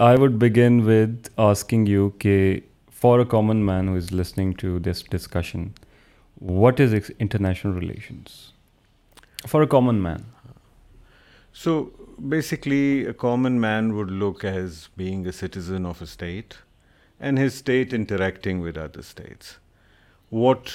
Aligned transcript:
I 0.00 0.16
would 0.16 0.40
begin 0.40 0.84
with 0.84 1.28
asking 1.38 1.86
you, 1.86 2.14
for 2.90 3.20
a 3.20 3.24
common 3.24 3.64
man 3.64 3.86
who 3.86 3.94
is 3.94 4.10
listening 4.10 4.54
to 4.54 4.80
this 4.80 5.02
discussion, 5.02 5.74
what 6.34 6.80
is 6.80 6.92
international 7.20 7.74
relations? 7.74 8.54
For 9.46 9.62
a 9.62 9.68
common 9.68 10.02
man. 10.02 10.26
So 11.52 11.92
basically, 12.28 13.06
a 13.06 13.14
common 13.14 13.60
man 13.60 13.94
would 13.94 14.10
look 14.10 14.42
as 14.42 14.88
being 14.96 15.28
a 15.28 15.32
citizen 15.32 15.86
of 15.86 16.02
a 16.02 16.08
state 16.08 16.56
and 17.20 17.38
his 17.38 17.54
state 17.54 17.92
interacting 17.92 18.60
with 18.60 18.76
other 18.76 19.02
states. 19.02 19.58
What 20.28 20.74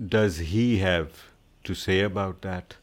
does 0.00 0.38
he 0.38 0.78
have 0.78 1.32
to 1.64 1.74
say 1.74 2.02
about 2.02 2.42
that? 2.42 2.76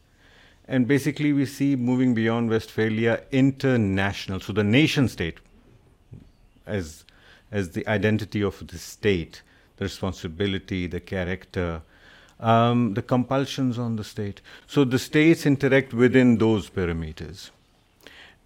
And 0.70 0.86
basically, 0.86 1.32
we 1.32 1.46
see 1.46 1.76
moving 1.76 2.12
beyond 2.12 2.50
Westphalia, 2.50 3.22
international. 3.32 4.40
So 4.40 4.52
the 4.52 4.62
nation 4.62 5.08
state 5.08 5.36
as 6.68 7.70
the 7.72 7.86
identity 7.86 8.40
of 8.40 8.66
the 8.66 8.78
state, 8.78 9.42
the 9.76 9.84
responsibility, 9.84 10.86
the 10.86 11.00
character, 11.00 11.82
um, 12.40 12.94
the 12.94 13.02
compulsions 13.02 13.78
on 13.78 13.96
the 13.96 14.04
state. 14.04 14.40
So 14.66 14.84
the 14.84 14.98
states 14.98 15.46
interact 15.46 15.92
within 15.92 16.38
those 16.38 16.68
parameters. 16.70 17.50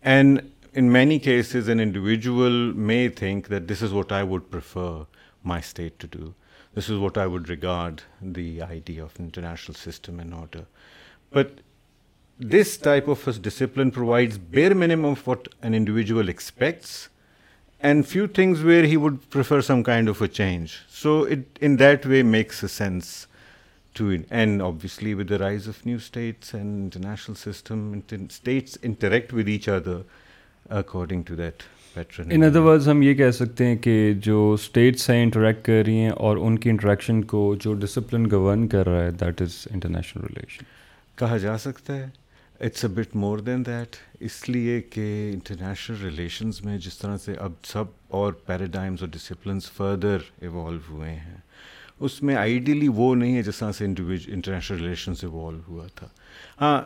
And 0.02 0.52
in 0.72 0.91
many 0.91 1.18
cases, 1.18 1.68
an 1.68 1.80
individual 1.80 2.74
may 2.74 3.09
think 3.09 3.48
that 3.48 3.68
this 3.68 3.82
is 3.82 3.92
what 3.92 4.12
I 4.12 4.22
would 4.22 4.50
prefer 4.50 5.06
my 5.42 5.60
state 5.60 5.98
to 5.98 6.06
do. 6.06 6.34
This 6.74 6.88
is 6.88 6.98
what 6.98 7.18
I 7.18 7.27
would 7.27 7.50
regard 7.50 8.02
the 8.22 8.62
idea 8.62 9.04
of 9.04 9.16
international 9.18 9.77
system 9.77 10.18
and 10.18 10.32
order. 10.32 10.64
But 11.30 11.59
this 12.38 12.78
type 12.78 13.09
of 13.09 13.42
discipline 13.42 13.91
provides 13.91 14.38
bare 14.38 14.74
minimum 14.74 15.12
of 15.12 15.27
what 15.27 15.48
an 15.62 15.74
individual 15.74 16.30
expects 16.30 17.00
and 17.88 18.06
few 18.06 18.27
things 18.34 18.62
where 18.64 18.84
he 18.84 18.96
would 18.96 19.14
prefer 19.32 19.60
some 19.66 19.82
kind 19.82 20.09
of 20.09 20.20
a 20.22 20.27
change 20.28 20.70
so 21.02 21.16
it 21.30 21.58
in 21.64 21.78
that 21.78 22.05
way 22.06 22.22
makes 22.22 22.62
a 22.64 22.69
sense 22.75 23.05
to 23.98 24.06
and 24.08 24.61
endly 24.62 25.14
with 25.14 25.28
the 25.30 25.38
rise 25.38 25.69
of 25.69 25.84
new 25.86 25.97
states 26.05 26.55
and 26.55 26.75
international 26.83 27.34
system 27.42 27.91
states 28.19 28.78
interact 28.83 29.34
with 29.34 29.48
each 29.48 29.69
other 29.69 30.00
according 30.80 31.22
to 31.28 31.34
that 31.36 31.62
in 32.19 32.30
other 32.42 32.47
otherwise 32.50 32.88
ہم 32.88 33.03
یہ 33.03 33.14
کہہ 33.14 33.30
سکتے 33.41 33.66
ہیں 33.66 33.77
کہ 33.86 33.98
جو 34.27 34.38
اسٹیٹس 34.60 35.08
ہیں 35.10 35.22
انٹریکٹ 35.22 35.64
کر 35.66 35.83
رہی 35.86 35.98
ہیں 36.00 36.10
اور 36.27 36.36
ان 36.47 36.58
کی 36.58 36.70
انٹریکشن 36.70 37.22
کو 37.34 37.44
جو 37.64 37.72
ڈسپلن 37.84 38.30
گورن 38.33 38.66
کر 38.75 38.88
رہا 38.88 39.05
ہے 39.05 39.10
دیٹ 39.20 39.42
از 39.42 39.66
انٹرنیشنل 39.70 40.25
ریلیشن 40.28 40.64
کہا 41.19 41.36
جا 41.48 41.58
سکتا 41.69 41.97
ہے 41.97 42.06
it's 42.61 42.84
a 42.84 42.89
bit 42.95 43.14
more 43.17 43.39
than 43.39 43.64
that 43.67 43.97
اس 44.25 44.48
لیے 44.48 44.81
کہ 44.92 45.05
انٹرنیشنل 45.33 45.97
ریلیشنز 46.03 46.61
میں 46.64 46.77
جس 46.78 46.98
طرح 46.98 47.17
سے 47.25 47.34
اب 47.44 47.53
سب 47.72 47.84
اور 48.19 48.33
پیراڈائمز 48.47 49.00
اور 49.03 49.09
ڈسپلنس 49.12 49.70
فردر 49.77 50.19
ایوالو 50.41 50.78
ہوئے 50.89 51.11
ہیں 51.11 51.36
اس 52.06 52.22
میں 52.22 52.34
آئیڈیلی 52.36 52.86
وہ 52.94 53.14
نہیں 53.14 53.36
ہے 53.36 53.42
جس 53.42 53.59
طرح 53.59 53.72
سے 53.78 53.84
انڈیویج 53.84 54.28
انٹرنیشنل 54.33 55.14
سے 55.20 55.27
ایوالو 55.27 55.59
ہوا 55.69 55.86
تھا 55.94 56.06
ہاں 56.61 56.81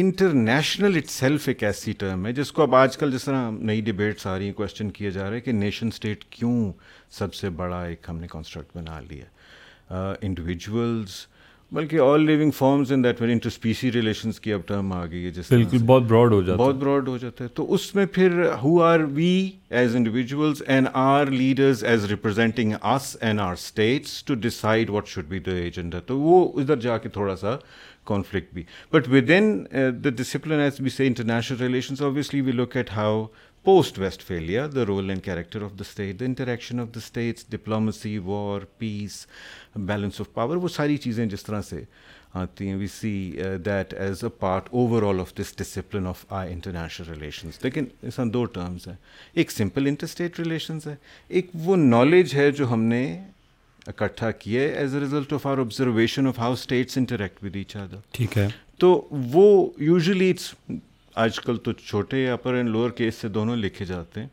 انٹرنیشنل 0.00 0.96
اٹ 0.96 1.08
سیلف 1.10 1.48
ایک 1.48 1.62
ایسی 1.64 1.92
ٹرم 2.00 2.26
ہے 2.26 2.32
جس 2.32 2.52
کو 2.52 2.62
اب 2.62 2.74
آج 2.74 2.96
کل 2.96 3.12
جس 3.16 3.24
طرح 3.24 3.50
نئی 3.50 3.80
ڈبیٹس 3.90 4.26
آ 4.26 4.36
رہی 4.38 4.46
ہیں 4.46 4.52
کوشچن 4.54 4.90
کیے 4.98 5.10
جا 5.10 5.28
رہے 5.28 5.36
ہیں 5.36 5.44
کہ 5.44 5.52
نیشن 5.52 5.86
اسٹیٹ 5.94 6.24
کیوں 6.30 6.72
سب 7.18 7.34
سے 7.34 7.50
بڑا 7.62 7.82
ایک 7.84 8.06
ہم 8.08 8.20
نے 8.20 8.26
کانسٹرکٹ 8.30 8.76
بنا 8.76 9.00
لیا 9.08 9.24
uh, 9.94 11.14
بلکہ 11.74 11.98
all 12.00 12.20
living 12.26 12.50
forms 12.56 12.90
in 12.92 13.02
that 13.04 13.20
mean 13.20 13.30
interspecies 13.30 13.90
relations 13.92 14.38
کی 14.40 14.52
اب 14.52 14.60
ٹرم 14.66 14.92
آ 14.92 15.04
گئی 15.10 15.24
ہے 15.24 15.30
جس 15.38 15.50
بالکل 15.52 15.78
بہت 15.86 16.02
براڈ 16.02 16.32
ہو 17.08 17.16
جاتا 17.18 17.44
ہے 17.44 17.48
تو 17.54 17.72
اس 17.74 17.94
میں 17.94 18.04
پھر 18.12 18.42
who 18.62 18.80
are 18.82 19.00
we 19.14 19.32
as 19.80 19.96
individuals 19.96 20.62
and 20.74 20.88
our 20.92 21.26
leaders 21.30 21.82
as 21.90 22.04
representing 22.10 22.72
us 22.94 23.16
and 23.20 23.40
our 23.40 23.52
states 23.52 24.22
to 24.24 24.34
decide 24.46 24.90
what 24.90 25.08
should 25.08 25.24
be 25.28 25.38
the 25.46 25.54
agenda 25.62 26.00
تو 26.06 26.18
وہ 26.20 26.48
ادھر 26.60 26.80
جا 26.80 26.98
کے 26.98 27.08
تھوڑا 27.18 27.36
سا 27.40 27.56
کانفلکٹ 28.10 28.54
بھی 28.54 28.62
but 28.92 29.08
with 29.12 29.30
in 29.38 29.50
the 30.04 30.10
discipline 30.16 30.60
as 30.60 30.80
B 30.80 30.90
C 30.96 31.06
international 31.06 32.40
we 32.46 32.52
look 32.52 32.76
at 32.76 32.90
how 32.96 33.26
post 33.64 33.98
Westphalia 34.22 34.66
the 34.74 34.84
role 34.86 35.08
and 35.10 35.22
character 35.24 35.62
of 35.62 35.70
the 35.78 35.84
state 35.88 36.18
the 36.18 36.24
interaction 36.24 36.80
of 36.80 36.88
the 36.94 36.98
states 37.04 37.46
diplomacy 37.50 38.16
war 38.26 38.60
peace 38.78 39.26
balance 39.88 40.20
of 40.20 40.28
power 40.34 40.56
وہ 40.56 40.68
ساری 40.74 40.96
چیزیں 41.04 41.24
جس 41.26 41.42
طرح 41.44 41.62
سے 41.68 41.80
آتی 42.40 42.68
ہیں 42.68 42.74
we 42.76 42.86
see 42.94 43.12
that 43.64 43.94
as 44.00 44.22
a 44.24 44.28
part 44.38 44.68
overall 45.12 45.20
of 45.20 45.32
this 45.40 45.52
discipline 45.58 46.06
of 46.06 46.24
I 46.38 46.52
international 46.52 47.08
relations 47.10 47.58
لیکن 47.64 47.84
اس 48.08 48.18
میں 48.18 48.26
دو 48.32 48.44
ٹرمز 48.56 48.86
ہیں 48.88 48.94
ایک 49.34 49.50
سمپل 49.52 49.86
انٹر 49.86 50.04
اسٹیٹ 50.06 50.38
ریلیشنز 50.40 50.86
ہے 50.86 50.94
ایک 51.28 51.50
وہ 51.64 51.76
نالج 51.76 52.34
ہے 52.36 52.50
جو 52.58 52.70
ہم 52.72 52.82
نے 52.94 53.02
اکٹھا 53.86 54.30
کیا 54.30 54.62
ہے 54.62 54.68
as 54.74 54.94
a 54.94 55.00
result 55.00 55.32
of 55.32 55.46
our 55.46 55.58
observation 55.58 56.26
of 56.26 56.38
how 56.38 56.52
states 56.52 56.98
interact 56.98 57.44
with 57.44 57.56
each 57.56 57.76
other 57.76 57.96
ٹھیک 58.12 58.38
ہے 58.38 58.46
تو 58.78 58.92
وہ 59.32 59.44
یوزلی 59.82 60.30
اٹس 60.30 60.52
آج 61.24 61.38
کل 61.40 61.56
تو 61.64 61.72
چھوٹے 61.72 62.28
اپر 62.30 62.54
اینڈ 62.54 62.68
لوور 62.70 62.90
کیس 62.96 63.14
سے 63.20 63.28
دونوں 63.36 63.56
لکھے 63.56 63.84
جاتے 63.84 64.20
ہیں 64.20 64.28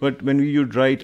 But 0.00 0.22
when 0.22 0.38
write 0.74 1.02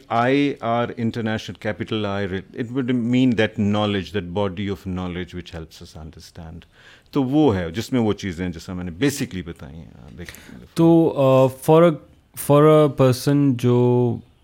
international 0.96 1.58
capital 1.58 2.06
I, 2.06 2.22
it 2.52 2.70
would 2.70 2.94
mean 2.94 3.30
that 3.36 3.58
knowledge, 3.58 4.12
that 4.12 4.32
body 4.32 4.68
of 4.68 4.86
knowledge 4.86 5.34
which 5.34 5.50
helps 5.50 5.80
us 5.82 5.96
understand. 5.96 6.64
تو 7.12 7.22
وہ 7.22 7.44
ہے 7.56 7.70
جس 7.70 7.90
میں 7.92 8.00
وہ 8.00 8.12
چیزیں 8.20 8.48
جیسا 8.52 8.72
میں 8.74 8.84
نے 8.84 8.90
بیسکلی 8.98 9.42
بتائی 9.46 9.76
ہیں 9.76 10.24
تو 10.76 10.86
فار 11.62 11.82
فار 12.46 12.62
اے 12.70 12.88
پرسن 12.96 13.38
جو 13.64 13.74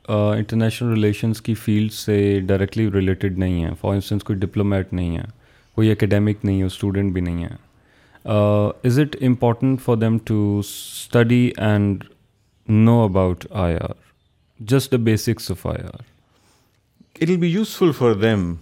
انٹرنیشنل 0.09 0.93
ریلیشنس 0.93 1.41
کی 1.47 1.55
فیلڈ 1.65 1.93
سے 1.93 2.17
ڈائریکٹلی 2.47 2.89
ریلیٹڈ 2.95 3.39
نہیں 3.39 3.65
ہے 3.65 3.71
فار 3.81 3.95
انسٹنس 3.95 4.25
کوئی 4.25 4.39
ڈپلومیٹ 4.39 4.93
نہیں 4.93 5.17
ہے 5.17 5.25
کوئی 5.75 5.91
اکیڈیمک 5.93 6.45
نہیں 6.45 6.61
ہے 6.61 6.67
اسٹوڈنٹ 6.67 7.13
بھی 7.13 7.21
نہیں 7.31 7.45
ہے 7.45 7.49
is 8.87 8.99
it 9.01 9.17
important 9.27 9.81
for 9.85 9.97
them 9.97 10.19
to 10.25 10.39
study 10.59 11.51
and 11.71 12.05
know 12.85 13.01
about 13.05 13.47
I 13.67 13.75
R 13.81 13.91
just 14.65 14.91
the 14.91 14.99
basics 14.99 15.49
of 15.51 15.65
IR. 15.65 15.91
It'll 17.19 17.37
be 17.37 17.49
useful 17.49 17.93
for 17.93 18.15
them 18.15 18.61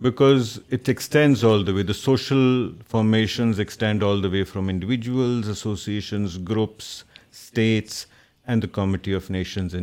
because 0.00 0.60
it 0.70 0.88
extends 0.88 1.42
all 1.42 1.64
the 1.64 1.74
way. 1.74 1.82
The 1.82 1.94
social 1.94 2.72
formations 2.84 3.58
extend 3.58 4.02
all 4.02 4.20
the 4.20 4.30
way 4.30 4.44
from 4.44 4.68
individuals, 4.68 5.48
associations, 5.48 6.38
groups, 6.38 7.04
states, 7.30 8.06
and 8.46 8.62
the 8.62 8.68
Committee 8.68 9.12
of 9.12 9.30
Nations. 9.30 9.74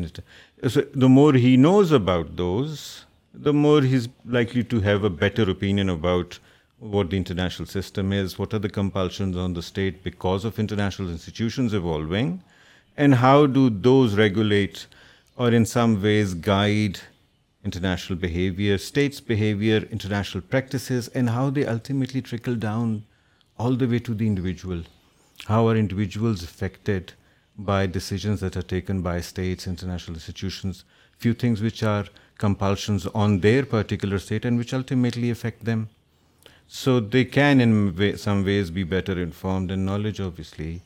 So 0.69 0.81
the 0.81 1.09
more 1.09 1.33
he 1.33 1.57
knows 1.57 1.91
about 1.91 2.35
those, 2.35 3.05
the 3.33 3.53
more 3.53 3.81
he's 3.81 4.07
likely 4.25 4.63
to 4.65 4.79
have 4.81 5.03
a 5.03 5.09
better 5.09 5.49
opinion 5.49 5.89
about 5.89 6.39
what 6.79 7.09
the 7.09 7.17
international 7.17 7.67
system 7.67 8.13
is, 8.13 8.37
what 8.37 8.53
are 8.53 8.59
the 8.59 8.69
compulsions 8.69 9.35
on 9.35 9.53
the 9.53 9.61
state 9.61 10.03
because 10.03 10.45
of 10.45 10.59
international 10.59 11.09
institutions 11.09 11.73
evolving, 11.73 12.43
and 12.95 13.15
how 13.15 13.45
do 13.45 13.69
those 13.69 14.15
regulate 14.15 14.87
or 15.35 15.51
in 15.51 15.65
some 15.65 16.01
ways 16.01 16.33
guide 16.33 16.99
international 17.63 18.19
behavior, 18.19 18.77
states' 18.77 19.21
behavior, 19.21 19.77
international 19.89 20.41
practices, 20.41 21.07
and 21.09 21.29
how 21.29 21.49
they 21.49 21.65
ultimately 21.65 22.21
trickle 22.21 22.55
down 22.55 23.03
all 23.57 23.75
the 23.75 23.87
way 23.87 23.99
to 23.99 24.13
the 24.13 24.27
individual. 24.27 24.83
How 25.45 25.67
are 25.69 25.75
individuals 25.75 26.43
affected 26.43 27.13
by 27.57 27.85
decisions 27.85 28.41
that 28.41 28.57
are 28.57 28.63
taken 28.63 29.01
by 29.01 29.21
states, 29.21 29.65
international 29.65 30.15
institutions? 30.15 30.83
Few 31.17 31.33
things 31.33 31.61
which 31.61 31.83
are 31.83 32.05
compulsions 32.37 33.07
on 33.07 33.39
their 33.39 33.63
particular 33.63 34.19
state 34.19 34.43
and 34.43 34.57
which 34.57 34.73
ultimately 34.73 35.29
affect 35.29 35.63
them. 35.63 35.89
So 36.67 36.99
they 36.99 37.25
can 37.25 37.61
in 37.61 38.17
some 38.17 38.43
ways 38.43 38.71
be 38.71 38.83
better 38.83 39.19
informed, 39.19 39.71
and 39.71 39.85
knowledge 39.85 40.19
obviously 40.19 40.81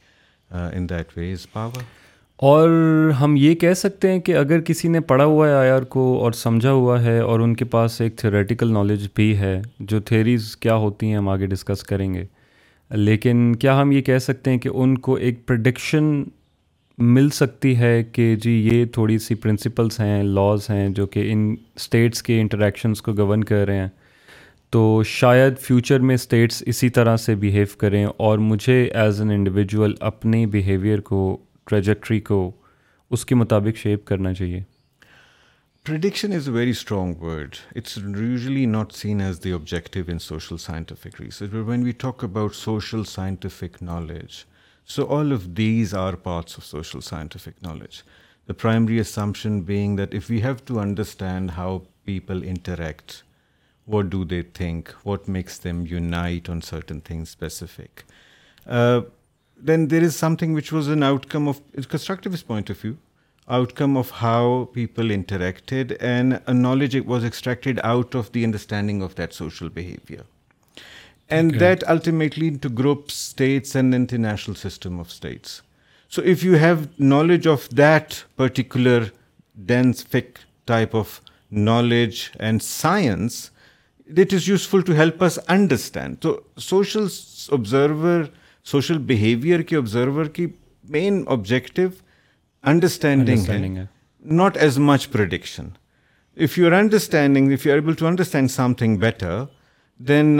uh, 0.52 0.72
in 0.74 0.88
that 0.88 1.16
way 1.16 1.32
is 1.32 1.46
power. 1.46 1.88
اور 2.46 2.70
ہم 3.20 3.36
یہ 3.36 3.54
کہہ 3.62 3.74
سکتے 3.76 4.10
ہیں 4.12 4.20
کہ 4.26 4.36
اگر 4.38 4.60
کسی 4.66 4.88
نے 4.88 5.00
پڑھا 5.12 5.26
ہوا 5.26 5.48
ہے 5.48 5.54
آئی 5.54 5.70
آر 5.70 5.84
کو 5.96 6.02
اور 6.24 6.32
سمجھا 6.32 6.72
ہوا 6.72 7.02
ہے 7.04 7.18
اور 7.20 7.40
ان 7.40 7.54
کے 7.56 7.66
پاس 7.76 8.00
ایک 8.02 8.16
تھیوریٹیکل 8.18 8.72
نالج 8.74 9.08
بھی 9.16 9.36
ہے 9.38 9.60
جو 9.92 10.00
تھیریز 10.10 10.56
کیا 10.62 10.76
ہوتی 10.84 11.08
ہیں 11.10 11.16
ہم 11.18 11.30
آگے 11.30 11.46
ڈسکس 11.54 11.84
کریں 11.84 12.14
گے 12.14 12.24
لیکن 12.98 13.54
کیا 13.60 13.80
ہم 13.82 13.92
یہ 13.92 14.02
کہہ 14.10 14.18
سکتے 14.22 14.52
ہیں 14.52 14.58
کہ 14.66 14.70
ان 14.74 14.98
کو 15.08 15.16
ایک 15.16 15.46
پرڈکشن 15.48 16.14
مل 17.16 17.30
سکتی 17.40 17.76
ہے 17.78 18.02
کہ 18.12 18.36
جی 18.42 18.52
یہ 18.72 18.86
تھوڑی 18.94 19.18
سی 19.26 19.36
پرنسپلس 19.42 20.00
ہیں 20.00 20.22
لاز 20.24 20.70
ہیں 20.70 20.88
جو 21.00 21.06
کہ 21.16 21.32
ان 21.32 21.54
اسٹیٹس 21.76 22.24
کے 22.24 22.40
انٹریکشنس 22.42 23.02
کو 23.02 23.14
گورن 23.18 23.44
کر 23.44 23.66
رہے 23.68 23.78
ہیں 23.80 23.88
تو 24.72 25.02
شاید 25.06 25.58
فیوچر 25.62 26.00
میں 26.08 26.16
اسٹیٹس 26.16 26.64
اسی 26.68 26.90
طرح 26.98 27.18
سے 27.26 27.36
بیہیو 27.44 27.66
کریں 27.80 28.04
اور 28.06 28.38
مجھے 28.38 28.82
ایز 29.02 29.22
این 29.22 29.30
انڈیویجول 29.32 29.94
اپنی 30.10 30.46
بیہیویئر 30.56 31.00
کو 31.10 31.20
ٹریجیکٹری 31.70 32.20
کو 32.30 32.40
اس 33.16 33.26
کے 33.26 33.36
مطابق 33.36 33.78
شیپ 33.78 34.06
کرنا 34.08 34.34
چاہیے 34.34 34.64
prediction 35.88 36.34
is 36.34 36.48
a 36.50 36.54
very 36.54 36.70
strong 36.70 37.22
word 37.22 37.56
it's 37.76 37.98
usually 37.98 38.66
not 38.66 38.94
seen 38.94 39.22
as 39.22 39.44
the 39.44 39.52
objective 39.54 40.04
research 41.20 41.42
when 41.68 41.84
we 41.84 41.92
talk 42.06 42.24
about 42.24 42.56
social 42.56 43.04
scientific 43.12 43.82
knowledge 43.84 44.34
so 44.96 45.06
all 45.18 45.34
of 45.34 45.46
these 45.58 45.94
are 46.06 46.14
parts 46.24 46.58
of 46.60 46.66
social 46.66 47.02
scientific 47.10 47.64
knowledge 47.64 48.02
the 48.48 48.54
primary 48.62 49.00
assumption 49.00 49.60
being 49.72 49.98
that 49.98 50.14
if 50.14 50.30
you 50.32 50.42
have 50.46 50.54
to 50.66 50.80
understand 50.80 51.52
how 51.58 51.78
people 52.06 52.44
interact 52.50 53.12
what 53.94 54.06
do 54.12 54.24
they 54.36 54.42
think 54.54 54.90
what 55.06 55.30
makes 55.38 55.64
them 55.64 55.84
unite 55.90 56.50
on 56.50 56.62
certain 56.70 57.00
thing 57.04 57.22
specific 57.22 58.00
then 59.60 59.88
there 59.88 60.04
is 60.04 60.16
something 60.16 60.54
which 60.54 60.72
was 60.72 60.88
an 60.88 61.04
outcome 61.04 61.48
of 61.48 61.62
a 61.76 61.82
constructivist 61.82 62.48
point 62.48 62.70
of 62.70 62.80
view, 62.80 62.98
outcome 63.50 63.98
of 63.98 64.10
how 64.10 64.70
people 64.74 65.06
interacted, 65.06 65.98
and 66.00 66.42
a 66.46 66.54
knowledge 66.54 66.96
it 66.96 67.06
was 67.06 67.24
extracted 67.24 67.80
out 67.84 68.14
of 68.16 68.32
the 68.32 68.44
understanding 68.44 69.02
of 69.02 69.16
that 69.16 69.34
social 69.34 69.70
behavior. 69.70 70.24
And 71.30 71.60
that 71.60 71.88
ultimately 71.90 72.48
into 72.48 72.70
groups, 72.70 73.14
states, 73.14 73.76
and 73.76 73.94
international 73.94 74.56
system 74.56 74.98
of 74.98 75.12
states. 75.12 75.62
So 76.08 76.22
if 76.22 76.42
you 76.42 76.54
have 76.54 76.98
knowledge 76.98 77.46
of 77.46 77.68
that 77.76 78.24
particular 78.38 79.12
dense, 79.66 80.04
thick 80.04 80.40
type 80.66 80.96
of 80.96 81.20
knowledge 81.52 82.32
and 82.40 82.64
science, 82.64 83.52
it 84.06 84.32
is 84.32 84.48
useful 84.48 84.82
to 84.84 84.96
help 84.96 85.22
us 85.22 85.38
understand. 85.48 86.20
So 86.22 86.44
social 86.58 87.10
observer 87.52 88.30
social 88.72 88.98
behaviour 89.10 89.62
کے 89.68 89.76
observer 89.78 90.26
کی 90.38 90.46
main 90.92 91.22
objective 91.36 91.82
understanding 92.70 93.78
not 94.40 94.58
as 94.64 94.78
much 94.90 95.08
prediction 95.12 95.68
if 96.48 96.58
you 96.58 96.66
are 96.68 96.72
understanding 96.80 97.52
if 97.54 97.66
you 97.66 97.72
are 97.74 97.78
able 97.80 97.94
to 98.00 98.08
understand 98.08 98.52
some 98.52 98.74
thing 98.78 98.98
better 99.00 99.40
then 100.08 100.40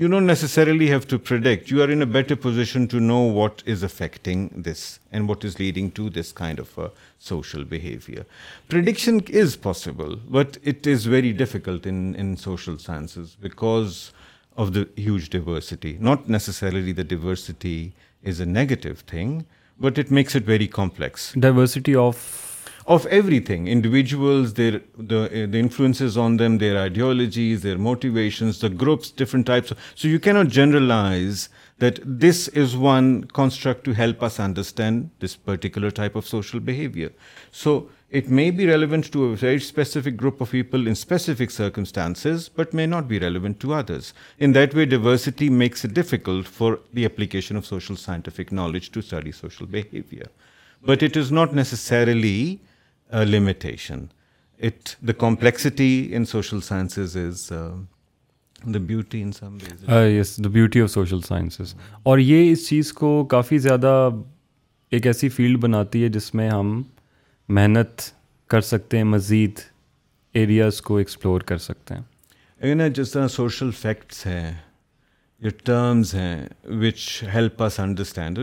you 0.00 0.08
know 0.08 0.20
necessarily 0.20 0.88
have 0.90 0.98
to 1.08 1.18
predict 1.28 1.72
you 1.72 1.82
are 1.82 1.88
in 1.92 2.00
a 2.02 2.06
better 2.18 2.34
position 2.42 2.86
to 2.90 2.98
know 2.98 3.18
what 3.38 3.68
is 3.72 3.84
affecting 3.84 4.48
this 4.70 4.84
and 5.10 5.28
what 5.30 5.44
is 5.44 5.58
leading 5.60 5.88
to 5.94 6.08
this 6.20 6.32
kind 6.32 6.60
of 6.60 6.78
social 7.28 7.64
behaviour 7.70 8.22
prediction 8.70 9.18
is 9.42 9.60
possible 9.62 10.14
but 10.38 10.58
it 10.68 10.88
is 10.94 11.06
very 11.08 11.32
difficult 11.42 11.86
in 11.86 12.34
social 12.42 12.76
sciences 12.86 13.36
because 13.42 13.96
of 14.56 14.72
the 14.72 14.88
huge 14.96 15.30
diversity. 15.30 15.96
Not 16.00 16.28
necessarily 16.28 16.92
the 16.92 17.04
diversity 17.04 17.94
is 18.22 18.40
a 18.40 18.46
negative 18.46 19.00
thing, 19.00 19.46
but 19.78 19.98
it 19.98 20.10
makes 20.10 20.34
it 20.34 20.44
very 20.44 20.68
complex. 20.68 21.32
Diversity 21.32 21.94
of 21.94 22.58
everything. 23.10 23.66
Individuals, 23.66 24.54
the 24.54 25.48
influences 25.52 26.16
on 26.16 26.36
them, 26.36 26.58
their 26.58 26.78
ideologies, 26.78 27.62
their 27.62 27.78
motivations, 27.78 28.60
the 28.60 28.68
groups, 28.68 29.10
different 29.10 29.46
types. 29.46 29.72
So 29.94 30.08
you 30.08 30.20
cannot 30.20 30.48
generalize 30.48 31.48
that 31.78 31.98
this 32.04 32.46
is 32.48 32.76
one 32.76 33.24
construct 33.24 33.82
to 33.84 33.92
help 33.92 34.22
us 34.22 34.38
understand 34.38 35.10
this 35.18 35.34
particular 35.34 35.90
type 35.90 36.14
of 36.14 36.26
social 36.26 36.60
behavior. 36.60 37.12
So 37.50 37.88
it 38.18 38.28
may 38.38 38.50
be 38.56 38.66
relevant 38.66 39.06
to a 39.12 39.44
specific 39.62 40.20
group 40.20 40.42
of 40.42 40.50
people 40.50 40.80
in 40.86 40.92
specific 40.92 41.50
circumstances 41.52 42.48
but 42.58 42.74
may 42.74 42.84
not 42.86 43.04
be 43.08 43.20
relevant 43.20 43.60
to 43.60 43.72
others 43.74 44.12
in 44.44 44.54
that 44.54 44.74
way 44.74 44.84
diversity 44.86 45.48
makes 45.50 45.84
it 45.84 45.90
difficult 45.94 46.48
for 46.56 46.72
the 46.96 47.04
application 47.06 47.56
of 47.56 47.66
social 47.66 47.94
scientific 48.00 48.52
knowledge 48.52 48.90
to 48.94 49.00
study 49.10 49.32
social 49.40 49.64
behaviour 49.70 50.26
but 50.90 51.02
it 51.02 51.16
is 51.16 51.32
not 51.32 51.54
necessarily 51.54 52.54
limitation 53.28 54.04
it 54.66 54.94
the 55.08 55.12
complexity 55.18 55.88
in 56.16 56.24
social 56.32 56.60
sciences 56.68 57.16
is 57.26 57.50
the 58.74 58.78
beauty 58.86 59.24
beauty 60.52 60.80
of 60.80 60.90
social 60.90 61.20
sciences 61.28 61.74
اور 62.10 62.18
یہ 62.18 62.50
اس 62.52 62.68
چیز 62.68 62.92
کو 63.02 63.24
کافی 63.36 63.58
زیادہ 63.68 64.08
ایک 64.94 65.06
ایسی 65.06 65.28
field 65.36 65.58
بناتی 65.60 66.02
ہے 66.04 66.08
جس 66.20 66.34
میں 66.34 66.50
ہم 66.50 66.80
محنت 67.58 68.02
کر 68.50 68.60
سکتے 68.60 68.96
ہیں 68.96 69.04
مزید 69.04 69.60
ایریاز 70.38 70.80
کو 70.82 70.96
ایکسپلور 70.98 71.40
کر 71.46 71.58
سکتے 71.58 71.94
ہیں 71.94 72.88
جس 72.96 73.10
طرح 73.10 73.28
سوشل 73.28 73.70
فیکٹس 73.80 74.26
ہیں 74.26 74.52
یا 75.42 75.50
ٹرمز 75.64 76.14
ہیں 76.14 76.42
which 76.82 77.22
help 77.34 77.62
us 77.62 77.78
understand 77.80 78.38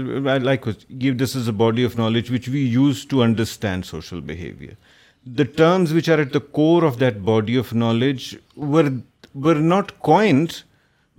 give 1.02 1.14
this 1.24 1.36
is 1.36 1.48
a 1.50 1.54
body 1.58 1.86
of 1.86 1.96
knowledge 2.00 2.32
which 2.34 2.50
we 2.52 2.66
use 2.72 3.06
to 3.10 3.22
understand 3.24 3.86
social 3.86 4.20
behaviour 4.32 4.74
the 5.38 5.44
terms 5.56 5.94
which 5.94 6.10
are 6.10 6.18
at 6.18 6.34
the 6.34 6.40
core 6.60 6.84
of 6.88 7.00
that 7.00 7.18
body 7.32 7.58
of 7.58 7.74
knowledge 7.74 8.34
were 8.74 8.86
were 9.46 9.56
not 9.76 9.92
coined 10.12 10.52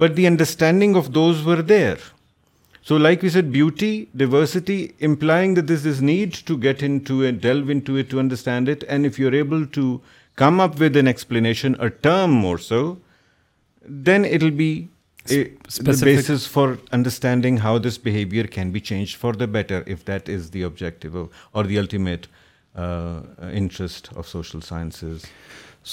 but 0.00 0.17
the 0.17 0.27
understanding 0.27 0.97
of 0.97 1.09
those 1.15 1.47
were 1.47 1.61
there 1.69 2.09
so 2.88 2.97
like 2.99 3.21
we 3.25 3.29
set 3.31 3.44
beauty 3.44 3.91
diversity 4.21 4.87
implying 5.06 5.55
the 5.56 5.61
this 5.75 5.85
is 5.87 6.00
need 6.03 6.35
to 6.47 6.55
get 6.62 6.82
into 7.09 7.21
delve 7.41 7.71
into 7.88 7.97
it 7.99 8.11
to 8.11 8.19
understand 8.19 8.69
it 8.71 8.85
and 8.88 9.06
if 9.06 9.19
you 9.21 9.29
are 9.29 9.32
able 9.32 9.65
to 9.73 9.97
come 10.43 10.61
up 10.61 10.81
with 10.81 10.97
an 10.97 11.06
explanation 11.06 11.73
a 11.82 11.88
term 12.03 12.56
so 12.69 12.82
then 14.06 14.25
it 14.32 14.43
will 14.43 14.50
be 14.50 14.73
basis 15.87 16.49
for 16.50 16.73
understanding 16.93 17.59
how 17.62 17.79
this 17.79 17.99
behaviour 18.05 18.44
can 18.55 18.71
be 18.73 18.81
change 18.91 19.17
for 19.21 19.35
the 19.35 19.44
better 19.59 19.82
if 19.93 20.06
that 20.09 20.31
is 20.37 20.53
the 20.55 20.65
objective 20.65 21.27
اور 21.53 21.65
the 21.65 21.79
ultimate 21.79 22.27
interest 22.79 24.12
of 24.17 24.29
social 24.29 24.61
sciences 24.69 25.25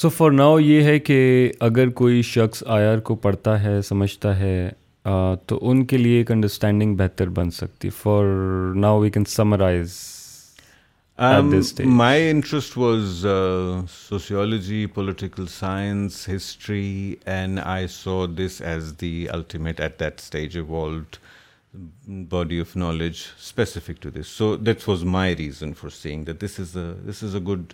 so 0.02 0.10
for 0.10 0.32
now 0.32 0.58
یہ 0.60 0.84
ہے 0.84 0.98
کہ 1.00 1.52
اگر 1.70 1.90
کوئی 2.02 2.22
شخص 2.34 2.64
آئی 2.66 2.86
R 2.86 3.00
کو 3.10 3.16
پڑھتا 3.28 3.62
ہے 3.64 3.82
سمجھتا 3.88 4.40
ہے 4.40 4.70
تو 5.48 5.58
ان 5.72 5.86
کے 5.88 5.98
لیے 5.98 6.18
ایک 6.18 6.32
انڈرسٹینڈنگ 6.32 6.96
بہتر 6.98 7.30
بن 7.38 7.52
سکتی 7.58 7.90
for 7.98 8.26
now 8.76 9.00
we 9.00 9.10
can 9.18 9.26
summarize 9.34 9.94
my 11.98 12.30
interest 12.30 12.78
was 12.78 13.26
sociology 14.08 14.86
political 14.94 15.46
science 15.52 16.28
history 16.36 17.16
and 17.26 17.60
I 17.64 17.88
saw 17.90 18.26
this 18.40 18.62
as 18.72 18.94
the 19.02 19.14
ultimate 19.34 19.80
at 19.82 20.00
that 20.00 20.20
stage 20.20 20.58
evolved 20.58 21.16
body 22.30 22.60
of 22.62 22.76
knowledge 22.76 23.14
specific 23.40 24.02
to 24.04 24.10
this 24.20 24.28
so 24.38 24.56
that 24.56 24.88
was 24.90 25.04
my 25.18 25.36
reason 25.36 25.74
for 25.80 25.90
seeing 26.02 26.24
that 26.26 26.44
this 26.44 26.60
is 26.60 26.78
this 27.10 27.24
is 27.24 27.36
a 27.36 27.42
good 27.54 27.74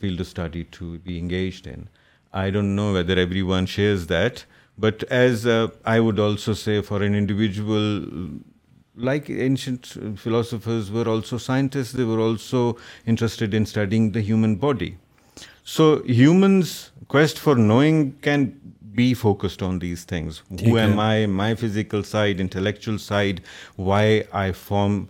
field 0.00 0.20
study 0.20 0.62
to 0.78 0.94
be 1.04 1.18
engaged 1.18 1.68
in 1.74 1.82
I 2.40 2.50
don't 2.52 2.74
know 2.76 2.90
whether 2.92 3.16
every 3.16 3.42
one 3.52 3.66
shares 3.76 4.08
that 4.10 4.42
But 4.84 5.04
as 5.24 5.46
uh, 5.54 5.56
I 5.84 6.00
would 6.06 6.22
also 6.26 6.54
say, 6.60 6.82
for 6.90 7.02
an 7.08 7.14
individual, 7.20 7.86
like 8.96 9.30
ancient 9.46 9.92
philosophers 10.24 10.90
were 10.96 11.06
also 11.14 11.38
scientists, 11.46 11.92
they 11.92 12.08
were 12.10 12.20
also 12.26 12.62
interested 13.14 13.54
in 13.60 13.66
studying 13.74 14.10
the 14.18 14.22
human 14.30 14.56
body. 14.66 14.90
So 15.64 15.88
humans' 16.20 16.74
quest 17.08 17.42
for 17.46 17.56
knowing 17.56 17.98
can 18.28 18.46
be 18.94 19.08
focused 19.22 19.62
on 19.70 19.78
these 19.80 20.04
things. 20.12 20.40
Who 20.62 20.78
am 20.84 21.00
I? 21.00 21.26
My 21.26 21.48
physical 21.64 22.04
side, 22.12 22.40
intellectual 22.48 22.98
side, 23.10 23.42
why 23.76 24.24
I 24.44 24.52
form 24.62 25.00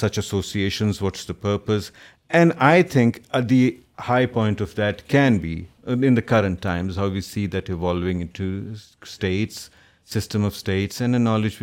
such 0.00 0.18
associations, 0.24 1.02
what's 1.02 1.30
the 1.34 1.36
purpose? 1.50 1.92
And 2.30 2.52
I 2.72 2.82
think 2.94 3.22
uh, 3.32 3.40
the 3.52 3.78
high 3.98 4.24
point 4.34 4.60
of 4.70 4.76
that 4.84 5.08
can 5.16 5.44
be 5.48 5.58
in 5.86 6.14
the 6.14 6.22
current 6.22 6.60
times, 6.60 6.96
how 6.96 7.08
we 7.08 7.20
see 7.20 7.46
that 7.46 7.68
evolving 7.68 8.20
into 8.20 8.74
states, 8.74 9.00
states, 9.06 9.70
system 10.04 10.42
of 10.42 10.60
and 11.00 11.14
a 11.14 11.18
knowledge 11.18 11.58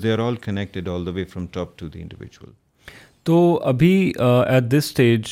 they 0.00 0.12
are 0.12 0.20
all 0.20 0.36
connected 0.36 0.88
all 0.88 1.04
the 1.04 1.12
way 1.12 1.24
from 1.24 1.46
top 1.48 1.76
to 1.76 1.88
the 1.88 2.00
individual. 2.00 2.48
تو 3.24 3.58
ابھی 3.64 3.94
at 4.20 4.64
this 4.72 4.84
stage 4.84 5.26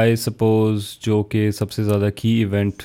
I 0.00 0.14
suppose 0.16 0.84
جو 1.06 1.22
کہ 1.30 1.50
سب 1.58 1.72
سے 1.72 1.82
زیادہ 1.84 2.08
کی 2.16 2.28
event 2.28 2.82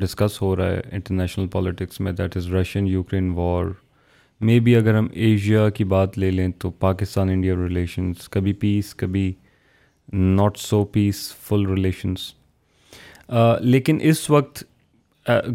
discuss 0.00 0.40
ہو 0.42 0.54
رہا 0.56 0.66
ہے 0.70 0.80
انٹرنیشنل 0.92 1.46
پالیٹکس 1.52 2.00
میں 2.00 2.12
that 2.18 2.36
is 2.36 2.46
Russian 2.52 2.86
Ukraine 2.88 3.28
war 3.36 3.66
may 4.46 4.58
be 4.66 4.76
اگر 4.76 4.94
ہم 4.98 5.06
ایشیا 5.26 5.68
کی 5.76 5.84
بات 5.94 6.16
لے 6.18 6.30
لیں 6.30 6.48
تو 6.60 6.70
پاکستان 6.86 7.28
انڈیا 7.30 7.54
ریلیشنس 7.64 8.28
کبھی 8.36 8.52
پیس 8.64 8.94
کبھی 9.02 9.32
not 10.12 10.58
so 10.58 10.84
piece 10.94 11.20
full 11.48 11.66
relations 11.74 12.26
لیکن 13.62 13.98
اس 14.08 14.28
وقت 14.30 14.64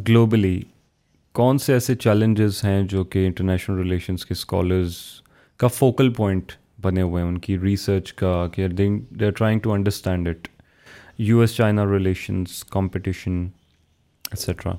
گلوبلی 0.08 0.60
کون 1.40 1.58
سے 1.64 1.74
ایسے 1.74 1.96
چیلنجز 1.96 2.64
ہیں 2.66 2.82
جو 2.90 3.04
کہ 3.14 3.26
انٹرنیشنل 3.26 3.78
ریلیشنس 3.78 4.26
کے 4.26 4.34
اسکالرز 4.34 4.94
کا 5.60 5.68
فوکل 5.74 6.12
پوائنٹ 6.14 6.52
بنے 6.84 7.02
ہوئے 7.02 7.22
ہیں 7.24 7.30
ان 7.30 7.38
کی 7.38 7.58
ریسرچ 7.60 8.14
کا 8.22 8.48
کہ 8.54 8.68
they 8.68 8.88
are 9.26 9.32
trying 9.38 9.60
to 9.64 9.74
understand 9.74 10.28
it 10.28 10.48
U 11.28 11.40
S 11.42 11.56
China 11.56 11.86
relations 11.96 12.64
competition 12.72 13.42
etcetera 14.32 14.74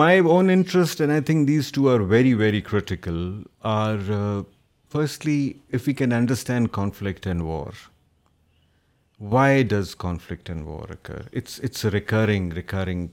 my 0.00 0.18
own 0.18 0.50
interest 0.50 1.00
and 1.00 1.12
I 1.12 1.20
think 1.26 1.48
these 1.48 1.70
two 1.72 1.88
are 1.94 2.00
very 2.14 2.34
very 2.34 2.60
critical 2.70 3.32
are 3.74 3.96
firstly 4.92 5.52
if 5.74 5.88
you 5.88 5.94
can 5.98 6.12
understand 6.12 6.68
conflict 6.72 7.26
and 7.26 7.42
war 7.42 7.84
Why 9.18 9.62
does 9.62 9.94
conflict 9.94 10.50
and 10.50 10.66
war 10.66 10.86
occur? 10.90 11.24
It's 11.32 11.84
a 11.84 11.90
recurring 11.90 13.12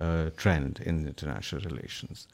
uh, 0.00 0.30
trend 0.36 0.80
in 0.86 1.08
international 1.08 1.62
relations. 1.62 2.28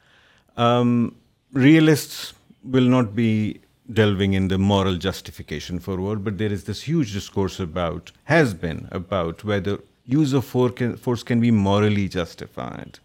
Um, 0.59 1.17
realists 1.55 2.35
will 2.62 2.85
not 2.85 3.17
be 3.17 3.61
delving 3.91 4.35
in 4.35 4.49
the 4.49 4.59
moral 4.59 4.97
justification 4.97 5.79
for 5.81 5.97
war, 5.97 6.17
but 6.17 6.37
there 6.37 6.53
is 6.53 6.65
this 6.65 6.83
huge 6.83 7.15
discourse 7.15 7.59
about 7.59 8.12
whether 9.43 9.79
use 10.05 10.35
of 10.35 10.45
force 10.45 11.23
can 11.23 11.41
be 11.41 11.50
morally 11.50 12.09
justified. 12.09 12.99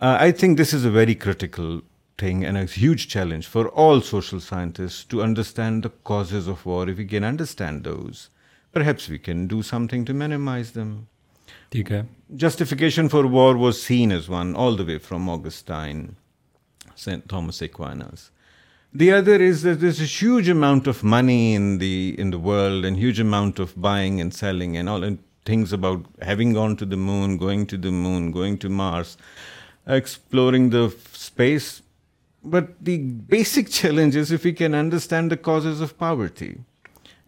Uh, 0.00 0.18
I 0.20 0.32
think 0.32 0.58
this 0.58 0.74
is 0.74 0.84
a 0.84 0.90
very 0.90 1.14
critical 1.14 1.80
thing 2.18 2.44
and 2.44 2.58
a 2.58 2.66
huge 2.66 3.08
challenge 3.08 3.46
for 3.46 3.68
all 3.68 4.02
social 4.02 4.38
scientists 4.38 5.02
to 5.04 5.22
understand 5.22 5.82
the 5.82 5.90
causes 6.10 6.46
of 6.46 6.66
war. 6.66 6.88
If 6.90 6.98
we 6.98 7.06
can 7.06 7.24
understand 7.24 7.84
those, 7.84 8.26
Perhaps 8.72 9.08
we 9.08 9.18
can 9.18 9.46
do 9.46 9.62
something 9.62 10.04
to 10.04 10.14
minimize 10.14 10.72
them. 10.72 11.08
Okay. 11.74 12.04
Justification 12.34 13.08
for 13.08 13.26
war 13.26 13.56
was 13.56 13.82
seen 13.82 14.12
as 14.12 14.28
one 14.28 14.54
all 14.54 14.76
the 14.76 14.84
way 14.84 14.98
from 14.98 15.28
Augustine, 15.28 16.16
St. 16.94 17.28
Thomas 17.28 17.62
Aquinas. 17.62 18.30
The 18.92 19.12
other 19.12 19.36
is 19.36 19.62
that 19.62 19.80
there's 19.80 20.00
a 20.00 20.04
huge 20.04 20.48
amount 20.48 20.86
of 20.86 21.02
money 21.02 21.54
in 21.54 21.78
the 21.78 22.30
world 22.32 22.84
and 22.84 22.96
huge 22.96 23.20
amount 23.20 23.58
of 23.58 23.78
buying 23.80 24.20
and 24.20 24.32
selling 24.32 24.76
and 24.76 24.88
all, 24.88 25.04
and 25.04 25.18
things 25.44 25.72
about 25.72 26.04
having 26.22 26.54
gone 26.54 26.76
to 26.76 26.86
the 26.86 26.96
moon, 26.96 27.36
going 27.36 28.58
to 28.58 28.68
Mars, 28.68 29.18
exploring 29.86 30.70
the 30.70 30.94
space. 31.12 31.82
But 32.42 32.82
the 32.82 32.98
basic 32.98 33.70
challenge 33.70 34.16
is 34.16 34.30
if 34.30 34.44
we 34.44 34.52
can 34.52 34.74
understand 34.74 35.30
the 35.30 35.38
causes 35.38 35.80
of 35.80 35.98
poverty. 35.98 36.60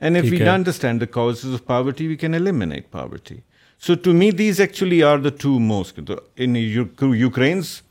And 0.01 0.17
if 0.17 0.31
we 0.31 0.43
understand 0.47 1.01
the 1.01 1.07
causes 1.07 1.55
of 1.55 1.67
poverty, 1.67 2.09
we 2.09 2.17
can 2.17 2.35
eliminate 2.35 2.91
poverty. 2.91 3.43
So 3.79 3.95
to 3.95 4.15
me, 4.15 4.31
these 4.31 4.59
actually 4.61 5.03
are 5.03 5.19
the 5.19 5.31
two 5.31 5.61
most. 5.61 5.99
In 6.37 6.55
Ukraine's 6.55 7.83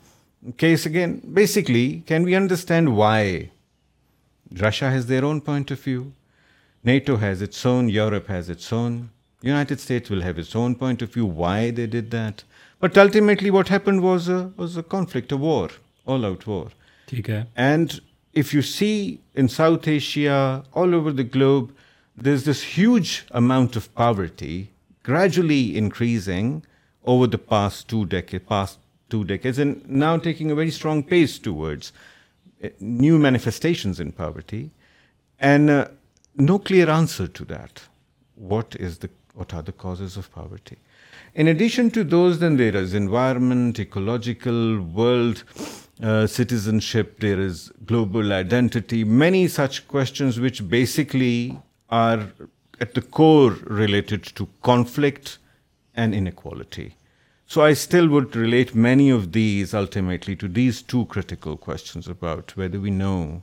case, 0.57 0.85
again, 0.85 1.21
basically, 1.33 2.01
can 2.07 2.23
we 2.23 2.35
understand 2.35 2.95
why? 2.95 3.51
Russia 4.61 4.89
has 4.89 5.05
their 5.05 5.23
own 5.23 5.39
point 5.39 5.69
of 5.69 5.79
view. 5.79 6.11
NATO 6.83 7.17
has 7.17 7.43
its 7.43 7.63
own. 7.63 7.87
Europe 7.87 8.27
has 8.27 8.49
its 8.49 8.71
own. 8.73 9.11
United 9.41 9.79
States 9.79 10.09
will 10.09 10.21
have 10.21 10.39
its 10.39 10.55
own 10.55 10.73
point 10.75 11.03
of 11.03 11.11
view, 11.13 11.25
why 11.25 11.69
they 11.71 11.85
did 11.85 12.09
that. 12.09 12.43
But 12.79 12.97
ultimately 12.97 13.51
what 13.51 13.67
happened 13.67 14.01
was 14.01 14.27
a 14.83 14.85
conflict, 14.97 15.31
a 15.31 15.37
war, 15.37 15.69
all-out 16.07 16.47
war. 16.47 16.67
And 17.55 18.01
if 18.33 18.53
you 18.53 18.63
see 18.63 19.19
in 19.35 19.49
South 19.49 19.87
Asia, 19.87 20.63
all 20.73 20.95
over 20.95 21.11
the 21.11 21.23
globe, 21.23 21.67
there's 22.21 22.43
this 22.43 22.63
huge 22.63 23.25
amount 23.31 23.75
of 23.75 23.93
poverty 23.95 24.71
gradually 25.03 25.77
increasing 25.77 26.63
over 27.05 27.25
the 27.27 27.37
past 27.37 27.87
two 27.87 28.05
decades, 28.05 29.57
and 29.57 29.89
now 29.89 30.17
taking 30.17 30.51
a 30.51 30.55
very 30.55 30.69
strong 30.69 31.01
pace 31.01 31.39
towards 31.39 31.91
eh, 32.61 32.69
new 32.79 33.17
manifestations 33.17 33.99
in 33.99 34.11
poverty, 34.11 34.69
and 35.39 35.69
uh, 35.69 35.87
no 36.35 36.59
clear 36.59 36.89
answer 36.89 37.27
to 37.27 37.45
that. 37.45 37.81
What 38.35 38.75
are 38.75 39.61
the 39.61 39.71
causes 39.71 40.17
of 40.17 40.31
poverty? 40.31 40.77
In 41.33 41.47
addition 41.47 41.89
to 41.91 42.03
those, 42.03 42.39
then 42.39 42.57
there 42.57 42.75
is 42.75 42.93
environment, 42.93 43.79
ecological, 43.79 44.81
world, 44.81 45.43
uh, 46.01 46.27
citizenship, 46.27 47.19
there 47.19 47.39
is 47.39 47.71
global 47.85 48.31
identity, 48.31 49.03
many 49.03 49.47
such 49.47 49.87
questions 49.87 50.39
which 50.39 50.69
basically 50.69 51.57
are 51.91 52.31
at 52.79 52.93
the 52.93 53.01
core 53.01 53.57
related 53.63 54.23
to 54.23 54.47
conflict 54.61 55.37
and 55.95 56.15
inequality. 56.15 56.95
So 57.45 57.63
I 57.63 57.73
still 57.73 58.07
would 58.09 58.35
relate 58.35 58.75
many 58.75 59.09
of 59.09 59.31
these 59.31 59.73
ultimately 59.73 60.35
to 60.37 60.47
these 60.47 60.81
two 60.81 61.05
critical 61.05 61.57
questions 61.57 62.07
about 62.07 62.55
whether 62.55 62.79
we 62.79 62.91
know 62.91 63.41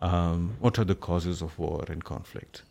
um, 0.00 0.56
what 0.60 0.78
are 0.78 0.84
the 0.84 0.94
causes 0.94 1.42
of 1.42 1.58
war 1.58 1.84
and 1.88 2.02
conflict. 2.02 2.62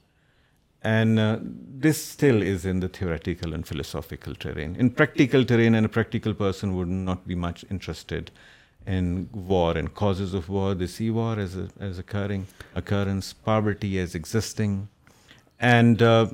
And 0.83 1.19
uh, 1.19 1.37
this 1.41 2.03
still 2.03 2.41
is 2.41 2.65
in 2.65 2.79
the 2.79 2.87
theoretical 2.87 3.53
and 3.53 3.67
philosophical 3.67 4.33
terrain. 4.33 4.75
In 4.77 4.89
practical 4.89 5.45
terrain, 5.45 5.75
and 5.75 5.85
a 5.85 5.89
practical 5.89 6.33
person 6.33 6.75
would 6.77 6.87
not 6.87 7.27
be 7.27 7.35
much 7.35 7.63
interested 7.69 8.31
in 8.87 9.29
war 9.31 9.77
and 9.77 9.93
causes 9.93 10.33
of 10.33 10.49
war. 10.49 10.73
They 10.73 10.87
see 10.87 11.11
war 11.11 11.37
as 11.37 11.55
a 11.55 12.47
occurrence, 12.75 13.33
poverty 13.33 13.99
as 13.99 14.15
existing, 14.15 14.87
عام 15.69 15.91
uh, 15.93 16.25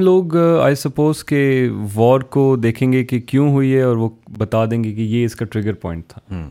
لوگ 0.00 0.36
I 0.62 0.72
uh, 0.72 0.74
suppose 0.80 1.24
کہ 1.24 1.68
war 1.94 2.20
کو 2.20 2.54
دیکھیں 2.62 2.92
گے 2.92 3.04
کہ 3.04 3.18
کیوں 3.26 3.50
ہوئی 3.52 3.74
ہے 3.74 3.82
اور 3.82 3.96
وہ 3.96 4.08
بتا 4.38 4.64
دیں 4.70 4.82
گے 4.84 4.92
کہ 4.92 5.00
یہ 5.00 5.24
اس 5.24 5.34
کا 5.36 5.44
ٹریگر 5.52 5.72
پوائنٹ 5.82 6.08
تھا 6.12 6.44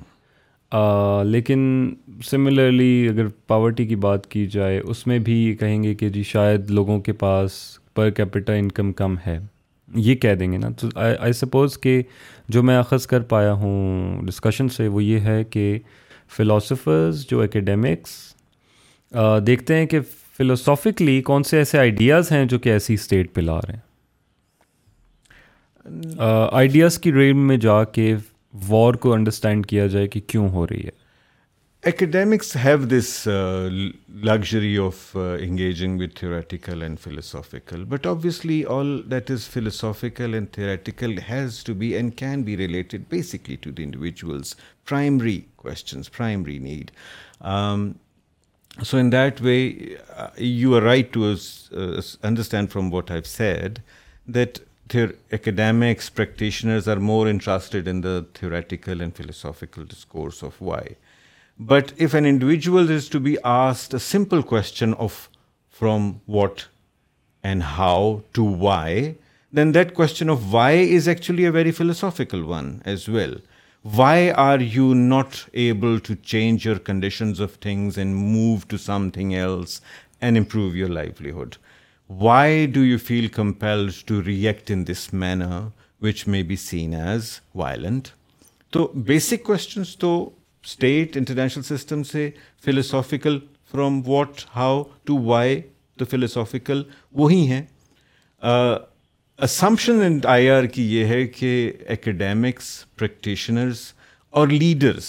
uh, 0.75 1.25
لیکن 1.25 1.93
سملرلی 2.29 2.93
اگر 3.11 3.27
پاورٹی 3.47 3.85
کی 3.87 3.95
بات 4.07 4.27
کی 4.31 4.45
جائے 4.57 4.79
اس 4.79 5.05
میں 5.07 5.19
بھی 5.29 5.43
کہیں 5.59 5.81
گے 5.83 5.95
کہ 6.01 6.09
جی 6.17 6.23
شاید 6.33 6.69
لوگوں 6.71 6.99
کے 7.07 7.13
پاس 7.25 7.59
پر 7.95 8.09
کیپٹا 8.19 8.53
انکم 8.53 8.91
کم 9.03 9.15
ہے 9.25 9.39
یہ 9.95 10.15
کہہ 10.15 10.33
دیں 10.39 10.51
گے 10.51 10.57
نا 10.57 10.69
تو 10.79 10.87
آئی 11.17 11.33
سپوز 11.33 11.77
کہ 11.81 12.01
جو 12.49 12.63
میں 12.63 12.77
اخذ 12.77 13.05
کر 13.07 13.21
پایا 13.33 13.53
ہوں 13.53 14.21
ڈسکشن 14.25 14.69
سے 14.75 14.87
وہ 14.87 15.03
یہ 15.03 15.19
ہے 15.29 15.43
کہ 15.49 15.77
فلاسفرز 16.35 17.25
جو 17.29 17.41
اکیڈیمکس 17.41 18.09
دیکھتے 19.47 19.75
ہیں 19.77 19.85
کہ 19.93 19.99
فلاسافکلی 20.37 21.21
کون 21.21 21.43
سے 21.43 21.57
ایسے 21.57 21.77
آئیڈیاز 21.79 22.31
ہیں 22.31 22.45
جو 22.45 22.59
کہ 22.59 22.69
ایسی 22.69 22.93
اسٹیٹ 22.93 23.33
پہ 23.33 23.41
لا 23.41 23.59
رہے 23.67 23.73
ہیں 23.73 23.81
آئیڈیاز 26.51 26.97
کی 26.99 27.11
ریم 27.13 27.47
میں 27.47 27.57
جا 27.57 27.83
کے 27.93 28.13
وار 28.67 28.93
کو 29.05 29.13
انڈرسٹینڈ 29.13 29.65
کیا 29.67 29.87
جائے 29.87 30.07
کہ 30.07 30.19
کیوں 30.27 30.49
ہو 30.49 30.67
رہی 30.67 30.83
ہے 30.85 30.99
Academics 31.83 32.53
have 32.53 32.89
this 32.89 33.25
uh, 33.25 33.67
luxury 34.07 34.77
of 34.77 35.11
uh, 35.15 35.21
engaging 35.39 35.97
with 35.97 36.15
theoretical 36.15 36.83
and 36.83 36.99
philosophical, 36.99 37.85
but 37.85 38.05
obviously 38.05 38.63
all 38.63 39.01
that 39.01 39.31
is 39.31 39.47
philosophical 39.47 40.35
and 40.35 40.53
theoretical 40.53 41.19
has 41.19 41.63
to 41.63 41.73
be 41.73 41.95
and 41.95 42.15
can 42.15 42.43
be 42.43 42.55
related 42.55 43.09
basically 43.09 43.57
to 43.57 43.71
the 43.71 43.81
individual's 43.81 44.55
primary 44.85 45.47
questions, 45.57 46.07
primary 46.07 46.59
need. 46.59 46.91
Um, 47.41 47.97
so 48.83 48.99
in 48.99 49.09
that 49.09 49.41
way, 49.41 49.97
uh, 50.15 50.29
you 50.37 50.75
are 50.75 50.81
right 50.81 51.11
to 51.13 51.35
understand 52.23 52.71
from 52.71 52.91
what 52.91 53.09
I've 53.09 53.25
said 53.25 53.81
that 54.27 54.59
academics, 54.93 56.11
practitioners 56.11 56.87
are 56.87 56.97
more 56.97 57.27
interested 57.27 57.87
in 57.87 58.01
the 58.01 58.27
theoretical 58.35 59.01
and 59.01 59.15
philosophical 59.15 59.83
discourse 59.83 60.43
of 60.43 60.61
why. 60.61 60.95
But 61.69 61.93
if 61.95 62.15
an 62.15 62.25
individual 62.25 62.89
is 62.89 63.07
to 63.09 63.19
be 63.19 63.37
asked 63.45 63.93
a 63.93 63.99
simple 63.99 64.41
question 64.41 64.95
of 64.95 65.29
from 65.69 66.21
what 66.25 66.67
and 67.43 67.61
how 67.61 68.23
to 68.33 68.43
why, 68.43 69.17
then 69.53 69.73
that 69.73 69.93
question 69.93 70.27
of 70.27 70.51
why 70.51 70.71
is 70.71 71.07
actually 71.07 71.45
a 71.45 71.51
very 71.51 71.71
philosophical 71.71 72.45
one 72.45 72.81
as 72.83 73.07
well. 73.07 73.35
Why 73.83 74.31
are 74.31 74.59
you 74.59 74.95
not 74.95 75.45
able 75.53 75.99
to 75.99 76.15
change 76.15 76.65
your 76.65 76.79
conditions 76.79 77.39
of 77.39 77.53
things 77.65 77.95
and 77.95 78.15
move 78.15 78.67
to 78.69 78.79
something 78.79 79.35
else 79.35 79.81
and 80.19 80.37
improve 80.37 80.75
your 80.75 80.89
livelihood? 80.89 81.57
Why 82.07 82.65
do 82.65 82.81
you 82.81 82.97
feel 82.97 83.29
compelled 83.29 83.93
to 84.07 84.21
react 84.23 84.71
in 84.71 84.85
this 84.85 85.13
manner, 85.13 85.71
which 85.99 86.25
may 86.25 86.41
be 86.41 86.55
seen 86.55 86.95
as 86.95 87.39
violent? 87.53 88.13
So 88.73 88.87
basic 88.87 89.43
questions, 89.43 89.95
though, 89.95 90.21
state 90.65 91.15
international 91.17 91.63
system 91.75 92.01
سے 92.11 92.29
philosophical 92.65 93.37
from 93.71 94.01
what 94.09 94.41
how 94.55 94.83
to 95.05 95.17
why 95.25 95.59
تو 95.99 96.05
philosophical 96.09 96.81
وہی 97.19 97.45
ہیں 97.51 97.61
assumption 99.43 100.17
I 100.33 100.49
R 100.49 100.63
کی 100.73 100.83
یہ 100.95 101.05
ہے 101.05 101.25
کہ 101.37 101.51
academics 101.89 102.67
practitioners 102.99 103.81
اور 104.39 104.47
leaders 104.47 105.07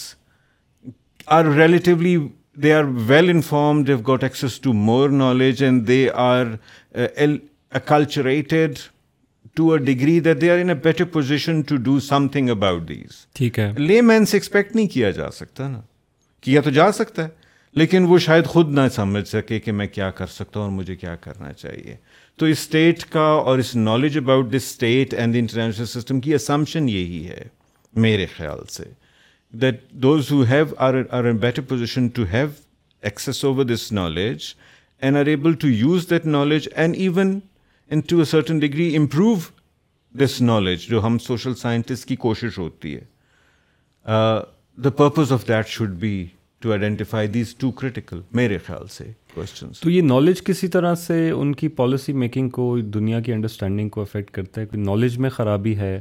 are 1.37 1.44
relatively 1.56 2.16
they 2.62 2.73
are 2.75 2.85
well 3.09 3.28
inform 3.30 3.82
they've 3.82 3.99
got 4.09 4.25
access 4.25 4.59
to 4.61 4.73
more 4.88 5.11
knowledge 5.11 5.62
and 5.64 5.87
they 5.88 6.06
are 6.12 6.47
acculturated 7.75 8.78
to 9.56 9.71
a 9.73 9.78
degree 9.85 10.18
that 10.21 10.40
they 10.40 10.50
are 10.50 10.59
in 10.59 10.68
a 10.71 10.75
better 10.82 11.04
position 11.12 11.61
to 11.68 11.76
do 11.88 11.99
something 12.32 12.49
about 12.50 12.88
these 12.88 13.16
ٹھیک 13.37 13.59
ہے 13.59 13.73
لے 13.78 14.00
مین 14.02 14.26
سے 14.26 14.37
expect 14.37 14.76
نہیں 14.76 14.87
کیا 14.92 15.11
جا 15.18 15.30
سکتا 15.30 15.68
نا 15.68 15.80
کیا 16.42 16.61
تو 16.64 16.71
جا 16.78 16.90
سکتا 16.92 17.25
ہے 17.25 17.28
لیکن 17.80 18.04
وہ 18.09 18.18
شاید 18.26 18.47
خود 18.54 18.71
نہ 18.78 18.80
سمجھ 18.94 19.26
سکے 19.28 19.59
کہ 19.61 19.73
میں 19.73 19.87
کیا 19.87 20.11
کر 20.21 20.26
سکتا 20.30 20.61
ہوں 20.61 20.66
اور 20.66 20.76
مجھے 20.76 20.97
کیا 20.97 21.14
کرنا 21.21 21.52
چاہیے 21.52 21.94
تو 22.38 22.47
اس 22.47 22.59
اسٹیٹ 22.59 23.04
کا 23.11 23.21
اور 23.50 23.59
اس 23.59 23.75
knowledge 23.76 24.16
about 24.18 24.50
this 24.52 24.64
state 24.73 25.14
and 25.14 25.35
the 25.35 25.38
international 25.38 25.87
system 25.87 26.21
کی 26.21 26.35
اسمپشن 26.35 26.88
یہی 26.88 27.26
ہے 27.28 27.42
میرے 28.06 28.26
خیال 28.37 28.64
سے 28.71 28.85
that 29.62 29.88
those 30.02 30.30
who 30.32 30.40
have 30.50 30.64
are 30.88 30.94
are 31.18 31.30
better 31.40 31.62
position 31.68 32.09
to 32.16 32.25
have 32.32 32.49
access 33.11 33.44
over 33.44 33.64
this 33.75 33.90
knowledge 33.92 34.52
and 35.02 35.16
are 35.16 35.26
able 35.37 35.54
to 35.61 35.68
use 35.68 36.11
that 36.11 36.26
knowledge 36.26 36.68
and 36.75 36.97
even 36.99 37.38
to 38.08 38.18
a 38.18 38.25
certain 38.25 38.58
degree 38.58 38.94
improve 38.96 39.34
this 40.25 40.40
knowledge 40.42 40.87
جو 40.88 41.02
ہم 41.06 41.18
social 41.26 41.54
scientist 41.61 42.06
کی 42.08 42.16
کوشش 42.26 42.58
ہوتی 42.58 42.94
ہے 42.94 43.00
the 44.84 44.90
purpose 44.96 45.32
of 45.32 45.46
that 45.49 45.66
should 45.68 45.90
be 46.00 46.12
to 46.61 46.70
identify 46.70 47.28
these 47.28 47.54
two 47.58 47.70
critical 47.80 48.20
میرے 48.34 48.58
خیال 48.66 48.87
سے 48.90 49.04
questions 49.34 49.80
تو 49.80 49.90
یہ 49.90 50.02
نالج 50.02 50.42
کسی 50.44 50.68
طرح 50.68 50.94
سے 51.06 51.28
ان 51.30 51.52
کی 51.54 51.68
پالیسی 51.80 52.12
میکنگ 52.22 52.49
کو 52.58 52.76
دنیا 52.94 53.20
کی 53.20 53.32
انڈرسٹینڈنگ 53.32 53.88
کو 53.96 54.00
افیکٹ 54.02 54.30
کرتا 54.34 54.61
ہے 54.61 54.76
نالج 54.84 55.18
میں 55.18 55.30
خرابی 55.30 55.76
ہے 55.76 56.00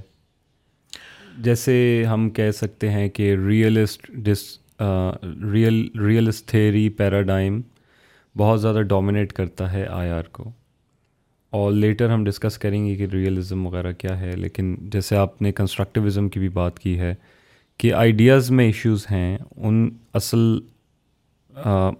جیسے 1.43 1.75
ہم 2.11 2.29
کہہ 2.39 2.51
سکتے 2.55 2.89
ہیں 2.91 3.07
کہ 3.09 3.35
realist 3.47 4.07
dis 4.25 4.43
real 5.53 5.83
realist 6.05 6.47
theory 6.49 6.87
paradigm 6.97 7.61
بہت 8.37 8.61
زیادہ 8.61 8.81
ڈومینیٹ 8.87 9.33
کرتا 9.33 9.71
ہے 9.73 9.85
آئی 9.91 10.09
آر 10.09 10.23
کو 10.31 10.49
اور 11.59 11.71
لیٹر 11.73 12.09
ہم 12.09 12.23
ڈسکس 12.23 12.57
کریں 12.57 12.85
گے 12.85 12.95
کہ 12.95 13.05
ریئلزم 13.13 13.65
وغیرہ 13.67 13.91
کیا 13.97 14.19
ہے 14.19 14.31
لیکن 14.35 14.75
جیسے 14.91 15.15
آپ 15.17 15.41
نے 15.41 15.51
کنسٹرکٹیوزم 15.53 16.27
کی 16.29 16.39
بھی 16.39 16.49
بات 16.49 16.77
کی 16.79 16.97
ہے 16.99 17.13
کہ 17.79 17.93
آئیڈیاز 17.93 18.49
میں 18.59 18.65
ایشوز 18.65 19.05
ہیں 19.11 19.37
ان 19.37 19.87
اصل 20.19 20.45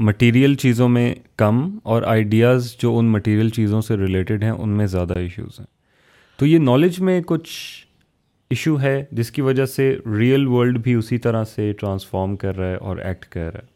مٹیریل 0.08 0.53
چیزوں 0.62 0.88
میں 0.89 1.13
کم 1.38 1.60
اور 1.93 2.03
آئیڈیاز 2.13 2.72
جو 2.81 2.98
ان 2.98 3.10
مٹیریل 3.12 3.50
چیزوں 3.58 3.81
سے 3.88 3.98
ریلیٹڈ 3.98 4.43
ہیں 4.43 4.51
ان 4.51 4.77
میں 4.77 4.86
زیادہ 4.96 5.17
ایشوز 5.20 5.60
ہیں 5.60 5.65
تو 6.39 6.46
یہ 6.46 6.60
نالج 6.60 7.00
میں 7.10 7.20
کچھ 7.27 7.50
ایشو 8.55 8.79
ہے 8.81 8.96
جس 9.17 9.31
کی 9.31 9.41
وجہ 9.41 9.65
سے 9.75 9.93
ریئل 10.20 10.48
ورلڈ 10.48 10.77
بھی 10.84 10.93
اسی 10.93 11.17
طرح 11.27 11.43
سے 11.55 11.72
ٹرانسفارم 11.79 12.36
کر 12.43 12.55
رہا 12.58 12.70
ہے 12.70 12.75
اور 12.89 12.98
ایکٹ 13.10 13.25
کر 13.31 13.51
رہا 13.53 13.60
ہے 13.63 13.70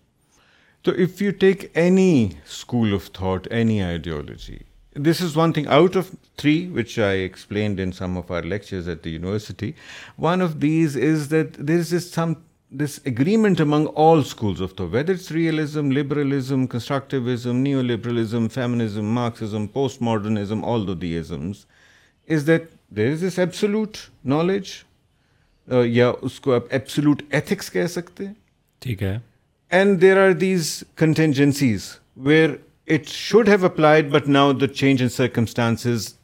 تو 0.83 0.91
if 1.03 1.21
you 1.21 1.31
take 1.39 1.65
any 1.85 2.27
school 2.45 2.93
of 2.93 3.11
thought 3.13 3.47
any 3.51 3.81
ideology 3.83 4.57
this 5.03 5.21
is 5.21 5.37
one 5.37 5.51
thing 5.51 5.67
out 5.67 5.95
of 5.97 6.09
three 6.39 6.53
which 6.73 6.97
I 7.05 7.21
explained 7.21 7.79
in 7.81 7.91
some 7.91 8.17
of 8.17 8.31
our 8.31 8.43
lectures 8.43 8.87
at 8.89 9.03
the 9.05 9.09
university 9.09 9.71
one 10.21 10.41
of 10.41 10.53
these 10.61 10.95
is 11.09 11.29
that 11.31 11.57
there 11.67 11.79
is 11.79 11.93
is 11.93 12.03
some 12.11 12.33
disagreement 13.07 13.61
among 13.61 13.87
all 14.03 14.19
schools 14.19 14.61
of 14.61 14.73
the 14.77 14.83
whether 14.91 15.15
realism 15.33 15.91
liberalism 15.97 16.61
constructivism 16.73 17.55
neoliberalism 17.81 18.47
feminism 18.53 19.09
Marxism 19.15 19.65
postmodernism 20.01 20.63
all 20.73 20.87
the 20.87 20.93
isms 21.01 21.65
is 22.35 22.47
that 22.47 22.67
there 22.97 23.11
is 23.11 23.23
is 23.23 23.39
absolute 23.39 23.97
knowledge 24.35 24.69
یا 25.95 26.11
اس 26.21 26.39
کو 26.39 26.53
آپ 26.55 26.65
absolute 26.73 27.21
ethics 27.29 27.71
کہہ 27.71 27.87
سکتے 27.89 28.25
ٹھیک 28.85 29.03
ہے 29.03 29.17
and 29.71 30.01
there 30.01 30.17
are 30.25 30.31
these 30.31 30.73
contingencies 30.97 31.91
where 32.25 32.49
it 32.85 33.09
should 33.09 33.47
have 33.47 33.63
applied, 33.63 34.11
but 34.11 34.27
now 34.27 34.53
the 34.53 34.67
change 34.67 35.01
in 35.01 35.09
circumstances 35.09 36.15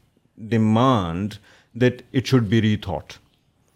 demand 0.48 1.40
that 1.74 2.04
it 2.12 2.28
should 2.28 2.50
be 2.50 2.62
rethought. 2.62 3.18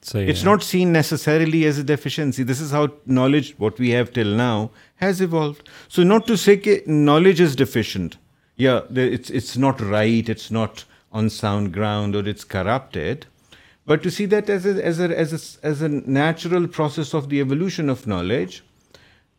So, 0.01 0.19
yeah. 0.19 0.27
It's 0.27 0.43
not 0.43 0.61
seen 0.61 0.91
necessarily 0.91 1.65
as 1.65 1.79
a 1.79 1.83
deficiency. 1.83 2.43
This 2.43 2.61
is 2.61 2.69
how 2.69 2.93
knowledge, 3.07 3.55
what 3.57 3.79
we 3.79 3.89
have 3.91 4.13
till 4.13 4.27
now, 4.27 4.69
has 4.97 5.19
evolved. 5.19 5.67
So 5.87 6.03
not 6.03 6.27
to 6.27 6.37
say 6.37 6.83
knowledge 6.85 7.41
is 7.41 7.55
deficient. 7.55 8.17
Yeah, 8.55 8.81
it's 8.91 9.57
not 9.57 9.81
right, 9.81 10.29
it's 10.29 10.51
not 10.51 10.85
on 11.11 11.29
sound 11.29 11.73
ground, 11.73 12.15
or 12.15 12.27
it's 12.27 12.43
corrupted. 12.43 13.25
But 13.87 14.03
to 14.03 14.11
see 14.11 14.25
that 14.27 14.49
as 14.49 15.81
a 15.81 15.89
natural 15.89 16.67
process 16.67 17.13
of 17.13 17.29
the 17.29 17.39
evolution 17.39 17.89
of 17.89 18.05
knowledge, 18.05 18.63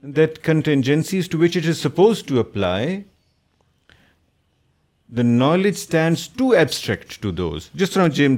that 0.03 0.43
contingencies 0.43 1.29
to 1.29 1.39
which 1.39 1.57
it 1.57 1.65
is 1.67 1.81
supposed 1.81 2.27
to 2.29 2.41
apply 2.41 3.05
the 5.17 5.23
knowledge 5.23 5.73
stands 5.77 6.29
to 6.37 6.49
abstract 6.59 7.19
to 7.23 7.31
those 7.31 7.69
جس 7.81 7.91
طرح 7.91 8.07
جیم 8.15 8.37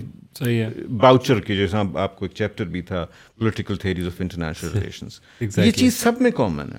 Boucher 1.01 1.41
کے 1.45 1.57
جیسا 1.57 1.83
آپ 2.03 2.17
کو 2.17 2.25
ایک 2.25 2.33
chapter 2.37 2.65
بھی 2.75 2.83
تھا 2.91 3.05
political 3.39 3.77
theories 3.83 4.07
of 4.07 4.21
international 4.21 4.73
relations 4.79 5.21
یہ 5.59 5.71
چیز 5.77 5.97
سب 6.03 6.21
میں 6.23 6.31
کامن 6.37 6.73
ہے 6.73 6.79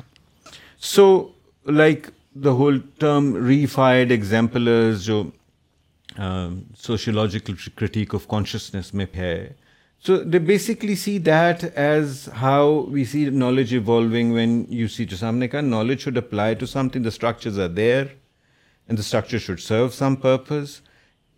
so 0.96 1.06
like 1.70 2.08
the 2.44 2.50
whole 2.60 2.80
term 3.00 3.36
reified 3.48 4.12
examples 4.12 5.04
جو 5.06 5.24
سوشولوجیکل 6.84 7.54
کریٹیک 7.76 8.16
آف 8.16 8.28
کانشیسنیس 8.28 8.94
میں 8.94 9.06
ہے 9.16 9.52
so 10.06 10.16
they 10.34 10.40
basically 10.40 10.96
see 10.96 11.18
that 11.20 11.66
as 11.80 12.28
how 12.42 12.82
we 12.92 13.04
see 13.12 13.26
knowledge 13.30 13.74
evolving 13.74 14.32
when 14.34 14.64
you 14.80 14.88
see 14.96 15.06
جو 15.06 15.18
سامنے 15.18 15.48
کا 15.48 15.62
knowledge 15.62 16.00
should 16.02 16.18
apply 16.18 16.56
to 16.60 16.66
something 16.90 17.04
the 17.04 17.08
structures 17.10 17.60
are 17.60 17.70
there 17.70 18.04
structure 18.98 19.38
should 19.38 19.60
serve 19.60 19.88
some 19.98 20.16
purpose 20.22 20.70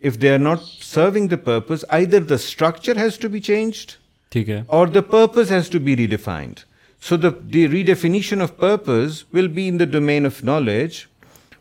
if 0.08 0.20
they 0.22 0.30
are 0.32 0.38
not 0.38 0.58
serving 0.82 1.28
the 1.28 1.36
purpose 1.44 1.84
either 2.06 2.22
the 2.28 2.34
structure 2.34 2.96
has 3.02 3.18
to 3.18 3.28
be 3.28 3.40
changed 3.50 3.90
ٹھیک 4.32 4.48
ہے 4.50 4.62
اور 4.76 4.86
the 4.94 5.00
purpose 5.10 5.52
has 5.52 5.68
to 5.70 5.78
be 5.84 5.96
redefined 5.96 6.60
so 7.08 7.16
the 7.16 7.28
redefinition 7.54 8.42
of 8.42 8.56
purpose 8.56 9.22
will 9.34 9.48
be 9.58 9.68
in 9.68 9.78
the 9.80 9.84
domain 9.98 10.18
of 10.26 10.42
knowledge 10.44 11.00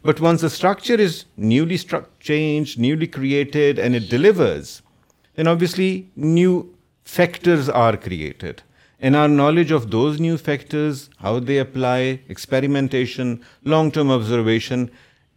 but 0.06 0.22
once 0.22 0.42
the 0.42 0.48
structure 0.48 1.00
is 1.04 1.24
newly 1.38 1.78
change 1.88 2.74
newly 2.80 3.06
created 3.18 3.80
and 3.80 3.96
it 3.96 4.10
delivers 4.12 4.70
and 5.38 5.48
obviously 5.48 6.02
new 6.18 6.62
factors 7.16 7.70
are 7.84 7.94
created 8.04 8.62
in 9.06 9.16
our 9.16 9.28
knowledge 9.28 9.74
of 9.74 9.86
those 9.92 10.20
new 10.22 10.36
factors 10.46 11.08
how 11.24 11.40
they 11.40 11.60
apply 11.60 12.16
experiment 12.30 12.96
long 13.70 13.90
term 13.94 14.12
observation 14.12 14.86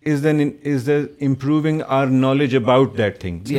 improving 0.06 1.80
our 1.86 2.06
knowledge 2.06 2.54
about their 2.56 3.10
change 3.20 3.52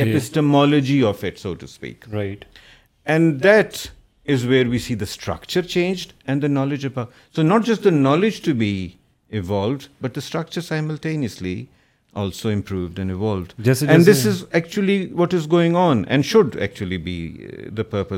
and 6.24 6.42
the 6.42 6.48
knowledge 6.48 6.86
about 6.86 7.66
just 7.66 7.86
knowledge 8.00 8.40
to 8.44 8.52
be 8.58 8.70
evolve 9.28 9.76
but structure 10.02 10.60
what 15.12 15.34
is 15.34 15.46
going 15.50 15.76
on 15.76 16.02
and 16.08 16.24
should 16.24 16.56
actually 16.60 16.96
be 17.06 18.12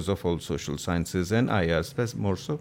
سوشلو 0.46 2.56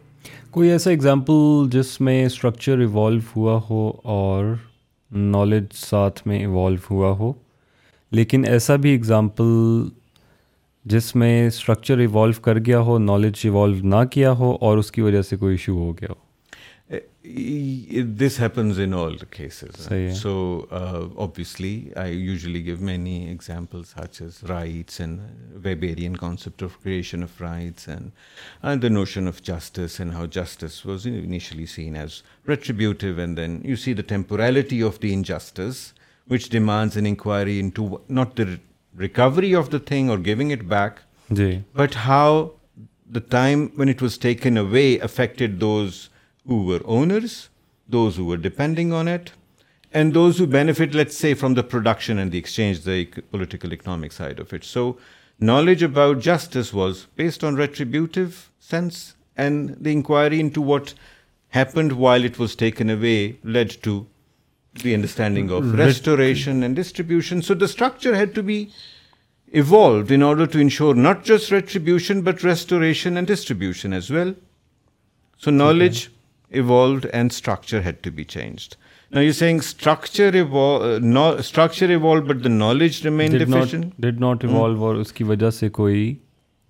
کوئی 0.51 0.69
ایسا 0.71 0.91
example 0.91 1.33
جس 1.71 1.99
میں 2.01 2.25
structure 2.25 2.83
ہو 2.93 3.09
اور 4.15 4.43
knowledge 5.15 5.65
ساتھ 5.75 6.21
میں 6.27 6.39
evolve 6.39 6.77
ہوا 6.89 7.09
ہو 7.19 7.31
لیکن 8.15 8.45
ایسا 8.49 8.75
بھی 8.85 8.95
اگزامپل 8.95 9.45
جس 10.93 11.15
میں 11.15 11.47
اسٹرکچر 11.47 11.97
ایوالو 11.99 12.41
کر 12.43 12.59
گیا 12.65 12.79
ہو 12.87 12.97
نالج 12.99 13.39
ایوالو 13.43 13.87
نہ 13.97 14.03
کیا 14.11 14.31
ہو 14.39 14.55
اور 14.61 14.77
اس 14.77 14.91
کی 14.91 15.01
وجہ 15.01 15.21
سے 15.29 15.35
کوئی 15.37 15.53
ایشو 15.53 15.77
ہو 15.79 15.91
گیا 16.01 16.09
ہو 16.11 16.25
This 17.27 18.37
happens 18.37 18.77
in 18.77 18.93
all 18.93 19.13
the 19.15 19.25
cases. 19.25 19.87
So 20.19 20.67
uh, 20.71 21.21
obviously, 21.21 21.91
I 21.95 22.07
usually 22.07 22.61
give 22.61 22.79
many 22.79 23.29
examples 23.29 23.93
such 23.97 24.21
as 24.21 24.43
rights 24.43 24.99
and 24.99 25.19
Weberian 25.59 26.17
concept 26.17 26.61
of 26.61 26.79
creation 26.81 27.23
of 27.23 27.39
rights 27.41 27.87
and 27.87 28.81
the 28.81 28.89
notion 28.89 29.27
of 29.27 29.41
justice 29.41 29.99
and 29.99 30.13
how 30.13 30.25
justice 30.25 30.85
was 30.85 31.05
initially 31.05 31.65
seen 31.65 31.95
as 31.95 32.23
retributive. 32.45 33.17
And 33.17 33.37
then 33.37 33.61
you 33.65 33.75
see 33.75 33.93
the 33.93 34.03
temporality 34.03 34.81
of 34.81 34.99
the 34.99 35.11
injustice, 35.11 35.93
which 36.27 36.49
demands 36.49 36.95
an 36.95 37.05
inquiry 37.05 37.59
into 37.59 38.01
not 38.07 38.35
the 38.37 38.59
recovery 38.95 39.53
of 39.53 39.69
the 39.69 39.79
thing 39.79 40.09
or 40.09 40.17
giving 40.17 40.51
it 40.51 40.67
back, 40.67 40.99
but 41.73 41.93
how 41.93 42.53
the 43.09 43.19
time 43.19 43.69
when 43.75 43.89
it 43.89 44.01
was 44.01 44.17
taken 44.21 44.55
away 44.55 44.99
affected 44.99 45.59
those 45.59 46.05
who 46.47 46.63
were 46.63 46.81
owners, 46.85 47.49
those 47.87 48.15
who 48.15 48.25
were 48.25 48.37
depending 48.37 48.91
on 48.91 49.07
it, 49.07 49.31
and 49.93 50.13
those 50.13 50.37
who 50.37 50.47
benefit, 50.47 50.95
let's 50.95 51.15
say, 51.15 51.33
from 51.33 51.53
the 51.53 51.63
production 51.63 52.17
and 52.17 52.31
the 52.31 52.37
exchange, 52.37 52.83
the 52.83 53.05
political 53.31 53.73
economic 53.73 54.11
side 54.11 54.39
of 54.39 54.53
it. 54.53 54.63
So 54.63 54.97
knowledge 55.39 55.83
about 55.83 56.19
justice 56.19 56.73
was 56.73 57.07
based 57.15 57.43
on 57.43 57.55
retributive 57.55 58.49
sense, 58.59 59.15
and 59.35 59.77
the 59.79 59.91
inquiry 59.91 60.39
into 60.39 60.61
what 60.61 60.95
happened 61.49 61.91
while 61.91 62.23
it 62.23 62.39
was 62.39 62.55
taken 62.55 62.89
away 62.89 63.37
led 63.43 63.69
to 63.83 64.07
the 64.83 64.93
understanding 64.93 65.51
of 65.51 65.73
restoration 65.73 66.63
and 66.63 66.75
distribution. 66.75 67.41
So 67.41 67.53
the 67.53 67.67
structure 67.67 68.15
had 68.15 68.35
to 68.35 68.43
be 68.43 68.73
evolved 69.49 70.11
in 70.11 70.23
order 70.23 70.45
to 70.47 70.59
ensure 70.59 70.93
not 70.93 71.23
just 71.23 71.51
retribution, 71.51 72.21
but 72.21 72.43
restoration 72.43 73.15
and 73.15 73.27
distribution 73.27 73.93
as 73.93 74.09
well. 74.11 74.35
So 75.37 75.49
knowledge 75.49 76.05
evolved 76.51 77.05
and 77.07 77.31
structure 77.33 77.81
had 77.81 78.03
to 78.03 78.11
be 78.11 78.23
changed. 78.25 78.77
Now 79.11 79.21
you're 79.21 79.33
saying 79.33 79.61
structure 79.61 80.35
evolved, 80.35 81.03
no, 81.03 81.39
structure 81.41 81.89
evolved 81.89 82.27
but 82.27 82.43
the 82.43 82.49
knowledge 82.49 83.05
remained 83.05 83.33
did 83.33 83.49
deficient? 83.49 83.85
Not, 83.85 84.01
did 84.01 84.19
not 84.19 84.43
evolve 84.43 84.77
hmm. 84.77 84.83
or 84.83 84.93
uski 84.95 85.25
wajah 85.25 85.53
se 85.53 85.69
koi 85.69 86.17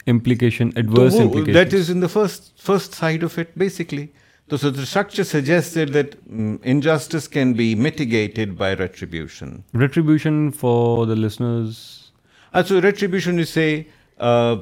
implication, 0.05 0.71
adverse 0.75 1.13
wo, 1.15 1.21
implication. 1.21 1.53
That 1.53 1.73
is 1.73 1.89
in 1.89 1.99
the 1.99 2.09
first 2.09 2.53
first 2.57 2.93
side 2.93 3.23
of 3.23 3.37
it 3.37 3.57
basically. 3.57 4.13
So, 4.49 4.55
so 4.55 4.69
the 4.69 4.85
structure 4.85 5.25
suggested 5.25 5.91
that 5.91 6.15
um, 6.31 6.61
injustice 6.63 7.27
can 7.27 7.51
be 7.53 7.75
mitigated 7.75 8.57
by 8.57 8.75
retribution. 8.75 9.65
Retribution 9.73 10.51
for 10.51 11.05
the 11.05 11.17
listeners? 11.17 12.11
Uh, 12.53 12.63
so 12.63 12.79
retribution 12.79 13.37
you 13.37 13.43
say... 13.43 13.87
Uh, 14.19 14.57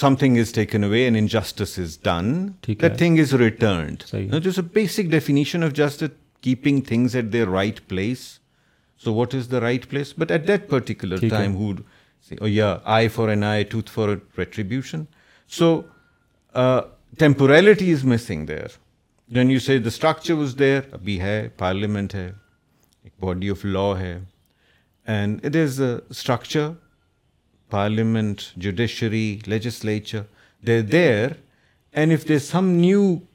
something 0.20 0.38
is 0.38 0.50
taken 0.52 0.84
away 0.84 1.02
and 1.02 1.16
injustice 1.32 1.78
is 1.78 1.96
done 2.04 2.26
that 2.66 2.98
thing 2.98 3.18
is 3.20 3.32
returned 3.42 4.02
جس 4.44 4.58
basic 4.74 5.08
definition 5.10 5.64
of 5.64 5.72
just 5.76 6.02
keeping 6.42 6.80
things 6.88 7.14
at 7.16 7.32
the 7.32 7.44
right 7.52 7.80
place 7.88 8.18
so 9.04 9.14
what 9.14 9.34
is 9.34 9.50
the 9.52 9.60
right 9.60 9.88
place 9.90 10.12
but 10.18 10.30
at 10.30 10.46
that 10.48 10.68
particular 10.70 11.26
time 11.30 11.54
hood 11.56 11.80
یا 12.48 12.76
eye 12.98 13.08
for 13.14 13.28
an 13.28 13.44
eye 13.44 13.64
tooth 13.72 13.90
for 13.90 14.08
retribution 14.38 15.04
so 15.58 15.74
temporality 17.18 17.92
is 17.92 18.04
missing 18.12 18.46
there 18.46 18.76
then 19.34 19.50
you 19.50 19.58
see 19.66 19.78
the 19.78 19.88
structure 19.92 20.34
was 20.38 20.58
there 20.58 20.80
ابھی 20.92 21.20
ہے 21.20 21.46
parliament 21.58 22.14
ہے 22.14 22.26
ایک 22.26 23.12
body 23.24 23.50
of 23.50 23.64
law 23.64 23.88
ہے 24.00 24.18
and 25.16 25.44
it 25.46 25.56
is 25.62 25.80
a 25.80 25.94
structure 26.10 26.68
parliament, 27.70 28.52
judiciary, 28.56 29.40
legislature, 29.46 30.26
they're 30.62 30.82
there. 30.82 31.36
And 31.92 32.12
if 32.12 32.26
there's 32.26 32.48
some 32.48 32.76
new 32.78 33.26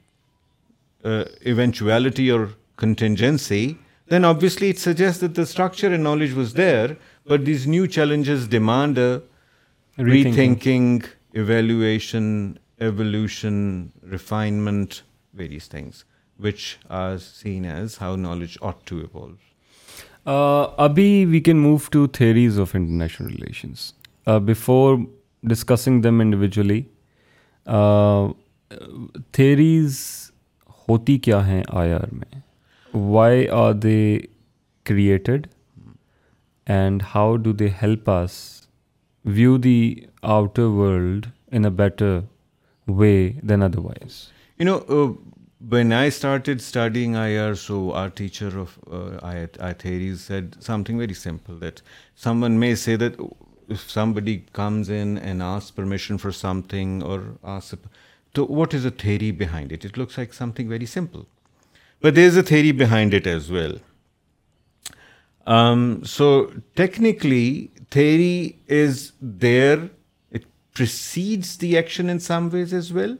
uh, 1.04 1.24
eventuality 1.46 2.30
or 2.30 2.50
contingency, 2.76 3.78
then 4.06 4.24
obviously 4.24 4.68
it 4.68 4.78
suggests 4.78 5.20
that 5.20 5.34
the 5.34 5.46
structure 5.46 5.92
and 5.92 6.04
knowledge 6.04 6.32
was 6.32 6.54
there, 6.54 6.96
but 7.26 7.44
these 7.44 7.66
new 7.66 7.86
challenges 7.86 8.48
demand 8.48 8.98
a 8.98 9.22
rethinking, 9.98 11.06
evaluation, 11.32 12.58
evolution, 12.80 13.92
refinement, 14.02 15.02
various 15.32 15.66
things, 15.66 16.04
which 16.36 16.78
are 16.90 17.18
seen 17.18 17.64
as 17.64 17.96
how 17.96 18.14
knowledge 18.16 18.58
ought 18.60 18.84
to 18.86 19.00
evolve. 19.00 19.38
Uh, 20.24 20.88
abhi, 20.88 21.28
we 21.28 21.40
can 21.40 21.58
move 21.58 21.90
to 21.90 22.06
theories 22.08 22.56
of 22.56 22.74
international 22.74 23.28
relations. 23.28 23.88
Before 24.26 24.96
discussing 25.50 26.00
them 26.02 26.20
individually 26.20 26.80
theories 29.32 29.98
ہوتی 30.88 31.18
کیا 31.24 31.46
ہیں 31.46 31.62
I 31.78 31.92
R 31.92 32.06
میں 32.12 32.40
why 33.12 33.48
are 33.62 33.72
they 33.82 34.18
created 34.86 35.46
and 36.72 37.02
how 37.14 37.34
do 37.36 37.52
they 37.52 37.68
help 37.82 38.10
us 38.10 38.32
view 39.24 39.56
the 39.56 39.94
outer 40.22 40.62
world 40.78 41.26
in 41.54 41.64
a 41.64 41.70
better 41.82 42.18
way 42.88 43.12
than 43.48 43.62
otherwise 43.78 44.14
you 44.60 44.66
know 44.78 45.12
when 45.70 45.92
I 45.92 46.08
start 46.08 46.48
studying 46.48 47.14
I 47.16 47.36
R 47.38 47.54
so 47.66 47.90
our 47.96 48.08
teacher 48.16 48.56
of 48.60 48.78
I 49.22 49.72
theories 49.78 50.20
said 50.20 50.56
something 50.84 50.98
very 50.98 51.14
simple 51.14 51.60
that 51.60 51.80
someone 52.42 52.58
may 52.60 52.74
say 52.76 52.96
that 52.96 53.20
if 53.72 53.90
somebody 54.12 54.38
comes 54.52 54.90
in 55.00 55.16
and 55.22 55.42
as 55.42 55.74
permission 55.74 56.16
for 56.22 56.30
some 56.40 56.60
thing 56.68 57.02
اور 57.02 57.20
آس 57.56 57.74
تو 58.34 58.46
what 58.56 58.74
is 58.74 58.84
a 58.86 58.90
theory 59.02 59.30
behind 59.44 59.72
it 59.72 59.84
it 59.86 59.98
looks 59.98 60.18
like 60.18 60.34
something 60.56 60.68
very 60.68 60.86
simple 60.86 61.20
but 62.04 62.16
there 62.16 62.26
is 62.28 62.36
a 62.36 62.42
theory 62.52 62.72
behind 62.84 63.14
it 63.14 63.26
as 63.26 63.50
well 63.50 63.76
so 66.06 66.30
technically 66.76 67.66
theory 67.90 68.48
is 68.82 69.10
there 69.42 69.78
it 70.34 70.44
precedes 70.78 71.60
the 71.60 71.76
action 71.76 72.10
in 72.10 72.18
some 72.28 72.48
ways 72.52 72.74
well 72.96 73.14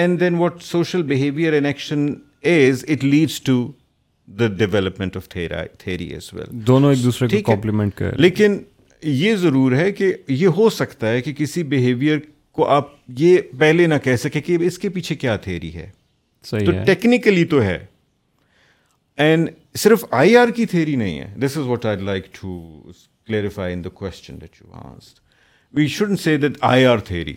and 0.00 0.20
then 0.20 0.34
what 0.38 0.62
social 0.62 1.02
behaviour 1.12 1.62
action 1.62 2.06
is 2.56 2.84
it 2.92 3.04
leads 3.04 3.40
to 3.42 3.56
the 4.38 4.46
development 4.58 5.16
of a 5.16 5.56
theory 5.78 6.06
as 6.14 6.30
well 6.34 6.48
دونوں 6.66 6.90
ایک 6.90 7.02
دوسرے 7.04 7.28
کو 7.42 7.52
complement 7.54 7.94
کر 7.96 8.16
لیکن 8.18 8.60
یہ 9.02 9.34
ضرور 9.36 9.72
ہے 9.76 9.90
کہ 9.92 10.12
یہ 10.28 10.46
ہو 10.56 10.68
سکتا 10.70 11.08
ہے 11.12 11.20
کہ 11.22 11.32
کسی 11.38 11.62
بہیویئر 11.70 12.18
کو 12.52 12.66
آپ 12.70 12.88
یہ 13.18 13.40
پہلے 13.58 13.86
نہ 13.86 13.94
کہہ 14.04 14.16
سکے 14.22 14.40
کہ 14.40 14.56
اس 14.66 14.78
کے 14.78 14.88
پیچھے 14.96 15.14
کیا 15.16 15.36
تھیری 15.46 15.74
ہے 15.74 15.88
تو 16.50 16.58
ٹیکنیکلی 16.86 17.44
تو 17.54 17.62
ہے 17.62 17.78
اینڈ 19.26 19.48
صرف 19.78 20.04
آئی 20.10 20.36
آر 20.36 20.48
کی 20.56 20.66
تھیری 20.66 20.94
نہیں 20.96 21.18
ہے 21.20 21.30
this 21.44 21.56
is 21.56 21.66
what 21.66 21.86
I 21.86 21.96
like 22.04 22.26
to 22.40 22.58
clarify 23.26 23.74
in 23.74 23.84
the 23.84 23.88
questions 24.00 25.14
we 25.74 25.86
should 25.88 26.18
see 26.20 26.36
that 26.36 26.56
I 26.70 26.84
R 26.86 26.98
theory 27.06 27.34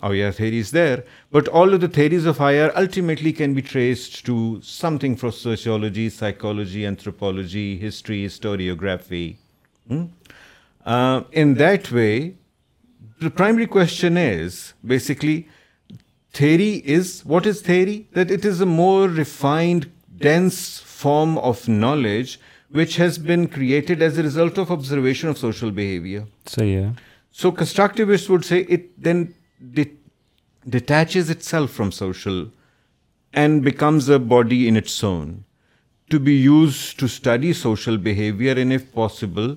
I 0.00 0.22
R 0.24 0.30
theory 0.36 0.58
is 0.60 0.72
there 0.74 0.98
but 1.32 1.48
all 1.56 1.80
the 1.82 1.86
theories 1.94 2.26
of 2.28 2.40
I 2.42 2.58
R 2.58 2.68
ultimately 2.74 3.32
can 3.32 3.52
be 3.54 3.60
traced 3.70 4.24
to 4.26 4.38
something 5.00 5.14
from 5.20 5.32
sociology 5.40 6.08
psychology 6.18 6.84
anthropology 6.84 7.68
history 7.86 8.24
historiography 8.24 9.30
Uh, 10.86 11.24
in 11.32 11.54
that 11.54 11.90
way, 11.90 12.36
the 13.20 13.30
primary 13.30 13.66
question 13.66 14.16
is 14.16 14.74
basically 14.84 15.48
theory 16.32 16.74
is, 16.84 17.24
what 17.24 17.44
is 17.44 17.60
theory? 17.60 18.08
That 18.12 18.30
it 18.30 18.44
is 18.44 18.60
a 18.60 18.66
more 18.66 19.08
refined, 19.08 19.90
dense 20.16 20.80
form 20.80 21.36
of 21.38 21.68
knowledge 21.68 22.40
which 22.70 22.96
has 22.96 23.18
been 23.18 23.48
created 23.48 24.00
as 24.00 24.16
a 24.16 24.22
result 24.22 24.58
of 24.58 24.70
observation 24.70 25.28
of 25.28 25.38
social 25.38 25.70
behavior. 25.70 26.26
So 26.46 27.52
constructivists 27.52 28.28
would 28.28 28.44
say 28.44 28.60
it 28.60 29.02
then 29.02 29.34
detaches 30.68 31.30
itself 31.30 31.70
from 31.70 31.90
social 31.92 32.50
and 33.32 33.62
becomes 33.62 34.08
a 34.08 34.18
body 34.18 34.68
in 34.68 34.76
its 34.76 35.02
own, 35.02 35.44
to 36.10 36.18
be 36.18 36.34
used 36.34 36.98
to 36.98 37.08
study 37.08 37.52
social 37.52 37.96
behavior 37.96 38.52
and, 38.52 38.72
if 38.72 38.94
possible, 38.94 39.56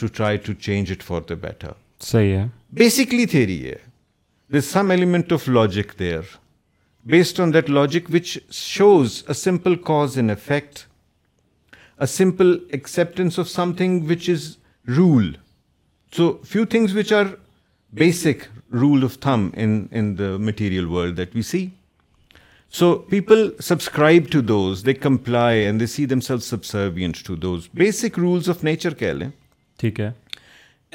to 0.00 0.06
try 0.16 0.36
to 0.46 0.52
change 0.66 0.90
it 0.92 1.02
for 1.02 1.20
the 1.28 1.34
better 1.40 1.70
صحیح 2.10 2.32
ہے 2.34 2.44
basically 2.82 3.26
theory 3.36 3.58
ہے 3.64 3.74
the 4.52 4.60
some 4.64 4.90
element 4.90 5.32
of 5.32 5.48
logic 5.48 5.98
there 5.98 6.20
based 7.14 7.40
on 7.40 7.52
that 7.54 7.68
logic 7.70 8.10
which 8.14 8.36
shows 8.56 9.22
a 9.28 9.34
simple 9.34 9.74
cause 9.90 10.18
and 10.18 10.30
effect 10.30 10.78
a 12.02 12.06
simple 12.12 12.56
acceptance 12.78 13.38
of 13.38 13.48
something 13.78 14.04
which 14.10 14.30
is 14.30 14.48
rule 14.96 15.32
so 16.16 16.32
few 16.50 16.64
things 16.70 16.94
which 16.96 17.12
are 17.12 17.24
basic 17.98 18.46
rule 18.80 19.04
of 19.04 19.18
them 19.20 19.48
in 19.62 20.16
the 20.18 20.36
material 20.46 20.86
world 20.86 21.16
that 21.18 21.36
we 21.36 21.42
see 21.50 21.66
so 22.78 22.94
people 23.10 23.48
subscribe 23.64 24.30
to 24.32 24.40
those 24.48 24.84
they 24.86 24.92
comply 24.94 25.64
and 25.64 25.80
they 25.80 25.86
see 25.94 26.04
them 26.06 26.20
self 26.30 26.44
subservience 26.44 27.22
to 27.26 27.34
those 27.44 27.68
basic 27.74 28.18
rules 28.18 28.48
of 28.48 28.62
nature 28.64 28.94
کہہ 28.98 29.12
لیں 29.12 29.28
ٹھیک 29.80 30.00
ہے 30.00 30.10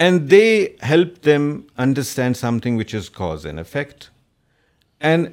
and 0.06 0.30
they 0.32 0.44
help 0.90 1.24
them 1.26 1.52
understand 1.86 2.38
something 2.64 2.78
which 2.80 2.96
is 2.96 3.10
cause 3.22 3.46
and 3.46 3.60
effect 3.60 4.04
and 5.10 5.30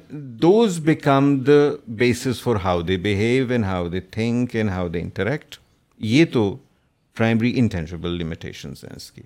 those 0.47 0.79
become 0.85 1.35
the 1.47 1.61
basis 2.03 2.41
for 2.43 2.55
how 2.63 2.81
they 2.91 2.97
behave 3.07 3.51
and 3.55 3.65
how 3.65 3.87
they 3.95 3.99
think 4.17 4.55
and 4.55 4.69
how 4.69 4.87
they 4.95 4.99
interact 5.01 5.55
یہ 6.13 6.25
تو 6.33 6.43
primary 7.17 7.51
انٹینشبل 7.59 8.21
ہیں 8.21 8.91
اس 8.95 9.11
کی 9.11 9.21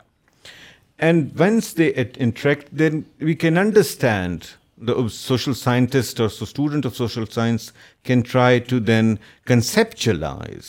and 1.08 1.30
once 1.40 1.78
they 1.78 1.90
interact 2.26 2.72
then 2.80 3.02
we 3.28 3.34
can 3.44 3.58
understand 3.58 4.44
the 4.88 4.94
social 5.14 5.54
scientist 5.64 6.20
اور 6.22 6.30
student 6.42 6.86
of 6.86 6.96
social 6.98 7.24
science 7.34 7.72
can 8.08 8.22
try 8.32 8.60
to 8.70 8.80
then 8.92 9.16
conceptualize 9.48 10.68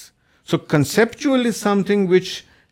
so 0.50 0.58
conceptual 0.74 1.46
is 1.46 1.56
something 1.86 2.08
which 2.08 2.30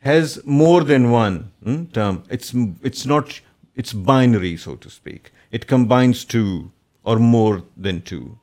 has 0.08 0.38
more 0.62 0.80
than 0.90 1.10
one 1.16 1.36
hmm, 1.64 1.84
term. 1.98 2.22
It's 2.38 3.06
not. 3.14 3.40
It's 3.80 3.98
binary, 4.08 4.50
so 4.66 4.74
to 4.82 4.90
speak. 4.98 5.32
It 5.56 5.66
combines 5.72 6.24
two 6.34 6.48
or 7.04 7.16
more 7.34 7.56
than 7.86 8.00
two. 8.10 8.38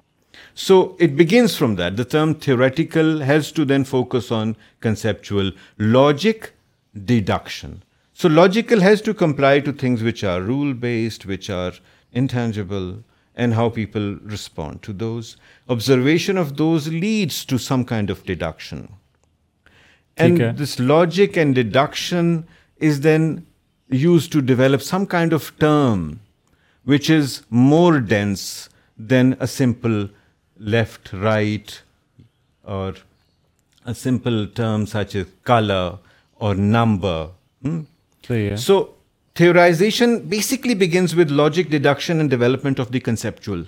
So 0.64 0.78
it 1.06 1.16
begins 1.22 1.56
from 1.60 1.72
that. 1.80 1.96
The 2.02 2.12
term 2.12 2.36
theoretical 2.46 3.24
has 3.30 3.50
to 3.60 3.66
then 3.72 3.88
focus 3.94 4.30
on 4.40 4.56
conceptual 4.88 5.52
logic, 5.98 6.52
deduction. 7.12 7.72
So 8.20 8.30
logical 8.30 8.86
has 8.88 9.02
to 9.08 9.20
comply 9.26 9.54
to 9.62 9.74
things 9.74 10.04
which 10.04 10.24
are 10.24 10.50
rule-based, 10.54 11.26
which 11.34 11.50
are 11.50 11.74
intangible, 12.12 12.98
and 13.36 13.56
how 13.62 13.70
people 13.78 14.18
respond 14.36 14.84
to 14.84 14.94
those. 15.06 15.38
Observation 15.78 16.44
of 16.44 16.58
those 16.58 16.92
leads 17.06 17.44
to 17.46 17.66
some 17.72 17.88
kind 17.96 18.14
of 18.16 18.28
deduction. 18.36 18.84
And 20.16 20.58
this 20.60 20.80
logic 20.80 21.38
and 21.38 21.56
deduction 21.56 22.48
is 22.78 23.02
then 23.02 23.48
used 23.90 24.32
to 24.34 24.42
develop 24.42 24.82
some 24.82 25.08
kind 25.08 25.34
of 25.34 25.48
term 25.60 26.20
which 26.84 27.10
is 27.10 27.44
more 27.50 28.00
dense 28.00 28.70
than 28.98 29.38
a 29.40 29.48
simple 29.48 30.10
left, 30.60 31.14
right, 31.14 31.82
or 32.66 32.94
a 33.86 33.96
simple 33.96 34.48
term 34.48 34.86
such 34.86 35.16
as 35.16 35.28
color 35.44 36.00
or 36.36 36.54
number. 36.56 37.30
Hmm? 37.62 37.82
So 38.56 38.96
theorization 39.36 40.30
basically 40.30 40.74
begins 40.74 41.16
with 41.16 41.32
logic, 41.32 41.70
deduction, 41.70 42.20
and 42.20 42.30
development 42.30 42.80
of 42.80 42.92
the 42.92 43.00
conceptual. 43.00 43.66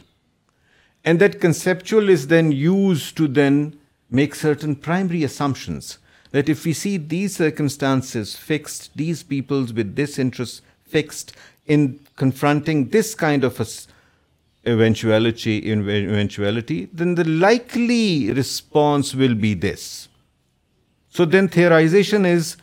And 1.03 1.19
that 1.19 1.39
conceptual 1.39 2.09
is 2.09 2.27
then 2.27 2.51
used 2.51 3.15
to 3.17 3.27
then 3.27 3.77
make 4.09 4.35
certain 4.35 4.75
primary 4.75 5.23
assumptions 5.23 5.93
that 6.35 6.49
if 6.49 6.65
we 6.65 6.73
see 6.73 6.97
these 6.97 7.35
circumstances 7.37 8.35
fixed, 8.35 8.91
these 8.93 9.23
peoples 9.23 9.71
with 9.71 9.95
this 9.95 10.19
interest 10.19 10.61
fixed 10.83 11.31
in 11.65 12.01
confronting 12.17 12.89
this 12.89 13.15
kind 13.15 13.45
of 13.45 13.57
a 13.61 13.65
eventuality, 14.69 16.89
then 16.91 17.13
the 17.15 17.23
likely 17.23 18.33
response 18.33 19.15
will 19.15 19.33
be 19.33 19.53
this. 19.53 20.09
So 21.07 21.23
then 21.23 21.47
theorization 21.47 22.25
is 22.25 22.57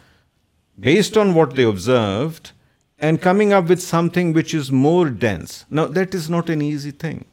based 0.78 1.16
on 1.16 1.32
what 1.32 1.56
they 1.56 1.62
observed 1.62 2.52
and 2.98 3.22
coming 3.22 3.54
up 3.54 3.70
with 3.70 3.80
something 3.82 4.34
which 4.34 4.52
is 4.52 4.70
more 4.70 5.08
dense. 5.08 5.64
Now, 5.70 5.86
that 5.86 6.14
is 6.14 6.28
not 6.28 6.50
an 6.50 6.60
easy 6.60 6.90
thing. 6.90 7.24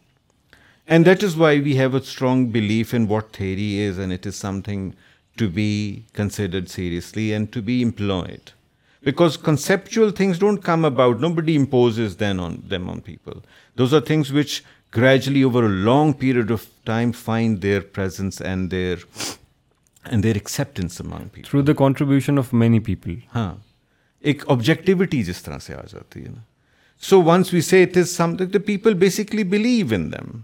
And 0.88 1.04
that 1.04 1.22
is 1.22 1.36
why 1.36 1.60
we 1.60 1.76
have 1.76 1.94
a 1.94 2.02
strong 2.02 2.48
belief 2.48 2.94
in 2.94 3.10
what 3.10 3.34
theory 3.34 3.80
is, 3.80 3.98
and 3.98 4.14
it 4.14 4.26
is 4.26 4.38
something 4.38 4.96
to 5.40 5.48
be 5.54 5.66
considered 6.18 6.68
seriously 6.70 7.32
and 7.34 7.48
to 7.54 7.62
be 7.70 7.82
employed 7.84 8.50
because 9.06 9.38
conceptual 9.44 10.10
things 10.18 10.40
don't 10.40 10.62
come 10.64 10.86
about 10.86 11.20
nobody 11.34 11.56
impose 11.58 12.00
as 12.06 12.20
then 12.20 12.40
on 12.40 12.58
them 12.72 12.90
on 12.90 13.00
people 13.06 13.38
those 13.78 13.94
are 13.94 14.00
things 14.10 14.32
which 14.32 14.62
gradually 14.96 15.42
over 15.44 15.64
a 15.64 15.70
long 15.84 16.12
period 16.20 16.52
of 16.52 16.66
time 16.86 17.12
fine 17.24 17.62
there 17.62 17.80
there 18.00 18.20
and 18.50 18.72
there 18.72 18.96
and 20.12 20.24
there 21.68 22.80
people 22.86 23.16
ہاں 23.36 23.52
ایک 24.30 24.44
objectivity 24.52 25.24
جس 25.24 25.42
طرح 25.44 25.60
سے 25.66 25.74
آ 25.74 25.82
جاتی 25.92 26.24
ہے 26.24 26.30
نا 26.30 26.42
so 27.10 27.22
once 27.24 27.54
we 27.54 27.62
see 27.70 27.82
it 27.84 27.98
is 27.98 28.10
something 28.38 28.48
the 28.54 28.60
people 28.66 28.94
basically 29.06 29.44
believe 29.56 29.94
in 29.96 30.12
them 30.12 30.38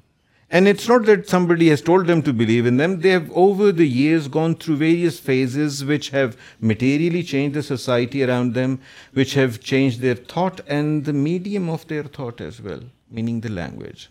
and 0.54 0.68
it's 0.68 0.90
not 0.90 1.06
that 1.08 1.28
somebody 1.46 1.70
has 1.70 1.82
told 1.84 2.08
them 2.08 2.20
to 2.22 2.32
believe 2.38 2.66
in 2.68 2.78
them 2.80 2.94
they 3.04 3.12
have 3.12 3.20
over 3.44 3.72
the 3.74 3.84
years 3.84 4.28
gone 4.34 4.54
through 4.60 4.76
various 4.80 5.20
phases 5.26 5.82
which 5.88 6.14
have 6.14 6.28
materially 6.72 7.22
change 7.30 7.56
the 7.56 7.62
society 7.68 8.24
around 8.24 8.56
them 8.56 8.76
which 9.16 9.36
have 9.38 9.50
change 9.64 10.02
their 10.02 10.16
thought 10.34 10.62
and 10.76 11.06
the 11.08 11.12
medium 11.22 11.70
of 11.72 11.90
their 11.90 12.08
thought 12.16 12.42
as 12.42 12.60
well 12.66 12.84
meaning 13.12 13.42
the 13.42 13.50
language 13.54 14.06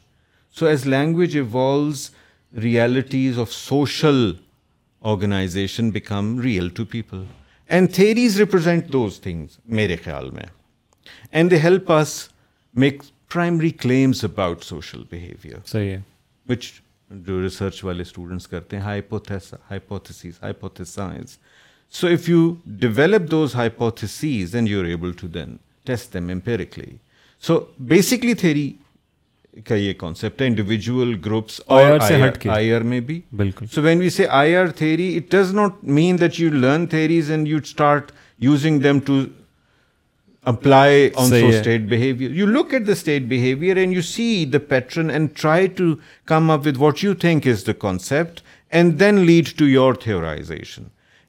so 0.58 0.66
as 0.66 0.86
language 0.86 1.36
evolves 1.36 2.08
realities 2.62 3.38
of 3.38 3.52
social 3.52 4.30
organization 5.12 5.90
become 5.90 6.38
real 6.40 6.68
to 6.74 6.84
people 6.90 7.22
and 7.68 7.92
theories 7.94 8.38
represent 8.40 8.92
those 8.92 9.20
things 9.20 9.58
میرے 9.80 9.96
خیال 10.04 10.30
میں 10.32 10.46
and 11.32 11.50
they 11.50 11.58
help 11.64 11.92
us 11.92 12.16
make 12.84 13.02
primary 13.32 13.70
claims 13.84 14.24
about 14.24 14.64
social 14.64 15.02
behavior 15.12 15.56
صحیح 15.66 15.90
ہے 15.90 16.00
which 16.48 16.70
جو 17.26 17.40
research 17.42 17.82
والے 17.84 18.02
students 18.02 18.46
کرتے 18.48 18.78
ہیں 18.80 19.00
science 20.86 21.36
so 22.00 22.06
if 22.08 22.28
you 22.28 22.54
develop 22.84 23.30
those 23.30 23.54
hypotheses 23.54 24.54
and 24.56 24.68
you 24.68 24.80
are 24.80 24.84
able 24.84 25.12
to 25.20 25.26
then 25.34 25.56
test 25.86 26.14
them 26.14 26.28
empirically 26.32 26.96
so 27.46 27.60
basically 27.92 28.34
theory 28.42 28.70
کا 29.66 29.74
یہ 29.74 29.92
concept 29.98 30.42
ہے 30.42 30.46
individual 30.46 31.14
groups 31.24 31.60
I 32.52 32.72
R 32.72 32.80
میں 32.92 33.00
بھی 33.10 33.20
بالکل 33.36 33.66
so 33.74 33.82
when 33.82 34.00
we 34.00 34.10
see 34.10 34.26
I 34.42 34.54
R 34.56 34.66
theory 34.78 35.16
it 35.16 35.30
does 35.32 35.52
not 35.54 35.84
mean 36.00 36.18
that 36.20 36.40
you 36.40 36.50
learn 36.54 36.86
theories 36.94 37.30
and 37.30 37.48
you 37.48 37.58
start 37.64 38.12
using 38.44 38.80
them 38.82 38.98
to 39.06 39.20
apply it 40.50 41.20
lead 49.26 49.48
to 49.56 49.68
your 49.68 49.94
تھور 50.02 50.22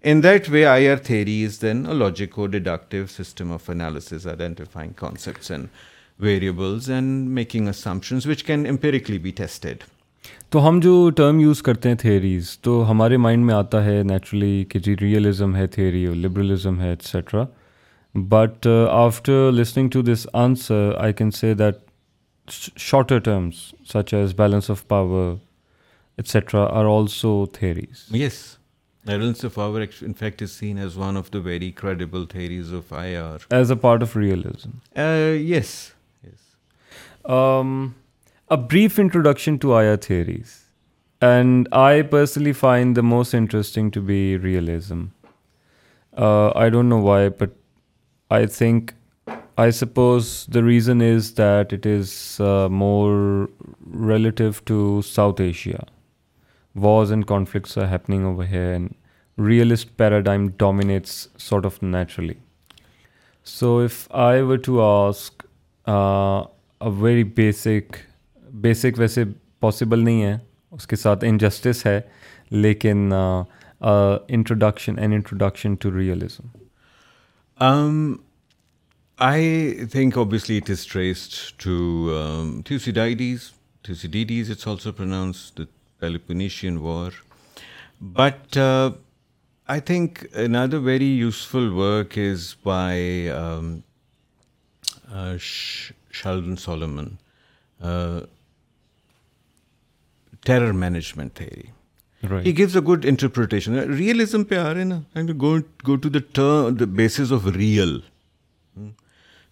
in 0.07 0.21
that 0.23 0.49
way 0.49 0.65
I 0.65 0.87
R 0.87 0.97
theories 1.03 1.59
then 1.61 1.85
a 1.89 1.93
logic 1.93 2.39
تو 10.51 10.67
ہم 10.67 10.79
جو 10.83 11.09
term 11.15 11.39
use 11.39 11.61
کرتے 11.61 11.89
ہیں 11.89 11.95
theories 12.01 12.49
تو 12.63 12.73
ہمارے 12.89 13.17
mind 13.17 13.45
میں 13.45 13.53
آتا 13.55 13.83
ہے 13.85 14.01
نیچرلی 14.09 14.63
کہ 14.69 14.79
جی 14.85 14.95
ریئلزم 15.01 15.55
ہے 15.55 15.65
تھیری 15.75 16.05
اور 16.05 16.15
لبرلزم 16.15 16.79
ہے 16.81 16.89
etcetera 16.89 17.43
But 18.15 18.65
uh, 18.65 18.89
after 18.89 19.51
listening 19.51 19.89
to 19.89 20.01
this 20.01 20.25
answer, 20.33 20.95
I 20.97 21.11
can 21.11 21.33
say 21.33 21.53
that 21.53 21.81
shorter 22.47 23.19
terms, 23.19 23.73
such 23.83 24.13
as 24.13 24.33
balance 24.33 24.69
of 24.69 24.87
power, 24.87 25.39
etc., 26.17 26.61
are 26.61 26.87
also 26.87 27.47
theories. 27.47 28.05
Yes. 28.09 28.57
Balance 29.03 29.43
of 29.43 29.55
power, 29.55 29.81
in 29.81 30.13
fact, 30.13 30.41
is 30.41 30.53
seen 30.53 30.77
as 30.77 30.97
one 30.97 31.17
of 31.17 31.29
the 31.31 31.41
very 31.41 31.73
credible 31.73 32.25
theories 32.25 32.71
of 32.71 32.91
IR. 32.93 33.39
As 33.51 33.69
a 33.69 33.75
part 33.75 34.01
of 34.01 34.15
realism. 34.15 34.69
Uh, 34.95 35.35
yes. 35.55 35.91
Um, 37.25 37.95
a 38.49 38.55
brief 38.55 38.99
introduction 38.99 39.57
to 39.59 39.73
IR 39.73 39.97
theories. 39.97 40.65
And 41.19 41.67
I 41.73 42.03
personally 42.03 42.53
find 42.53 42.95
the 42.95 43.01
most 43.01 43.33
interesting 43.33 43.89
to 43.91 43.99
be 43.99 44.37
realism. 44.37 45.05
Uh, 46.15 46.51
I 46.55 46.69
don't 46.69 46.87
know 46.87 47.03
why, 47.09 47.27
but 47.27 47.51
I 48.33 48.45
think 48.57 48.91
I 49.61 49.71
suppose 49.71 50.27
the 50.53 50.61
reason 50.67 51.01
is 51.03 51.27
that 51.37 51.73
it 51.73 51.85
is 51.87 52.11
more 52.73 53.45
relative 54.09 54.51
to 54.65 55.01
South 55.07 55.41
Asia 55.41 55.79
wars 56.85 57.11
and 57.13 57.25
conflicts 57.27 57.77
are 57.77 57.87
happening 57.91 58.25
over 58.25 58.45
here 58.51 58.71
and 58.71 59.39
realist 59.47 59.95
paradigm 59.97 60.47
dominates 60.59 61.11
sort 61.49 61.65
of 61.65 61.81
naturally 61.83 62.33
so 63.59 63.77
if 63.83 64.05
I 64.23 64.41
were 64.41 64.57
to 64.65 64.81
ask 64.85 65.43
very 67.01 67.23
basic 67.35 67.97
basic 68.63 68.99
ویسے 68.99 69.23
possible 69.59 70.03
نہیں 70.05 70.23
ہے 70.23 70.37
اس 70.71 70.87
کے 70.87 70.95
ساتھ 70.95 71.25
injustice 71.27 71.85
ہے 71.85 71.99
لیکن 72.51 73.09
introduction 73.81 74.99
and 74.99 75.13
introduction 75.13 75.75
to 75.79 75.97
realism 75.97 76.57
Um, 77.57 78.23
I 79.17 79.87
think 79.87 80.17
obviously 80.17 80.57
it 80.57 80.69
is 80.69 80.83
traced 80.83 81.57
to 81.59 82.13
um, 82.17 82.63
Thucydides. 82.63 83.53
Thucydides, 83.83 84.49
it's 84.49 84.67
also 84.67 84.91
pronounced, 84.91 85.55
the 85.55 85.67
Peloponnesian 86.01 86.83
War. 86.83 87.11
But 88.01 88.57
uh, 88.57 88.91
I 89.69 89.79
think 89.79 90.27
another 90.33 90.79
very 90.79 91.05
useful 91.05 91.73
work 91.73 92.17
is 92.17 92.55
by 92.61 93.27
um, 93.27 93.83
uh, 95.11 95.37
Sheldon 95.37 96.57
Solomon, 96.57 97.17
uh, 97.81 98.21
Terror 100.43 100.73
Management 100.73 101.35
Theory. 101.35 101.63
He 102.45 102.55
gives 102.57 102.75
a 102.77 102.81
good 102.91 103.05
interpretation 103.09 103.75
realism 103.97 104.43
پہ 104.49 104.55
آ 104.57 104.73
رہے 104.73 104.81
ہیں 104.81 105.23
نا 105.23 105.31
go 105.87 105.95
to 105.95 106.09
the 106.09 106.19
the 106.79 106.85
bases 106.95 107.33
of 107.33 107.45
real 107.55 107.99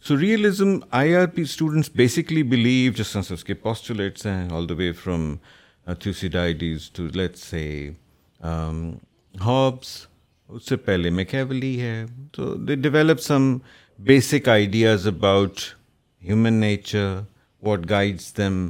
so 0.07 0.17
realism 0.19 0.77
I 1.01 1.15
R 1.15 1.25
P 1.35 1.41
students 1.41 1.89
basically 1.95 2.43
believe 2.53 2.91
جس 2.97 3.11
طرح 3.11 3.21
سے 3.27 3.33
اس 3.33 3.43
کے 3.43 3.53
پاسچولیٹس 3.67 4.25
ہیں 4.27 4.47
all 4.55 4.69
the 4.69 4.73
way 4.77 4.91
from 5.03 5.35
to 6.03 7.01
let 7.15 7.37
say 7.37 7.61
Hobbes 9.43 9.95
اس 10.55 10.67
سے 10.69 10.75
پہلے 10.75 11.09
میں 11.09 11.25
ہے 11.79 11.95
تو 12.31 12.53
they 12.65 12.75
develop 12.75 13.19
some 13.21 13.55
basic 14.07 14.49
ideas 14.49 15.07
about 15.07 15.59
human 16.27 16.53
nature 16.59 17.15
what 17.67 17.89
guides 17.89 18.35
them 18.37 18.69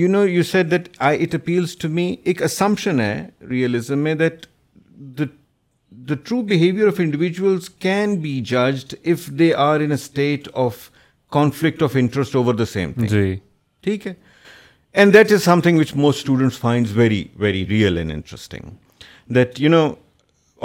you 0.00 0.06
know 0.10 0.26
you 0.28 0.42
said 0.42 0.70
that 0.70 0.88
I 0.98 1.20
it 1.24 1.34
appeals 1.34 1.76
to 1.78 1.88
me 1.88 2.14
ایک 2.24 2.42
اسمپشن 2.42 3.00
ہے 3.00 3.26
realism 3.50 3.98
میں 4.04 4.14
the 4.14 4.24
the 5.18 6.14
true 6.24 6.40
behavior 6.48 6.86
of 6.86 6.98
individuals 7.00 7.68
can 7.84 8.14
be 8.20 8.40
judged 8.50 8.94
if 9.12 9.26
they 9.38 9.52
are 9.66 9.80
in 9.80 9.90
a 9.90 9.94
state 9.94 10.48
of 10.52 10.76
conflict 11.32 11.82
of 11.82 11.96
interest 12.00 12.36
over 12.36 12.54
the 12.54 12.64
same 12.72 12.90
جی 13.10 13.34
ٹھیک 13.84 14.06
ہے 14.06 14.12
and 14.92 15.14
that 15.14 15.32
is 15.32 15.42
something 15.60 15.78
which 15.78 15.94
most 15.96 16.18
students 16.18 16.58
finds 16.58 16.96
very 16.96 17.22
very 17.38 17.64
real 17.68 17.98
and 17.98 18.12
interesting 18.12 19.32
that 19.34 19.60
you 19.60 19.70
know 19.70 19.88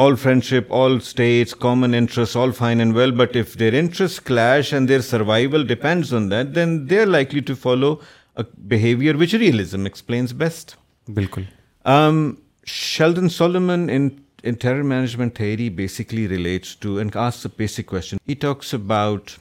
all 0.01 0.15
friendship 0.21 0.71
all 0.73 0.95
states 1.01 1.55
common 1.62 1.93
interest 1.95 2.38
all 2.38 2.51
fine 2.57 2.79
and 2.79 2.95
well 2.95 3.12
but 3.23 3.38
if 3.38 3.57
their 3.60 3.73
interest 3.79 4.21
clash 4.27 4.73
and 4.73 4.89
their 4.89 5.01
survival 5.10 5.67
depends 5.67 6.13
on 6.13 6.29
that 6.31 6.55
then 6.55 6.89
they 6.89 6.99
are 7.01 7.05
likely 7.05 7.39
to 7.51 7.55
follow 7.62 7.95
a 8.36 8.43
behavior 8.43 9.17
which 9.17 9.34
realism 9.34 9.86
explains 9.86 10.34
best. 10.34 10.76
Bilkul. 11.10 11.47
Um, 11.86 12.41
Sheldon 12.63 13.30
Solomon 13.30 13.89
in 13.89 14.56
terror 14.58 14.84
management 14.84 15.36
theory 15.36 15.69
basically 15.69 16.28
relates 16.28 16.76
to 16.76 17.00
and 17.00 17.15
asks 17.15 17.43
a 17.45 17.50
basic 17.50 17.88
question. 17.88 18.19
He 18.26 18.36
talks 18.36 18.74
about 18.74 19.38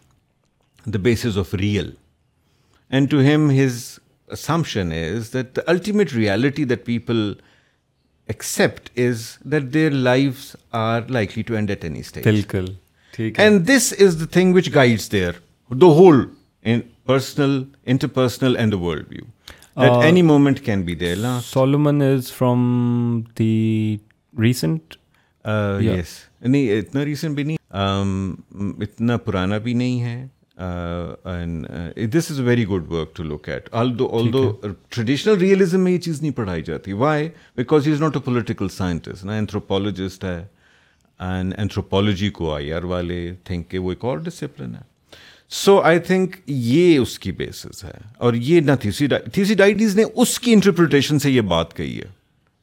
the 0.86 0.98
basis 0.98 1.36
of 1.36 1.52
real. 1.52 1.92
And 2.90 3.08
to 3.10 3.18
him, 3.18 3.50
his 3.50 4.00
assumption 4.28 4.90
is 4.90 5.30
that 5.30 5.54
the 5.54 5.70
ultimate 5.70 6.12
reality 6.12 6.64
that 6.64 6.84
people 6.84 7.36
accept 8.28 8.90
is 8.94 9.38
that 9.44 9.72
their 9.72 9.90
lives 9.90 10.56
are 10.72 11.02
likely 11.02 11.42
to 11.44 11.56
end 11.56 11.70
at 11.70 11.84
any 11.84 12.02
stage. 12.02 12.24
Bilkul. 12.24 12.76
And 13.36 13.66
this 13.66 13.92
is 13.92 14.18
the 14.18 14.26
thing 14.26 14.52
which 14.52 14.72
guides 14.72 15.08
the 15.08 15.34
whole 15.80 16.26
personal 17.06 17.62
inter 17.90 18.06
personal 18.14 18.56
and 18.56 18.72
the 18.72 18.78
world 18.78 19.06
view 19.10 19.90
any 20.02 20.22
moment 20.22 20.60
can 20.64 20.82
be 20.84 20.94
there 21.02 21.24
Solomon 21.44 22.02
as 22.02 22.30
from 22.32 23.20
the 23.38 23.96
recent 24.42 24.96
yes 25.84 26.14
نہیں 26.42 26.78
اتنا 26.78 27.04
recent 27.04 27.34
بھی 27.36 27.42
نہیں 27.44 27.56
اتنا 28.82 29.16
پرانا 29.24 29.58
بھی 29.68 29.72
نہیں 29.74 30.00
ہے 30.04 30.26
this 32.12 32.30
is 32.30 32.40
a 32.40 32.44
very 32.46 32.64
good 32.68 32.90
work 32.92 33.14
to 33.16 33.22
look 33.22 33.48
at 33.48 33.68
although 33.98 34.08
although 34.32 34.50
traditional 34.88 35.36
realism 35.40 35.80
میں 35.84 35.92
یہ 35.92 35.98
چیز 36.06 36.20
نہیں 36.22 36.32
پڑھائی 36.36 36.62
جاتی 36.62 36.92
why 37.04 37.28
because 37.56 37.86
he 37.86 37.92
is 37.92 38.00
not 38.02 38.16
a 38.16 38.22
political 38.24 38.68
scientist 38.76 39.24
anthropologist 39.26 40.24
ہے 40.24 40.44
اینڈ 41.30 41.54
اینتھروپولوجی 41.58 42.30
کو 42.40 42.54
آئی 42.54 42.72
آر 42.72 42.84
والے 42.94 43.28
تھنک 43.44 43.68
کہ 43.70 43.78
وہ 43.78 43.92
ایک 43.92 44.04
اور 44.04 44.18
ڈسپلن 44.28 44.74
ہے 44.74 44.88
سو 45.52 45.76
آئی 45.84 45.98
تھنک 46.06 46.34
یہ 46.46 46.98
اس 46.98 47.18
کی 47.18 47.30
بیسز 47.38 47.82
ہے 47.84 47.92
اور 48.26 48.34
یہ 48.34 48.60
نہ 48.60 48.70
نہوسی 48.82 49.06
تھیسی 49.32 49.54
ڈائیڈیز 49.60 49.96
نے 49.96 50.02
اس 50.14 50.38
کی 50.40 50.52
انٹرپریٹیشن 50.52 51.18
سے 51.18 51.30
یہ 51.30 51.40
بات 51.52 51.74
کہی 51.76 51.96
ہے 51.96 52.06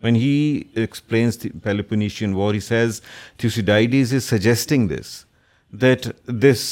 when 0.03 0.15
he 0.15 0.61
explains 0.81 1.43
the 1.43 2.25
war 2.33 2.53
he 2.53 2.59
says 2.67 3.01
Thucydides 3.71 4.13
is 4.15 4.23
suggesting 4.23 4.87
this 4.89 5.07
that 5.81 6.07
this 6.43 6.63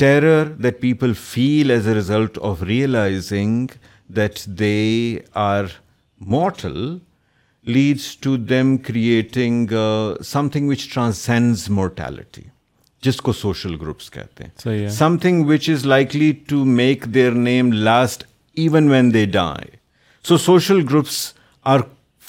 terror 0.00 0.52
that 0.62 0.80
people 0.80 1.12
feel 1.24 1.70
as 1.70 1.88
a 1.88 1.94
result 1.94 2.38
of 2.50 2.62
realizing 2.66 3.66
that 4.16 4.44
they 4.58 4.76
are 5.46 5.64
mortal 6.36 6.96
leads 7.74 8.16
to 8.20 8.36
them 8.36 8.76
creating 8.88 9.72
something 10.52 10.68
which 10.70 10.88
transcends 10.94 11.68
mortality 11.70 12.42
جس 13.04 13.16
کو 13.26 13.32
social 13.32 13.74
groups 13.80 14.10
کہتے 14.10 14.44
ہیں 14.44 14.88
something 15.22 15.44
which 15.46 15.68
is 15.70 15.84
likely 15.86 16.32
to 16.48 16.64
make 16.64 17.04
their 17.14 17.32
name 17.46 17.72
last 17.72 18.22
even 18.62 18.88
when 18.90 19.12
they 19.14 19.24
die 19.36 19.70
so 20.28 20.36
social 20.38 20.80
groups 20.90 21.16
are 21.74 21.80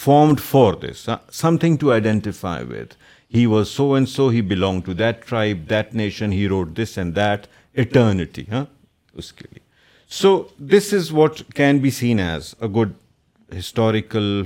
formed 0.03 0.39
for 0.49 0.73
this 0.83 1.09
something 1.57 1.77
to 1.81 1.91
identify 1.91 2.63
with 2.69 2.93
he 3.36 3.45
was 3.45 3.67
so 3.67 3.93
and 3.93 4.09
so 4.09 4.27
he 4.29 4.41
belong 4.53 4.81
to 4.86 4.93
that 5.03 5.25
tribe 5.29 5.69
that 5.69 5.93
nation 5.95 6.31
he 6.33 6.47
rode 6.47 6.75
this 6.77 6.97
and 6.97 7.15
that 7.15 7.45
eternity 7.81 8.43
ہاں 8.51 8.63
اس 9.21 9.31
کے 9.33 9.45
لیے 9.51 9.59
so 10.21 10.38
this 10.73 10.93
is 10.93 11.12
what 11.19 11.41
can 11.55 11.77
be 11.81 11.89
seen 11.99 12.19
as 12.19 12.53
a 12.62 12.67
good 12.79 12.91
historical 13.57 14.43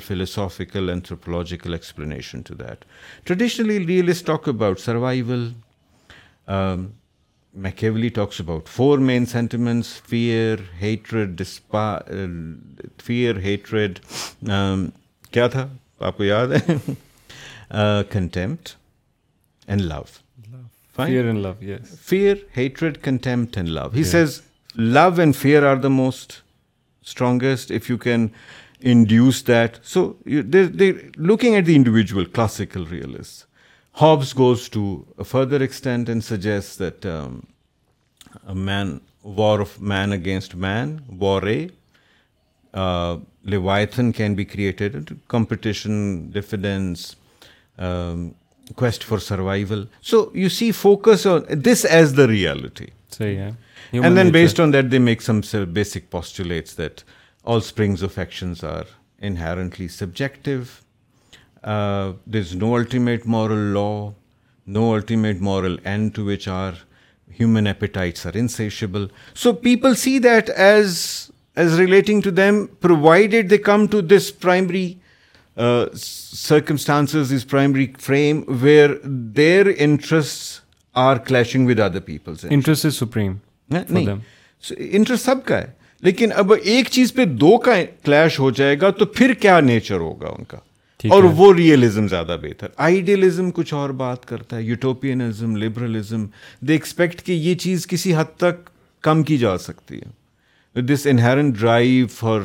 and 0.75 0.89
anthropological 0.89 1.73
explanation 1.73 2.41
to 2.47 2.53
that 2.59 2.83
traditionally 3.27 3.79
real 3.87 4.11
talk 4.25 4.47
about 4.49 4.79
survival 4.79 5.47
Machiavelli 6.49 8.10
talks 8.15 8.41
about 8.41 8.67
four 8.69 8.99
main 8.99 9.25
sentiments 9.25 9.88
fear 10.10 10.60
fear 13.03 13.39
hatred 13.43 13.99
کیا 15.33 15.47
تھا 15.53 15.67
آپ 16.07 16.17
کو 16.17 16.23
یاد 16.23 16.47
ہے 16.47 18.03
contempt 18.12 18.69
and 19.69 19.81
love 19.81 20.01
fear 22.10 22.36
hatred 22.57 22.97
contempt 23.03 23.57
and 23.57 23.69
love 23.69 23.88
he 23.95 24.03
says 24.12 24.39
love 24.75 25.07
and 25.19 25.36
fear 25.36 25.63
are 25.69 25.75
the 25.77 25.88
most 25.88 26.31
strongest 27.07 27.71
if 27.77 27.89
you 27.89 27.97
can 27.97 28.27
induce 28.91 29.47
that 29.47 29.77
so 29.88 30.12
looking 30.25 31.53
at 31.55 31.67
the 31.67 31.75
individual 31.75 32.25
classical 32.33 32.83
realist 32.91 33.46
Hobbes 34.01 34.33
goes 34.33 34.69
to 34.73 34.81
a 35.17 35.23
further 35.23 35.60
extent 35.67 36.10
and 36.10 36.23
suggests 36.23 36.75
that 36.77 37.05
um, 37.13 37.47
war 39.39 39.60
of 39.60 39.81
man 39.81 40.12
against 40.12 40.55
man, 40.55 41.01
warre, 41.23 41.71
uh, 42.73 43.17
Leviathan 43.43 44.13
can 44.13 44.36
be 44.36 44.45
created, 44.45 45.19
competition, 45.27 46.29
diffidence, 46.29 47.15
um, 47.79 48.36
quest 48.75 49.03
for 49.03 49.19
survival. 49.19 49.88
So 50.01 50.31
you 50.36 50.49
see, 50.49 50.71
focus 50.71 51.25
on 51.25 51.45
this 51.49 51.83
as 51.83 52.13
the 52.13 52.27
reality. 52.27 52.91
So 53.10 53.23
yeah, 53.23 53.53
human 53.91 54.07
and 54.07 54.17
then 54.17 54.27
nature. 54.27 54.39
Based 54.41 54.60
on 54.60 54.71
that, 54.71 54.91
they 54.91 54.99
make 54.99 55.23
some 55.23 55.41
basic 55.81 56.12
postulates 56.12 56.75
that 56.75 57.03
all 57.43 57.62
springs 57.62 58.03
of 58.03 58.19
actions 58.19 58.63
are 58.63 58.86
inherently 59.17 59.88
subjective. 59.88 60.75
There 61.67 62.36
is 62.39 62.56
no 62.58 62.73
ultimate 62.82 63.25
moral 63.34 63.60
law 63.73 64.12
no 64.80 64.84
ultimate 64.97 65.41
moral 65.47 65.75
end 65.84 66.13
to 66.15 66.23
which 66.25 66.47
are 66.49 66.71
human 67.39 67.67
appetites 67.67 68.25
are 68.27 68.36
insatiable 68.39 69.06
so 69.43 69.53
people 69.63 69.95
see 70.03 70.17
that 70.23 70.49
as 70.65 70.97
as 71.60 71.80
relating 71.80 72.21
to 72.23 72.30
them 72.41 72.65
provided 72.82 73.49
they 73.51 73.58
come 73.58 73.86
to 73.91 74.01
this 74.15 74.32
primary 74.39 74.88
circumstances 76.38 77.34
is 77.34 77.47
primary 77.49 77.88
frame 78.06 78.41
where 78.62 78.93
their 79.38 79.71
interest 79.77 80.60
are 81.06 81.17
clashing 81.27 81.67
with 81.67 81.80
other 81.80 81.99
people's 82.06 82.45
interest 82.49 82.86
is 82.86 82.97
supreme 82.99 83.34
interest 84.77 85.25
سب 85.25 85.43
کا 85.45 85.58
ہے 85.62 85.67
لیکن 86.03 86.32
اب 86.36 86.53
ایک 86.62 86.88
چیز 86.91 87.13
پہ 87.13 87.25
دو 87.45 87.56
کا 87.65 87.75
clash 88.06 88.39
ہو 88.39 88.49
جائے 88.62 88.80
گا 88.82 88.89
تو 88.99 89.06
پھر 89.17 89.34
کیا 89.41 89.60
نیچر 89.60 89.99
ہوگا 90.06 90.27
ان 90.38 90.43
کا 90.47 90.58
اور 91.13 91.23
وہ 91.38 91.53
ریئلزم 91.53 92.07
زیادہ 92.07 92.36
بہتر 92.41 92.67
آئیڈیلزم 92.86 93.49
کچھ 93.55 93.73
اور 93.73 93.89
بات 94.03 94.25
کرتا 94.27 94.55
ہے 94.57 94.62
یوٹوپینزم 94.63 95.55
لبرلزم 95.63 96.25
دے 96.67 96.73
ایکسپیکٹ 96.73 97.21
کہ 97.25 97.31
یہ 97.31 97.55
چیز 97.63 97.86
کسی 97.88 98.15
حد 98.15 98.36
تک 98.38 98.69
کم 99.03 99.21
کی 99.23 99.38
جا 99.38 99.57
سکتی 99.65 99.99
ہے 100.01 100.81
this 100.81 101.05
inherent 101.12 101.57
drive 101.60 102.07
for 102.13 102.41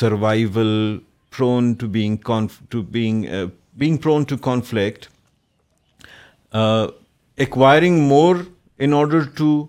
survival 0.00 0.98
to 1.38 1.86
being 1.92 2.16
to 2.70 2.82
being 2.92 3.24
being 3.78 3.96
prone 4.02 4.24
to 4.28 4.36
conflict 4.48 5.06
acquiring 7.44 8.00
more 8.08 8.36
in 8.84 8.94
order 8.94 9.22
to 9.36 9.64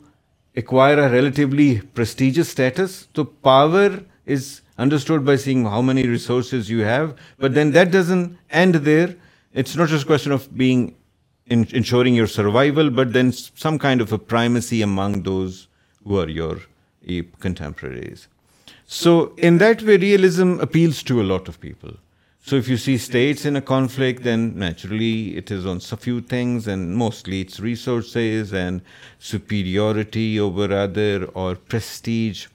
acquire 0.61 0.97
a 1.03 1.07
relatively 1.11 1.73
prestigious 1.95 2.47
status 2.47 2.97
تو 3.13 3.23
power 3.47 3.91
is 4.33 4.61
understood 4.77 5.23
by 5.23 5.35
seeing 5.35 5.65
how 5.65 5.81
many 5.81 6.05
resources 6.05 6.69
you 6.69 6.81
have. 6.81 7.17
But 7.37 7.53
then 7.53 7.71
that 7.71 7.91
doesn't 7.91 8.37
end 8.49 8.75
there. 8.75 9.15
It's 9.53 9.75
not 9.75 9.89
just 9.89 10.03
a 10.03 10.07
question 10.07 10.31
of 10.31 10.55
being 10.57 10.95
ensuring 11.47 12.15
your 12.15 12.27
survival, 12.27 12.89
but 12.89 13.13
then 13.13 13.31
some 13.31 13.77
kind 13.77 14.01
of 14.01 14.13
a 14.13 14.17
primacy 14.17 14.81
among 14.81 15.23
those 15.23 15.67
who 16.03 16.19
are 16.19 16.29
your 16.29 16.57
eh, 17.07 17.21
contemporaries. 17.41 18.27
So 18.85 19.33
in 19.37 19.57
that 19.57 19.81
way, 19.81 19.97
realism 19.97 20.59
appeals 20.59 21.03
to 21.03 21.21
a 21.21 21.23
lot 21.23 21.47
of 21.47 21.59
people. 21.59 21.95
So 22.45 22.55
if 22.55 22.67
you 22.67 22.77
see 22.77 22.97
states 22.97 23.45
in 23.45 23.55
a 23.55 23.61
conflict, 23.61 24.23
then 24.23 24.57
naturally 24.57 25.35
it 25.37 25.51
is 25.51 25.65
on 25.65 25.77
a 25.91 25.97
few 25.97 26.21
things, 26.21 26.67
and 26.67 26.95
mostly 26.95 27.41
it's 27.41 27.59
resources 27.59 28.53
and 28.53 28.81
superiority 29.19 30.39
over 30.39 30.71
other 30.73 31.25
or 31.35 31.55
prestige. 31.55 32.47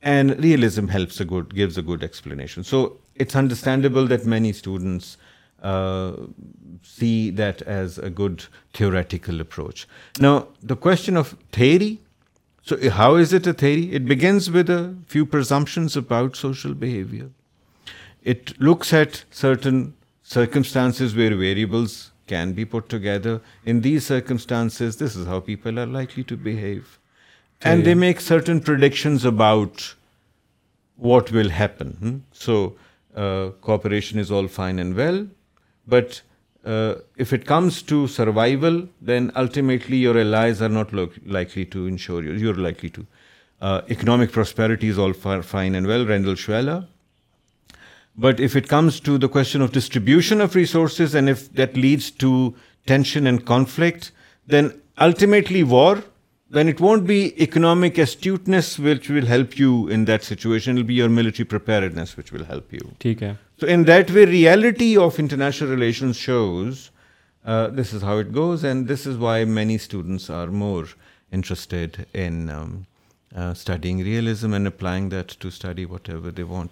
And 0.00 0.42
realism 0.42 0.86
helps 0.86 1.20
gives 1.20 1.76
a 1.76 1.82
good 1.82 2.04
explanation. 2.04 2.64
So 2.64 2.98
it's 3.16 3.34
understandable 3.34 4.06
that 4.06 4.26
many 4.26 4.52
students 4.52 5.16
uh, 5.62 6.12
see 6.82 7.30
that 7.30 7.62
as 7.62 7.98
a 7.98 8.08
good 8.08 8.44
theoretical 8.74 9.40
approach. 9.40 9.88
Now, 10.20 10.48
the 10.62 10.76
question 10.76 11.16
of 11.16 11.36
theory, 11.50 12.00
so 12.62 12.90
how 12.90 13.16
is 13.16 13.32
it 13.32 13.46
a 13.46 13.52
theory? 13.52 13.92
It 13.92 14.06
begins 14.06 14.50
with 14.50 14.70
a 14.70 14.94
few 15.06 15.26
presumptions 15.26 15.96
about 15.96 16.36
social 16.36 16.74
behavior. 16.74 17.30
It 18.22 18.60
looks 18.60 18.92
at 18.92 19.24
certain 19.30 19.94
circumstances 20.22 21.16
where 21.16 21.34
variables 21.34 22.12
can 22.28 22.52
be 22.52 22.64
put 22.64 22.88
together. 22.88 23.40
In 23.64 23.80
these 23.80 24.06
circumstances, 24.06 24.96
this 24.96 25.16
is 25.16 25.26
how 25.26 25.40
people 25.40 25.80
are 25.80 25.86
likely 25.86 26.22
to 26.24 26.36
behave. 26.36 26.98
And 27.62 27.84
they 27.84 27.94
make 27.96 28.20
certain 28.20 28.60
predictions 28.60 29.24
about 29.24 29.84
what 30.98 31.32
will 31.32 31.48
happen. 31.48 31.92
Hmm? 31.92 32.16
So 32.32 32.76
uh, 33.14 33.50
cooperation 33.60 34.18
is 34.18 34.30
all 34.30 34.48
fine 34.48 34.78
and 34.78 34.94
well, 34.94 35.26
but 35.86 36.20
uh, 36.64 36.96
if 37.16 37.32
it 37.32 37.46
comes 37.46 37.80
to 37.82 38.06
survival, 38.08 38.88
then 39.00 39.30
ultimately 39.36 39.96
your 39.96 40.18
allies 40.20 40.60
are 40.60 40.68
not 40.68 40.92
likely 40.92 41.64
to 41.66 41.86
ensure 41.86 42.22
you. 42.22 42.32
You're 42.32 42.54
likely 42.54 42.90
to. 42.90 43.06
Uh, 43.60 43.80
economic 43.88 44.32
prosperity 44.32 44.88
is 44.88 44.98
all 44.98 45.12
fine 45.12 45.74
and 45.74 45.86
well, 45.86 46.04
Randall 46.04 46.34
Schweller. 46.34 46.86
But 48.16 48.40
if 48.40 48.56
it 48.56 48.68
comes 48.68 49.00
to 49.00 49.16
the 49.18 49.28
question 49.28 49.62
of 49.62 49.70
distribution 49.72 50.40
of 50.40 50.56
resources, 50.56 51.14
and 51.14 51.28
if 51.28 51.52
that 51.52 51.76
leads 51.76 52.10
to 52.22 52.54
tension 52.86 53.26
and 53.28 53.44
conflict, 53.46 54.10
then 54.46 54.80
ultimately 55.00 55.62
war 55.62 56.02
then 56.54 56.68
it 56.68 56.80
won't 56.82 57.02
be 57.08 57.28
اکنامکشنٹی 57.38 58.56
of 65.02 65.18
international 65.20 65.68
relation 65.70 66.12
shows 66.18 66.78
this 67.78 67.92
is 67.94 68.04
how 68.04 68.18
it 68.18 68.34
goes 68.34 68.64
and 68.64 68.88
this 68.92 69.06
is 69.06 69.16
why 69.18 69.44
many 69.44 69.74
students 69.74 70.30
are 70.30 70.48
more 70.62 70.84
interest 71.32 71.74
intending 72.14 74.00
realism 74.04 74.52
and 74.52 74.66
applying 74.66 75.12
study 75.12 75.84
whatever 76.10 76.30
they 76.36 76.42
want 76.48 76.66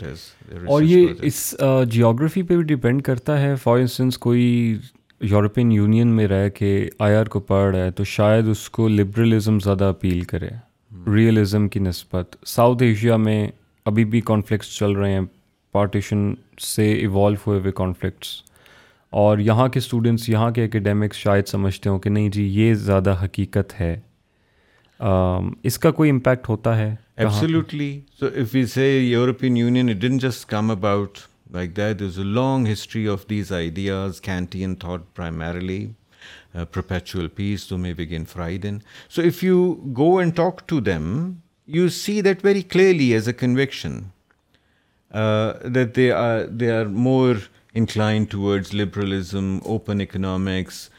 اور 0.66 0.82
یہ 0.82 1.06
اس 1.26 1.54
geography 1.90 2.40
uh, 2.42 2.46
پہ 2.48 2.56
بھی 2.56 2.62
depend 2.74 3.02
کرتا 3.02 3.40
ہے 3.40 3.54
for 3.64 3.78
instance 3.78 4.18
کوئی 4.18 4.76
European 5.20 5.70
Union 5.72 6.08
میں 6.16 6.26
رہ 6.28 6.48
کے 6.54 6.88
آئی 7.04 7.14
آر 7.16 7.26
کو 7.34 7.40
پڑھ 7.40 7.74
رہا 7.74 7.84
ہے 7.84 7.90
تو 7.96 8.04
شاید 8.04 8.48
اس 8.48 8.68
کو 8.70 8.88
لبرلزم 8.88 9.58
زیادہ 9.64 9.84
اپیل 9.84 10.20
کرے 10.32 10.48
ریئلزم 11.14 11.68
کی 11.68 11.80
نسبت 11.80 12.36
ساؤتھ 12.46 12.82
ایشیا 12.82 13.16
میں 13.16 13.46
ابھی 13.88 14.04
بھی 14.12 14.20
کانفلکٹس 14.24 14.74
چل 14.78 14.92
رہے 14.96 15.12
ہیں 15.12 15.20
پارٹیشن 15.72 16.32
سے 16.74 16.90
ایوالو 16.92 17.36
ہوئے 17.46 17.58
ہوئے 17.60 17.72
کانفلکٹس 17.76 18.28
اور 19.22 19.38
یہاں 19.38 19.66
کے 19.72 19.78
اسٹوڈنٹس 19.78 20.28
یہاں 20.28 20.50
کے 20.52 20.64
اکیڈیمکس 20.64 21.16
شاید 21.16 21.46
سمجھتے 21.48 21.88
ہوں 21.90 21.98
کہ 21.98 22.10
نہیں 22.10 22.28
جی 22.32 22.44
یہ 22.60 22.74
زیادہ 22.74 23.14
حقیقت 23.22 23.80
ہے 23.80 23.94
اس 25.68 25.78
کا 25.78 25.90
کوئی 25.90 26.10
امپیکٹ 26.10 26.48
ہوتا 26.48 26.76
ہے 26.78 26.94
absolutely 27.16 27.90
if 28.40 28.54
you 28.54 28.66
say 28.74 28.88
European 28.98 29.56
Union 29.56 29.88
it 29.90 29.96
don't 30.02 30.18
just 30.18 30.48
come 30.50 30.70
about 30.70 31.18
like 31.50 31.74
that. 31.74 31.98
There's 31.98 32.18
a 32.18 32.24
long 32.24 32.66
history 32.66 33.07
of 33.07 33.26
these 33.28 33.52
ideas, 33.52 34.20
Kantian 34.20 34.78
thought 34.78 35.14
primarily, 35.14 35.94
uh, 36.54 36.64
perpetual 36.64 37.28
peace, 37.28 37.64
so 37.64 37.78
maybe 37.78 38.02
again 38.02 38.26
Freuden. 38.26 38.82
So 39.09 39.22
if 39.22 39.42
you 39.42 39.90
go 39.92 40.18
and 40.18 40.34
talk 40.34 40.66
to 40.68 40.80
them, 40.80 41.42
you 41.66 41.88
see 41.88 42.20
that 42.20 42.42
very 42.42 42.62
clearly 42.62 43.12
as 43.14 43.28
a 43.28 43.32
conviction, 43.32 44.12
uh, 45.12 45.54
that 45.62 45.94
they 45.94 46.70
are 46.72 46.84
more 46.84 47.36
inclined 47.74 48.30
towards 48.30 48.72
liberalism, 48.72 49.62
open 49.64 50.00
economics, 50.00 50.90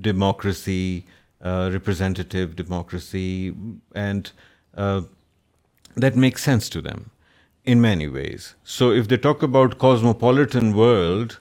democracy, 0.00 1.04
uh, 1.42 1.70
representative 1.72 2.56
democracy, 2.56 3.54
and 3.94 4.32
that 5.96 6.16
makes 6.16 6.42
sense 6.42 6.68
to 6.68 6.80
them 6.80 7.02
in 7.64 7.80
many 7.80 8.06
ways. 8.06 8.54
So 8.64 8.92
if 8.92 9.08
they 9.08 9.16
talk 9.16 9.42
about 9.42 9.78
cosmopolitan 9.78 10.74
world, 10.76 11.38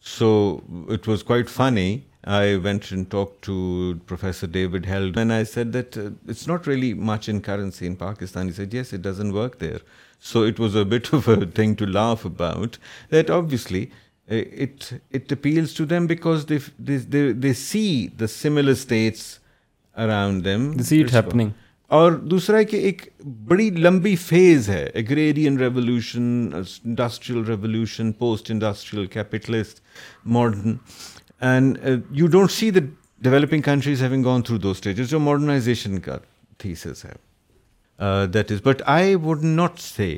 so 0.00 0.62
it 0.88 1.06
was 1.06 1.22
quite 1.22 1.48
funny. 1.48 2.06
I 2.24 2.56
went 2.56 2.90
and 2.90 3.08
talked 3.08 3.42
to 3.42 4.00
Professor 4.06 4.46
David 4.46 4.86
Held, 4.86 5.16
and 5.16 5.32
I 5.32 5.44
said 5.44 5.72
that 5.74 5.96
uh, 5.96 6.10
it's 6.26 6.46
not 6.46 6.66
really 6.66 6.92
much 6.94 7.28
in 7.28 7.40
currency 7.40 7.86
in 7.86 7.94
Pakistan. 7.96 8.46
He 8.46 8.52
said, 8.52 8.74
yes, 8.74 8.92
it 8.92 9.02
doesn't 9.02 9.32
work 9.32 9.60
there. 9.60 9.78
So 10.18 10.42
it 10.42 10.58
was 10.58 10.74
a 10.74 10.84
bit 10.96 11.12
of 11.12 11.28
a 11.28 11.46
thing 11.46 11.76
to 11.76 11.86
laugh 11.86 12.24
about, 12.24 12.78
that 13.10 13.30
obviously 13.30 13.90
uh, 14.28 14.42
it 14.56 15.30
appeals 15.30 15.72
to 15.74 15.86
them 15.86 16.06
because 16.06 16.46
they 16.46 17.52
see 17.52 18.08
the 18.08 18.26
similar 18.26 18.74
states 18.74 19.38
around 19.96 20.42
them. 20.42 20.72
They 20.72 20.82
see 20.82 21.00
it 21.02 21.10
happening. 21.10 21.54
اور 21.96 22.12
دوسرا 22.30 22.58
ہے 22.58 22.64
کہ 22.64 22.76
ایک 22.86 23.02
بڑی 23.48 23.68
لمبی 23.70 24.14
phase 24.20 24.68
ہے 24.70 24.84
agrarian 25.00 25.58
revolution 25.58 26.22
industrial 26.54 27.42
revolution 27.48 28.10
post 28.22 28.50
industrial 28.50 29.06
capitalist 29.12 29.80
modern 30.36 30.74
and 31.50 31.78
you 32.18 32.26
don't 32.32 32.50
see 32.52 32.70
the 32.70 32.80
developing 33.28 33.60
countries 33.64 34.02
having 34.02 34.22
gone 34.24 34.42
through 34.42 34.58
two 34.58 34.70
stages 34.70 35.10
جو 35.10 35.18
modernisation 35.20 35.98
کا 36.06 36.18
تھیسز 36.58 37.04
ہے 37.04 38.26
that 38.34 38.52
is 38.52 38.60
but 38.64 38.82
I 38.96 39.14
would 39.24 39.44
not 39.44 39.78
say 39.80 40.14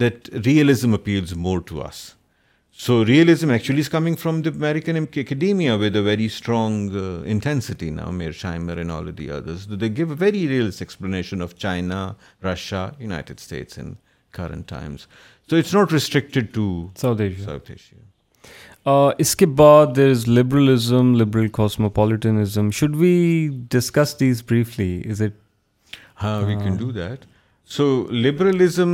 that 0.00 0.28
realism 0.46 0.94
appeals 0.94 1.32
more 1.36 1.58
to 1.66 1.82
us 1.82 2.02
so 2.80 2.94
realism 3.06 3.50
actually 3.50 3.80
is 3.80 3.88
coming 3.90 4.14
from 4.18 4.40
the 4.42 4.50
American 4.50 4.96
academia 4.96 5.74
with 5.78 5.96
a 5.96 6.00
very 6.02 6.24
strong 6.26 6.94
intensity 7.24 7.88
نا 7.94 8.30
Mearsheimer 8.34 8.78
all 8.92 9.10
the 9.18 9.26
they 9.80 9.88
give 9.96 10.08
a 10.12 10.16
very 10.18 10.46
realist 10.48 10.80
explanation 10.82 11.42
of 11.42 11.54
China 11.64 11.98
Russia 12.44 12.86
United 12.98 13.40
states 13.40 13.78
in 13.78 13.92
current 14.36 14.68
times 14.68 15.06
so 15.50 15.56
it's 15.56 15.74
not 15.74 15.92
restricted 15.92 16.46
to 16.54 16.64
South 17.00 17.20
Asia 17.22 17.44
South 17.44 17.70
Asia 17.70 19.10
اس 19.26 19.34
کے 19.36 19.46
بعد 19.62 19.94
there 19.96 20.10
is 20.10 20.26
liberalism 20.28 21.14
liberal 21.20 21.48
cosmopolitanism 21.60 22.70
should 22.78 22.96
we 23.00 23.48
discuss 23.72 24.16
these 24.20 24.42
briefly 24.50 25.02
is 25.10 25.22
it 25.22 25.36
ہاں 26.22 26.40
we 26.46 26.54
can 26.64 26.76
do 26.76 26.90
that 26.92 27.30
so 27.70 27.84
liberalism 28.12 28.88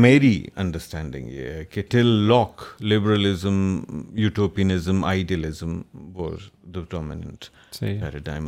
میری 0.00 0.42
understanding 0.56 1.30
یہ 1.32 1.46
ہے 1.52 1.64
کہ 1.70 1.82
till 1.90 2.06
Locke 2.28 2.62
liberalism 2.92 3.58
utopianism 4.20 5.04
idealism 5.04 5.80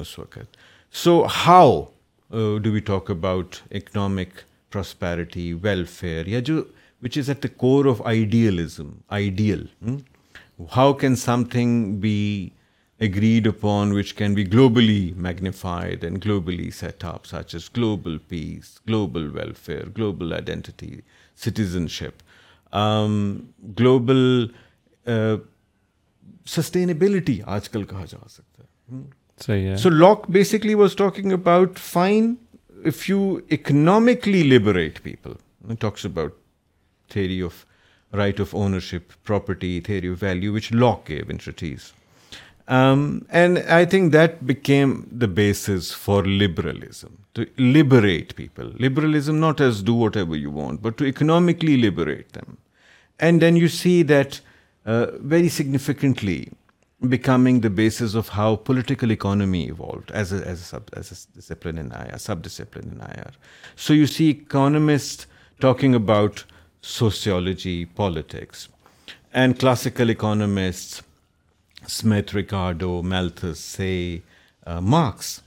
اس 0.01 0.19
وقت 0.19 0.57
so 1.03 1.23
how 1.47 1.81
do 2.63 2.73
we 2.73 2.81
talk 2.93 3.11
about 3.11 3.57
economic 3.77 4.39
prosperity 4.73 5.53
welfare 5.63 6.27
یا 6.27 6.41
جو 6.47 6.63
which 7.03 7.19
is 7.19 7.29
at 7.31 7.43
the 7.43 7.49
core 7.57 7.87
of 7.91 8.03
idealism 8.07 8.91
ideal 9.19 9.65
how 10.77 10.93
can 11.01 11.17
something 11.53 11.95
be 12.01 12.49
agreed 13.07 13.47
upon 13.49 13.93
which 13.95 14.15
can 14.17 14.35
be 14.35 14.45
globally 14.53 15.01
magnified 15.27 16.05
and 16.05 16.25
globally 16.25 16.71
set 16.79 17.05
up 17.05 17.27
such 17.27 17.55
as 17.55 17.69
global 17.77 18.17
peace 18.29 18.79
global 18.89 19.29
welfare 19.39 19.89
global 19.97 20.35
identity, 20.35 20.93
citizenship 21.89 22.23
global 23.81 24.47
sustainability 26.57 27.39
آج 27.57 27.69
کل 27.71 27.85
کہا 27.91 28.05
جا 28.11 28.29
سکتا 28.29 29.49
ہے 29.49 29.77
so 29.83 29.91
Locke 29.91 30.27
basically 30.39 30.75
was 30.81 30.95
talking 30.97 31.33
about 31.33 31.79
fine 31.91 32.35
if 32.87 33.09
you 33.11 33.37
economically 33.57 34.43
liberate 34.49 35.03
people 35.03 35.75
talks 35.81 36.07
about 36.07 36.35
theory 37.13 37.41
of 37.43 37.65
right 38.17 38.41
of 38.41 38.55
ownership 38.55 39.25
property 39.27 39.81
theory 39.87 40.09
of 40.09 40.23
value 40.23 40.53
which 40.53 40.73
Locke's 40.73 41.93
Um, 42.67 43.27
and 43.29 43.59
I 43.59 43.85
think 43.85 44.13
that 44.13 44.47
became 44.47 45.07
the 45.13 45.29
basis 45.29 45.93
for 45.93 46.25
liberalism, 46.25 47.19
to 47.35 47.47
liberate 47.59 48.35
people. 48.37 48.73
Liberalism 48.79 49.39
not 49.39 49.61
as 49.61 49.83
do 49.83 49.93
whatever 49.93 50.35
you 50.35 50.51
want, 50.51 50.81
but 50.81 50.97
to 50.99 51.05
economically 51.05 51.77
liberate 51.77 52.33
them. 52.33 52.57
And 53.21 53.43
then 53.43 53.57
you 53.57 53.69
see 53.69 54.03
that 54.05 54.41
uh, 54.87 55.07
very 55.21 55.49
significantly 55.49 56.53
becoming 57.09 57.61
the 57.61 57.69
basis 57.69 58.15
of 58.15 58.29
how 58.29 58.57
political 58.57 59.13
economy 59.13 59.67
evolved 59.67 60.11
as 60.13 60.33
a 60.33 60.41
discipline 61.35 61.77
in 61.77 61.93
IR, 61.93 62.15
subdiscipline 62.17 62.93
in 62.93 63.01
IR. 63.01 63.31
So 63.77 63.93
you 63.93 64.07
see 64.07 64.31
economists 64.31 65.27
talking 65.61 65.95
about 65.95 66.45
sociology, 66.81 67.85
politics, 67.91 68.69
and 69.35 69.59
classical 69.59 70.09
economists 70.09 71.03
Smith, 71.87 72.33
Ricardo, 72.33 73.03
Malthus, 73.03 73.61
Say, 73.61 74.23
uh, 74.67 74.81
Marx. 74.81 75.43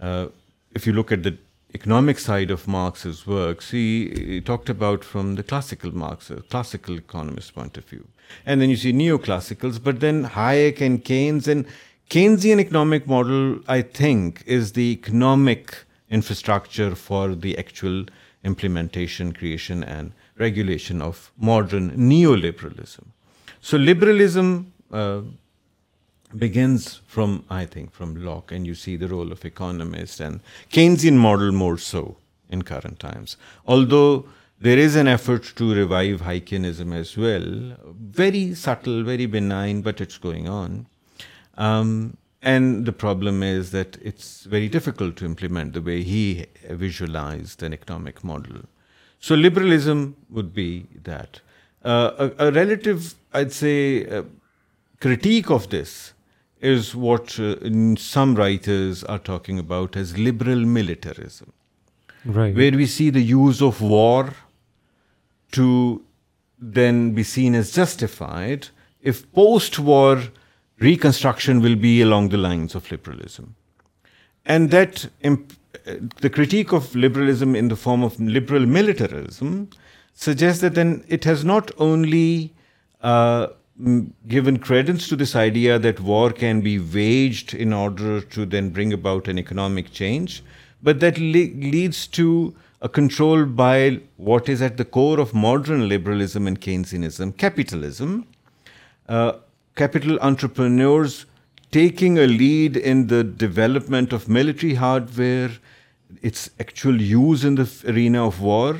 Uh, 0.00 0.28
if 0.72 0.86
you 0.86 0.92
look 0.92 1.10
at 1.10 1.22
the 1.22 1.38
economic 1.74 2.18
side 2.18 2.50
of 2.50 2.68
Marx's 2.68 3.26
works, 3.26 3.70
he 3.70 4.40
talked 4.44 4.68
about 4.68 5.04
from 5.04 5.34
the 5.34 5.42
classical 5.42 5.94
Marx, 5.94 6.30
uh, 6.30 6.40
classical 6.50 6.96
economist 6.96 7.54
point 7.54 7.76
of 7.76 7.84
view. 7.84 8.06
And 8.44 8.60
then 8.60 8.70
you 8.70 8.76
see 8.76 8.92
neoclassicals, 8.92 9.82
but 9.82 10.00
then 10.00 10.26
Hayek 10.26 10.80
and 10.80 11.04
Keynes, 11.04 11.48
and 11.48 11.66
Keynesian 12.10 12.60
economic 12.60 13.06
model, 13.06 13.60
I 13.66 13.82
think, 13.82 14.42
is 14.46 14.72
the 14.72 14.92
economic 14.92 15.76
infrastructure 16.08 16.94
for 16.94 17.34
the 17.34 17.58
actual 17.58 18.06
implementation, 18.44 19.32
creation, 19.32 19.82
and 19.82 20.12
regulation 20.38 21.02
of 21.02 21.32
modern 21.38 21.90
neoliberalism. 21.92 23.04
So 23.60 23.76
liberalism 23.76 24.72
begins 26.36 27.00
from, 27.06 27.44
I 27.48 27.64
think, 27.64 27.92
from 27.92 28.24
Locke, 28.24 28.52
and 28.52 28.66
you 28.66 28.74
see 28.74 28.96
the 28.96 29.08
role 29.08 29.32
of 29.32 29.44
economists 29.44 30.20
and 30.20 30.40
Keynesian 30.70 31.16
model 31.16 31.52
more 31.52 31.78
so 31.78 32.16
in 32.50 32.62
current 32.62 32.98
times. 32.98 33.36
Although 33.66 34.26
there 34.60 34.78
is 34.78 34.96
an 34.96 35.08
effort 35.08 35.52
to 35.56 35.74
revive 35.74 36.22
Hayekism 36.22 36.94
as 36.94 37.16
well, 37.16 37.76
very 38.22 38.54
subtle, 38.54 39.02
very 39.02 39.26
benign, 39.26 39.82
but 39.82 40.00
it's 40.00 40.18
going 40.18 40.48
on. 40.48 40.86
Um, 41.56 42.16
and 42.42 42.86
the 42.86 42.92
problem 42.92 43.42
is 43.42 43.70
that 43.72 43.96
it's 44.02 44.44
very 44.44 44.68
difficult 44.68 45.16
to 45.16 45.24
implement 45.24 45.72
the 45.72 45.82
way 45.82 46.02
he 46.02 46.46
visualized 46.70 47.62
an 47.62 47.72
economic 47.72 48.22
model. 48.22 48.60
So 49.18 49.34
liberalism 49.34 50.16
would 50.30 50.54
be 50.54 50.86
that. 51.02 51.40
Uh, 51.82 52.30
a 52.38 52.50
relative, 52.52 53.14
I'd 53.32 53.52
say, 53.52 54.06
uh, 54.10 54.24
critique 54.98 55.50
of 55.50 55.68
this 55.68 56.02
is 56.60 56.94
what 56.94 57.38
uh, 57.38 57.96
some 57.96 58.34
writers 58.34 59.04
are 59.04 59.18
talking 59.18 59.58
about 59.58 59.96
as 59.96 60.16
liberal 60.16 60.58
militarism, 60.58 61.52
right, 62.24 62.54
where 62.54 62.72
we 62.72 62.86
see 62.86 63.10
the 63.10 63.20
use 63.20 63.60
of 63.60 63.80
war 63.80 64.32
to 65.52 66.02
then 66.58 67.12
be 67.12 67.22
seen 67.22 67.54
as 67.54 67.70
justified 67.70 68.68
if 69.02 69.30
post-war 69.32 70.22
reconstruction 70.78 71.60
will 71.60 71.76
be 71.76 72.00
along 72.00 72.30
the 72.30 72.38
lines 72.38 72.74
of 72.74 72.90
liberalism. 72.90 73.54
And 74.46 74.70
that 74.70 75.08
uh, 75.22 75.36
the 76.20 76.30
critique 76.30 76.72
of 76.72 76.94
liberalism 76.94 77.54
in 77.54 77.68
the 77.68 77.76
form 77.76 78.02
of 78.02 78.18
liberal 78.18 78.64
militarism 78.64 79.68
suggests 80.14 80.62
that 80.62 80.74
then 80.74 81.04
it 81.08 81.24
has 81.24 81.44
not 81.44 81.70
only 81.78 82.54
uh, 83.02 83.48
given 84.26 84.58
credence 84.58 85.06
to 85.08 85.16
this 85.16 85.36
idea 85.36 85.78
that 85.78 86.00
war 86.00 86.30
can 86.30 86.60
be 86.60 86.78
waged 86.78 87.52
in 87.52 87.72
order 87.72 88.20
to 88.20 88.46
then 88.46 88.70
bring 88.70 88.92
about 88.92 89.28
an 89.28 89.38
economic 89.38 89.92
change, 89.92 90.42
but 90.82 91.00
that 91.00 91.18
leads 91.18 92.06
to 92.06 92.54
a 92.80 92.88
control 92.88 93.44
by 93.44 94.00
what 94.16 94.48
is 94.48 94.62
at 94.62 94.76
the 94.76 94.84
core 94.84 95.18
of 95.20 95.34
modern 95.34 95.88
liberalism 95.88 96.46
and 96.46 96.60
Keynesianism, 96.60 97.36
capitalism. 97.36 98.26
Uh, 99.08 99.32
capital 99.76 100.18
entrepreneurs 100.20 101.26
taking 101.70 102.18
a 102.18 102.26
lead 102.26 102.76
in 102.76 103.08
the 103.08 103.22
development 103.24 104.12
of 104.12 104.26
military 104.26 104.74
hardware, 104.74 105.50
its 106.22 106.48
actual 106.58 107.00
use 107.00 107.44
in 107.44 107.56
the 107.56 107.70
arena 107.86 108.26
of 108.26 108.40
war, 108.40 108.76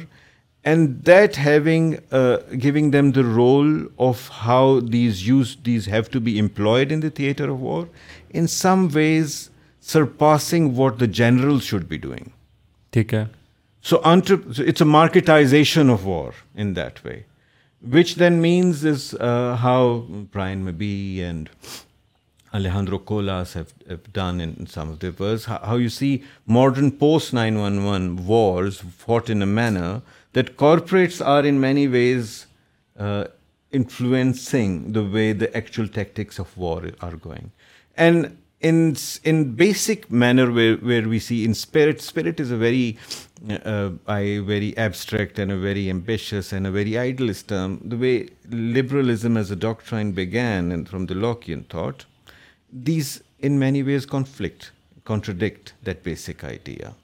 and 0.71 1.03
that 1.09 1.37
having 1.47 1.85
uh, 2.21 2.37
giving 2.64 2.91
them 2.95 3.11
the 3.19 3.25
role 3.39 3.75
of 4.07 4.25
how 4.47 4.81
these 4.95 5.91
have 5.97 6.09
to 6.17 6.25
be 6.29 6.39
employed 6.43 6.97
in 6.97 7.05
the 7.07 7.11
theater 7.19 7.49
of 7.53 7.61
war, 7.69 7.89
in 8.41 8.49
some 8.57 8.85
ways 8.99 9.39
surpassing 9.93 10.69
what 10.81 10.99
the 11.05 11.09
generals 11.21 11.71
should 11.73 11.89
be 11.89 11.99
doing. 12.07 12.33
Okay. 13.05 13.27
So 13.93 14.01
it's 14.73 14.83
a 14.85 14.91
marketization 14.93 15.93
of 15.97 16.05
war 16.05 16.35
in 16.55 16.75
that 16.75 17.03
way, 17.05 17.25
which 17.97 18.14
then 18.23 18.41
means 18.41 18.85
is 18.85 19.03
uh, 19.14 19.57
how 19.57 19.83
Brian 20.37 20.64
Mabee 20.64 21.23
and 21.23 21.51
Alejandro 22.53 22.99
Colas 22.99 23.53
have 23.53 24.12
done 24.12 24.41
in 24.41 24.67
some 24.67 24.91
of 24.91 24.99
their 25.05 25.17
verse, 25.21 25.45
how 25.45 25.77
you 25.83 25.93
see 26.01 26.12
modern 26.57 26.93
post-9/11 27.03 28.29
wars 28.33 28.79
fought 28.97 29.35
in 29.39 29.51
a 29.51 29.53
manner 29.62 29.97
that 30.37 30.57
corporates 30.62 31.27
are 31.35 31.45
in 31.51 31.61
many 31.67 31.87
ways 31.97 32.25
uh, 32.99 33.25
influencing 33.71 34.93
the 34.97 35.05
way 35.14 35.29
the 35.43 35.49
actual 35.61 35.87
tactics 35.99 36.39
of 36.39 36.57
war 36.57 36.83
are 37.01 37.17
going. 37.29 37.51
And 37.97 38.37
in 38.61 39.37
basic 39.64 40.11
manner 40.11 40.47
where 40.51 41.09
we 41.09 41.19
see 41.21 41.45
in 41.45 41.55
spirit 41.55 42.41
is 42.45 42.51
a 42.53 42.59
uh, 42.59 43.89
very 44.53 44.77
abstract 44.77 45.39
and 45.39 45.53
a 45.53 45.57
very 45.57 45.89
ambitious 45.89 46.53
and 46.53 46.67
a 46.67 46.71
very 46.71 46.99
idealist 46.99 47.49
term. 47.49 47.81
The 47.85 47.97
way 47.97 48.29
liberalism 48.51 49.39
as 49.39 49.51
a 49.51 49.57
doctrine 49.57 50.12
began 50.12 50.71
and 50.71 50.87
from 50.87 51.07
the 51.07 51.14
Lockean 51.14 51.64
thought, 51.71 52.05
these 52.71 53.23
in 53.39 53.59
many 53.59 53.83
ways 53.83 54.07
contradict 54.07 55.73
that 55.85 56.03
basic 56.03 56.45
idea. 56.45 56.95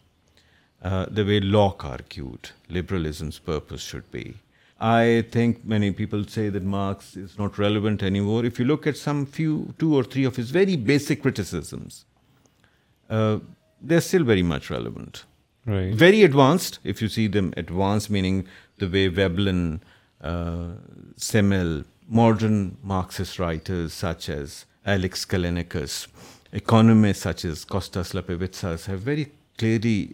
Uh, 0.85 1.07
the 1.09 1.25
way 1.25 1.39
Locke 1.39 1.85
argued 1.85 2.51
liberalism's 2.69 3.39
purpose 3.39 3.83
should 3.83 4.11
be. 4.11 4.35
I 4.81 5.25
think 5.31 5.65
many 5.65 5.93
people 5.93 6.25
say 6.27 6.49
that 6.49 6.65
Marx 6.65 7.15
is 7.17 7.39
not 7.39 7.57
relevant 7.57 8.03
anymore. 8.03 8.45
If 8.45 8.59
you 8.59 8.65
look 8.65 8.85
at 8.89 8.97
some 8.97 9.27
two 9.27 9.95
or 9.95 10.03
three 10.03 10.25
of 10.25 10.35
his 10.35 10.51
very 10.51 10.75
basic 10.75 11.23
criticisms, 11.23 12.05
uh, 13.09 13.39
they're 13.81 14.01
still 14.01 14.25
very 14.25 14.43
much 14.43 14.71
relevant. 14.71 15.23
Right. 15.67 15.95
Very 15.95 16.25
advanced, 16.25 16.81
if 16.83 17.01
you 17.01 17.09
see 17.09 17.29
them 17.29 17.55
advanced, 17.57 18.11
meaning 18.11 18.47
the 18.79 18.89
way 18.89 19.07
Veblen, 19.07 19.81
uh, 20.21 20.71
Semmel, 21.17 21.85
modern 22.09 22.77
Marxist 22.83 23.39
writers 23.39 23.93
such 23.93 24.29
as 24.29 24.67
Alex 24.85 25.25
Kalenikas, 25.25 26.09
economists 26.53 27.23
such 27.23 27.45
as 27.45 27.65
Kostas 27.65 28.15
Lapevitsas 28.15 28.87
have 28.87 28.99
very 28.99 29.31
clearly 29.57 30.11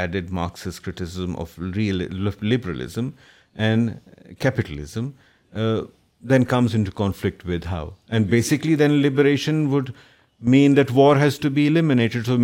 add 0.00 0.30
Marxist 0.38 0.84
کر 0.84 1.78
liberalism 2.42 3.08
and 3.66 3.90
capitalism 4.40 5.08
then 6.30 6.44
comes 6.52 6.74
in 6.74 6.84
conflict 7.02 7.46
with 7.48 7.66
how 7.70 7.88
and 8.10 8.26
basically 8.30 8.74
then 8.76 8.90
liberation 9.02 9.66
would 9.70 9.90
mean 10.54 10.76
that 10.76 10.90
war 10.94 11.16
has 11.20 11.38
to 11.38 11.50
be 11.58 11.62
eliminated 11.64 12.26
so 12.26 12.36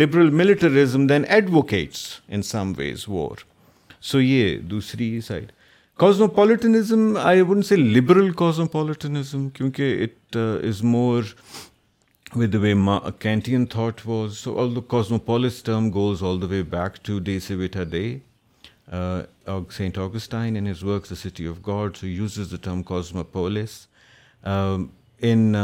liberal 0.00 0.30
militarism 0.42 1.06
then 1.06 1.22
advocates 1.34 2.04
in 2.28 2.42
some 2.52 2.72
ways 2.76 3.04
war 3.08 3.42
so 4.10 4.20
یہ 4.20 4.56
دوسری 4.70 5.20
side 5.26 5.52
cosmopolitanism 6.00 7.12
I 7.22 7.40
would 7.48 7.64
see 7.64 7.76
liberal 7.76 8.30
cosmopolitanism 8.44 9.48
کیونکہ 9.56 10.02
it 10.04 10.36
is 10.36 10.82
more 10.94 11.22
with the 12.36 12.58
way 12.58 12.72
Kantian 13.20 13.64
the 13.72 13.88
cosmopolis 14.88 15.62
term 15.62 15.90
goes 15.94 16.44
back 16.70 17.04
to 17.04 17.18
sixth 17.42 17.76
a 17.84 18.98
Saint 19.76 19.98
Augustine 19.98 20.72
city 21.22 21.46
of 21.46 21.58
God 21.66 22.04
is 22.20 22.38
the 22.52 22.56
term 22.62 22.82
کازموپولس 22.92 23.78
in 25.26 25.54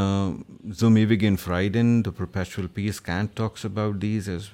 زومیوگ 0.79 1.25
in 1.27 1.37
Friday 1.45 1.83
perpetual 2.17 2.67
peace 2.75 3.01
Kant 3.07 3.37
talks 3.37 3.65
about 3.65 4.01
these 4.03 4.29
as 4.29 4.49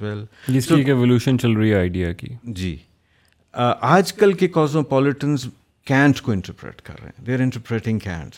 evolution 0.71 1.39
چل 1.39 1.53
رہی 1.57 1.75
ہے 1.75 2.15
جی 2.57 2.77
آج 3.91 4.13
کل 4.13 4.33
کے 4.41 4.49
کازموپولیٹنس 4.59 5.47
Kent 5.87 6.21
کو 6.23 6.33
interpret 6.33 6.83
کر 6.83 7.01
رہے 7.03 7.11
ہیں 7.17 7.25
they're 7.27 7.41
interpreting 7.41 7.99
Kant 8.05 8.35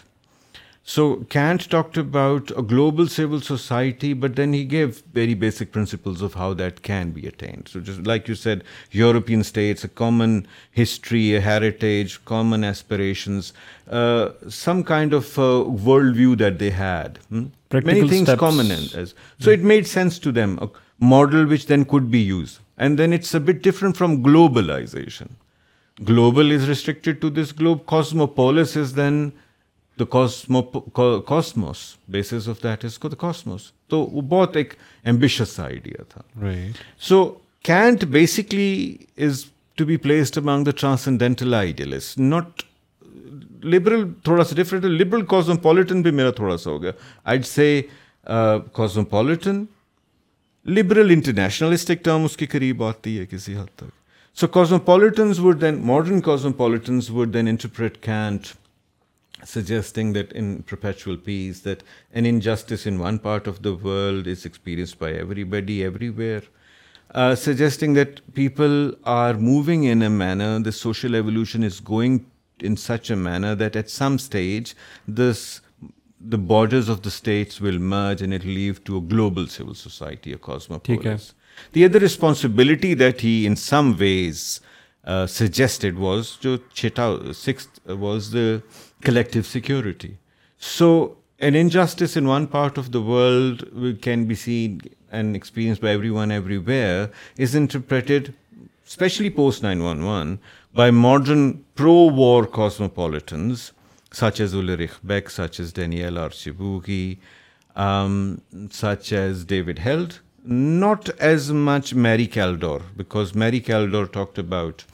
So 0.92 1.06
Kant 1.32 1.68
talked 1.72 1.98
about 1.98 2.50
a 2.58 2.62
global 2.62 3.08
civil 3.14 3.40
society, 3.42 4.14
but 4.14 4.36
then 4.36 4.54
he 4.54 4.64
gave 4.64 5.02
very 5.12 5.34
basic 5.34 5.70
principles 5.70 6.22
of 6.22 6.32
how 6.32 6.54
that 6.54 6.80
can 6.82 7.10
be 7.10 7.26
attained. 7.26 7.68
So 7.70 7.80
just 7.80 8.06
like 8.06 8.26
you 8.26 8.34
said, 8.34 8.64
European 8.92 9.42
states, 9.44 9.84
a 9.84 9.88
common 10.00 10.46
history, 10.70 11.34
a 11.36 11.40
heritage, 11.42 12.14
common 12.24 12.64
aspirations, 12.64 13.52
uh, 13.90 14.30
some 14.48 14.82
kind 14.82 15.12
of 15.12 15.26
uh, 15.38 15.50
worldview 15.88 16.38
that 16.38 16.58
they 16.58 16.70
had. 16.70 17.18
Hmm? 17.28 17.44
Many 17.70 18.08
things 18.08 18.28
steps. 18.28 18.40
Common. 18.40 18.70
So 18.86 19.02
hmm. 19.02 19.50
it 19.50 19.62
made 19.64 19.86
sense 19.86 20.18
to 20.20 20.32
them, 20.32 20.58
a 20.62 20.70
model 21.08 21.46
which 21.46 21.66
then 21.66 21.84
could 21.84 22.10
be 22.10 22.22
used. 22.30 22.60
And 22.78 22.98
then 22.98 23.12
it's 23.12 23.34
a 23.34 23.40
bit 23.40 23.60
different 23.60 23.98
from 23.98 24.24
globalization. 24.24 25.28
Global 26.02 26.50
is 26.50 26.66
restricted 26.66 27.20
to 27.20 27.28
this 27.28 27.52
globe. 27.52 27.84
Cosmopolis 27.84 28.74
is 28.74 28.94
then 29.02 29.32
cosmo 30.10 30.62
cosmos 31.26 31.78
basis 32.12 32.48
of 32.48 32.62
that 32.62 32.84
is 32.84 32.98
کو 32.98 33.08
the 33.08 33.16
cosmos 33.20 33.62
تو 33.90 33.98
وہ 34.12 34.20
بہت 34.28 34.56
ایک 34.56 34.72
سا 35.44 35.64
idea 35.64 36.02
تھا 36.08 36.48
so 37.08 37.24
Kant 37.64 38.04
basically 38.12 38.96
is 39.26 39.44
to 39.76 39.84
be 39.86 39.96
placed 40.06 40.38
among 40.38 40.64
the 40.64 41.56
idealists 41.58 42.16
not 42.18 42.62
liberal 43.72 44.02
تھوڑا 44.24 44.44
سا 44.44 44.54
different 44.56 44.84
liberal 44.84 45.24
cosmopolitan 45.30 46.02
بھی 46.02 46.10
میرا 46.20 46.30
تھوڑا 46.30 46.56
سا 46.56 46.70
ہو 46.70 46.82
گیا 46.82 46.90
آئی 47.30 47.42
سے 47.54 47.80
کاسموپالٹن 48.76 49.64
لبرل 50.76 51.10
انٹرنیشنلسٹ 51.10 51.90
ایک 51.90 52.04
ٹرم 52.04 52.24
اس 52.24 52.36
کے 52.36 52.46
قریب 52.50 52.82
آتی 52.84 53.18
ہے 53.18 53.24
کسی 53.30 53.54
حد 53.56 53.74
تک 53.78 53.96
so 54.40 54.46
cosmopolitans 54.56 55.38
would 55.40 55.60
then 55.60 55.78
modern 55.86 56.20
cosmopolitans 56.30 57.10
would 57.10 57.32
then 57.34 57.48
interpret 57.48 57.96
Kant 58.02 58.46
suggesting 59.44 60.12
that 60.14 60.32
in 60.32 60.62
perpetual 60.62 61.16
peace, 61.16 61.60
that 61.60 61.82
an 62.12 62.26
injustice 62.26 62.86
in 62.86 62.98
one 62.98 63.18
part 63.18 63.46
of 63.46 63.62
the 63.62 63.74
world 63.74 64.26
is 64.26 64.44
experienced 64.44 64.98
by 64.98 65.12
everybody 65.12 65.84
everywhere, 65.84 66.42
uh, 67.14 67.34
suggesting 67.34 67.94
that 67.94 68.34
people 68.34 68.92
are 69.04 69.34
moving 69.34 69.84
in 69.84 70.02
a 70.02 70.10
manner, 70.10 70.58
the 70.58 70.72
social 70.72 71.14
evolution 71.14 71.62
is 71.62 71.80
going 71.80 72.26
in 72.60 72.76
such 72.76 73.08
a 73.08 73.16
manner 73.16 73.54
that 73.54 73.76
at 73.76 73.88
some 73.88 74.18
stage 74.18 74.74
the 75.06 75.48
borders 76.18 76.88
of 76.88 77.02
the 77.02 77.10
states 77.10 77.60
will 77.60 77.78
merge 77.78 78.20
and 78.20 78.34
it 78.34 78.44
will 78.44 78.50
lead 78.50 78.84
to 78.84 78.96
a 78.96 79.00
global 79.00 79.46
civil 79.46 79.74
society, 79.74 80.32
a 80.32 80.36
cosmopolis. 80.36 81.34
The 81.72 81.84
other 81.84 81.98
responsibility 81.98 82.94
that 82.94 83.20
he 83.20 83.46
in 83.46 83.56
some 83.56 83.96
ways 83.96 84.60
uh, 85.04 85.26
suggested 85.26 85.98
was, 85.98 86.36
jo 86.36 86.58
chheta, 86.76 87.34
sixth 87.34 87.80
was 87.86 88.32
the 88.32 88.62
collective 89.02 89.46
security. 89.46 90.18
So 90.58 91.16
an 91.38 91.54
injustice 91.54 92.16
in 92.16 92.26
one 92.26 92.46
part 92.46 92.78
of 92.78 92.92
the 92.92 93.00
world 93.00 94.00
can 94.02 94.26
be 94.26 94.34
seen 94.34 94.82
and 95.12 95.36
experienced 95.36 95.80
by 95.80 95.90
everyone 95.90 96.32
everywhere 96.32 97.10
is 97.36 97.54
interpreted, 97.54 98.34
especially 98.86 99.30
post-9/11, 99.30 100.38
by 100.74 100.90
modern 100.90 101.64
pro-war 101.74 102.46
cosmopolitans, 102.46 103.72
such 104.12 104.40
as 104.40 104.54
Ulrich 104.54 104.96
Beck, 105.02 105.30
such 105.30 105.60
as 105.60 105.72
Danielle 105.72 106.20
Arcibugi, 106.24 107.18
um, 107.76 108.40
such 108.70 109.12
as 109.12 109.44
David 109.44 109.78
Held, 109.78 110.20
not 110.44 111.08
as 111.20 111.52
much 111.52 111.94
Mary 111.94 112.26
Kaldor, 112.26 112.82
because 112.96 113.34
Mary 113.34 113.60
Kaldor 113.60 114.10
talked 114.10 114.38
about 114.38 114.84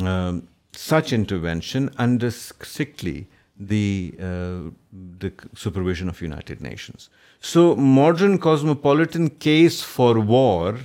um, 0.00 0.46
such 0.72 1.12
intervention 1.12 1.90
under 1.96 2.30
strictly 2.30 3.24
uh, 3.60 4.70
the 5.18 5.32
supervision 5.54 6.08
of 6.08 6.20
United 6.20 6.60
Nations. 6.60 7.08
So 7.40 7.74
modern 7.74 8.38
cosmopolitan 8.38 9.30
case 9.30 9.82
for 9.82 10.20
war 10.20 10.78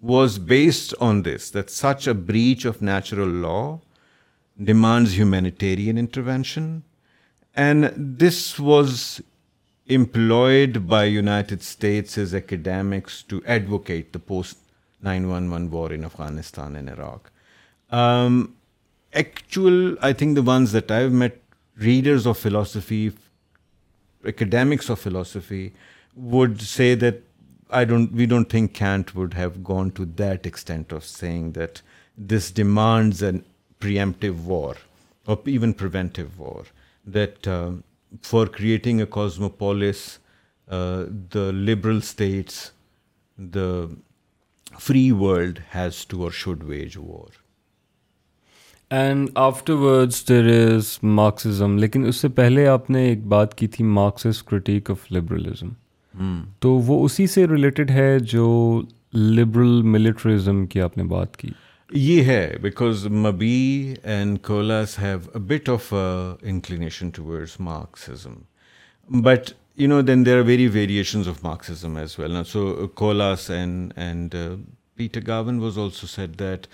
was 0.00 0.38
based 0.38 0.94
on 1.00 1.22
this, 1.22 1.50
that 1.50 1.70
such 1.70 2.06
a 2.06 2.14
breach 2.14 2.64
of 2.64 2.82
natural 2.82 3.28
law 3.28 3.80
demands 4.62 5.16
humanitarian 5.16 5.98
intervention. 5.98 6.82
And 7.54 7.92
this 7.96 8.58
was 8.58 9.20
employed 9.86 10.88
by 10.88 11.04
United 11.04 11.62
States' 11.62 12.34
academics 12.34 13.22
to 13.24 13.42
advocate 13.46 14.12
the 14.12 14.18
post-9/11 14.18 15.70
war 15.70 15.92
in 15.92 16.04
Afghanistan 16.04 16.76
and 16.76 16.88
Iraq. 16.88 17.30
Um, 17.90 18.54
actual, 19.12 19.96
I 20.00 20.12
think 20.12 20.34
the 20.36 20.46
ones 20.46 20.70
that 20.72 20.90
I've 20.90 21.12
met 21.12 21.34
readers 21.78 22.26
of 22.26 22.36
philosophy, 22.36 23.12
academics 24.24 24.88
of 24.88 24.98
philosophy, 24.98 25.72
would 26.14 26.60
say 26.60 26.94
that 26.94 27.22
we 28.12 28.26
don't 28.26 28.48
think 28.48 28.72
Kant 28.74 29.14
would 29.14 29.34
have 29.34 29.62
gone 29.62 29.90
to 29.92 30.04
that 30.22 30.46
extent 30.46 30.90
of 30.90 31.04
saying 31.04 31.52
that 31.52 31.82
this 32.16 32.50
demands 32.50 33.22
a 33.22 33.40
preemptive 33.80 34.42
war 34.42 34.76
or 35.26 35.38
even 35.46 35.74
preventive 35.74 36.38
war, 36.38 36.64
that 37.04 37.46
uh, 37.46 37.72
for 38.22 38.46
creating 38.46 39.00
a 39.00 39.06
cosmopolis, 39.06 40.18
uh, 40.68 41.04
the 41.30 41.52
liberal 41.52 42.00
states, 42.00 42.72
the 43.38 43.96
free 44.78 45.12
world 45.12 45.62
has 45.70 46.04
to 46.06 46.24
or 46.24 46.30
should 46.30 46.66
wage 46.66 46.96
war. 46.96 47.28
And 48.96 49.28
afterwards 49.78 50.22
there 50.28 50.44
is 50.54 50.98
Marxism 51.02 51.76
لیکن 51.78 52.04
اس 52.06 52.16
سے 52.20 52.28
پہلے 52.36 52.66
آپ 52.66 52.88
نے 52.90 53.00
ایک 53.08 53.24
بات 53.34 53.54
کی 53.58 53.66
تھی 53.74 53.84
مارکسز 53.84 54.42
کرٹیک 54.42 54.90
آف 54.90 54.98
لبرلزم 55.12 55.68
تو 56.60 56.72
وہ 56.86 57.04
اسی 57.04 57.26
سے 57.32 57.46
ریلیٹڈ 57.46 57.90
ہے 57.90 58.18
جو 58.32 58.48
لبرل 59.14 59.82
ملٹریزم 59.82 60.64
کی 60.66 60.80
آپ 60.80 60.96
نے 60.98 61.04
بات 61.10 61.36
کی 61.36 61.48
یہ 61.92 62.22
ہے 62.28 62.56
because 62.62 63.06
مبی 63.26 63.54
and 64.02 64.38
کولاس 64.46 64.98
have 65.02 65.18
a 65.34 65.38
bit 65.54 65.68
of 65.70 65.92
inclination 65.94 67.10
towards 67.24 67.56
Marxism 67.68 69.20
but 69.24 69.50
you 69.80 69.88
know 69.88 70.00
then 70.02 70.26
there 70.26 70.38
are 70.38 70.42
very 70.46 70.66
variations 70.78 71.28
of 71.28 71.44
Marxism 71.44 71.96
as 71.96 72.18
well 72.18 72.42
so 72.52 72.66
کولاس 72.94 73.50
and 73.50 73.92
and 74.06 74.34
Peter 74.96 75.20
Gowan 75.26 75.58
was 75.60 75.78
also 75.78 76.06
said 76.06 76.38
that 76.40 76.66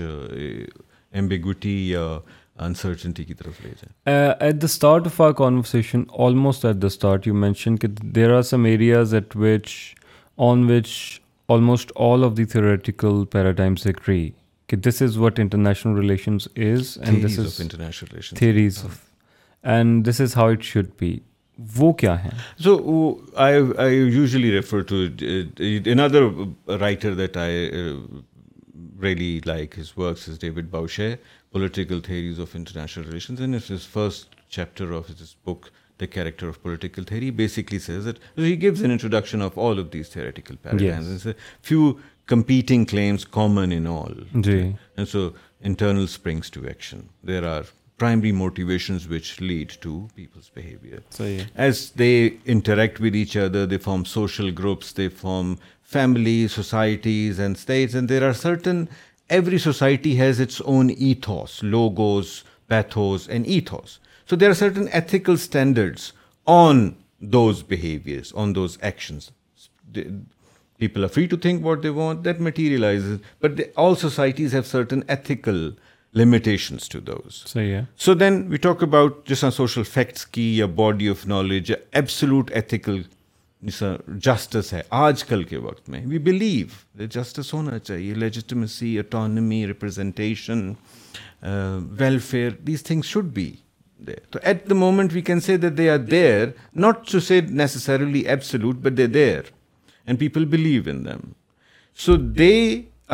ambiguity 1.12 1.90
یا 1.90 2.20
uncertainty 2.64 3.24
کی 3.24 3.34
طرف 3.34 3.60
لے 3.64 3.70
جائیں 3.80 3.94
at 4.06 4.32
at 4.32 4.44
at 4.44 4.56
the 4.56 4.60
the 4.62 4.66
start 4.72 5.06
start 5.06 5.08
of 5.08 5.14
of 5.14 5.22
our 5.22 5.28
our 5.28 5.34
conversation 5.38 6.04
almost 6.26 6.66
almost 6.66 7.28
you 7.28 7.34
mention 7.34 7.76
کہ 7.78 7.88
کہ 7.88 8.08
there 8.16 8.42
some 8.42 8.66
areas 8.66 9.14
which 9.36 9.78
which 10.70 11.22
on 11.48 11.70
all 11.96 12.26
the 12.38 12.46
theoretical 12.52 13.24
paradigms 13.32 13.88
this 14.88 15.02
is 15.02 15.18
what 15.18 15.40
international 15.40 16.00
relations 16.00 16.48
is 16.58 16.98
is 17.08 17.24
is 17.24 17.24
is 17.24 17.24
and 17.24 17.24
and 17.24 17.26
this 17.26 17.40
this 17.48 17.60
international 17.62 18.36
theories 18.38 20.36
how 20.38 20.48
it 20.52 20.64
should 20.64 20.86
be 21.00 21.18
وہ 21.76 21.92
کیا 22.00 22.16
so 22.64 22.76
I 23.44 23.60
I 23.80 23.96
usually 23.98 24.52
refer 24.56 24.82
to 24.88 24.96
another 26.00 26.24
writer 26.80 27.14
that 27.16 27.38
really 29.04 29.40
like 29.46 29.78
his 29.80 29.92
works 29.98 30.40
David 30.42 30.74
political 31.56 32.00
theories 32.06 32.40
of 32.40 32.56
international 32.56 33.56
of 34.96 35.10
this 35.22 35.36
character 36.14 36.48
of 36.48 36.62
political 36.62 37.04
of 39.42 39.58
all 39.58 39.80
آفنڈ 39.80 40.04
سوٹریکٹ 52.46 53.02
which 53.02 53.38
other 53.38 53.78
form 53.86 54.04
social 54.18 54.52
groups 54.60 54.94
every 59.34 59.58
society 59.58 60.20
has 60.20 60.40
its 60.42 60.62
own 60.66 60.90
ethos 60.98 61.64
logos 61.64 62.28
pathos 62.68 63.30
and 63.30 63.46
ethos 63.54 63.98
so 64.30 64.36
there 64.36 64.48
are 64.48 64.54
certain 64.54 64.86
ethical 64.92 65.34
standards 65.34 66.12
on 66.52 66.88
those 67.34 67.64
behaviours 67.70 68.32
on 68.42 68.54
those 68.56 68.78
actions 68.82 69.30
people 70.78 71.04
are 71.04 71.08
free 71.14 71.26
to 71.28 71.38
think 71.38 71.66
what 71.66 71.84
they 71.84 71.90
want 71.90 72.24
that 72.26 72.40
materialise 72.48 73.06
but 73.44 73.62
all 73.86 73.96
societies 74.02 74.54
have 74.54 74.62
certain 74.72 75.00
ethical 75.08 75.70
limitations 76.20 76.88
to 76.90 77.00
those 77.08 77.44
so 78.06 78.14
then 78.14 78.42
we 78.50 78.58
talk 78.68 78.84
about 78.84 79.28
جیسا 79.30 79.52
social 79.52 79.84
facts 79.94 80.26
کی 80.38 80.56
یا 80.58 80.66
body 80.76 81.10
of 81.10 81.26
knowledge 81.28 81.72
absolute 81.92 82.52
ethical 82.56 83.02
justice 84.26 84.72
ہے 84.74 84.82
آج 85.02 85.24
کل 85.24 85.44
کے 85.44 85.58
وقت 85.58 85.90
میں 85.90 86.02
we 86.08 86.18
believe 86.30 87.06
justice 87.14 87.54
ہونا 87.54 87.78
چاہیے 87.80 88.14
legitimacy 88.14 88.98
autonomy 89.00 89.66
representation 89.68 90.72
welfare 92.00 92.50
these 92.68 92.84
things 92.84 93.06
should 93.08 93.32
be 93.34 93.52
تو 94.32 94.40
at 94.44 94.70
the 94.70 94.76
moment 94.76 95.14
we 95.14 95.22
can 95.30 95.40
see 95.42 95.56
they 95.58 95.90
are 95.90 95.98
there 95.98 96.46
not 96.86 97.08
to 97.12 97.20
say 97.28 97.40
necessarily 97.62 98.20
absolute 98.20 98.76
but 98.82 98.98
they 98.98 99.08
there 99.18 99.42
and 100.06 100.20
people 100.20 100.46
believe 100.56 100.84
in 100.92 101.04
them 101.06 101.32
so 102.06 102.16
they 102.40 102.54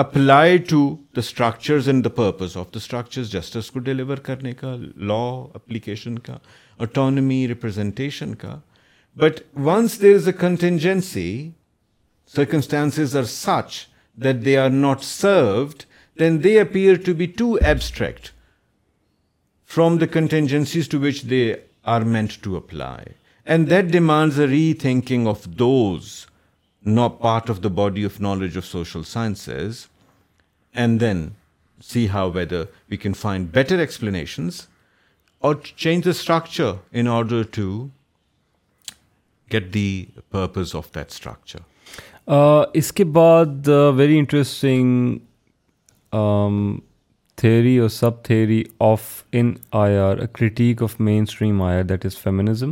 apply 0.03 0.57
to 0.69 0.83
the 1.15 1.19
structures 1.19 1.87
and 1.89 2.03
the 2.05 2.09
purpose 2.21 2.57
of 2.57 2.73
the 2.73 2.77
structures 2.79 3.31
justice 3.31 3.71
کو 3.71 3.79
deliver 3.89 4.17
کرنے 4.27 4.53
کا 4.59 4.75
law 4.95 5.21
application 5.53 6.19
کا 6.27 6.37
autonomy 6.85 7.47
representation 7.47 8.35
کا 8.43 8.57
But 9.15 9.45
once 9.55 9.97
there 9.97 10.11
is 10.11 10.25
a 10.25 10.33
contingency, 10.33 11.53
circumstances 12.25 13.15
are 13.15 13.25
such 13.25 13.89
that 14.17 14.43
they 14.43 14.55
are 14.55 14.69
not 14.69 15.03
served, 15.03 15.85
then 16.15 16.41
they 16.41 16.57
appear 16.57 16.97
to 16.97 17.13
be 17.13 17.27
too 17.27 17.59
abstract 17.59 18.31
from 19.65 19.97
the 19.97 20.07
contingencies 20.07 20.87
to 20.89 20.99
which 20.99 21.23
they 21.23 21.61
are 21.83 22.05
meant 22.05 22.41
to 22.43 22.55
apply. 22.55 23.05
And 23.45 23.67
that 23.67 23.91
demands 23.91 24.37
a 24.37 24.47
rethinking 24.47 25.27
of 25.27 25.57
those, 25.57 26.27
not 26.83 27.19
part 27.19 27.49
of 27.49 27.61
the 27.61 27.69
body 27.69 28.03
of 28.03 28.21
knowledge 28.21 28.55
of 28.55 28.65
social 28.65 29.03
sciences, 29.03 29.89
and 30.73 30.99
then 30.99 31.35
see 31.81 32.07
how 32.07 32.29
whether 32.29 32.69
we 32.87 32.95
can 32.95 33.13
find 33.13 33.51
better 33.51 33.81
explanations 33.81 34.67
or 35.39 35.55
change 35.55 36.05
the 36.05 36.13
structure 36.13 36.79
in 36.93 37.07
order 37.07 37.43
to 37.43 37.89
get 39.53 39.73
the 39.73 39.85
purpose 40.31 40.75
of 40.75 40.85
that 40.95 41.11
structure 41.11 41.59
اس 42.79 42.91
کے 42.93 43.03
بعد 43.03 43.67
very 43.95 44.17
interesting 44.19 45.15
theory 47.41 47.77
اور 47.79 47.89
sub 47.89 48.21
theory 48.23 48.63
of 48.87 49.01
in 49.33 49.53
I 49.83 49.95
R 49.97 50.17
critique 50.33 50.83
of 50.83 50.99
mainstream 51.29 51.61
I 51.61 51.77
R 51.77 51.83
that 51.89 52.05
is 52.05 52.17
feminism 52.23 52.71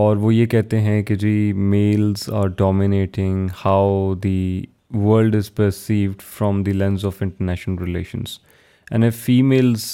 اور 0.00 0.16
وہ 0.16 0.32
یہ 0.34 0.46
کہتے 0.54 0.80
ہیں 0.80 1.02
کہ 1.08 1.14
جی 1.24 1.52
males 1.74 2.28
are 2.42 2.46
dominating 2.58 3.46
how 3.64 4.14
the 4.22 4.62
world 5.02 5.36
is 5.36 5.54
perceived 5.54 6.22
from 6.36 6.62
the 6.62 6.72
lens 6.72 7.04
of 7.06 7.22
international 7.22 7.82
relations 7.84 8.38
and 8.90 9.04
a 9.04 9.10
females 9.24 9.84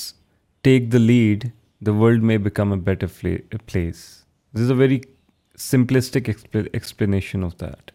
take 0.65 0.93
the 0.93 0.99
lead 0.99 1.45
the 1.87 1.93
world 2.01 2.23
میں 2.31 2.39
become 2.49 2.73
a 2.73 2.79
better 2.91 3.07
place 3.51 3.95
this 4.57 4.61
is 4.61 4.71
a 4.71 4.77
very 4.77 4.99
simplistic 5.63 6.31
explanation 6.83 7.49
of 7.49 7.59
that? 7.65 7.91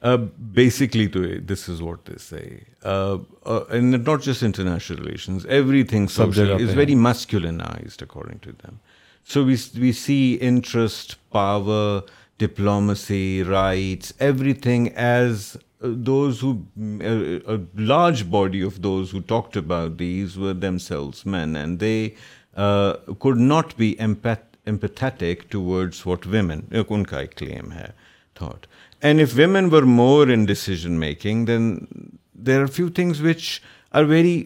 Uh, 0.00 0.16
basically, 0.56 1.06
this 1.52 1.68
is 1.68 1.82
what 1.82 2.04
they 2.10 2.18
say. 2.18 2.44
Uh, 2.82 3.18
uh, 3.54 3.62
and 3.78 4.06
not 4.10 4.22
just 4.26 4.44
international 4.48 5.00
relations, 5.04 5.46
everything 5.62 6.08
social 6.16 6.62
is 6.66 6.74
very 6.74 6.98
masculinized, 7.08 8.02
according 8.02 8.38
to 8.46 8.52
them. 8.64 8.80
So 9.24 9.44
we 9.44 9.92
see 10.00 10.34
interest, 10.50 11.16
power, 11.32 12.02
diplomacy, 12.38 13.42
rights, 13.42 14.12
everything 14.20 14.88
as 14.94 15.56
those 15.80 16.40
who, 16.40 16.52
a 17.48 17.58
large 17.90 18.22
body 18.38 18.62
of 18.62 18.80
those 18.82 19.10
who 19.10 19.20
talked 19.20 19.56
about 19.56 19.98
these 19.98 20.38
were 20.38 20.54
themselves 20.54 21.26
men, 21.36 21.56
and 21.56 21.78
they 21.80 22.00
could 23.24 23.44
not 23.48 23.76
be 23.84 23.94
empathetic 24.10 24.36
empathetic 24.68 25.42
to 25.52 25.60
what 25.62 26.26
women 26.30 26.60
ایک 26.76 26.92
ان 26.92 27.04
کا 27.06 27.18
ایک 27.20 27.34
claim 27.38 27.72
ہے 27.72 27.86
thought 28.38 28.66
and 29.06 29.20
if 29.20 29.28
women 29.34 29.68
were 29.72 29.82
more 29.98 30.28
in 30.34 30.44
decision 30.44 30.98
making 31.00 31.44
then 31.46 31.74
there 32.46 32.60
are 32.60 32.66
few 32.76 32.88
things 32.94 33.20
which 33.20 33.44
are 33.98 34.04
very 34.04 34.42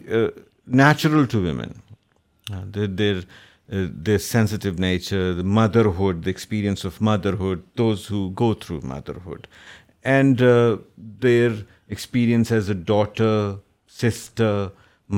natural 0.81 1.25
to 1.31 1.41
women 1.41 1.71
their 2.99 3.19
their 4.05 4.17
sensitive 4.19 4.71
nature 4.79 5.41
motherhood 5.59 6.23
the 6.25 6.29
experience 6.29 6.85
of 6.85 7.01
motherhood 7.09 7.59
those 7.77 8.09
who 8.11 8.27
go 8.39 8.53
through 8.63 8.79
motherhood 8.87 9.47
and 10.13 10.41
their 11.23 11.51
experience 11.87 12.51
as 12.51 12.69
a 12.69 12.75
daughter 12.87 13.25
sister 14.01 14.65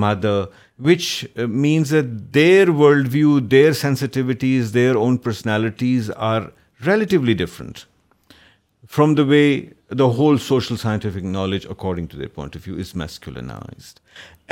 mother 0.04 0.44
which 0.84 1.04
means 1.50 1.94
their 2.34 2.70
world 2.80 3.08
view 3.12 3.40
their 3.40 3.72
sensitivities 3.82 4.74
their 4.74 4.96
own 4.96 5.16
personalities 5.18 6.10
are 6.32 6.42
relatively 6.86 7.34
different 7.34 7.76
from 8.94 9.10
the 9.16 9.24
way 9.28 9.44
the 10.00 10.06
whole 10.18 10.36
social 10.48 10.76
scientific 10.82 11.24
knowledge 11.26 11.62
according 11.70 12.06
to 12.12 12.18
their 12.18 12.28
point 12.34 12.56
of 12.56 12.62
view 12.68 12.78
is 12.80 12.92
masculinised 12.96 13.96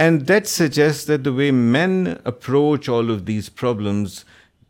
and 0.01 0.13
that 0.27 0.43
suggest 0.47 1.07
that 1.07 1.19
the 1.25 1.31
way 1.37 1.49
men 1.51 2.03
approach 2.23 2.89
all 2.89 3.11
of 3.15 3.19
these 3.27 3.49
problems 3.59 4.17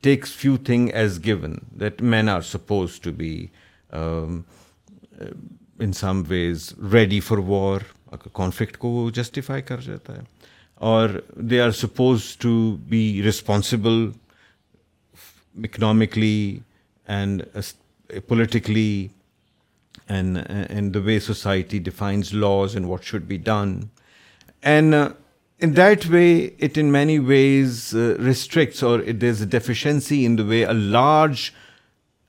takes 0.03 0.31
few 0.37 0.55
thing 0.65 0.83
as 0.93 1.19
given 1.25 1.55
that 1.79 2.01
men 2.01 2.29
are 2.29 2.41
suppose 2.51 2.89
to 3.01 3.11
be 3.17 3.45
in 3.91 5.91
some 5.99 6.23
ways 6.29 6.73
ready 6.93 7.19
for 7.27 7.37
war 7.47 7.81
conflict 8.33 8.77
کو 8.77 8.87
وہ 8.89 9.09
justify 9.15 9.61
کر 9.67 9.77
جاتا 9.85 10.13
ہے 10.17 10.23
or 10.77 11.21
they 11.35 11.59
are 11.59 11.71
supposed 11.71 12.41
to 12.41 12.77
be 12.77 13.21
responsible 13.21 14.13
economically 15.63 16.63
and 17.07 17.47
uh, 17.55 17.61
politically, 18.27 19.11
uh, 20.09 20.13
and 20.13 20.93
the 20.93 21.01
way 21.01 21.19
society 21.19 21.79
defines 21.79 22.33
laws 22.33 22.75
and 22.75 22.89
what 22.89 23.03
should 23.03 23.27
be 23.27 23.37
done. 23.37 23.89
And 24.61 24.93
uh, 24.93 25.13
in 25.59 25.73
that 25.73 26.07
way, 26.07 26.53
it 26.57 26.77
in 26.77 26.91
many 26.91 27.19
ways 27.19 27.93
restricts, 27.93 28.81
or 28.81 28.99
there's 28.99 29.41
a 29.41 29.45
deficiency 29.45 30.25
in 30.25 30.35
the 30.35 30.45
way 30.45 30.63
a 30.63 30.73
large 30.73 31.53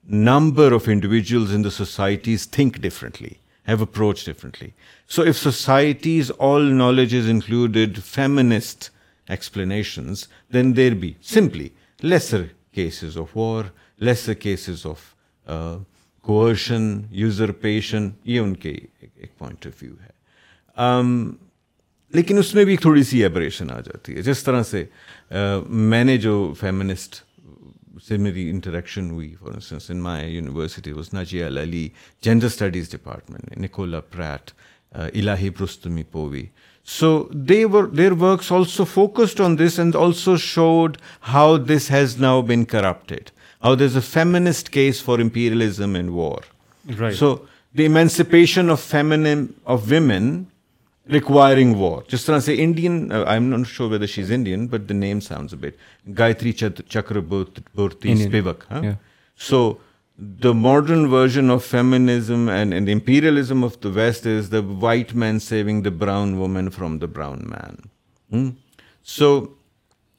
number 0.07 0.72
of 0.72 0.86
individuals 0.86 1.52
in 1.52 1.62
the 1.62 1.70
societies 1.70 2.44
think 2.44 2.80
differently. 2.80 3.32
Have 3.68 3.82
approach 3.82 4.24
differently 4.26 4.68
so 5.14 5.22
if 5.28 5.36
societies 5.38 6.30
all 6.38 6.62
knowledge 6.78 7.14
is 7.16 7.28
included 7.30 7.98
feminist 8.06 8.90
explanations 9.30 10.24
then 10.54 10.76
there 10.76 10.94
be 11.00 11.12
simply 11.34 11.68
lesser 12.02 12.42
cases 12.74 13.16
of 13.18 13.36
war 13.36 13.64
lesser 14.04 14.34
cases 14.42 14.84
of 14.86 15.00
coercion 16.26 16.82
usurpation 17.62 18.08
یہ 18.24 18.40
ان 18.40 18.54
کے 18.56 18.72
ایک 19.00 19.36
point 19.38 19.66
of 19.66 19.82
view 19.82 19.94
ہے 20.02 21.02
لیکن 22.16 22.38
اس 22.38 22.54
میں 22.54 22.64
بھی 22.64 22.76
تھوڑی 22.82 23.02
سی 23.02 23.22
ایبریشن 23.22 23.70
آ 23.72 23.80
جاتی 23.86 24.14
ہے 24.16 24.22
جس 24.22 24.42
طرح 24.44 24.62
سے 24.70 24.84
میں 25.68 26.02
نے 26.04 26.16
جو 26.26 26.34
فیمنسٹ 26.60 27.22
سے 28.07 28.16
میری 28.26 28.49
انٹریکشن 28.51 29.11
ہوئی 29.11 29.34
for 29.40 29.53
instance 29.53 29.90
in 29.90 30.01
my 30.03 30.34
university 30.34 30.92
was 30.92 31.12
Nadje 31.14 31.42
Ali 31.47 31.88
gender 32.24 32.47
studies 32.47 32.90
department 32.92 33.57
Nicola 33.64 34.01
Pratt 34.11 34.51
Elaheh 35.16 35.51
Rostami 35.59 36.03
Povey 36.12 36.45
so 36.99 37.11
they 37.49 37.62
their 37.97 38.12
works 38.22 38.51
also 38.53 38.84
focused 38.92 39.40
on 39.40 39.59
this 39.59 39.78
and 39.78 39.97
also 39.97 40.36
showed 40.47 40.97
how 41.32 41.57
this 41.59 41.90
has 41.90 42.16
now 42.20 42.42
been 42.53 42.64
corrupted 42.74 43.30
how 43.64 43.74
does 43.74 43.97
a 43.97 44.01
feminist 44.11 44.68
case 44.72 45.03
for 45.03 45.18
imperialism 45.18 45.95
and 45.95 46.11
war 46.14 47.11
so 47.18 47.36
the 47.78 47.86
of 47.86 48.70
of 48.70 48.84
feminine 48.90 49.26
women 49.88 50.42
requiring 51.12 51.74
war 51.76 52.02
جس 52.12 52.24
طرح 52.26 52.38
سے 52.40 52.55
Indian 52.62 53.07
I 53.12 53.24
am 53.38 53.44
not 53.48 53.66
sure 53.68 53.88
whether 53.88 54.07
she's 54.07 54.30
Indian 54.32 54.66
but 54.66 54.88
the 54.88 54.94
name 54.94 55.18
sounds 55.20 55.52
a 55.55 55.59
bit 55.61 55.74
Gayatri 56.18 56.52
Chakravorty 57.20 58.14
Spivak 58.30 58.62
ہاں 58.70 58.80
so 59.48 59.72
the 60.42 60.52
modern 60.55 61.05
version 61.12 61.50
of 61.50 61.64
feminism 61.70 62.48
and 62.48 62.72
and 62.74 62.90
imperialism 62.92 63.64
of 63.64 63.76
the 63.84 63.88
west 63.94 64.26
is 64.26 64.50
the 64.52 64.61
white 64.82 65.14
man 65.22 65.38
saving 65.48 65.82
the 65.82 65.90
brown 65.98 66.32
woman 66.34 66.70
from 66.76 66.96
the 66.98 67.07
brown 67.14 67.42
man 67.50 68.50
so 69.16 69.30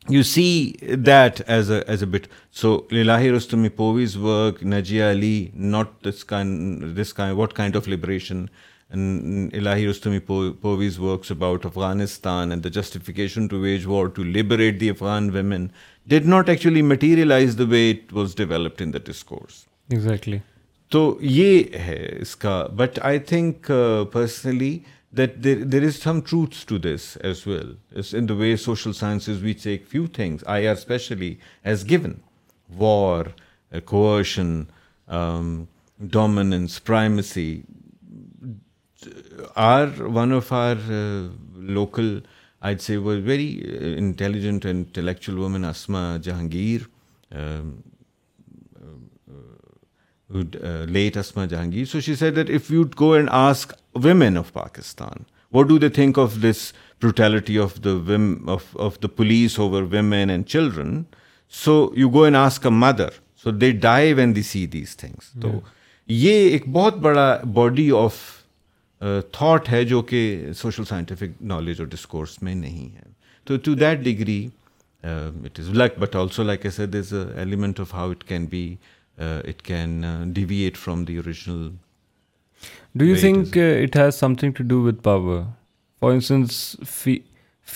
you 0.09 0.23
see 0.23 0.71
that 1.05 1.41
as 1.49 1.71
a 1.71 1.79
as 1.91 2.03
a 2.03 2.09
but 2.17 2.27
so 2.61 2.77
Elaheh 2.91 3.29
Rostami 3.36 3.69
Povey's 3.75 4.15
work 4.21 4.63
Nadje 4.63 5.09
Ali 5.11 5.47
not 5.55 5.88
this 6.09 6.23
kind 6.25 6.55
this 7.01 7.13
kind 7.13 7.33
what 7.36 7.53
kind 7.53 7.75
of 7.75 7.88
liberation 7.89 8.45
and 8.95 9.53
and 9.59 9.81
Rustami 9.89 10.97
works 11.07 11.29
about 11.35 11.65
Afghanistan 11.69 12.61
the 12.67 12.71
justification 12.79 13.47
to 13.49 13.55
to 13.55 13.61
wage 13.65 13.85
war 13.91 14.03
liberate 14.37 14.79
the 14.83 14.89
Afghan 14.95 15.29
women 15.37 15.69
did 16.13 16.25
not 16.33 16.49
actually 16.55 16.81
materialize 16.93 17.55
the 17.61 17.67
way 17.75 17.83
it 17.91 18.11
was 18.19 18.35
developed 18.41 18.81
in 18.87 18.91
the 18.97 19.03
discourse. 19.11 19.61
Exactly. 19.99 20.39
تو 20.93 21.17
یہ 21.21 21.63
ہے 21.85 21.99
اس 22.21 22.35
کا 22.37 22.51
but 22.77 22.99
I 23.09 23.19
think 23.31 23.71
personally 24.11 24.77
there 25.17 25.83
is 25.85 27.07
as 27.23 27.47
well 27.47 27.71
in 28.17 28.27
the 28.29 28.33
way 28.41 28.55
social 28.65 28.93
sciences 28.93 29.45
take 29.63 29.83
few 29.91 30.05
things 30.15 30.43
I 30.57 30.67
R 30.67 32.13
coercion 33.85 34.59
dominance 36.11 36.83
primacy 36.83 37.49
or 39.55 40.01
one 40.15 40.33
of 40.33 40.51
our 40.53 40.77
local 41.75 42.19
I 42.67 42.77
see 42.81 42.95
very 42.97 43.47
intelligent 43.97 44.65
and 44.65 44.75
intellectual 44.86 45.38
woman 45.38 45.65
Asma 45.65 46.05
Jahangir 46.23 46.81
late 50.93 51.17
Asma 51.17 51.45
Jahangir 51.45 51.86
so 51.91 51.99
she 52.01 52.15
said 52.15 52.36
that 52.36 52.49
if 52.55 52.71
you 52.71 52.83
go 52.99 53.11
and 53.13 53.29
ask 53.31 53.73
women 54.03 54.38
of 54.38 54.51
Pakistan 54.53 55.23
what 55.53 55.67
do 55.67 55.77
they 55.77 55.89
think 55.99 56.19
of 56.19 56.36
this 56.43 56.71
brutality 57.01 57.57
of 57.59 57.75
the 57.86 57.93
Vim 58.07 58.33
of 58.49 58.97
the 59.03 59.07
police 59.15 59.59
over 59.59 59.83
women 59.91 60.29
and 60.29 60.47
children 60.49 61.01
so 61.63 61.73
you 61.97 62.09
go 62.13 62.23
and 62.23 62.36
ask 62.36 62.65
a 62.65 62.71
mother 62.75 63.09
so 63.43 63.51
they 63.51 63.71
die 63.81 64.13
when 64.13 64.36
the 64.36 64.41
see 64.51 64.65
these 64.67 64.95
things 64.97 65.31
تو 65.41 65.59
یہ 66.13 66.47
ایک 66.49 66.63
بہت 66.73 66.97
بڑا 67.01 67.33
body 67.53 67.89
of 67.97 68.15
thought 69.31 69.69
ہے 69.71 69.83
جو 69.85 70.01
کہ 70.09 70.19
social 70.55 70.83
scientific 70.89 71.41
knowledge 71.53 71.79
اور 71.79 71.87
discourse 71.87 72.41
میں 72.43 72.53
نہیں 72.55 72.93
ہے 72.95 73.13
تو 73.47 73.57
to 73.63 73.73
that 73.79 73.99
degree 74.03 74.45
it 75.03 75.59
is 75.59 75.69
like 75.73 75.99
but 75.99 76.15
also 76.15 76.43
like 76.43 76.65
as 76.65 76.79
it 76.79 76.95
is 76.95 77.13
a 77.13 77.25
element 77.39 77.79
of 77.79 77.93
how 77.93 78.09
it 78.11 78.23
can 78.27 78.45
be 78.51 78.63
it 79.19 79.61
can 79.65 80.03
deviate 80.33 80.77
from 80.77 81.03
the 81.05 81.15
original 81.17 81.67
do 82.99 83.05
you 83.05 83.15
think 83.19 83.57
it 83.57 83.95
has 83.97 84.15
something 84.39 84.51
to 84.57 84.63
do 84.67 84.81
with 84.83 85.01
power 85.03 85.41
for 86.01 86.11
instance 86.11 87.05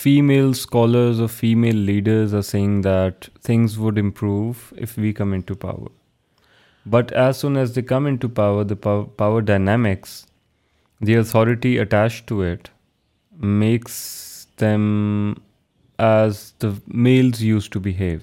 female 0.02 0.48
scholars 0.50 1.20
or 1.20 1.28
female 1.36 1.76
leaders 1.86 2.34
are 2.34 2.40
seeing 2.50 2.80
that 2.82 3.28
things 3.44 3.78
would 3.78 3.98
improve 3.98 4.50
if 4.82 4.98
we 4.98 5.12
come 5.12 5.32
in 5.32 5.40
to 5.46 5.54
power 5.66 5.88
but 6.90 7.12
as 7.12 7.36
soon 7.36 7.56
as 7.56 7.74
the 7.76 7.80
come 7.88 8.06
into 8.20 8.28
power 8.40 8.64
the 8.64 8.90
power 9.18 9.40
dynamics 9.52 10.24
the 11.00 11.14
authority 11.14 11.76
attached 11.78 12.26
to 12.26 12.42
it 12.42 12.70
makes 13.34 14.46
them 14.58 15.42
as 15.98 16.52
the 16.58 16.74
males 16.86 17.40
used 17.40 17.72
to 17.72 17.80
behave? 17.80 18.22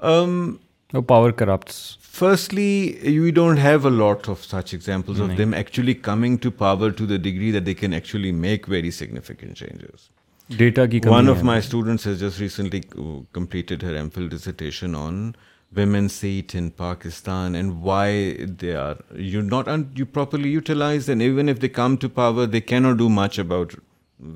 Um, 0.00 0.60
no, 0.92 1.02
power 1.02 1.32
corrupts. 1.32 1.98
Firstly, 2.00 2.98
we 3.04 3.30
don't 3.30 3.58
have 3.58 3.84
a 3.84 3.90
lot 3.90 4.28
of 4.28 4.42
such 4.42 4.72
examples 4.72 5.18
of 5.18 5.36
them 5.36 5.52
actually 5.52 5.94
coming 5.94 6.38
to 6.38 6.50
power 6.50 6.90
to 6.90 7.06
the 7.06 7.18
degree 7.18 7.50
that 7.50 7.66
they 7.66 7.74
can 7.74 7.92
actually 7.92 8.32
make 8.32 8.66
very 8.66 8.90
significant 8.90 9.54
changes. 9.54 10.08
Data 10.48 10.86
ki 10.88 11.00
kami. 11.00 11.10
One 11.10 11.28
of 11.28 11.42
my 11.42 11.60
students 11.60 12.04
has 12.04 12.20
just 12.20 12.38
recently 12.40 12.84
uh, 12.96 13.22
completed 13.32 13.82
her 13.82 13.92
MPhil 13.92 14.30
dissertation 14.30 14.94
on 14.94 15.36
women 15.74 16.08
seat 16.12 16.54
in 16.58 16.68
Pakistan 16.76 17.54
and 17.54 17.72
why 17.84 18.46
they 18.60 18.74
are 18.76 18.94
you 19.32 19.40
not 19.42 19.68
and 19.68 19.98
you 19.98 20.06
properly 20.12 20.50
utilise 20.52 21.08
and 21.10 21.22
even 21.22 21.48
if 21.48 21.60
they 21.62 21.68
come 21.68 21.96
to 22.00 22.08
power 22.14 22.46
they 22.48 22.60
کی 22.60 22.78
not 22.78 22.96
do 22.98 23.08
much 23.08 23.38
about 23.40 23.74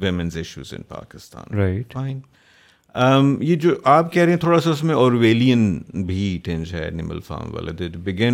women's 0.00 0.36
issues 0.36 0.72
in 0.76 0.82
Pakistan 0.88 1.58
یہ 3.42 3.56
جو 3.60 3.74
آپ 3.90 4.12
کہہ 4.12 4.22
رہے 4.22 4.32
ہیں 4.32 4.38
تھوڑا 4.40 4.58
سا 4.60 4.70
اس 4.70 4.82
میں 4.84 4.94
اورویلین 4.94 5.62
بھی 6.06 6.38
ٹینج 6.44 6.72
ہے 6.74 6.88
فارم 7.26 7.54
والا 7.54 7.72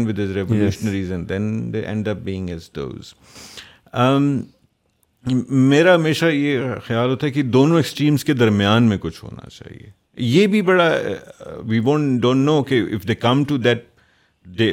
with 0.07 0.21
is 0.21 0.31
revolutionaries 0.37 1.13
and 1.13 1.33
and 1.33 1.73
then 1.75 2.05
they 2.05 2.11
up 2.11 2.23
being 2.25 2.51
میرا 5.69 5.95
ہمیشہ 5.95 6.25
یہ 6.27 6.59
خیال 6.87 7.09
ہوتا 7.11 7.27
ہے 7.27 7.31
کہ 7.33 7.43
دونوں 7.57 7.77
ایکسٹریمس 7.77 8.25
کے 8.25 8.33
درمیان 8.35 8.85
میں 8.89 8.99
کچھ 9.03 9.23
ہونا 9.25 9.49
چاہیے 9.49 9.89
یہ 10.25 10.47
بھی 10.47 10.61
بڑا 10.63 10.89
وی 11.69 11.79
وونٹ 11.85 12.21
ڈونٹ 12.23 12.45
نو 12.47 12.63
کہ 12.69 12.81
if 12.95 13.07
they 13.09 13.15
come 13.15 13.43
to 13.49 13.57
that 13.57 13.85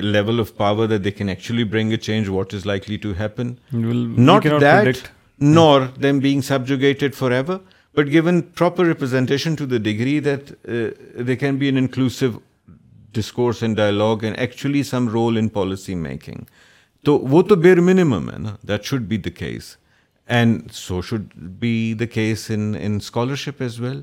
level 0.03 0.39
of 0.39 0.55
power 0.57 0.97
they 0.97 1.11
can 1.11 1.29
actually 1.29 1.63
bring 1.63 1.91
a 1.91 1.97
change 1.97 2.29
what 2.29 2.53
is 2.53 2.65
likely 2.65 2.97
to 3.05 3.11
happen 3.19 3.51
them 6.03 6.19
being 6.19 6.41
subjugated 6.47 7.15
forever 7.31 7.57
but 7.97 8.07
given 8.11 8.41
proper 8.57 8.85
representation 8.85 9.55
to 9.55 9.65
the 9.65 9.77
degree 9.83 10.19
that 10.25 10.51
they 11.27 11.35
can 11.35 11.55
be 11.57 11.65
an 11.65 11.77
inclusive 11.77 12.27
discourse 13.15 13.61
and 13.63 13.77
dialogue 13.77 14.23
and 14.25 14.37
actually 14.39 14.83
some 14.83 15.07
role 15.13 15.37
in 15.37 15.47
policy 15.57 15.95
making 15.95 16.43
تو 17.05 17.17
وہ 17.31 17.41
تو 17.49 17.55
bare 17.67 17.81
minimum 17.81 18.29
ہے 18.33 18.37
نا 18.41 18.55
that 18.67 18.85
should 18.85 19.01
be 19.07 19.17
the 19.25 19.29
case 19.39 19.73
and 20.37 20.61
so 20.73 21.01
should 21.07 21.27
be 21.59 21.93
the 21.99 22.05
case 22.13 22.49
in 22.55 22.73
scholarship 22.95 23.61
as 23.61 23.79
well 23.81 24.01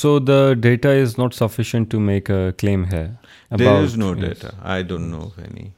So 0.00 0.18
the 0.18 0.54
data 0.54 0.90
is 1.02 1.16
not 1.16 1.34
sufficient 1.34 1.88
to 1.90 1.98
make 1.98 2.28
a 2.28 2.54
claim 2.58 2.84
here. 2.88 3.18
There 3.50 3.84
is 3.84 3.96
no 3.96 4.14
data. 4.14 4.54
I 4.62 4.82
don't 4.82 5.10
know 5.10 5.22
of 5.28 5.38
any. 5.48 5.72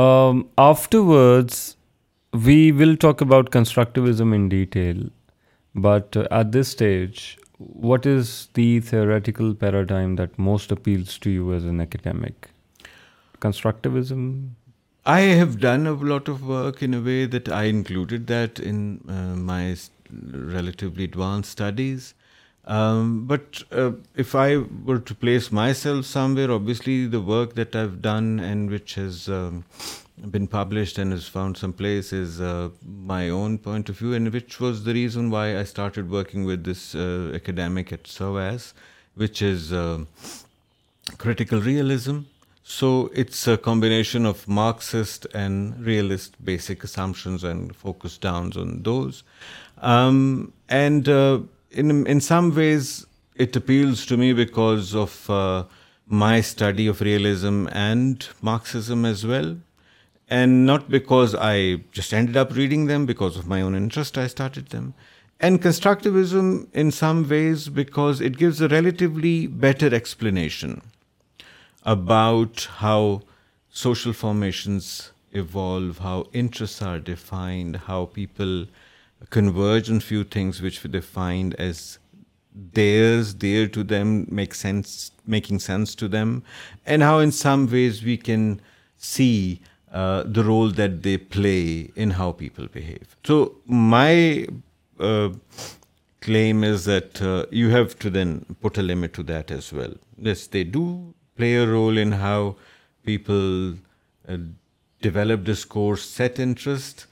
Um, 0.00 0.48
afterwards, 0.58 1.76
we 2.46 2.72
will 2.72 2.94
talk 2.94 3.22
about 3.22 3.50
constructivism 3.50 4.34
in 4.34 4.48
detail. 4.48 5.04
But 5.74 6.16
at 6.40 6.52
this 6.52 6.68
stage, 6.68 7.38
what 7.58 8.04
is 8.04 8.48
the 8.52 8.80
theoretical 8.80 9.54
paradigm 9.54 10.16
that 10.16 10.38
most 10.38 10.70
appeals 10.70 11.18
to 11.20 11.30
you 11.30 11.54
as 11.54 11.64
an 11.64 11.80
academic? 11.80 12.50
Constructivism? 13.40 14.32
I 15.06 15.20
have 15.42 15.58
done 15.58 15.86
a 15.86 15.92
lot 15.92 16.28
of 16.28 16.44
work 16.46 16.82
in 16.82 16.92
a 16.92 17.00
way 17.00 17.24
that 17.26 17.48
I 17.62 17.64
included 17.64 18.26
that 18.26 18.58
in 18.58 19.00
uh, 19.08 19.36
my 19.52 19.76
relatively 20.58 21.04
advanced 21.04 21.60
studies. 21.60 22.10
Um, 22.64 23.26
but 23.26 23.64
uh, 23.72 23.92
if 24.14 24.34
I 24.34 24.58
were 24.58 25.00
to 25.00 25.14
place 25.14 25.50
myself 25.50 26.06
somewhere, 26.06 26.50
obviously 26.50 27.06
the 27.06 27.20
work 27.20 27.54
that 27.54 27.74
I've 27.74 28.00
done 28.00 28.38
and 28.38 28.70
which 28.70 28.94
has 28.94 29.28
um, 29.28 29.64
been 30.30 30.46
published 30.46 30.98
and 30.98 31.10
has 31.10 31.26
found 31.26 31.56
some 31.56 31.72
place 31.72 32.12
is 32.12 32.40
uh, 32.40 32.70
my 32.84 33.30
own 33.30 33.58
point 33.58 33.88
of 33.88 33.98
view, 33.98 34.14
and 34.14 34.32
which 34.32 34.60
was 34.60 34.84
the 34.84 34.94
reason 34.94 35.30
why 35.30 35.58
I 35.58 35.64
started 35.64 36.10
working 36.10 36.44
with 36.44 36.62
this 36.62 36.94
uh, 36.94 37.32
academic 37.34 37.92
at 37.92 38.06
SOAS, 38.06 38.74
which 39.16 39.42
is 39.42 39.72
critical 41.18 41.60
realism. 41.60 42.20
So 42.64 43.10
it's 43.12 43.48
a 43.48 43.58
combination 43.58 44.24
of 44.24 44.46
Marxist 44.46 45.26
and 45.34 45.84
realist 45.84 46.42
basic 46.42 46.84
assumptions 46.84 47.42
and 47.42 47.74
focus 47.74 48.16
downs 48.16 48.56
on 48.56 48.84
those. 48.84 49.24
Um, 49.78 50.52
and 50.68 51.48
in 51.72 52.20
some 52.20 52.54
ways 52.54 53.06
it 53.34 53.56
appeals 53.56 54.04
to 54.06 54.16
me 54.16 54.32
because 54.32 54.94
of 54.94 55.28
uh, 55.30 55.64
my 56.06 56.40
study 56.40 56.86
of 56.86 57.00
realism 57.00 57.66
and 57.72 58.28
Marxism 58.42 59.04
as 59.04 59.24
well. 59.26 59.56
And 60.28 60.64
not 60.64 60.88
because 60.88 61.34
I 61.34 61.82
just 61.92 62.14
ended 62.14 62.36
up 62.38 62.54
reading 62.54 62.86
them, 62.86 63.04
because 63.04 63.36
of 63.36 63.46
my 63.46 63.60
own 63.60 63.74
interest 63.74 64.16
I 64.16 64.26
started 64.26 64.68
them. 64.68 64.94
And 65.40 65.60
constructivism 65.60 66.68
in 66.72 66.90
some 66.90 67.28
ways 67.28 67.68
because 67.68 68.20
it 68.20 68.38
gives 68.38 68.60
a 68.60 68.68
relatively 68.68 69.46
better 69.46 69.92
explanation 69.92 70.82
about 71.82 72.68
how 72.76 73.22
social 73.68 74.12
formations 74.12 75.10
evolve, 75.32 75.98
how 75.98 76.26
interests 76.32 76.80
are 76.80 77.00
defined, 77.00 77.76
how 77.76 78.06
people 78.06 78.66
converge 79.30 79.90
on 79.90 80.00
few 80.00 80.24
things 80.24 80.62
which 80.62 80.82
they 80.82 81.00
find 81.00 81.54
as 81.54 81.98
theirs, 82.54 83.34
dear 83.34 83.66
to 83.68 83.82
them, 83.82 84.26
making 84.30 84.84
sense 84.84 85.94
to 85.94 86.08
them, 86.08 86.42
and 86.84 87.02
how 87.02 87.18
in 87.18 87.32
some 87.32 87.70
ways 87.70 88.02
we 88.02 88.16
can 88.16 88.60
see 88.96 89.60
uh, 89.92 90.22
the 90.24 90.42
role 90.42 90.70
that 90.70 91.02
they 91.02 91.16
play 91.16 91.90
in 91.96 92.10
how 92.10 92.32
people 92.32 92.66
behave. 92.66 93.16
So 93.24 93.56
my 93.66 94.46
uh, 94.98 95.30
claim 96.20 96.62
is 96.64 96.84
that 96.84 97.20
uh, 97.22 97.46
you 97.50 97.70
have 97.70 97.98
to 98.00 98.10
then 98.10 98.44
put 98.60 98.78
a 98.78 98.82
limit 98.82 99.12
to 99.14 99.22
that 99.24 99.50
as 99.50 99.72
well. 99.72 99.92
Yes, 100.18 100.46
they 100.46 100.64
do 100.64 101.14
play 101.36 101.54
a 101.54 101.66
role 101.66 101.96
in 101.96 102.12
how 102.12 102.56
people 103.04 103.74
develop 105.00 105.44
discourse, 105.44 106.02
set 106.14 106.38
interest, 106.38 107.06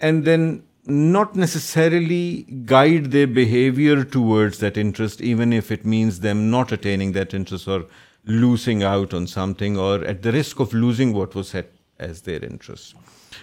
and 0.00 0.24
then 0.24 0.62
not 0.86 1.34
necessarily 1.36 2.42
guide 2.64 3.06
their 3.06 3.26
behavior 3.26 4.04
towards 4.04 4.58
that 4.58 4.76
interest, 4.76 5.20
even 5.20 5.52
if 5.52 5.70
it 5.70 5.84
means 5.84 6.20
them 6.20 6.50
not 6.50 6.72
attaining 6.72 7.12
that 7.12 7.34
interest 7.34 7.66
or 7.66 7.86
losing 8.24 8.82
out 8.82 9.14
on 9.14 9.26
something 9.26 9.78
or 9.78 10.04
at 10.04 10.22
the 10.22 10.32
risk 10.32 10.60
of 10.60 10.72
losing 10.72 11.12
what 11.12 11.34
was 11.34 11.50
set 11.50 11.70
as 11.98 12.22
their 12.22 12.44
interest. 12.44 12.94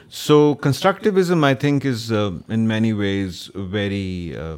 So 0.09 0.55
constructivism, 0.55 1.43
I 1.43 1.53
think, 1.53 1.85
is 1.85 2.11
uh, 2.11 2.33
in 2.49 2.67
many 2.67 2.93
ways 2.93 3.51
uh, 3.55 4.57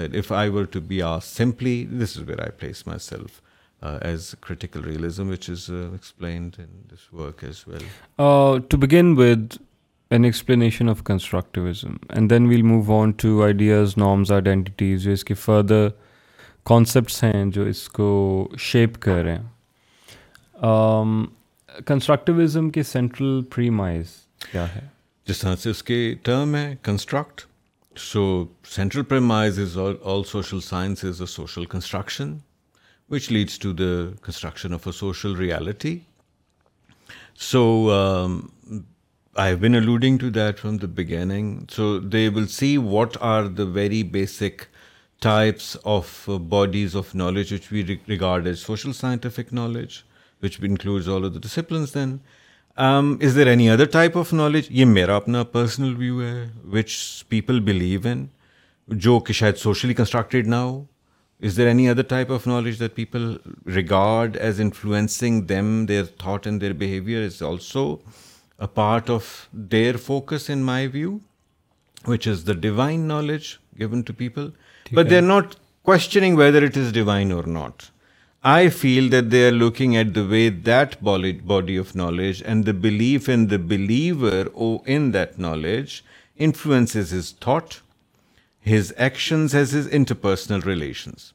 کے 15.23 15.35
further 15.39 15.89
concepts 16.65 17.23
ہیں 17.23 17.45
جو 17.53 17.61
اس 17.65 17.87
کو 17.89 18.07
shape 18.61 19.01
کے 19.03 19.37
central 22.83 23.31
premise 23.55 24.05
کیا 24.51 24.65
ہے 24.75 24.83
جس 25.27 25.37
طرح 25.39 25.55
سے 25.61 25.67
اس 25.69 25.81
کے 25.83 25.97
ٹرم 26.23 26.49
ہے 26.55 26.65
construct 26.83 27.37
So 27.97 28.49
central 28.63 29.03
premise 29.03 29.57
is 29.57 29.77
all 29.77 30.23
social 30.23 30.61
science 30.61 31.03
is 31.03 31.19
a 31.19 31.27
social 31.27 31.65
construction, 31.65 32.43
which 33.07 33.29
leads 33.29 33.57
to 33.57 33.73
the 33.73 34.17
construction 34.21 34.71
of 34.71 34.87
a 34.87 34.93
social 34.93 35.35
reality. 35.35 36.03
So 37.33 37.89
um, 37.89 38.51
I 39.35 39.47
have 39.47 39.59
been 39.59 39.75
alluding 39.75 40.19
to 40.19 40.29
that 40.31 40.59
from 40.59 40.77
the 40.77 40.87
beginning. 40.87 41.67
So 41.69 41.99
they 41.99 42.29
will 42.29 42.47
see 42.47 42.77
what 42.77 43.17
are 43.21 43.47
the 43.47 43.65
very 43.65 44.03
basic 44.03 44.67
types 45.19 45.75
of 45.83 46.25
uh, 46.27 46.39
bodies 46.39 46.95
of 46.95 47.13
knowledge 47.13 47.51
which 47.51 47.69
we 47.69 48.01
regard 48.07 48.47
as 48.47 48.61
social 48.61 48.93
scientific 48.93 49.51
knowledge, 49.51 50.05
which 50.39 50.59
includes 50.59 51.07
all 51.09 51.25
of 51.25 51.33
the 51.33 51.39
disciplines 51.39 51.91
then, 51.91 52.21
is 52.81 53.35
there 53.37 53.47
any 53.47 53.69
other 53.69 53.85
type 53.91 54.15
of 54.17 54.31
knowledge 54.33 54.65
یہ 54.71 54.85
میرا 54.91 55.15
اپنا 55.17 55.43
personal 55.57 55.93
view 55.95 56.21
ہے 56.21 56.45
which 56.71 56.91
people 57.29 57.59
believe 57.67 57.99
ان 58.11 58.25
جو 59.05 59.19
کہ 59.25 59.33
شاید 59.39 59.55
socially 59.63 59.93
constructed 59.93 60.47
نہ 60.47 60.55
ہو 60.67 60.83
is 61.45 61.57
there 61.57 61.67
any 61.67 61.87
other 61.89 62.01
type 62.15 62.31
of 62.33 62.47
knowledge 62.47 62.79
that 62.79 62.95
people 62.95 63.27
regard 63.75 64.37
as 64.45 64.61
influencing 64.61 65.41
them 65.51 65.85
their 65.89 66.03
thought 66.23 66.47
and 66.47 66.61
their 66.61 66.73
behaviour 66.79 67.23
is 67.25 67.41
also 67.49 67.85
a 68.61 68.67
part 68.75 69.09
of 69.15 69.25
their 69.71 69.97
focus 70.05 70.49
in 70.53 70.63
my 70.71 70.87
view 70.93 71.17
which 72.07 72.27
is 72.27 72.45
the 72.47 72.53
divine 72.65 73.07
knowledge 73.07 73.43
given 73.79 74.01
to 74.05 74.13
people 74.17 74.49
but 74.93 75.09
they 75.09 75.17
are 75.17 75.21
not 75.21 75.55
whether 76.37 76.63
it 76.63 76.77
is 76.77 76.93
divine 76.93 77.31
or 77.31 77.43
not 77.59 77.90
I 78.43 78.69
feel 78.69 79.07
that 79.09 79.29
they 79.29 79.47
are 79.47 79.51
looking 79.51 79.95
at 79.95 80.15
the 80.15 80.25
way 80.25 80.49
that 80.49 81.03
body 81.03 81.77
of 81.77 81.93
knowledge 81.93 82.41
and 82.41 82.65
the 82.65 82.73
belief 82.73 83.29
in 83.29 83.47
the 83.47 83.59
believer 83.59 84.49
or 84.53 84.81
in 84.87 85.11
that 85.11 85.37
knowledge 85.37 86.03
influences 86.37 87.11
his 87.11 87.31
thought, 87.31 87.81
his 88.59 88.95
actions, 88.97 89.53
as 89.53 89.73
his 89.73 89.87
interpersonal 89.87 90.65
relations. 90.65 91.33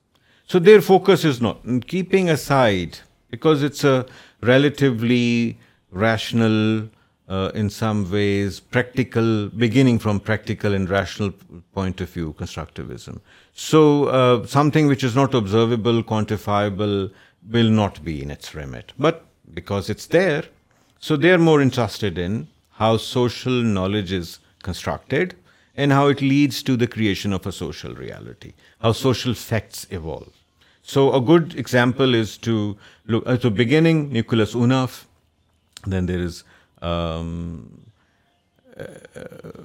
So 0.48 0.58
their 0.58 0.80
focus 0.80 1.24
is 1.24 1.40
not, 1.40 1.60
keeping 1.86 2.28
aside, 2.28 2.98
because 3.30 3.62
it's 3.62 3.84
a 3.84 4.06
relatively 4.40 5.58
rational, 5.92 6.88
uh, 7.28 7.52
in 7.54 7.70
some 7.70 8.10
ways, 8.10 8.58
practical, 8.58 9.48
beginning 9.48 10.00
from 10.00 10.18
practical 10.18 10.74
and 10.74 10.88
rational 10.90 11.32
point 11.72 12.00
of 12.00 12.10
view, 12.10 12.34
constructivism. 12.36 13.20
So 13.56 14.04
uh, 14.04 14.46
something 14.46 14.86
which 14.86 15.02
is 15.02 15.16
not 15.16 15.32
observable, 15.32 16.02
quantifiable, 16.02 17.10
will 17.50 17.70
not 17.70 18.04
be 18.04 18.22
in 18.22 18.30
its 18.30 18.54
remit. 18.54 18.92
But 18.98 19.24
because 19.54 19.88
it's 19.88 20.04
there, 20.04 20.44
so 21.00 21.16
they 21.16 21.30
are 21.30 21.38
more 21.38 21.62
interested 21.62 22.18
in 22.18 22.48
how 22.72 22.98
social 22.98 23.52
knowledge 23.52 24.12
is 24.12 24.40
constructed 24.62 25.36
and 25.74 25.90
how 25.90 26.08
it 26.08 26.20
leads 26.20 26.62
to 26.64 26.76
the 26.76 26.86
creation 26.86 27.32
of 27.32 27.46
a 27.46 27.52
social 27.52 27.94
reality, 27.94 28.52
how 28.82 28.92
social 28.92 29.32
facts 29.32 29.86
evolve. 29.90 30.32
So 30.82 31.14
a 31.14 31.20
good 31.20 31.58
example 31.58 32.14
is 32.14 32.36
to 32.38 32.76
look 33.06 33.24
at 33.24 33.30
uh, 33.30 33.36
the 33.36 33.50
beginning, 33.50 34.12
Nicholas 34.12 34.54
Unaf, 34.54 35.06
then 35.86 36.04
there 36.04 36.20
is 36.20 36.44
um, 36.82 37.86
uh, 38.78 39.62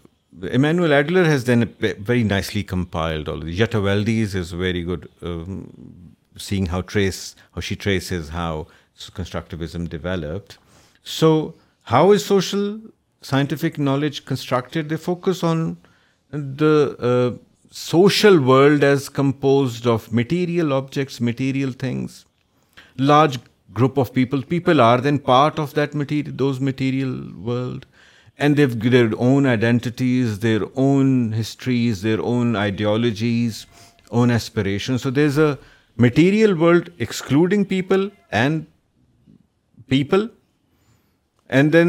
Emmanuel 0.50 0.94
Adler 0.94 1.26
has 1.26 1.44
then 1.44 1.66
very 2.00 2.24
nicely 2.24 2.64
compiled 2.64 3.28
all 3.28 3.40
of 3.40 3.46
these. 3.46 3.60
Yatavaldes 3.60 4.34
is 4.34 4.52
very 4.52 4.82
good, 4.82 5.10
um, 5.22 6.16
seeing 6.38 6.68
how 6.68 6.82
she 6.88 7.76
traces 7.76 8.30
how 8.30 8.68
constructivism 8.98 9.90
developed. 9.90 10.58
So 11.04 11.56
how 11.84 12.12
is 12.12 12.26
social 12.26 12.80
scientific 13.22 13.78
knowledge 13.78 14.24
constructed? 14.26 14.88
They 14.88 14.98
focus 14.98 15.44
on 15.44 15.78
the 16.30 16.96
uh, 17.00 17.38
social 17.70 18.40
world 18.40 18.86
as 18.86 19.10
composed 19.10 19.86
of 19.86 20.14
material 20.14 20.72
objects, 20.72 21.20
material 21.20 21.72
things, 21.74 22.26
large 22.98 23.38
group 23.74 23.98
of 23.98 24.14
people. 24.14 24.42
People 24.42 24.80
are 24.80 25.02
then 25.02 25.20
part 25.20 25.60
of 25.60 25.74
that 25.74 25.94
material 25.94 27.32
world. 27.38 27.80
And 28.38 28.56
they've 28.56 28.80
their 28.80 29.12
own 29.18 29.46
identities, 29.46 30.40
their 30.40 30.62
own 30.76 31.34
histories, 31.34 32.02
their 32.02 32.22
own 32.22 32.56
ideologies, 32.56 33.68
own 34.10 34.32
aspirations. 34.32 35.02
So 35.04 35.10
there's 35.10 35.38
a 35.38 35.60
material 35.98 36.56
world 36.56 36.92
excluding 36.98 37.66
people, 37.66 38.10
and 38.32 38.68
then 39.80 40.32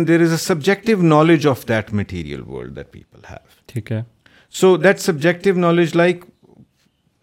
there 0.04 0.20
is 0.20 0.32
a 0.32 0.38
subjective 0.38 1.00
knowledge 1.02 1.46
of 1.46 1.64
that 1.66 1.92
material 1.92 2.42
world 2.42 2.74
that 2.74 2.90
people 2.92 3.20
have. 3.24 3.62
Okay. 3.76 4.04
So 4.50 4.76
that 4.76 4.98
subjective 5.00 5.56
knowledge, 5.56 5.94
like, 5.94 6.24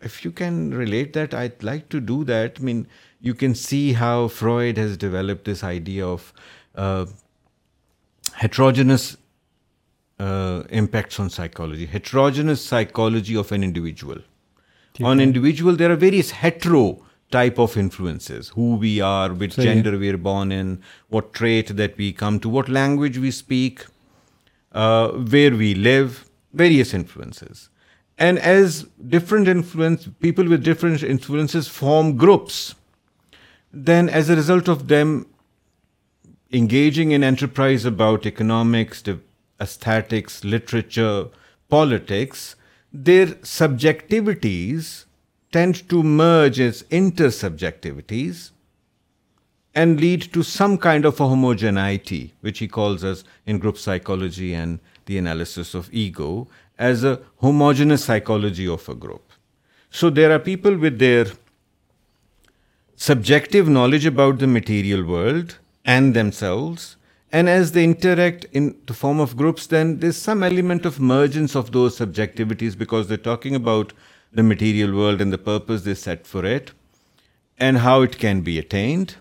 if 0.02 0.24
you 0.24 0.32
can 0.32 0.74
relate 0.74 1.12
that, 1.14 1.34
I'd 1.34 1.62
like 1.62 1.90
to 1.90 2.00
do 2.00 2.24
that. 2.24 2.58
I 2.60 2.62
mean, 2.64 2.88
you 3.20 3.34
can 3.34 3.54
see 3.54 3.92
how 3.94 4.28
Freud 4.30 4.78
has 4.78 4.98
developed 4.98 5.46
this 5.46 5.64
idea 5.64 6.08
of 6.08 6.34
uh, 6.74 7.06
heterogeneous 8.40 9.18
uh, 10.18 10.64
impacts 10.70 11.20
on 11.20 11.30
psychology. 11.30 11.86
Heterogeneous 11.86 12.66
psychology 12.66 13.36
of 13.36 13.52
an 13.52 13.64
individual. 13.64 14.20
On 15.04 15.22
individual, 15.22 15.76
there 15.78 15.92
are 15.92 15.96
various 15.96 16.32
hetero 16.32 17.00
type 17.32 17.58
of 17.58 17.78
influences, 17.78 18.50
who 18.50 18.76
we 18.76 19.00
are, 19.00 19.30
which 19.34 19.56
gender 19.56 19.98
we 19.98 20.10
are 20.10 20.18
born 20.18 20.52
in, 20.52 20.82
what 21.08 21.32
trait 21.34 21.78
that 21.78 21.96
we 21.98 22.12
come 22.12 22.40
to, 22.42 22.50
what 22.50 22.68
language 22.68 23.18
we 23.18 23.32
speak, 23.32 23.86
uh, 24.74 25.10
where 25.36 25.56
we 25.56 25.74
live, 25.74 26.26
various 26.52 26.94
influences. 26.94 27.70
And 28.18 28.38
as 28.40 28.88
different 29.16 29.48
influence, 29.48 30.10
people 30.20 30.50
with 30.50 30.66
different 30.66 31.02
influences 31.02 31.70
form 31.70 32.18
groups, 32.18 32.76
then 33.72 34.10
as 34.10 34.30
a 34.30 34.36
result 34.36 34.68
of 34.68 34.88
them, 34.90 35.28
engaging 36.52 37.12
in 37.12 37.24
enterprise 37.24 37.86
about 37.86 38.26
economics, 38.26 39.04
aesthetics, 39.62 40.44
literature, 40.44 41.28
politics, 41.68 42.56
their 42.92 43.28
subjectivities 43.58 45.06
tend 45.52 45.88
to 45.90 46.04
merge 46.04 46.60
as 46.60 46.84
intersubjectivities 46.84 48.52
and 49.76 50.02
lead 50.02 50.22
to 50.34 50.42
some 50.42 50.78
kind 50.78 51.06
of 51.06 51.20
a 51.20 51.28
homogeneity, 51.28 52.34
which 52.42 52.60
he 52.60 52.68
calls 52.68 53.04
us 53.04 53.24
in 53.46 53.60
group 53.60 53.78
psychology 53.78 54.54
and 54.54 54.80
the 55.06 55.18
analysis 55.18 55.74
of 55.74 55.90
ego 55.92 56.48
as 56.78 57.04
a 57.04 57.20
homogeneous 57.38 58.06
psychology 58.06 58.68
of 58.68 58.90
a 58.90 58.96
group. 58.96 59.24
So 59.92 60.10
there 60.10 60.32
are 60.32 60.40
people 60.40 60.78
with 60.78 60.98
their 60.98 61.26
subjective 62.96 63.70
knowledge 63.70 64.06
about 64.06 64.40
the 64.40 64.48
material 64.48 65.06
world 65.06 65.56
and 65.86 66.14
themselves, 66.14 66.98
and 67.32 67.48
as 67.48 67.72
they 67.72 67.84
interact 67.84 68.46
in 68.52 68.80
the 68.88 68.94
form 68.94 69.20
of 69.20 69.38
groups, 69.38 69.68
then 69.68 70.00
there's 70.00 70.18
some 70.18 70.44
element 70.44 70.86
of 70.86 71.00
mergence 71.00 71.56
of 71.56 71.72
those 71.72 71.98
subjectivities, 71.98 72.78
because 72.78 73.08
they're 73.08 73.18
talking 73.18 73.56
about 73.56 73.94
the 74.32 74.44
material 74.44 74.94
world 74.94 75.22
and 75.22 75.34
the 75.34 75.38
purpose 75.38 75.84
they 75.84 75.96
set 75.96 76.28
for 76.28 76.46
it 76.46 76.72
and 77.58 77.80
how 77.80 78.04
it 78.04 78.20
can 78.20 78.42
be 78.42 78.60
attained. 78.60 79.16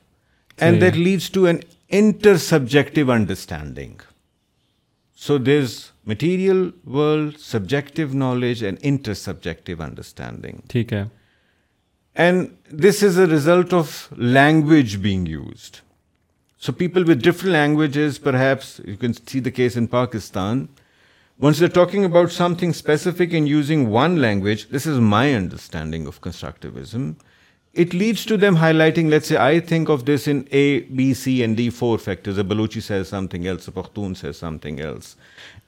And 0.58 0.82
that 0.82 0.96
leads 0.96 1.30
to 1.30 1.46
an 1.46 1.62
intersubjective 1.90 3.10
understanding. 3.10 4.00
So 5.14 5.38
there's 5.38 5.92
material 6.04 6.72
world, 6.84 7.38
subjective 7.38 8.12
knowledge, 8.12 8.62
and 8.62 8.78
intersubjective 8.80 9.80
understanding. 9.80 10.62
And 12.14 12.56
this 12.70 13.02
is 13.02 13.16
a 13.16 13.26
result 13.26 13.72
of 13.72 14.08
language 14.18 15.00
being 15.00 15.24
used. 15.26 15.76
So 16.60 16.72
people 16.72 17.04
with 17.04 17.22
different 17.22 17.52
languages, 17.52 18.18
perhaps, 18.18 18.80
you 18.84 18.96
can 18.96 19.14
see 19.14 19.38
the 19.38 19.52
case 19.52 19.76
in 19.76 19.86
Pakistan, 19.86 20.68
once 21.38 21.60
they're 21.60 21.68
talking 21.68 22.04
about 22.04 22.32
something 22.32 22.72
specific 22.72 23.32
and 23.32 23.48
using 23.48 23.90
one 23.90 24.20
language, 24.20 24.68
this 24.70 24.86
is 24.86 24.98
my 24.98 25.32
understanding 25.34 26.08
of 26.08 26.20
constructivism, 26.20 27.14
it 27.74 27.94
leads 27.94 28.26
to 28.26 28.36
them 28.36 28.56
highlighting, 28.56 29.08
let's 29.08 29.28
say, 29.28 29.36
I 29.36 29.60
think 29.60 29.88
of 29.88 30.04
this 30.04 30.26
in 30.26 30.48
A, 30.50 30.80
B, 30.80 31.14
C, 31.14 31.44
and 31.44 31.56
D, 31.56 31.70
four 31.70 31.96
factors. 31.96 32.38
A 32.38 32.42
Baluchi 32.42 32.82
says 32.82 33.08
something 33.08 33.46
else, 33.46 33.68
a 33.68 33.70
Pakhtun 33.70 34.16
says 34.16 34.36
something 34.36 34.80
else. 34.80 35.14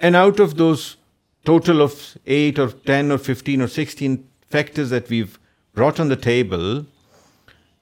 And 0.00 0.16
out 0.16 0.40
of 0.40 0.56
those 0.56 0.96
total 1.44 1.82
of 1.82 2.18
8 2.26 2.58
or 2.58 2.70
10 2.70 3.12
or 3.12 3.18
15 3.18 3.60
or 3.60 3.68
16 3.68 4.28
factors 4.50 4.90
that 4.90 5.08
we've 5.08 5.38
brought 5.72 6.00
on 6.00 6.08
the 6.08 6.16
table, 6.16 6.86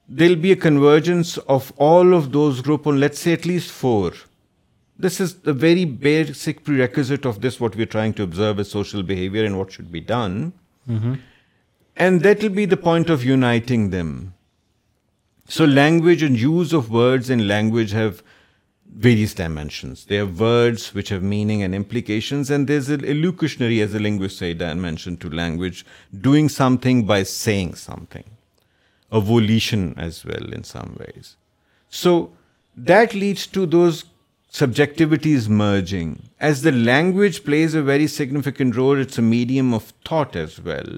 there'll 0.09 0.35
be 0.35 0.51
a 0.51 0.55
convergence 0.55 1.37
of 1.37 1.71
all 1.77 2.13
of 2.13 2.31
those 2.31 2.61
group 2.61 2.87
on, 2.87 2.99
let's 2.99 3.19
say, 3.19 3.33
at 3.33 3.45
least 3.45 3.71
4. 3.71 4.11
This 4.97 5.21
is 5.21 5.35
the 5.35 5.53
very 5.53 5.85
basic 5.85 6.63
prerequisite 6.63 7.25
of 7.25 7.39
this, 7.41 7.59
what 7.59 7.75
we're 7.75 7.85
trying 7.85 8.13
to 8.15 8.23
observe 8.23 8.59
as 8.59 8.69
social 8.69 9.03
behavior 9.03 9.45
and 9.45 9.57
what 9.57 9.71
should 9.71 9.91
be 9.91 10.01
done. 10.01 10.51
Mm-hmm. 10.89 11.15
And 11.95 12.21
that 12.21 12.41
will 12.41 12.49
be 12.49 12.65
the 12.65 12.77
point 12.77 13.09
of 13.09 13.23
uniting 13.23 13.91
them. 13.91 14.33
So 15.47 15.63
language 15.63 16.23
and 16.23 16.37
use 16.37 16.73
of 16.73 16.89
words 16.89 17.29
in 17.29 17.47
language 17.47 17.91
have 17.91 18.21
various 18.93 19.33
dimensions. 19.33 20.05
There 20.05 20.23
are 20.23 20.25
words 20.25 20.93
which 20.93 21.09
have 21.09 21.23
meaning 21.23 21.63
and 21.63 21.75
implications, 21.75 22.49
and 22.49 22.67
there's 22.67 22.89
an 22.89 23.05
elocutionary, 23.05 23.81
as 23.81 23.93
the 23.93 23.99
linguists 23.99 24.39
say, 24.39 24.53
dimension 24.53 25.17
to 25.17 25.29
language, 25.29 25.85
doing 26.19 26.49
something 26.49 27.05
by 27.05 27.23
saying 27.23 27.75
something 27.75 28.25
a 29.11 29.19
volition 29.19 29.93
as 29.97 30.23
well 30.23 30.53
in 30.53 30.63
some 30.63 30.95
ways. 30.99 31.35
So 31.89 32.31
that 32.75 33.13
leads 33.13 33.47
to 33.47 33.65
those 33.65 34.05
subjectivities 34.51 35.47
merging. 35.47 36.29
As 36.39 36.61
the 36.61 36.71
language 36.71 37.43
plays 37.43 37.73
a 37.73 37.83
very 37.83 38.07
significant 38.07 38.75
role, 38.75 38.97
it's 38.97 39.17
a 39.17 39.21
medium 39.21 39.73
of 39.73 39.93
thought 40.05 40.35
as 40.35 40.61
well. 40.61 40.91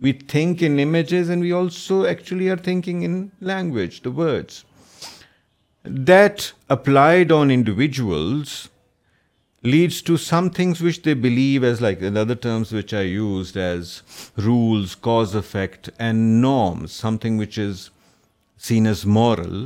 We 0.00 0.12
think 0.12 0.62
in 0.62 0.78
images 0.78 1.28
and 1.28 1.40
we 1.40 1.52
also 1.52 2.04
actually 2.04 2.48
are 2.48 2.56
thinking 2.56 3.02
in 3.02 3.30
language, 3.40 4.02
the 4.02 4.10
words. 4.10 4.64
That 5.82 6.52
applied 6.68 7.32
on 7.32 7.50
individuals 7.50 8.60
leads 9.72 10.02
to 10.04 10.16
some 10.20 10.48
things 10.56 10.80
which 10.82 10.98
they 11.04 11.12
believe 11.28 11.62
as 11.64 11.80
like 11.80 12.02
other 12.04 12.34
terms 12.40 12.72
which 12.72 12.92
I 12.94 13.10
used 13.12 13.56
as 13.58 13.92
rules 14.44 14.96
cause 15.06 15.34
effect 15.36 15.88
and 15.98 16.18
norms 16.42 16.92
something 17.20 17.40
which 17.40 17.58
is 17.58 17.88
seen 18.66 18.86
as 18.86 19.04
moral 19.16 19.64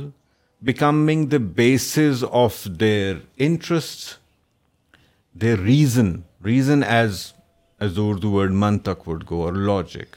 becoming 0.65 1.25
the 1.29 1.37
basis 1.55 2.23
of 2.43 2.63
their 2.79 3.15
interest 3.47 4.07
their 5.41 5.59
reason 5.63 6.15
reason 6.45 6.83
as 6.83 7.25
as 7.81 7.99
Urdu 8.07 8.31
word 8.31 8.51
month 8.63 8.83
تک 8.89 9.07
would 9.07 9.23
go 9.31 9.43
or 9.45 9.53
logic 9.67 10.15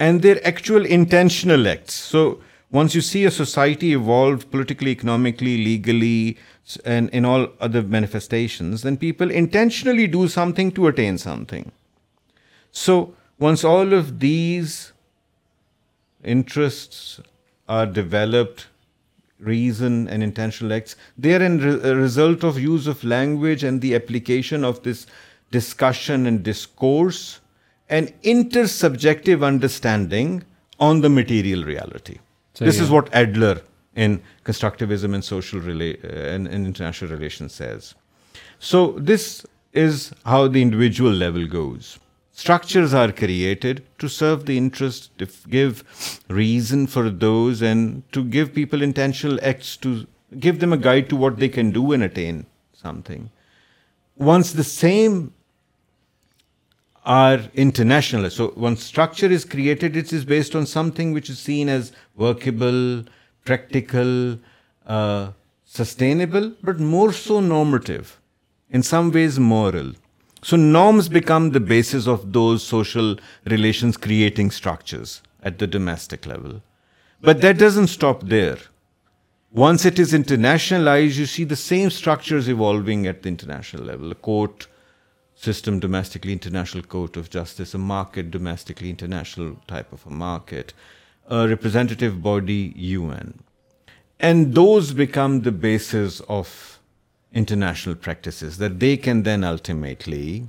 and 0.00 0.22
their 0.22 0.36
actual 0.44 0.86
intentional 0.94 1.66
acts 1.66 1.94
so 2.10 2.30
Once 2.72 2.94
you 2.94 3.00
see 3.00 3.24
a 3.24 3.30
society 3.30 3.92
evolve 3.92 4.48
politically, 4.52 4.92
economically, 4.92 5.56
legally, 5.64 6.38
and 6.84 7.10
in 7.10 7.24
all 7.24 7.48
other 7.58 7.82
manifestations, 7.82 8.82
then 8.82 8.96
people 8.96 9.28
intentionally 9.28 10.06
do 10.06 10.28
something 10.28 10.70
to 10.70 10.86
attain 10.86 11.18
something. 11.18 11.72
So 12.70 13.14
once 13.40 13.64
all 13.64 13.92
of 13.92 14.20
these 14.20 14.92
interests 16.22 17.18
are 17.68 17.86
developed, 17.86 18.66
reason 19.40 20.06
and 20.08 20.22
intentional 20.22 20.72
acts, 20.72 20.94
they 21.18 21.34
are 21.34 21.44
a 21.44 21.96
result 21.96 22.44
of 22.44 22.60
use 22.60 22.86
of 22.86 23.02
language 23.02 23.64
and 23.64 23.80
the 23.80 23.96
application 23.96 24.64
of 24.64 24.82
this 24.84 25.06
discussion 25.50 26.26
and 26.26 26.44
discourse 26.44 27.40
and 27.88 28.12
intersubjective 28.22 29.42
understanding 29.42 30.44
on 30.78 31.00
the 31.00 31.08
material 31.08 31.64
reality. 31.64 32.18
This 32.64 32.80
is 32.80 32.90
what 32.90 33.12
Adler 33.12 33.62
in 33.94 34.20
Constructivism 34.44 35.14
and 35.14 35.24
Social 35.24 35.60
uh, 35.60 36.06
and 36.06 36.46
International 36.48 37.10
Relations 37.10 37.54
says. 37.54 37.94
So 38.58 38.92
this 38.98 39.44
is 39.72 40.12
how 40.24 40.48
the 40.48 40.62
individual 40.62 41.10
level 41.10 41.46
goes. 41.46 41.98
Structures 42.32 42.94
are 42.94 43.12
created 43.12 43.84
to 43.98 44.08
serve 44.08 44.46
the 44.46 44.56
interest, 44.56 45.16
to 45.18 45.28
give 45.48 46.22
reason 46.28 46.86
for 46.86 47.10
those, 47.10 47.60
and 47.60 48.02
to 48.12 48.24
give 48.24 48.54
people 48.54 48.82
intentional 48.82 49.38
acts, 49.42 49.76
to 49.78 50.06
give 50.38 50.60
them 50.60 50.72
a 50.72 50.78
guide 50.78 51.10
to 51.10 51.16
what 51.16 51.38
they 51.38 51.48
can 51.48 51.70
do 51.70 51.92
and 51.92 52.02
attain 52.02 52.46
something. 52.72 53.30
Once 54.16 54.52
the 54.52 54.64
same 54.64 55.34
are 57.04 57.40
international, 57.54 58.30
so 58.30 58.52
once 58.56 58.84
structure 58.84 59.26
is 59.26 59.44
created, 59.44 59.96
it 59.96 60.12
is 60.12 60.24
based 60.24 60.54
on 60.54 60.64
something 60.64 61.12
which 61.12 61.30
is 61.30 61.38
seen 61.38 61.68
as 61.68 61.92
workable, 62.20 63.02
practical, 63.44 64.38
uh, 64.86 65.32
sustainable, 65.64 66.52
but 66.62 66.78
more 66.78 67.12
so 67.12 67.40
normative, 67.40 68.20
in 68.68 68.82
some 68.84 69.10
ways 69.10 69.40
moral. 69.40 69.92
So 70.42 70.56
norms 70.56 71.08
become 71.08 71.50
the 71.50 71.60
basis 71.60 72.06
of 72.06 72.32
those 72.32 72.62
social 72.62 73.16
relations 73.46 73.96
creating 73.96 74.52
structures 74.52 75.22
at 75.42 75.58
the 75.58 75.66
domestic 75.66 76.26
level. 76.26 76.62
But 77.22 77.40
that 77.40 77.58
doesn't 77.58 77.88
stop 77.88 78.22
there. 78.22 78.58
Once 79.52 79.84
it 79.84 79.98
is 79.98 80.12
internationalized, 80.12 81.16
you 81.16 81.26
see 81.26 81.44
the 81.44 81.56
same 81.56 81.90
structures 81.90 82.48
evolving 82.48 83.06
at 83.06 83.22
the 83.22 83.28
international 83.28 83.84
level. 83.84 84.12
A 84.12 84.14
court 84.14 84.68
system 85.34 85.80
domestically, 85.80 86.32
international 86.32 86.84
court 86.84 87.16
of 87.16 87.28
justice, 87.30 87.74
a 87.74 87.78
market 87.78 88.30
domestically, 88.30 88.90
international 88.90 89.56
type 89.66 89.92
of 89.92 90.06
a 90.06 90.10
market, 90.10 90.74
representative 91.30 92.22
body, 92.22 92.72
UN. 92.76 93.34
And 94.18 94.54
those 94.54 94.92
become 94.92 95.40
the 95.40 95.52
basis 95.52 96.20
of 96.28 96.78
international 97.32 97.94
practices, 97.94 98.58
that 98.58 98.80
they 98.80 98.96
can 98.96 99.22
then 99.22 99.44
ultimately 99.44 100.48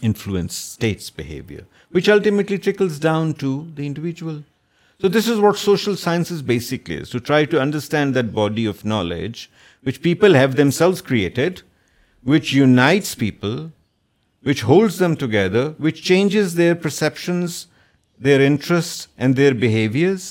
influence 0.00 0.54
states' 0.54 1.10
behavior, 1.10 1.64
which 1.90 2.08
ultimately 2.08 2.58
trickles 2.58 2.98
down 2.98 3.34
to 3.34 3.70
the 3.74 3.84
individual. 3.84 4.42
So 5.00 5.08
this 5.08 5.28
is 5.28 5.40
what 5.40 5.58
social 5.58 5.96
sciences 5.96 6.40
basically 6.40 6.96
is, 6.96 7.10
to 7.10 7.20
try 7.20 7.44
to 7.46 7.60
understand 7.60 8.14
that 8.14 8.32
body 8.32 8.66
of 8.66 8.84
knowledge 8.84 9.50
which 9.82 10.02
people 10.02 10.34
have 10.34 10.54
themselves 10.54 11.02
created, 11.02 11.62
which 12.22 12.52
unites 12.52 13.16
people, 13.16 13.72
which 14.42 14.62
holds 14.62 14.98
them 14.98 15.16
together, 15.16 15.70
which 15.84 16.02
changes 16.02 16.54
their 16.54 16.76
perceptions 16.76 17.60
their 18.26 18.46
interests 18.50 19.02
and 19.18 19.40
their 19.40 19.54
behaviors, 19.66 20.24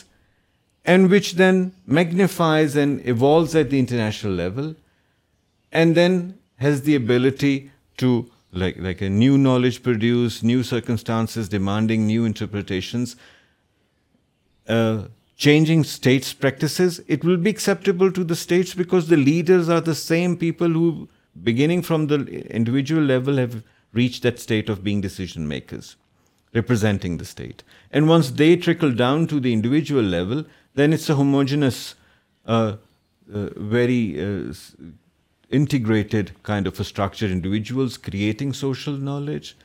and 0.93 1.13
which 1.13 1.31
then 1.41 1.61
magnifies 1.99 2.75
and 2.83 3.07
evolves 3.13 3.55
at 3.61 3.69
the 3.71 3.79
international 3.83 4.37
level, 4.41 4.73
and 5.71 5.97
then 6.01 6.17
has 6.65 6.81
the 6.89 6.97
ability 7.03 7.55
to, 8.03 8.11
like 8.65 9.01
a 9.07 9.11
new 9.23 9.37
knowledge 9.47 9.79
produce, 9.87 10.43
new 10.53 10.63
circumstances 10.71 11.55
demanding 11.55 12.05
new 12.11 12.27
interpretations, 12.33 13.15
uh, 14.77 14.97
changing 15.47 15.83
states' 15.93 16.33
practices. 16.45 16.99
It 17.17 17.25
will 17.25 17.41
be 17.47 17.55
acceptable 17.57 18.15
to 18.19 18.27
the 18.33 18.39
states 18.45 18.79
because 18.85 19.09
the 19.09 19.23
leaders 19.29 19.75
are 19.77 19.81
the 19.87 19.99
same 20.03 20.37
people 20.45 20.79
who, 20.79 20.87
beginning 21.51 21.85
from 21.89 22.07
the 22.13 22.21
individual 22.61 23.11
level, 23.15 23.43
have 23.45 23.61
reached 24.03 24.23
that 24.27 24.45
state 24.47 24.75
of 24.75 24.87
being 24.89 25.05
decision 25.09 25.51
makers 25.57 25.89
representing 26.53 27.17
the 27.17 27.25
state. 27.25 27.63
And 27.91 28.07
once 28.07 28.31
they 28.31 28.55
trickle 28.57 28.91
down 28.91 29.27
to 29.27 29.39
the 29.39 29.53
individual 29.53 30.03
level, 30.03 30.45
then 30.75 30.93
it's 30.93 31.09
a 31.09 31.15
homogeneous, 31.15 31.95
uh, 32.45 32.77
uh, 33.33 33.49
very 33.55 34.01
uh, 34.21 34.53
integrated 35.49 36.31
kind 36.43 36.67
of 36.67 36.79
a 36.79 36.83
structure. 36.83 37.25
Individuals 37.25 37.97
creating 37.97 38.53
social 38.53 38.93
knowledge, 38.93 39.57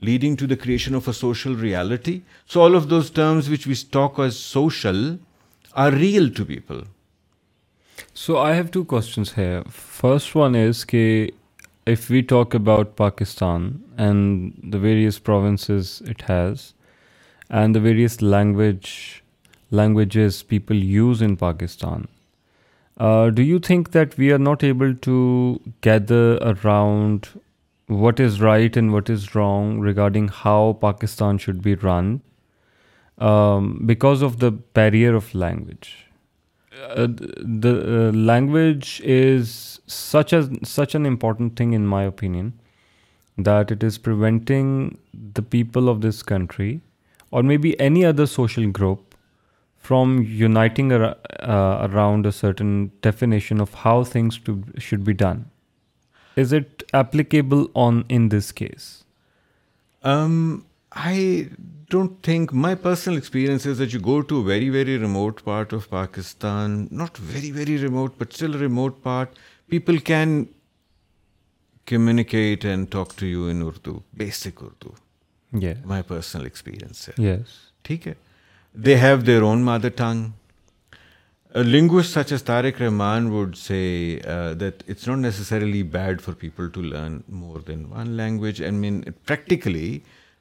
leading 0.00 0.36
to 0.36 0.46
the 0.46 0.56
creation 0.56 0.94
of 0.94 1.08
a 1.08 1.14
social 1.14 1.54
reality. 1.54 2.22
So 2.46 2.60
all 2.60 2.74
of 2.74 2.88
those 2.88 3.10
terms 3.10 3.48
which 3.48 3.66
we 3.66 3.74
talk 3.74 4.18
as 4.18 4.38
social 4.38 5.18
are 5.74 5.90
real 5.90 6.30
to 6.30 6.44
people. 6.44 6.84
So 8.12 8.38
I 8.38 8.54
have 8.54 8.70
two 8.70 8.84
questions 8.84 9.32
here. 9.32 9.62
First 9.68 10.34
one 10.34 10.54
is 10.54 11.32
if 11.86 12.10
we 12.10 12.22
talk 12.22 12.52
about 12.52 12.96
Pakistan 12.96 13.82
and 13.96 14.58
the 14.70 14.78
various 14.86 15.18
provinces 15.20 16.02
it 16.04 16.20
has 16.28 16.74
and 17.48 17.74
the 17.74 17.80
various 17.80 18.20
languages 18.22 20.42
people 20.42 20.76
use 20.76 21.22
in 21.22 21.36
Pakistan, 21.36 22.08
uh, 22.98 23.30
do 23.30 23.40
you 23.42 23.58
think 23.58 23.92
that 23.92 24.18
we 24.18 24.32
are 24.32 24.38
not 24.38 24.64
able 24.64 24.94
to 24.94 25.60
gather 25.80 26.36
around 26.38 27.28
what 27.86 28.18
is 28.18 28.40
right 28.40 28.76
and 28.76 28.92
what 28.92 29.08
is 29.08 29.36
wrong 29.36 29.78
regarding 29.78 30.28
how 30.28 30.72
Pakistan 30.80 31.38
should 31.38 31.62
be 31.62 31.76
run 31.76 32.22
um, 33.18 33.82
because 33.86 34.22
of 34.22 34.40
the 34.40 34.50
barrier 34.50 35.14
of 35.14 35.32
language? 35.34 35.92
Language 38.28 38.86
is 39.10 39.50
such 39.94 40.34
such 40.66 40.96
an 40.96 41.06
important 41.06 41.54
thing 41.56 41.74
in 41.74 41.82
my 41.92 42.06
opinion 42.06 42.48
that 43.46 43.72
it 43.72 43.84
is 43.84 44.00
preventing 44.02 44.88
the 45.36 45.42
people 45.50 45.88
of 45.88 45.96
this 46.08 46.22
country 46.30 46.76
or 47.32 47.42
may 47.44 47.56
be 47.66 47.72
any 47.78 48.04
other 48.06 48.26
social 48.26 48.66
group 48.78 49.00
from 49.88 50.18
uniting 50.28 50.92
around 50.92 52.26
a 52.26 52.30
certain 52.40 52.84
definition 53.02 53.60
of 53.60 53.74
how 53.84 54.02
things 54.12 54.40
to 54.44 54.54
should 54.82 55.00
be 55.06 55.12
done 55.24 55.42
is 56.40 56.54
it 56.54 56.82
applicable 56.96 57.62
in 57.74 58.30
this 58.30 58.52
case 58.56 58.92
don't 61.90 62.10
think 62.24 62.52
my 62.62 62.74
personal 62.82 63.14
experience 63.14 63.66
is 63.66 63.78
that 63.78 63.94
you 63.94 64.00
go 64.04 64.20
to 64.30 64.42
very 64.44 64.68
very 64.70 64.98
remote 64.98 65.42
part 65.44 65.74
of 65.74 65.88
Pakistan 65.88 66.70
not 66.98 67.18
very 67.32 67.50
very 67.52 67.76
remote 67.82 68.14
but 68.20 68.32
still 68.32 68.54
remote 68.60 68.94
part 69.02 69.34
people 69.70 69.98
can 70.08 70.44
communicate 71.90 72.64
and 72.64 72.90
talk 72.92 73.12
to 73.18 73.26
you 73.26 73.46
in 73.50 73.62
Urdu 73.62 73.98
basic 74.22 74.62
Urdu 74.62 74.90
my 75.88 76.02
personal 76.08 76.44
experience 76.44 77.08
ہے 77.18 77.36
ٹھیک 77.88 78.08
ہے 78.08 78.12
they 78.86 78.96
have 79.00 79.16
their 79.26 79.42
own 79.42 79.62
mother 79.64 79.88
tongue 79.96 80.30
linguist 81.64 82.14
such 82.18 82.32
as 82.32 82.42
Tariq 82.44 82.80
Rahman 82.82 83.26
would 83.32 83.56
say 83.56 83.78
that 84.60 84.82
it's 84.88 85.08
not 85.08 85.18
necessarily 85.18 85.82
bad 85.98 86.20
for 86.22 86.34
people 86.40 86.68
to 86.72 86.82
learn 86.82 87.18
more 87.38 87.60
than 87.68 87.84
one 87.90 88.10
language 88.16 88.62
mean 88.80 89.00
practically 89.26 89.98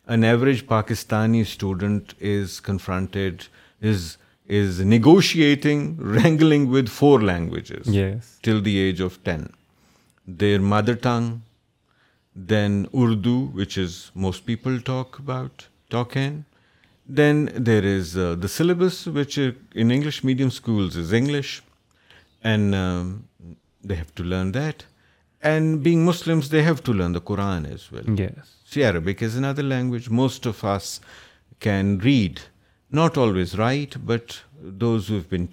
an 0.08 0.24
average 0.24 0.66
Pakistani 0.68 1.46
student 1.46 2.14
is 2.20 2.60
confronted, 2.60 3.48
is 3.82 4.86
negotiating, 4.86 5.98
wrangling 5.98 6.70
with 6.70 6.90
4 6.90 7.22
languages 7.22 8.38
till 8.44 8.62
the 8.62 8.80
age 8.80 9.00
of 9.00 9.24
10. 9.24 9.54
Their 10.28 10.60
mother 10.60 10.96
tongue, 10.96 11.42
then 12.36 12.88
Urdu, 12.94 13.48
which 13.48 13.78
is 13.78 14.12
most 14.14 14.46
people 14.46 14.80
talk 14.80 16.16
in. 16.16 16.46
Then 17.08 17.52
there 17.56 17.84
is 17.84 18.18
uh, 18.18 18.34
the 18.34 18.48
syllabus, 18.48 19.06
which 19.06 19.38
in 19.38 19.92
English 19.92 20.24
medium 20.24 20.50
schools 20.50 20.96
is 20.96 21.14
English, 21.14 21.62
and 22.44 22.74
um, 22.74 23.28
they 23.84 23.94
have 23.94 24.14
to 24.16 24.24
learn 24.24 24.54
that. 24.54 24.86
And 25.44 25.84
being 25.84 26.04
Muslims, 26.04 26.50
they 26.50 26.64
have 26.64 26.84
to 26.86 26.92
learn 26.92 27.14
the 27.14 27.22
Quran 27.22 27.72
as 27.72 27.92
well. 27.92 28.06
Yes. 28.08 28.36
See 28.74 28.82
Arabic 28.84 29.22
is 29.24 29.36
another 29.38 29.64
language 29.64 30.08
most 30.20 30.48
of 30.48 30.64
us 30.66 30.86
can 31.64 31.90
read 32.04 32.40
not 32.96 33.18
always 33.24 33.54
write 33.56 33.98
but 34.06 34.32
those 34.82 35.10
who'd 35.10 35.48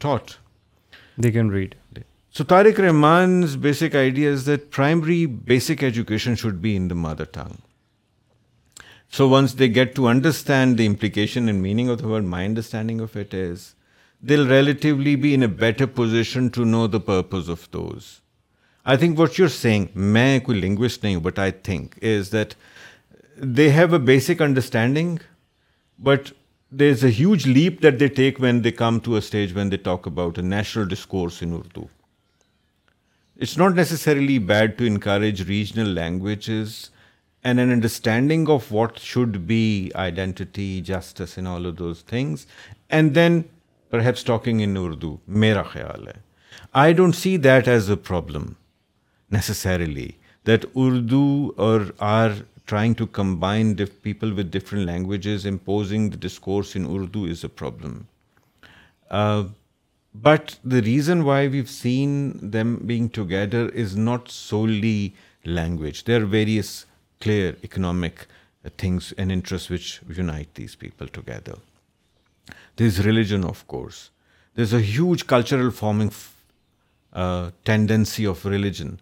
so 2.37 2.45
Tariq 2.53 2.81
Rahman 2.81 3.41
basic 3.61 3.97
idea 3.97 4.31
is 4.33 4.47
that 4.47 4.73
primary 4.77 5.25
basic 5.51 5.83
education 5.85 6.37
should 6.41 6.55
be 6.61 6.75
in 6.77 6.89
the 6.91 6.95
mother 6.99 7.25
tongue 7.33 7.61
so 9.17 9.29
once 9.31 9.59
they 9.59 9.67
get 9.75 9.95
to 9.97 10.07
understand 10.09 10.79
the 10.79 10.87
implication 10.87 11.49
and 11.49 11.63
meaning 11.63 11.91
of 11.91 12.01
the 12.01 12.07
word 12.09 12.25
my 12.35 12.47
understanding 12.47 13.01
of 13.01 13.17
it 13.17 13.35
is 13.35 13.67
they 14.29 14.37
relatively 14.49 15.17
be 15.23 15.35
in 15.35 15.43
a 15.43 15.49
better 15.61 15.87
position 16.01 16.49
to 16.55 16.65
know 16.65 16.87
the 16.93 16.99
purpose 17.11 17.51
of 17.51 17.69
those 17.73 18.11
I 18.85 18.99
think 18.99 19.19
what 19.21 19.39
you 19.39 19.45
are 19.47 19.51
saying 19.61 19.87
میں 20.13 20.39
کوئی 20.47 20.61
linguist 20.61 21.05
نہیں 21.05 21.15
ہوں 21.15 21.23
but 21.23 21.39
I 21.39 21.51
think 21.63 21.95
that 22.33 22.55
they 23.57 23.71
have 23.73 23.93
a 23.95 23.99
basic 24.07 24.43
understanding 24.43 25.17
but 26.05 26.31
there 26.81 26.91
is 26.91 27.05
a 27.05 27.11
huge 27.19 27.47
leap 27.49 27.83
that 27.83 27.99
they 28.01 28.07
take 28.17 28.41
when 28.41 28.63
they 28.65 28.71
come 28.71 28.99
to 29.05 29.13
a 29.13 29.19
stage 29.19 29.53
when 29.57 29.71
they 29.73 29.77
talk 29.85 30.07
about 30.09 30.39
a 30.39 30.45
national 30.45 30.89
discourse 30.89 31.43
in 31.43 31.53
Urdu 31.59 31.85
it's 33.41 33.57
not 33.59 33.75
necessarily 33.77 34.39
bad 34.51 34.79
to 34.79 34.85
encourage 34.89 35.43
regional 35.49 35.89
languages 35.95 36.75
and 37.45 37.61
an 37.61 37.71
understanding 37.73 38.49
of 38.55 38.73
what 38.73 38.99
should 39.03 39.37
be 39.47 39.89
identity 40.05 40.71
justice 40.87 41.37
in 41.39 41.47
all 41.47 41.71
those 41.79 42.05
things 42.05 42.47
and 42.89 43.15
then 43.15 43.41
perhaps 44.03 44.25
talking 44.25 44.61
in 44.65 44.77
Urdu 44.81 45.17
میرا 45.47 45.63
خیال 45.73 46.07
ہے 46.09 46.21
I 46.85 46.93
don't 46.95 47.17
see 47.17 47.37
that 47.37 47.69
as 47.69 47.91
a 47.91 47.97
problem 48.09 48.47
necessarily 49.33 50.09
that 50.47 50.65
Urdu 50.75 51.25
اور 51.65 51.81
are 52.07 52.31
trying 52.73 52.95
to 53.01 53.09
combine 53.19 53.73
people 54.07 54.35
with 54.37 54.55
different 54.57 54.91
languages, 54.93 55.49
imposing 55.55 56.07
the 56.13 56.21
discourse 56.29 56.77
in 56.79 56.87
Urdu 56.95 57.25
is 57.35 57.45
a 57.49 57.53
problem. 57.63 57.99
Uh, 59.23 59.43
but 60.29 60.55
the 60.75 60.83
reason 60.87 61.25
why 61.25 61.39
we've 61.55 61.73
seen 61.75 62.15
them 62.55 62.73
being 62.93 63.11
together 63.19 63.61
is 63.85 63.95
not 64.07 64.35
solely 64.37 65.15
language. 65.59 66.03
There 66.09 66.23
are 66.23 66.29
various 66.39 66.75
clear 67.27 67.55
economic 67.69 68.27
uh, 68.27 68.71
things 68.85 69.13
and 69.19 69.37
interests 69.37 69.71
which 69.77 69.93
unite 70.23 70.59
these 70.63 70.75
people 70.83 71.15
together. 71.21 71.55
There's 72.77 73.07
religion, 73.13 73.49
of 73.55 73.67
course. 73.77 74.03
There's 74.55 74.77
a 74.79 74.87
huge 74.95 75.27
cultural 75.35 75.71
forming 75.71 76.13
uh, 77.25 77.51
tendency 77.71 78.31
of 78.33 78.47
religion. 78.57 78.95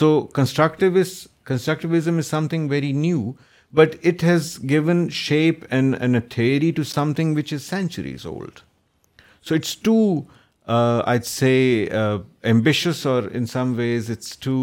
So 0.00 0.18
constructivists 0.40 1.22
constructivism 1.48 2.16
is 2.18 2.26
something 2.50 2.70
very 2.70 2.92
new 2.92 3.30
but 3.76 3.94
it 4.06 4.24
has 4.24 4.58
given 4.68 5.08
shape 5.12 5.64
and 5.70 5.94
and 6.00 6.16
a 6.16 6.20
three 6.34 6.70
to 6.76 6.82
something 7.16 7.36
which 7.36 7.52
is 7.52 7.62
centuries 7.62 8.26
old 8.26 8.58
so 9.48 9.54
it's 9.54 9.76
too 9.82 9.96
I 11.10 11.18
say 11.26 11.52
ambitious 12.52 13.06
or 13.06 13.22
in 13.34 13.46
some 13.46 13.72
ways 13.76 14.10
it's 14.10 14.38
too 14.42 14.56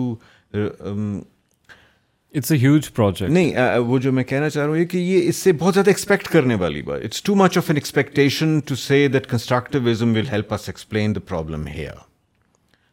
it's 2.38 2.52
a 2.52 2.58
huge 2.58 2.90
project 2.96 3.32
نہیں 3.34 3.78
وہ 3.88 3.98
جو 4.04 4.12
میں 4.12 4.24
کہنا 4.24 4.50
چاہ 4.50 4.64
رہا 4.64 4.70
ہوں 4.70 4.78
یہ 4.78 4.86
کہ 4.92 4.98
یہ 4.98 5.28
اس 5.30 5.36
سے 5.36 5.52
بہت 5.60 5.74
زیادہ 5.74 5.90
ایکسپیکٹ 5.90 6.28
کرنے 6.34 6.56
والی 6.62 6.82
بات 6.90 7.02
it's 7.06 7.22
too 7.24 7.36
much 7.36 7.58
of 7.58 7.70
an 7.70 7.78
expectation 7.78 8.60
to 8.66 8.76
say 8.86 9.08
that 9.14 9.28
constructivism 9.30 10.14
will 10.16 10.28
help 10.32 10.54
us 10.54 10.70
explain 10.70 11.16
the 11.16 11.20
problem 11.28 11.68
here 11.68 11.94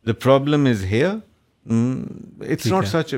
the 0.06 0.12
problem 0.22 0.66
is 0.70 0.84
here 0.90 1.14
it's 2.50 2.66
not 2.72 2.86
such 2.88 3.14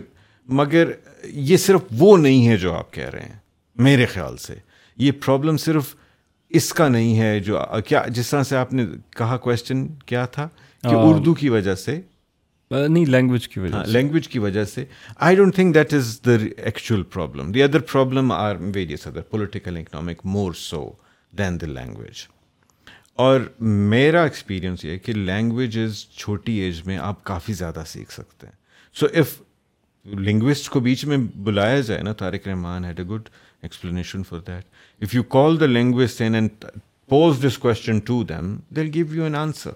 مگر 0.59 0.91
یہ 1.33 1.57
صرف 1.57 1.81
وہ 1.99 2.17
نہیں 2.19 2.47
ہے 2.49 2.57
جو 2.59 2.73
آپ 2.75 2.93
کہہ 2.93 3.09
رہے 3.13 3.23
ہیں 3.25 3.39
میرے 3.87 4.07
خیال 4.13 4.37
سے 4.47 4.55
یہ 5.05 5.13
پرابلم 5.25 5.57
صرف 5.65 5.95
اس 6.59 6.73
کا 6.75 6.87
نہیں 6.89 7.19
ہے 7.19 7.39
جو 7.49 7.59
کیا 7.89 8.03
جس 8.15 8.31
طرح 8.31 8.43
سے 8.45 8.57
آپ 8.57 8.73
نے 8.75 8.85
کہا 9.17 9.37
کوشچن 9.47 9.87
کیا 10.07 10.25
تھا 10.37 10.49
کہ 10.83 10.95
اردو 10.95 11.35
کی 11.41 11.49
وجہ 11.49 11.75
سے 11.85 12.01
نہیں 12.71 13.07
لینگویج 13.07 13.47
کی 13.49 13.61
وجہ 13.61 13.77
لینگویج 13.87 14.25
ہاں، 14.27 14.33
کی 14.33 14.39
وجہ 14.39 14.65
سے 14.75 14.85
I 15.29 15.37
don't 15.37 15.55
think 15.55 15.75
that 15.75 15.95
is 15.95 16.19
the 16.27 16.33
actual 16.57 17.03
problem 17.13 17.51
the 17.53 17.63
other 17.63 17.81
problem 17.93 18.33
are 18.33 18.57
various 18.75 19.07
other 19.07 19.21
political 19.31 19.77
economic 19.77 20.21
more 20.37 20.53
so 20.57 20.89
than 21.39 21.61
the 21.61 21.67
language 21.67 22.27
اور 23.25 23.41
میرا 23.65 24.23
ایکسپیرئنس 24.25 24.85
یہ 24.85 24.99
کہ 25.05 25.13
لینگویجز 25.13 26.05
چھوٹی 26.17 26.53
ایج 26.61 26.81
میں 26.87 26.99
آپ 27.11 27.23
کافی 27.31 27.53
زیادہ 27.53 27.83
سیکھ 27.87 28.13
سکتے 28.13 28.47
ہیں 28.47 28.59
سو 29.01 29.07
اف 29.21 29.41
لنگوسٹ 30.07 30.69
کو 30.71 30.81
بیچ 30.81 31.05
میں 31.07 31.17
بلایا 31.45 31.81
جائے 31.89 32.03
نا 32.03 32.13
Tariq 32.19 32.47
Rahman 32.49 32.85
had 32.85 33.01
a 33.01 33.05
good 33.07 33.29
explanation 33.63 34.23
for 34.29 34.39
that 34.47 35.03
if 35.05 35.15
you 35.15 35.23
call 35.37 35.59
the 35.61 35.67
language 35.67 36.23
an 36.23 36.35
and 36.35 36.65
pose 37.09 37.45
this 37.47 37.59
question 37.59 37.99
to 38.07 38.23
them 38.29 38.57
they'll 38.77 38.91
give 38.95 39.15
you 39.15 39.25
an 39.25 39.35
answer 39.37 39.71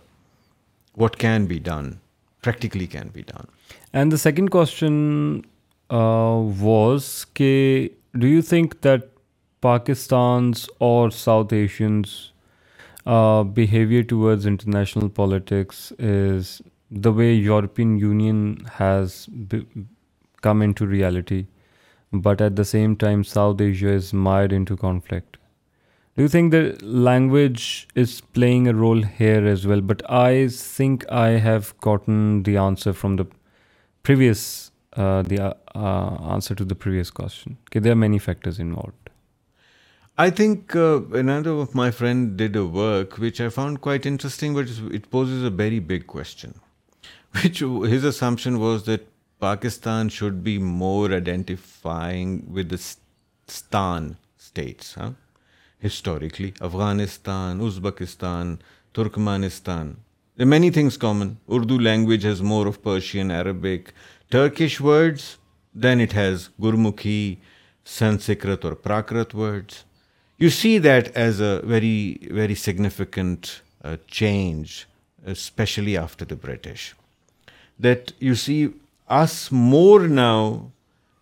what 1.00 1.16
can 1.20 1.44
be 1.46 1.58
done 1.64 1.90
practically 2.44 2.86
can 2.86 3.08
be 3.14 3.22
done 3.26 3.44
and 3.96 4.12
the 4.12 4.16
second 4.16 4.50
question 4.50 5.40
was 6.60 7.10
کہ 7.34 7.88
do 8.14 8.26
you 8.26 8.40
think 8.48 8.74
that 8.84 9.02
Pakistanis 9.62 10.68
or 10.88 11.10
South 11.16 11.52
Asians 11.54 12.06
behaviour 13.56 14.02
towards 14.08 14.46
international 14.46 15.08
politics 15.14 15.90
is 15.98 16.60
the 17.04 17.10
way 17.16 17.32
European 17.32 17.96
Union 18.00 18.54
has 18.80 19.12
come 20.48 20.66
into 20.70 20.90
reality, 20.94 21.46
but 22.26 22.44
at 22.48 22.60
the 22.60 22.68
same 22.72 22.96
time, 23.04 23.24
South 23.32 23.64
Asia 23.68 23.94
is 24.00 24.12
mired 24.28 24.58
into 24.58 24.76
conflict. 24.84 25.38
Do 26.16 26.24
you 26.24 26.30
think 26.32 26.50
the 26.50 26.62
language 27.06 27.64
is 28.02 28.12
playing 28.38 28.68
a 28.72 28.74
role 28.80 29.00
here 29.20 29.46
as 29.52 29.64
well? 29.70 29.80
But 29.92 30.04
I 30.18 30.48
think 30.58 31.06
I 31.20 31.26
have 31.44 31.72
gotten 31.86 32.20
the 32.50 32.58
answer 32.64 32.92
from 33.00 33.16
the 33.22 33.24
previous, 34.08 34.44
uh, 35.06 35.06
uh, 35.46 35.48
uh, 35.86 36.34
answer 36.34 36.58
to 36.60 36.68
the 36.72 36.76
previous 36.84 37.10
question. 37.20 37.56
Okay, 37.64 37.82
there 37.86 37.96
are 37.98 38.02
many 38.02 38.22
factors 38.26 38.60
involved. 38.66 39.00
I 40.24 40.24
think 40.38 40.74
another 41.20 41.52
of 41.60 41.74
my 41.78 41.86
friend 42.00 42.28
did 42.40 42.56
a 42.58 42.68
work 42.74 43.16
which 43.22 43.40
I 43.46 43.48
found 43.56 43.80
quite 43.88 44.06
interesting, 44.10 44.52
but 44.58 44.76
it 44.98 45.08
poses 45.16 45.48
a 45.48 45.50
very 45.62 45.80
big 45.88 46.06
question. 46.12 46.54
His 47.88 48.08
assumption 48.12 48.62
was 48.68 48.86
that 48.92 49.02
Pakistan 49.40 50.08
should 50.12 50.32
be 50.42 50.56
more 50.62 51.10
identifying 51.12 52.38
with 52.56 52.72
استان 52.72 54.04
states 54.40 54.96
ہاں 54.98 55.10
historically 55.86 56.50
Afghanistan 56.68 57.60
Uzbekistan 57.66 58.54
Turkmenistan 58.96 59.92
many 60.48 60.70
things 60.70 60.98
common 60.98 61.32
Urdu 61.56 61.78
language 61.78 62.26
has 62.26 62.40
more 62.42 62.66
of 62.66 62.80
Persian 62.82 63.30
Arabic 63.32 63.88
Turkish 64.32 64.80
words 64.80 65.22
than 65.82 66.00
it 66.00 66.14
has 66.16 66.48
Gurmukhi 66.64 67.34
Sanskrit 67.98 68.64
or 68.64 68.72
Prakrit 68.82 69.34
words 69.34 69.84
you 70.42 70.48
see 70.60 70.78
that 70.84 71.16
as 71.18 71.42
a 71.42 71.56
very 71.70 72.16
very 72.34 72.54
significant 72.62 73.46
change 74.10 74.68
especially 75.32 75.96
after 75.96 76.26
the 76.30 76.34
British 76.42 76.92
that 77.82 78.10
you 78.20 78.34
see 78.44 78.66
us 79.08 79.50
more 79.52 80.08
now. 80.08 80.72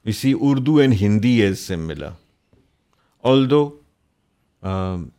We 0.04 0.12
see 0.12 0.34
Urdu 0.34 0.80
and 0.80 0.94
Hindi 0.94 1.42
as 1.42 1.60
similar. 1.60 2.14
Although 3.22 3.74
um, 4.62 5.12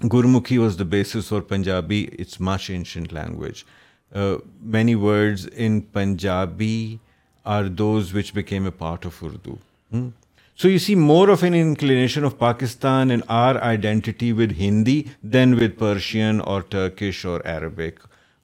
Gurmukhi 0.00 0.58
was 0.58 0.76
the 0.76 0.84
basis 0.84 1.28
for 1.28 1.40
Punjabi, 1.40 2.04
it's 2.04 2.38
much 2.38 2.70
ancient 2.70 3.12
language. 3.12 3.66
Uh, 4.14 4.38
many 4.60 4.94
words 4.94 5.46
in 5.46 5.82
Punjabi 5.82 7.00
are 7.44 7.64
those 7.64 8.12
which 8.12 8.32
became 8.32 8.66
a 8.66 8.72
part 8.72 9.04
of 9.04 9.20
Urdu. 9.22 9.58
Hmm? 9.90 10.08
So 10.56 10.68
you 10.68 10.78
see 10.78 10.94
more 10.94 11.30
of 11.30 11.42
an 11.42 11.52
inclination 11.52 12.22
of 12.22 12.38
Pakistan 12.38 13.10
and 13.10 13.24
our 13.28 13.60
identity 13.60 14.32
with 14.32 14.52
Hindi 14.52 15.10
than 15.20 15.56
with 15.56 15.76
Persian 15.76 16.40
or 16.40 16.62
Turkish 16.62 17.24
or 17.24 17.44
Arabic 17.44 17.98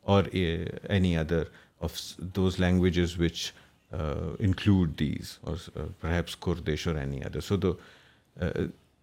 or 0.09 0.24
uh, 0.35 0.64
any 0.89 1.16
other 1.16 1.47
of 1.89 1.98
those 2.36 2.59
languages 2.61 3.16
which 3.20 3.52
include 3.93 4.98
these 4.98 5.39
or 5.43 6.55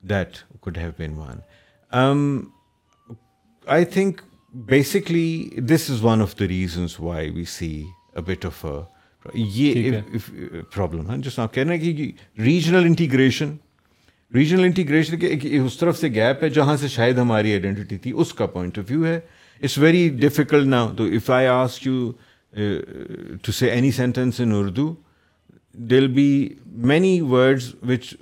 that 0.09 0.37
have 0.77 0.89
been 0.99 1.13
one 1.17 1.39
I 3.75 3.85
think 3.93 4.21
basically 4.65 5.49
this 5.69 5.89
is 5.89 6.03
one 6.03 6.21
of 6.21 6.39
the 6.39 6.47
reasons 6.47 6.99
why 6.99 7.31
be 7.31 7.43
set 7.57 8.45
off 8.45 8.65
یہ 9.35 9.91
problem 10.73 11.09
ہے 11.11 11.17
جس 11.21 11.35
کو 11.35 11.41
آپ 11.41 11.53
کہہ 11.53 11.63
رہے 11.63 11.77
ہیں 11.77 11.93
کہ 11.95 12.41
regional 12.41 12.83
integration 12.85 13.55
regional 14.35 14.63
integration 14.63 15.17
کے 15.19 15.57
اس 15.65 15.77
طرف 15.77 15.97
سے 15.97 16.07
گیپ 16.13 16.43
ہے 16.43 16.49
جہاں 16.57 16.75
سے 16.77 16.87
شاید 16.95 17.17
ہماری 17.17 17.51
آئیڈینٹٹی 17.51 17.97
تھی 18.05 18.11
اس 18.21 18.33
کا 18.39 18.45
پوائنٹ 18.55 18.77
آف 18.79 18.85
ویو 18.89 19.05
ہے 19.05 19.15
اٹس 19.61 19.77
ویری 19.77 20.07
ڈیفیکلٹ 20.23 20.67
ناؤ 20.67 20.91
تو 20.97 21.05
if 21.17 21.29
I 21.39 21.47
ask 21.47 21.85
you 21.87 22.11
Uh, 22.57 22.59
to 23.43 23.51
say 23.51 23.69
any 23.69 23.91
sentence 23.91 24.39
in 24.39 24.51
Urdu, 24.51 24.97
there'll 25.75 26.07
be 26.07 26.57
many 26.65 27.21
words 27.21 27.75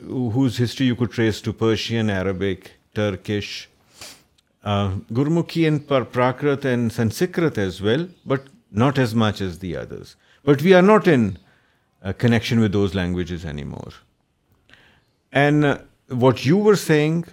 whose 0.06 0.58
history 0.58 0.88
you 0.88 0.96
could 0.98 1.10
trace 1.10 1.40
to 1.40 1.54
Persian, 1.54 2.10
Arabic, 2.10 2.74
Turkish, 2.96 3.70
uh, 4.66 4.92
Gurmukhi 5.14 5.66
and 5.70 5.88
Prakrit 5.88 6.66
and 6.66 6.92
Sanskrit 6.92 7.58
as 7.58 7.82
well, 7.82 8.10
but 8.26 8.44
not 8.74 9.00
as 9.00 9.16
much 9.16 9.40
as 9.40 9.60
the 9.60 9.78
others. 9.78 10.18
But 10.44 10.62
we 10.62 10.74
are 10.74 10.82
not 10.82 11.08
in 11.08 11.38
connection 12.18 12.60
with 12.60 12.74
those 12.74 12.94
languages 12.94 13.46
anymore. 13.46 13.94
And 15.32 15.64
uh, 15.64 15.78
what 16.10 16.46
you 16.46 16.58
were 16.58 16.76
saying 16.76 17.26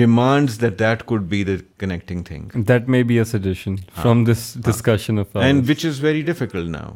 demands 0.00 0.60
that 0.60 0.78
that 0.78 1.02
could 1.06 1.22
be 1.28 1.42
the 1.44 1.52
connecting 1.78 2.22
thing 2.26 2.60
that 2.68 2.88
may 2.88 3.02
be 3.02 3.18
a 3.18 3.24
suggestion 3.24 3.74
from 3.94 4.24
this 4.24 4.52
discussion 4.66 5.18
of 5.18 5.36
and 5.36 5.68
which 5.70 5.84
is 5.86 6.02
very 6.04 6.20
difficult 6.26 6.68
now 6.70 6.94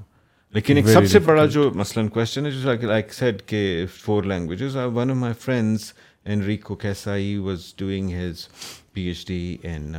لیکن 0.55 0.77
ایک 0.77 0.89
سب 0.93 1.07
سے 1.13 1.19
بڑا 1.25 1.45
جو 1.55 1.71
مثلاً 1.75 2.09
question 2.09 2.47
ہے 2.47 2.51
جو 2.51 2.73
like 2.89 3.13
set 3.15 3.43
کے 3.49 3.63
four 3.97 4.23
languages 4.25 4.77
one 4.95 5.11
of 5.11 5.17
my 5.17 5.35
friends 5.41 5.93
Enrico 6.57 6.75
کیسا 6.85 7.17
he 7.17 7.37
was 7.37 7.65
doing 7.79 8.11
his 8.21 8.47
P 8.93 9.03
H 9.09 9.27
D 9.29 9.57
in 9.73 9.93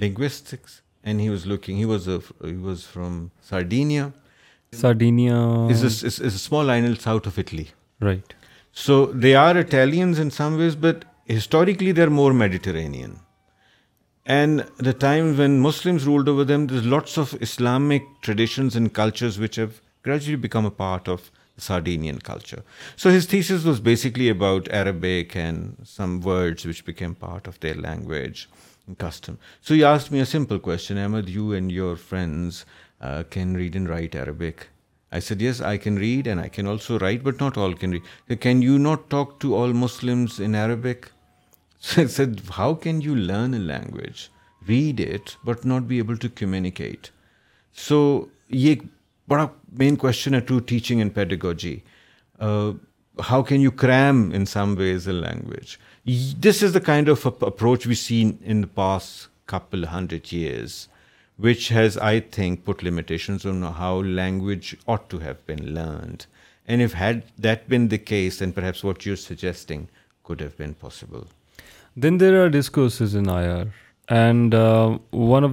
linguistics 0.00 0.80
and 1.04 1.20
he 1.20 1.28
was 1.28 1.46
looking 1.46 1.76
he 1.78 1.84
was 1.84 2.08
he 2.08 2.54
was 2.54 2.84
from 2.92 3.26
Sardinia 3.48 4.08
Sardinia 4.80 5.36
small 6.24 6.70
آئنل 6.70 6.94
south 7.02 7.28
of 7.28 7.38
Italy 7.38 7.64
right 8.04 8.34
So 8.78 9.06
they 9.06 9.34
are 9.34 9.56
Italians 9.56 10.18
in 10.18 10.30
some 10.30 10.58
ways, 10.58 10.76
but 10.76 11.06
historically 11.24 11.92
they're 11.92 12.10
more 12.10 12.34
Mediterranean. 12.34 13.20
And 14.26 14.66
the 14.76 14.92
time 14.92 15.38
when 15.38 15.60
Muslims 15.60 16.06
ruled 16.06 16.28
over 16.28 16.44
them, 16.44 16.66
there's 16.66 16.84
lots 16.84 17.16
of 17.16 17.34
Islamic 17.40 18.02
traditions 18.20 18.76
and 18.76 18.92
cultures 18.92 19.38
which 19.38 19.56
have 19.56 19.80
gradually 20.02 20.36
become 20.36 20.66
a 20.66 20.70
part 20.70 21.08
of 21.08 21.30
Sardinian 21.56 22.18
culture. 22.18 22.62
So 22.96 23.08
his 23.08 23.24
thesis 23.24 23.64
was 23.64 23.80
basically 23.80 24.28
about 24.28 24.70
Arabic 24.70 25.34
and 25.34 25.76
some 25.82 26.20
words 26.20 26.66
which 26.66 26.84
became 26.84 27.14
part 27.14 27.46
of 27.46 27.58
their 27.60 27.76
language 27.76 28.50
and 28.86 28.98
custom. 28.98 29.38
So 29.62 29.72
he 29.72 29.84
asked 29.84 30.12
me 30.12 30.20
a 30.20 30.26
simple 30.26 30.58
question, 30.58 30.98
Ahmed, 30.98 31.30
you 31.30 31.54
and 31.54 31.72
your 31.72 31.96
friends 31.96 32.66
uh, 33.00 33.22
can 33.30 33.54
read 33.54 33.74
and 33.74 33.88
write 33.88 34.14
Arabic. 34.14 34.64
I 35.12 35.20
said 35.20 35.42
yes 35.42 35.60
I 35.62 35.78
can 35.78 35.98
read 35.98 36.28
and 36.28 36.40
I 36.40 36.48
can 36.52 36.68
also 36.68 36.98
write 36.98 37.22
but 37.22 37.42
not 37.42 37.58
all 37.64 37.72
can 37.80 37.92
read 37.92 38.40
can 38.42 38.62
you 38.62 38.76
not 38.78 39.10
talk 39.10 39.40
to 39.40 39.62
all 39.62 39.72
Muslims 39.72 40.40
in 40.44 40.54
Arabic 40.54 41.06
said 42.16 42.40
how 42.56 42.74
can 42.84 43.00
you 43.02 43.14
learn 43.14 43.54
a 43.54 43.60
language 43.60 44.20
read 44.68 45.00
it 45.14 45.30
but 45.46 45.66
not 45.66 45.82
be 45.88 45.96
able 45.96 46.16
to 46.20 46.28
communicate 46.40 47.06
so 47.88 48.00
یہ 48.50 48.68
ایک 48.68 48.82
بڑا 49.28 49.46
main 49.78 49.96
question 50.02 50.34
ہے 50.34 50.40
to 50.48 50.58
teaching 50.72 50.98
and 51.00 51.14
pedagogy 51.14 51.76
how 53.30 53.42
can 53.48 53.60
you 53.60 53.70
cream 53.82 54.28
in 54.36 54.44
some 54.46 54.74
way 54.78 54.92
as 54.94 55.08
a 55.08 55.14
language 55.14 56.34
this 56.48 56.62
is 56.64 56.74
the 56.74 56.80
kind 56.86 57.10
of 57.10 57.26
approach 57.26 57.86
we 57.86 57.94
seen 58.06 58.32
in 58.44 58.64
past 58.74 59.06
couple 59.52 59.84
hundred 59.92 60.32
years 60.34 60.74
which 61.44 61.64
has 61.72 61.96
I 62.02 62.20
think 62.32 62.68
one 62.68 62.98
of 63.72 63.90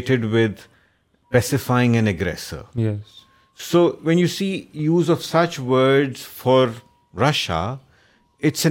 داڈو 0.10 0.66
so 3.70 3.80
when 4.04 4.20
you 4.20 4.28
see 4.34 4.48
use 4.80 5.10
of 5.12 5.24
such 5.26 5.60
word 5.60 6.18
for 6.18 6.68
رشاٹس 7.20 8.66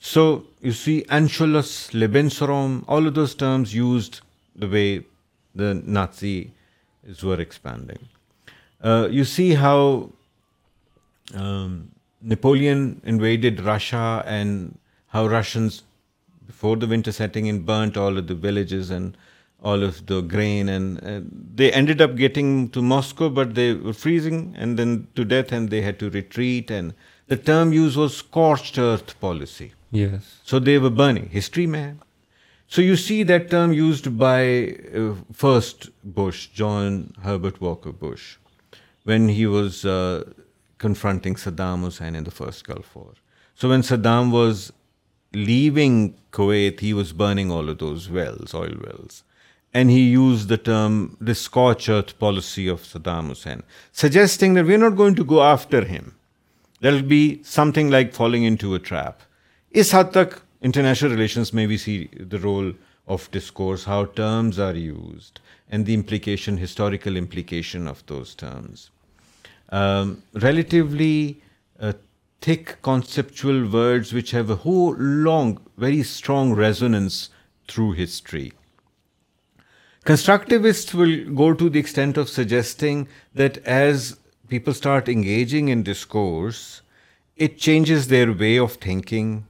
So 0.00 0.46
you 0.60 0.72
see 0.72 1.02
Anschluss, 1.08 1.92
Lebensraum, 1.92 2.84
all 2.86 3.06
of 3.06 3.14
those 3.14 3.34
terms 3.34 3.74
used 3.74 4.20
the 4.54 4.68
way 4.68 5.04
the 5.54 5.74
Nazis 5.74 6.48
were 7.22 7.40
expanding. 7.40 8.08
Uh, 8.80 9.08
you 9.10 9.24
see 9.24 9.54
how 9.54 10.10
um, 11.34 11.90
Napoleon 12.22 13.00
invaded 13.04 13.60
Russia 13.60 14.22
and 14.24 14.78
how 15.08 15.26
Russians, 15.26 15.82
before 16.46 16.76
the 16.76 16.86
winter 16.86 17.10
setting 17.10 17.46
in, 17.46 17.60
burnt 17.62 17.96
all 17.96 18.16
of 18.18 18.28
the 18.28 18.34
villages 18.34 18.90
and 18.90 19.16
all 19.64 19.82
of 19.82 20.06
the 20.06 20.20
grain, 20.22 20.68
and 20.68 21.00
they 21.56 21.72
ended 21.72 22.00
up 22.00 22.14
getting 22.14 22.68
to 22.68 22.80
Moscow, 22.80 23.28
but 23.28 23.56
they 23.56 23.72
were 23.72 23.92
freezing 23.92 24.54
and 24.56 24.78
then 24.78 25.08
to 25.16 25.24
death, 25.24 25.50
and 25.50 25.70
they 25.70 25.82
had 25.82 25.98
to 25.98 26.08
retreat. 26.10 26.70
And 26.70 26.94
the 27.26 27.36
term 27.36 27.72
used 27.72 27.96
was 27.96 28.16
scorched 28.16 28.78
earth 28.78 29.18
policy. 29.18 29.66
Yes. 29.90 30.40
So 30.44 30.58
they 30.58 30.78
were 30.78 30.90
burning. 30.90 31.28
History, 31.30 31.66
man. 31.66 32.00
So 32.66 32.82
you 32.82 32.96
see 32.96 33.22
that 33.22 33.50
term 33.50 33.72
used 33.72 34.18
by 34.18 34.76
uh, 34.94 35.14
first 35.32 35.88
Bush, 36.04 36.48
John 36.48 37.14
Herbert 37.22 37.60
Walker 37.60 37.92
Bush, 37.92 38.36
when 39.04 39.28
he 39.28 39.46
was 39.46 39.86
uh, 39.86 40.24
confronting 40.76 41.36
Saddam 41.36 41.82
Hussein 41.82 42.14
in 42.14 42.24
the 42.24 42.30
first 42.30 42.66
Gulf 42.66 42.94
War. 42.94 43.14
So 43.54 43.70
when 43.70 43.80
Saddam 43.80 44.30
was 44.30 44.72
leaving 45.32 46.18
Kuwait, 46.30 46.80
he 46.80 46.92
was 46.92 47.14
burning 47.14 47.50
all 47.50 47.70
of 47.70 47.78
those 47.78 48.10
wells, 48.10 48.54
oil 48.54 48.74
wells. 48.84 49.24
And 49.72 49.90
he 49.90 50.08
used 50.10 50.48
the 50.48 50.58
term, 50.58 51.16
the 51.20 51.34
scorched 51.34 51.88
earth 51.88 52.18
policy 52.18 52.68
of 52.68 52.82
Saddam 52.82 53.28
Hussein, 53.28 53.62
suggesting 53.92 54.54
that 54.54 54.66
we're 54.66 54.76
not 54.76 54.96
going 54.96 55.14
to 55.14 55.24
go 55.24 55.42
after 55.42 55.84
him. 55.84 56.16
There'll 56.80 57.02
be 57.02 57.42
something 57.42 57.90
like 57.90 58.12
falling 58.12 58.42
into 58.42 58.74
a 58.74 58.78
trap. 58.78 59.16
اس 59.80 59.94
حد 59.94 60.10
تک 60.12 60.34
international 60.66 61.10
relations 61.10 61.52
میں 61.54 61.66
we 61.66 61.76
see 61.78 61.96
the 62.32 62.36
role 62.42 62.70
of 63.14 63.28
discourse 63.32 63.52
course 63.56 63.86
how 63.88 64.04
terms 64.20 64.60
are 64.60 64.74
used 64.74 65.38
and 65.70 65.86
the 65.86 65.94
implication 65.94 66.62
historical 66.62 67.16
implication 67.18 67.88
of 67.88 68.02
those 68.08 68.34
terms 68.36 68.86
relatively 70.44 71.32
thick 72.46 72.70
conceptual 72.84 73.62
words 73.74 74.12
which 74.14 74.32
have 74.34 74.52
a 74.52 74.56
who 74.64 74.92
long 75.24 75.54
very 75.84 76.00
strong 76.00 76.58
resonance 76.58 77.20
through 77.72 77.92
history 78.02 78.48
constructivist 80.06 80.94
will 80.94 81.14
go 81.38 81.50
to 81.52 81.68
the 81.68 81.78
extent 81.78 82.18
of 82.18 82.28
suggesting 82.28 83.04
that 83.38 83.58
as 83.68 84.14
people 84.48 84.70
start 84.70 85.08
engaging 85.14 85.70
in 85.72 85.86
this 85.86 86.06
course 86.16 86.60
it 87.40 87.58
changes 87.60 88.10
their 88.10 88.28
way 88.38 88.58
of 88.58 88.78
thinking 88.80 89.40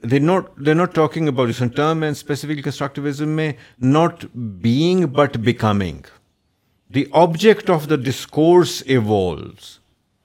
They're 0.00 0.74
not 0.74 0.94
talking 0.94 1.26
about 1.26 1.46
this 1.46 1.60
in 1.60 1.70
term, 1.70 2.02
and 2.02 2.16
specifically 2.16 2.62
constructivism 2.62 3.26
mein 3.26 3.54
not 3.78 4.24
being 4.62 5.06
but 5.06 5.40
becoming. 5.42 6.04
The 6.90 7.08
object 7.12 7.68
of 7.68 7.88
the 7.88 7.96
discourse 7.96 8.82
evolves. 8.86 9.80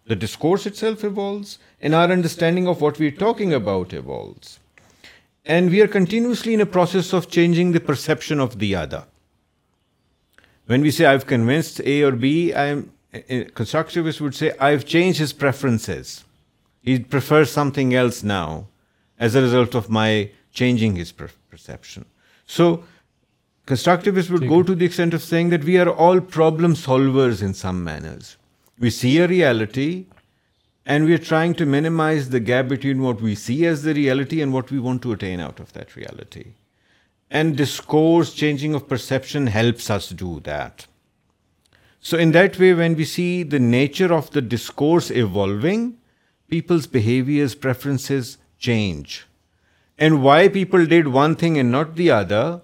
The 0.05 0.15
discourse 0.15 0.65
itself 0.67 1.03
evolves, 1.03 1.57
and 1.81 1.95
our 1.95 2.11
understanding 2.11 2.67
of 2.67 2.81
what 2.81 2.99
we're 2.99 3.19
talking 3.25 3.53
about 3.53 3.93
evolves. 3.93 4.59
And 5.45 5.69
we 5.69 5.81
are 5.81 5.87
continuously 5.87 6.53
in 6.53 6.61
a 6.61 6.73
process 6.77 7.11
of 7.13 7.29
changing 7.29 7.71
the 7.71 7.79
perception 7.79 8.39
of 8.39 8.59
the 8.59 8.75
other. 8.75 9.03
When 10.67 10.81
we 10.81 10.91
say, 10.91 11.05
I've 11.05 11.25
convinced 11.25 11.81
A 11.81 12.01
or 12.03 12.11
B, 12.11 12.53
constructivists 13.13 14.21
would 14.21 14.35
say, 14.35 14.53
I've 14.59 14.85
changed 14.85 15.19
his 15.19 15.33
preferences. 15.33 16.23
He 16.81 16.99
prefers 16.99 17.51
something 17.51 17.95
else 17.95 18.23
now 18.23 18.61
as 19.19 19.35
a 19.35 19.41
result 19.41 19.75
of 19.75 19.89
my 19.89 20.29
changing 20.51 20.95
his 20.95 21.11
perception. 21.11 22.05
So 22.45 22.83
constructivists 23.67 24.29
would 24.29 24.47
go 24.47 24.63
to 24.63 24.75
the 24.75 24.85
extent 24.85 25.13
of 25.13 25.23
saying 25.23 25.49
that 25.49 25.63
we 25.63 25.77
are 25.77 25.89
all 25.89 26.19
problem 26.21 26.75
solvers 26.75 27.41
in 27.41 27.53
some 27.53 27.83
manners. 27.83 28.37
We 28.77 28.89
see 28.89 29.17
a 29.19 29.27
reality 29.27 30.05
and 30.85 31.05
we 31.05 31.13
are 31.13 31.25
trying 31.29 31.53
to 31.55 31.65
minimize 31.65 32.29
the 32.29 32.41
gap 32.41 32.67
between 32.67 33.01
what 33.01 33.21
we 33.21 33.35
see 33.35 33.65
as 33.65 33.83
the 33.83 33.93
reality 33.93 34.41
and 34.41 34.51
what 34.51 34.69
we 34.69 34.79
want 34.79 35.01
to 35.03 35.13
attain 35.13 35.39
out 35.39 35.59
of 35.59 35.71
that 35.73 35.95
reality. 35.95 36.53
And 37.31 37.55
discourse, 37.55 38.33
changing 38.33 38.75
of 38.75 38.89
perception, 38.89 39.47
helps 39.47 39.89
us 39.89 40.09
do 40.09 40.41
that. 40.41 40.87
So 42.01 42.17
in 42.17 42.31
that 42.33 42.59
way, 42.59 42.73
when 42.73 42.95
we 42.95 43.05
see 43.05 43.43
the 43.43 43.59
nature 43.59 44.13
of 44.13 44.29
the 44.31 44.41
discourse 44.41 45.09
evolving, 45.09 45.97
people's 46.49 46.85
behaviors, 46.85 47.55
preferences, 47.55 48.31
change, 48.63 49.25
and 49.97 50.23
why 50.27 50.39
people 50.47 50.85
did 50.93 51.09
one 51.19 51.35
thing 51.35 51.57
and 51.57 51.71
not 51.71 51.95
the 51.95 52.09
other 52.09 52.61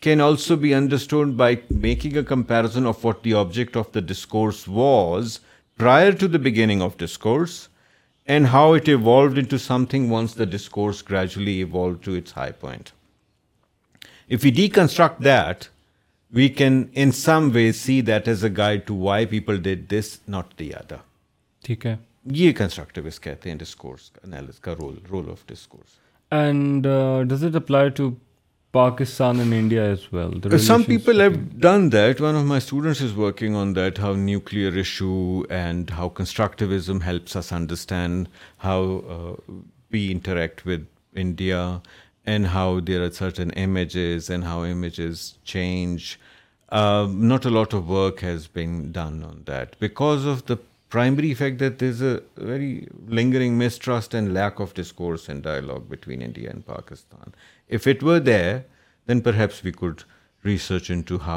can 0.00 0.20
also 0.20 0.56
be 0.56 0.74
understood 0.74 1.36
by 1.36 1.50
making 1.70 2.16
a 2.16 2.24
comparison 2.30 2.86
of 2.86 3.04
what 3.04 3.22
the 3.22 3.34
object 3.42 3.76
of 3.76 3.92
the 3.92 4.02
discourse 4.12 4.66
was 4.66 5.38
prior 5.78 6.12
to 6.12 6.26
the 6.26 6.42
beginning 6.46 6.82
of 6.82 6.96
discourse 6.96 7.68
and 8.26 8.48
how 8.54 8.72
it 8.72 8.88
evolved 8.88 9.38
into 9.38 9.58
something 9.58 10.10
once 10.10 10.34
the 10.34 10.50
discourse 10.54 11.00
gradually 11.02 11.60
evolved 11.60 12.02
to 12.04 12.14
its 12.14 12.32
high 12.32 12.50
point. 12.50 12.92
If 14.28 14.44
we 14.44 14.52
deconstruct 14.52 15.20
that, 15.20 15.68
we 16.32 16.48
can 16.48 16.90
in 16.94 17.12
some 17.12 17.52
way 17.52 17.72
see 17.72 18.00
that 18.00 18.26
as 18.26 18.42
a 18.42 18.50
guide 18.50 18.86
to 18.86 18.94
why 18.94 19.26
people 19.26 19.58
did 19.58 19.88
this, 19.88 20.18
not 20.26 20.56
the 20.56 20.74
other. 20.74 21.00
Okay. 21.68 21.98
یہ 22.30 22.52
constructivists 22.58 23.18
کہتے 23.20 23.50
ہیں 23.50 23.56
discourse 23.58 24.10
analysis 24.24 24.58
کا 24.66 24.74
role 24.80 24.94
role 25.10 25.30
of 25.30 25.46
discourse 25.48 25.98
and 26.34 26.86
does 27.30 27.44
it 27.44 27.56
apply 27.56 27.88
to 27.96 28.10
Pakistan 28.72 29.38
and 29.40 29.52
India 29.54 29.82
as 29.84 30.04
well 30.12 30.58
some 30.66 30.82
people 30.86 31.20
have 31.20 31.30
done 31.62 31.90
that 31.92 32.20
one 32.20 32.36
of 32.36 32.44
my 32.48 32.60
students 32.64 33.02
is 33.02 33.16
working 33.16 33.56
on 33.56 33.74
that 33.76 33.98
how 34.00 34.14
nuclear 34.16 34.76
issue 34.76 35.42
and 35.48 35.90
how 35.96 36.08
constructivism 36.20 37.02
helps 37.06 37.36
us 37.36 37.52
understand 37.52 38.26
how 38.64 38.86
we 39.92 40.08
interact 40.12 40.66
with 40.66 40.84
India 41.22 41.66
and 42.26 42.46
how 42.54 42.78
there 42.80 43.04
are 43.04 43.10
certain 43.18 43.48
images 43.64 44.30
and 44.30 44.44
how 44.44 44.62
images 44.70 45.32
change 45.52 46.02
not 47.28 47.46
a 47.46 47.52
lot 47.52 47.74
of 47.74 47.90
work 47.90 48.24
has 48.24 48.48
been 48.54 48.80
done 48.92 49.22
on 49.28 49.40
that 49.48 49.74
because 49.80 50.26
of 50.28 50.48
the 50.48 50.54
primary 50.92 51.30
effect 51.32 51.60
that 51.60 51.82
is 51.82 52.02
a 52.02 52.14
very 52.46 52.72
lingering 53.16 53.56
mistrust 53.62 54.14
and 54.14 54.28
lack 54.32 54.60
of 54.60 54.74
discourse 54.92 55.28
and 55.30 55.46
between 55.46 55.86
between 55.88 56.22
India 56.22 56.50
and 56.50 56.64
Pakistan 56.64 57.30
if 57.74 57.86
it 57.90 58.02
were 58.04 58.18
they 58.20 58.38
then 59.08 59.20
perhaps 59.34 59.64
we 59.64 59.70
into 59.70 59.92
research 60.44 60.90
images 60.92 61.28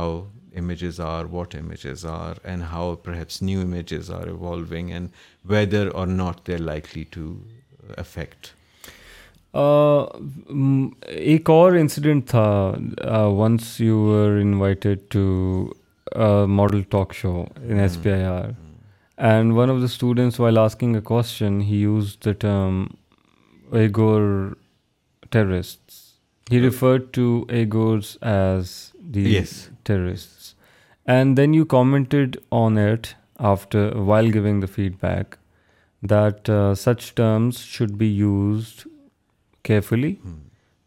images 0.60 1.00
are 1.06 1.26
what 1.32 1.56
images 1.56 2.06
are 2.10 2.36
and 2.44 2.64
how 2.72 2.96
perhaps 3.16 3.42
new 3.42 3.62
images 3.62 4.12
and 4.14 4.72
and 4.74 5.08
whether 5.52 5.90
not 5.96 6.08
not 6.18 6.50
likely 6.50 6.62
likely 6.66 7.04
to 7.10 7.34
affect 7.98 8.48
ایک 11.08 11.50
اور 11.50 11.72
incident 11.80 12.28
تھا 12.30 13.26
once 13.40 13.76
you 13.82 14.00
invited 14.42 15.00
to 15.12 15.74
model 16.62 16.82
talk 16.90 17.14
show 17.22 17.36
in 17.62 17.80
S 17.80 17.98
P 18.04 18.10
I 18.12 18.24
R 18.24 18.50
And 19.18 19.56
one 19.56 19.70
of 19.70 19.82
the 19.82 19.88
students, 19.88 20.38
while 20.38 20.60
asking 20.60 20.96
a 20.96 21.02
question, 21.02 21.62
he 21.62 21.78
used 21.78 22.24
the 22.24 22.34
term 22.34 22.98
Uyghur 23.72 24.56
terrorists. 25.32 26.20
He 26.50 26.60
referred 26.60 27.14
to 27.14 27.46
Uyghurs 27.48 28.22
as 28.22 28.92
the 29.00 29.48
terrorists. 29.84 30.56
And 31.06 31.38
then 31.38 31.54
you 31.54 31.66
commented 31.66 32.44
on 32.52 32.78
it 32.78 33.16
after, 33.40 33.92
while 34.02 34.30
giving 34.30 34.60
the 34.60 34.68
feedback, 34.68 35.38
that 36.04 36.50
uh, 36.50 36.76
such 36.76 37.16
terms 37.16 37.60
should 37.60 37.98
be 37.98 38.08
used 38.08 38.86
carefully 39.64 40.16
hmm. 40.16 40.34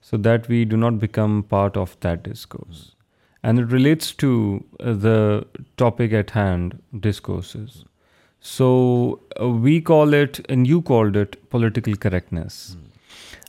so 0.01 0.17
that 0.17 0.47
we 0.49 0.65
do 0.65 0.77
not 0.77 0.99
become 0.99 1.43
part 1.43 1.77
of 1.77 1.97
that 2.01 2.23
discourse. 2.23 2.95
And 3.43 3.59
it 3.59 3.71
relates 3.73 4.13
to 4.13 4.65
uh, 4.79 4.93
the 4.93 5.47
topic 5.79 6.13
at 6.13 6.33
hand, 6.33 6.83
discourses. 7.09 7.77
So 8.41 9.21
uh, 9.41 9.49
we 9.49 9.81
call 9.81 10.15
it, 10.15 10.45
and 10.51 10.67
you 10.67 10.83
called 10.83 11.17
it, 11.17 11.49
political 11.51 11.97
correctness. 11.97 12.77
Hmm. 12.79 12.87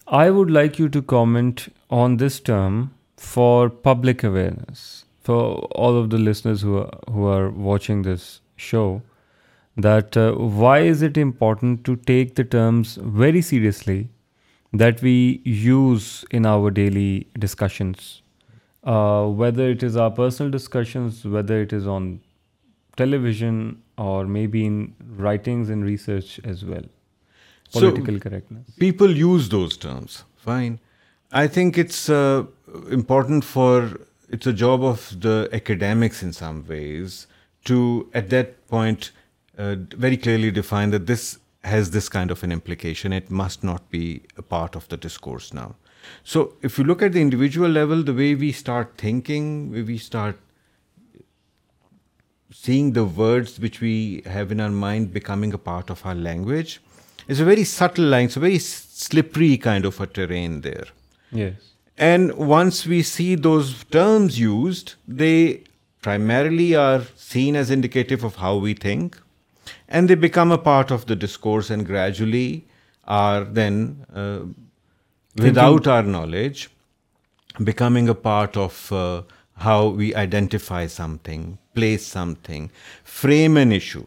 I 0.07 0.29
would 0.31 0.49
like 0.49 0.79
you 0.79 0.89
to 0.89 1.01
comment 1.01 1.67
on 1.89 2.17
this 2.17 2.39
term 2.39 2.93
for 3.17 3.69
public 3.69 4.23
awareness, 4.23 5.05
for 5.21 5.59
all 5.81 5.95
of 5.95 6.09
the 6.09 6.17
listeners 6.17 6.61
who 6.61 6.77
are 6.77 7.49
watching 7.51 8.01
this 8.01 8.41
show, 8.55 9.03
that 9.77 10.17
uh, 10.17 10.31
why 10.31 10.79
is 10.79 11.01
it 11.03 11.17
important 11.17 11.83
to 11.85 11.95
take 11.95 12.35
the 12.35 12.43
terms 12.43 12.97
very 13.01 13.41
seriously 13.41 14.09
that 14.73 15.01
we 15.01 15.41
use 15.45 16.25
in 16.31 16.45
our 16.45 16.71
daily 16.71 17.27
discussions, 17.37 18.21
uh, 18.83 19.25
whether 19.25 19.69
it 19.69 19.83
is 19.83 19.95
our 19.95 20.09
personal 20.09 20.51
discussions, 20.51 21.23
whether 21.23 21.61
it 21.61 21.71
is 21.71 21.85
on 21.85 22.17
television, 23.01 23.59
or 24.09 24.21
maybe 24.35 24.65
in 24.69 24.79
writings 25.25 25.73
and 25.75 25.89
research 25.93 26.37
as 26.53 26.65
well. 26.71 26.87
Political 27.79 28.21
correctness. 28.25 28.77
People 28.85 29.17
use 29.23 29.49
those 29.55 29.75
terms. 29.87 30.21
Fine. 30.51 30.77
I 31.39 31.47
think 31.55 31.81
it's 31.83 32.05
uh, 32.19 32.39
important 33.01 33.51
it's 34.37 34.49
a 34.53 34.53
job 34.61 34.85
of 34.87 35.05
the 35.25 35.35
academics 35.57 36.23
in 36.27 36.33
some 36.39 36.57
ways 36.71 37.19
to, 37.69 37.77
at 38.19 38.31
that 38.31 38.51
point, 38.73 39.11
uh, 39.57 39.75
very 40.07 40.17
clearly 40.25 40.51
define 40.57 40.91
that 40.95 41.05
this 41.11 41.29
has 41.69 41.89
this 41.95 42.09
kind 42.15 42.33
of 42.35 42.43
an 42.47 42.51
implication. 42.55 43.15
It 43.19 43.31
must 43.39 43.63
not 43.69 43.87
be 43.95 44.03
a 44.43 44.43
part 44.55 44.79
of 44.81 44.87
the 44.93 44.97
discourse 45.05 45.47
now. 45.61 45.69
So 46.33 46.43
if 46.69 46.77
you 46.79 46.85
look 46.89 47.03
at 47.07 47.17
the 47.17 47.21
individual 47.23 47.73
level, 47.77 48.03
the 48.03 48.15
way 48.19 48.29
we 48.43 48.51
start 48.51 49.07
thinking, 49.07 49.55
we 49.93 49.97
start 50.11 50.37
seeing 52.65 52.91
the 52.99 53.05
words 53.21 53.57
which 53.63 53.79
we 53.85 54.21
have 54.35 54.51
in 54.53 54.59
our 54.59 54.77
mind 54.83 55.13
becoming 55.13 55.53
a 55.53 55.63
part 55.65 55.89
of 55.89 56.05
our 56.05 56.15
language. 56.29 56.79
It's 57.27 57.39
a 57.39 57.45
very 57.45 57.63
subtle 57.63 58.05
line, 58.05 58.25
it's 58.25 58.37
a 58.37 58.39
very 58.39 58.59
slippery 58.59 59.57
kind 59.57 59.85
of 59.85 59.99
a 60.01 60.05
terrain 60.05 60.59
there. 60.61 60.85
Yes. 61.31 61.69
And 61.97 62.33
once 62.51 62.85
we 62.85 63.01
see 63.01 63.35
those 63.35 63.83
terms 63.95 64.39
used, 64.39 64.95
they 65.07 65.63
primarily 66.01 66.75
are 66.75 67.03
seen 67.15 67.55
as 67.55 67.69
indicative 67.69 68.23
of 68.25 68.35
how 68.35 68.55
we 68.57 68.73
think, 68.73 69.21
and 69.87 70.09
they 70.09 70.15
become 70.15 70.51
a 70.51 70.57
part 70.57 70.91
of 70.91 71.05
the 71.05 71.15
discourse 71.15 71.69
and 71.69 71.85
gradually 71.85 72.65
are 73.05 73.43
then, 73.43 74.05
uh, 74.13 74.39
without 75.37 75.87
our 75.87 76.03
knowledge, 76.03 76.69
becoming 77.63 78.09
a 78.09 78.15
part 78.15 78.57
of 78.57 78.91
uh, 78.91 79.23
how 79.67 79.87
we 79.87 80.13
identify 80.25 80.87
something 80.87 81.57
place 81.79 82.07
something, 82.19 82.71
frame 83.17 83.61
an 83.63 83.77
issue. 83.81 84.05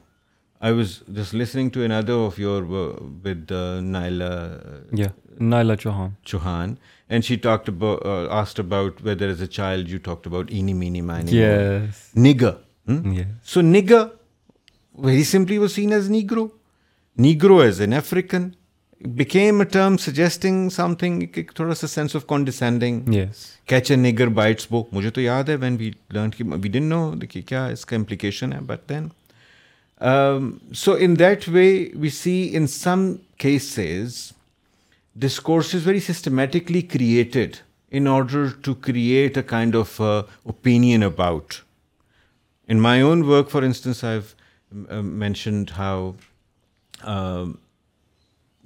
I 0.71 0.71
was 0.79 0.95
just 1.19 1.37
listening 1.43 1.71
to 1.75 1.85
another 1.89 2.17
of 2.31 2.41
your 2.45 2.57
with 2.71 3.55
uh, 3.57 3.61
Naila. 3.97 4.31
Uh, 4.57 4.77
yeah, 5.03 5.15
Naila 5.53 5.79
Chauhan. 5.85 6.77
And 7.15 7.27
she 7.29 7.37
talked 7.45 7.71
about, 7.71 8.05
uh, 8.11 8.43
asked 8.43 8.63
about 8.65 9.05
whether 9.09 9.31
as 9.35 9.41
a 9.47 9.51
child 9.57 9.95
you 9.95 9.99
talked 10.05 10.29
about 10.31 10.53
eeny, 10.61 10.75
meeny, 10.83 11.03
miny. 11.09 11.35
Yes. 11.39 12.01
Nigger. 12.27 12.53
Hmm? 12.91 13.13
Yeah. 13.19 13.33
So 13.55 13.65
nigger, 13.75 14.01
very 15.09 15.27
simply, 15.33 15.59
was 15.65 15.77
seen 15.81 15.93
as 15.99 16.09
Negro. 16.19 16.51
Negro 17.29 17.65
as 17.73 17.87
an 17.89 18.03
African. 18.05 18.51
Beam 19.05 19.59
a 19.61 19.65
term 19.73 19.97
suggesting 20.01 20.69
some 20.71 20.95
thing 20.99 21.23
تھوڑا 21.55 21.75
سا 21.75 21.87
sense 21.87 22.15
of 22.17 22.27
condescending 22.27 23.13
catch 23.69 23.91
a 23.91 23.97
nigger 23.97 24.27
bites 24.39 24.67
back 24.71 24.93
مجھے 24.95 25.11
تو 25.15 25.21
یاد 25.21 25.49
ہے 25.49 25.55
when 25.61 25.77
we 25.79 25.91
learn 26.15 26.31
we 26.63 26.69
done 26.69 26.83
know 26.89 27.11
دیکھیے 27.23 27.43
کیا 27.47 27.65
اس 27.73 27.85
کا 27.87 27.97
امپلیکیشن 27.97 28.53
ہے 28.53 28.61
but 28.67 28.89
then 28.89 29.09
so 30.77 30.95
in 31.01 31.19
that 31.19 31.49
way 31.53 31.67
we 32.01 32.09
see 32.21 32.35
in 32.57 32.67
some 32.77 33.13
cases 33.43 34.21
this 35.27 35.41
course 35.49 35.75
is 35.75 35.87
very 35.87 36.01
systematically 36.13 36.81
created 36.93 37.57
in 37.97 38.07
order 38.09 38.47
to 38.65 38.75
create 38.87 39.37
a 39.37 39.43
kind 39.47 39.77
of 39.77 40.01
opinion 40.01 41.03
about 41.03 41.55
in 42.69 42.81
my 42.83 43.01
own 43.03 43.23
work 43.29 43.51
for 43.51 43.63
instance 43.63 44.05
I 44.05 44.21
mentioned 45.03 45.71
how 45.79 46.11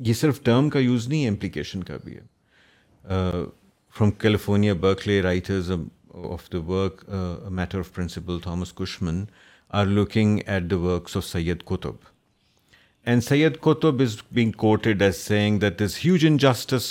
یہ 0.05 0.13
صرف 0.15 0.41
term 0.45 0.69
کا 0.71 0.79
use 0.79 1.09
نہیں 1.09 1.23
ہے 1.25 1.29
implication 1.29 1.83
کا 1.85 1.97
بھی 2.05 2.17
ہے 2.17 3.13
from 3.97 4.11
California 4.25 4.73
Berkeley 4.81 5.21
writers 5.23 5.71
of 6.33 6.53
the 6.53 6.59
work 6.71 7.05
matter 7.59 7.79
of 7.79 7.93
principal 7.95 8.39
Thomas 8.43 8.73
Cushman 8.81 9.25
are 9.79 9.87
looking 9.87 10.39
at 10.47 10.71
the 10.71 10.77
works 10.79 11.17
of 11.17 11.25
Syed 11.27 11.63
Qutb 11.67 11.95
and 13.09 13.23
Syed 13.25 13.57
Qutb 13.63 14.01
is 14.03 14.17
being 14.35 14.53
quoted 14.63 15.03
as 15.03 15.17
saying 15.17 15.59
that 15.61 15.83
is 15.83 15.99
huge 16.05 16.27
injustice 16.29 16.89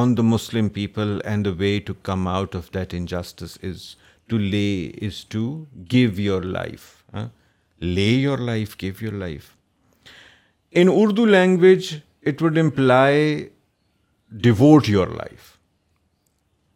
on 0.00 0.16
the 0.16 0.22
Muslim 0.22 0.68
people 0.68 1.18
and 1.24 1.44
the 1.46 1.50
way 1.58 1.78
to 1.86 1.94
come 2.02 2.26
out 2.28 2.56
of 2.56 2.72
that 2.74 2.94
injustice 2.94 3.58
is 3.64 3.82
to 4.30 4.38
lay 4.38 4.90
is 5.06 5.24
to 5.28 5.46
give 5.92 6.20
your 6.20 6.42
life 6.42 6.90
lay 7.80 8.08
your 8.10 8.38
life 8.52 8.76
give 8.82 8.92
your 9.04 9.12
life 9.18 9.50
in 10.78 10.88
Urdu 10.92 11.24
language 11.26 11.92
it 12.28 12.42
would 12.42 12.58
employ 12.58 13.36
devote 14.46 14.88
your 14.88 15.08
life 15.18 15.44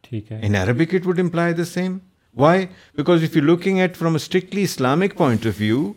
ٹھیک 0.09 0.31
ہے 0.33 0.39
in 0.47 0.55
Arabic 0.63 0.95
it 0.95 1.07
would 1.07 1.21
employ 1.21 1.53
the 1.55 1.65
same 1.73 1.97
way 2.43 2.65
because 2.97 3.23
if 3.25 3.37
you 3.37 3.43
looking 3.43 3.79
at 3.87 3.97
from 3.97 4.15
strictly 4.15 4.63
Islamic 4.71 5.17
point 5.17 5.47
of 5.47 5.55
view 5.61 5.93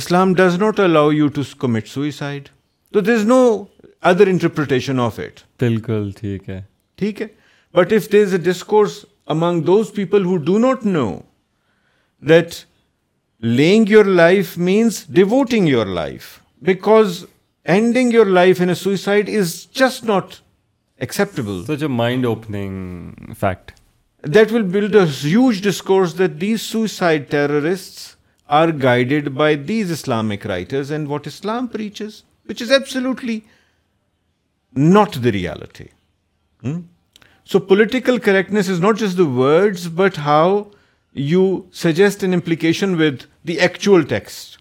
Islam 0.00 0.34
does 0.40 0.58
not 0.62 0.80
allow 0.80 1.10
you 1.20 1.26
to 1.36 1.42
commit 1.66 1.88
suicide 1.88 2.48
there 2.94 3.12
is 3.14 3.24
no 3.26 3.38
other 4.10 4.26
interpretation 4.26 5.00
of 5.00 5.18
it 5.20 5.40
بالکل 5.62 6.10
ٹھیک 6.20 6.48
ہے 6.50 6.60
ٹھیک 7.02 7.22
ہے 7.22 7.26
but 7.78 7.92
if 7.96 8.08
this 8.12 8.32
a 8.34 8.38
discourse 8.50 8.98
among 9.36 9.62
those 9.72 9.92
people 9.96 10.24
who 10.24 10.36
do 10.50 10.58
not 10.58 10.84
know 10.86 11.10
that 12.28 12.54
laying 13.58 13.88
your 13.88 14.04
life 14.20 14.56
means 14.70 15.04
devoting 15.20 15.68
your 15.68 15.86
life 16.00 16.26
because 16.72 17.24
ending 17.78 18.10
your 18.10 18.28
life 18.38 18.60
in 18.60 18.72
a 18.74 18.78
suicide 18.84 19.28
is 19.40 19.50
just 19.80 20.04
not 20.04 20.40
acceptable. 21.08 21.60
Such 21.66 21.82
a 21.82 21.88
mind-opening 21.88 23.34
fact. 23.34 23.74
That 24.22 24.52
will 24.52 24.64
build 24.76 24.94
a 24.94 25.06
huge 25.06 25.60
discourse 25.60 26.14
that 26.14 26.40
these 26.40 26.62
suicide 26.62 27.30
terrorists 27.30 28.16
are 28.48 28.72
guided 28.72 29.34
by 29.36 29.54
these 29.70 29.92
Islamic 29.96 30.44
writers 30.44 30.90
and 30.90 31.08
what 31.08 31.28
Islam 31.34 31.68
preaches, 31.76 32.22
which 32.46 32.62
is 32.64 32.72
absolutely 32.78 33.36
not 34.90 35.20
the 35.26 35.32
reality. 35.38 35.88
Hmm? 36.62 36.78
So 37.44 37.60
political 37.68 38.18
correctness 38.28 38.68
is 38.68 38.80
not 38.80 38.96
just 38.96 39.16
the 39.16 39.30
words, 39.42 39.88
but 39.88 40.16
how 40.30 40.72
you 41.12 41.44
suggest 41.84 42.22
an 42.22 42.34
implication 42.34 42.96
with 42.96 43.24
the 43.44 43.60
actual 43.68 44.08
text. 44.16 44.58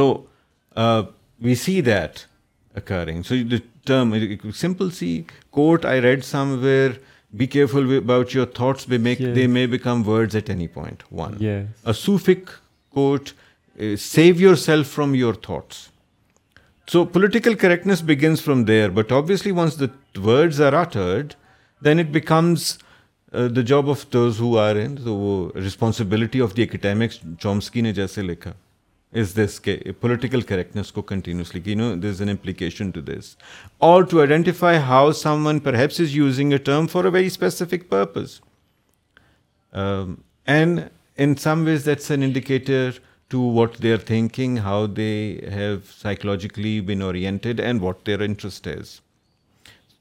So 0.00 0.08
uh, 0.14 1.04
we 1.44 1.54
see 1.54 1.80
that 1.86 2.18
according 2.78 3.22
so 3.28 3.34
the 3.50 3.56
term 3.86 4.14
simple 4.58 4.90
see 4.98 5.20
quote 5.52 5.84
I 5.86 6.00
read 6.02 6.22
some 6.24 6.54
where 6.62 6.90
be 7.38 7.46
careful 7.54 7.96
about 7.96 8.34
your 8.34 8.46
thoughts 8.54 8.88
make 8.88 9.18
they 9.34 9.46
may 9.46 9.66
become 9.74 10.06
words 10.08 10.36
at 10.36 10.48
any 10.50 10.66
point 10.74 11.02
one 11.20 11.36
a 11.46 11.92
Sufic 11.98 12.50
quote 12.94 13.30
save 14.00 14.34
yourself 14.64 14.90
from 14.94 15.14
your 15.14 15.34
thoughts 15.42 15.84
so 16.92 17.04
political 17.14 17.54
correctness 17.60 18.02
begins 18.06 18.42
from 18.42 18.64
there 18.64 18.90
but 18.94 19.12
obviously 19.12 19.52
once 19.56 19.78
the 19.80 19.86
words 20.28 20.60
are 20.62 20.72
uttered 20.96 21.32
then 21.84 21.98
it 21.98 22.06
becomes 22.12 22.72
the 23.56 23.60
job 23.66 23.90
of 23.90 24.06
who 24.14 24.56
are 24.58 24.76
and 24.76 24.94
to 25.04 25.14
وہ 25.16 25.50
responsibility 25.62 26.40
of 26.42 26.56
the 26.56 26.62
academics 26.62 27.20
Chomsky 27.42 27.80
نے 27.80 27.92
جیسے 27.94 28.22
لکھا 28.22 28.52
is 29.22 29.32
this 29.38 29.56
political 30.04 30.44
correctness 30.50 30.92
ko 30.96 31.04
continuously. 31.12 31.62
There's 32.04 32.20
an 32.26 32.32
implication 32.34 32.92
to 32.98 33.04
this. 33.12 33.30
Or 33.90 33.98
to 34.12 34.22
identify 34.26 34.74
how 34.90 35.02
someone 35.22 35.62
perhaps 35.70 36.00
is 36.06 36.16
using 36.20 36.52
a 36.58 36.60
term 36.70 36.90
for 36.94 37.06
a 37.10 37.14
very 37.16 37.32
specific 37.38 37.88
purpose. 37.96 38.36
Um, 39.72 40.14
and 40.58 40.88
in 41.26 41.36
some 41.48 41.66
ways 41.70 41.88
that's 41.88 42.14
an 42.18 42.28
indicator 42.28 42.84
to 43.34 43.40
what 43.58 43.80
they're 43.84 44.04
thinking, 44.10 44.56
how 44.68 44.80
they 45.00 45.14
have 45.60 45.90
psychologically 46.02 46.76
been 46.92 47.02
oriented 47.12 47.64
and 47.70 47.88
what 47.88 48.06
their 48.10 48.30
interest 48.30 48.72
is. 48.78 48.94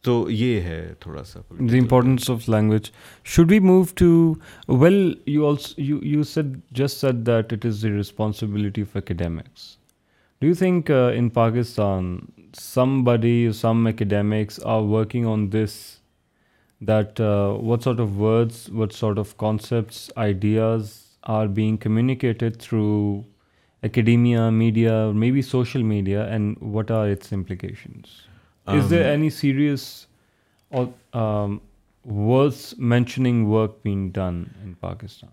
تو 0.06 0.15
یہ 0.30 0.60
ہے 0.61 0.82
تھوڑا 1.02 1.23
سا 1.26 1.40
the 1.72 1.77
importance 1.80 2.30
of 2.30 2.48
language 2.49 2.90
should 3.36 3.52
we 3.52 3.57
move 3.60 3.84
to 3.98 4.34
well 4.82 4.98
you 5.36 5.53
you 5.77 6.23
said 6.34 6.45
just 6.77 6.99
said 7.02 7.15
that 7.27 7.53
it 7.53 7.65
is 7.65 7.82
the 7.84 7.90
responsibility 7.95 8.82
of 8.82 8.95
academics 8.98 9.61
do 10.41 10.48
you 10.48 10.53
think 10.60 10.91
in 11.15 11.30
Pakistan 11.40 12.15
somebody 13.03 13.52
some 13.61 13.86
academics 13.88 14.60
are 14.76 14.82
working 14.91 15.26
on 15.32 15.52
this 15.53 15.77
that 16.88 17.22
what 17.69 17.84
sort 17.84 17.99
of 17.99 18.14
words 18.19 18.69
what 18.80 18.94
sort 18.94 19.19
of 19.19 19.36
concepts 19.45 20.10
ideas 20.15 20.91
are 21.40 21.48
being 21.56 21.77
communicated 21.84 22.61
through 22.68 22.91
academia 23.90 24.49
media 24.64 25.06
maybe 25.32 25.41
social 25.52 25.84
media 25.95 26.23
and 26.30 26.56
what 26.76 26.91
are 27.02 27.10
its 27.10 27.34
implications 27.34 28.15
Is 28.73 28.89
there 28.89 29.07
um, 29.07 29.14
any 29.14 29.30
serious 29.30 30.07
or 30.72 30.91
um, 31.14 31.61
worth 32.03 32.77
mentioning 32.77 33.49
work 33.49 33.84
being 33.84 34.11
done 34.11 34.56
in 34.64 34.76
Pakistan? 34.76 35.30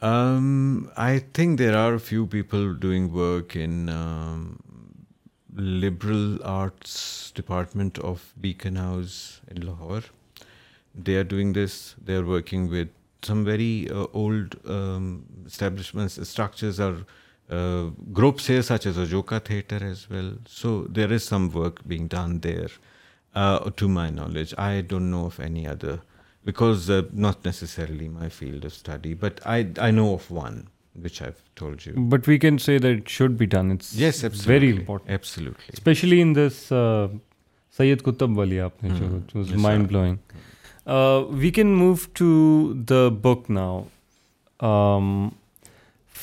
Um, 0.00 0.90
I 0.96 1.18
think 1.34 1.58
there 1.58 1.76
are 1.76 1.94
a 1.94 2.00
few 2.00 2.26
people 2.26 2.74
doing 2.74 3.12
work 3.12 3.56
in 3.56 3.88
liberal 5.52 6.42
arts 6.44 7.32
department 7.32 7.98
of 7.98 8.32
Beacon 8.40 8.76
House 8.76 9.40
in 9.48 9.66
Lahore. 9.66 10.02
They 10.94 11.16
are 11.16 11.24
doing 11.24 11.52
this. 11.52 11.96
They 12.02 12.14
are 12.14 12.24
working 12.24 12.70
with 12.70 12.88
some 13.22 13.44
very 13.44 13.90
uh, 13.90 14.06
old 14.14 14.54
establishments. 15.46 16.28
Structures 16.28 16.78
are 16.78 17.04
uh, 17.58 17.90
groups 18.12 18.46
here 18.46 18.62
such 18.62 18.84
as 18.86 18.96
Ojoka 18.96 19.42
Theatre 19.42 19.84
as 19.84 20.08
well. 20.08 20.30
So 20.46 20.86
there 20.98 21.12
is 21.12 21.24
some 21.24 21.48
work 21.50 21.80
being 21.92 22.06
done 22.06 22.38
there, 22.40 22.68
uh, 23.34 23.70
to 23.82 23.88
my 23.88 24.10
knowledge. 24.10 24.54
I 24.56 24.82
don't 24.92 25.10
know 25.10 25.24
of 25.30 25.40
any 25.40 25.66
other, 25.66 25.98
because 26.44 26.88
uh, 26.88 27.00
not 27.12 27.44
necessarily 27.44 28.08
my 28.20 28.28
field 28.28 28.64
of 28.64 28.72
study, 28.72 29.14
but 29.14 29.40
I 29.44 29.90
know 29.90 30.12
of 30.12 30.30
one, 30.30 30.68
which 30.94 31.20
I've 31.22 31.42
told 31.56 31.84
you. 31.86 31.94
But 32.14 32.28
we 32.28 32.38
can 32.38 32.60
say 32.60 32.78
that 32.78 33.02
it 33.02 33.08
should 33.08 33.36
be 33.36 33.46
done. 33.46 33.72
It's 33.72 33.92
yes, 33.94 34.22
absolutely. 34.22 34.58
Very 34.58 34.70
important. 34.76 35.10
Absolutely. 35.10 35.70
Especially 35.72 36.20
in 36.20 36.34
this 36.34 36.66
Sayyid 36.68 38.04
Qutb 38.06 38.36
Wali, 38.36 38.60
hmm. 38.60 38.98
which 39.00 39.34
was 39.34 39.52
mind-blowing. 39.66 40.20
We 41.42 41.50
can 41.50 41.74
move 41.74 42.14
to 42.14 42.80
the 42.94 43.10
book 43.28 43.50
now. 43.50 43.86
Um, 44.60 45.28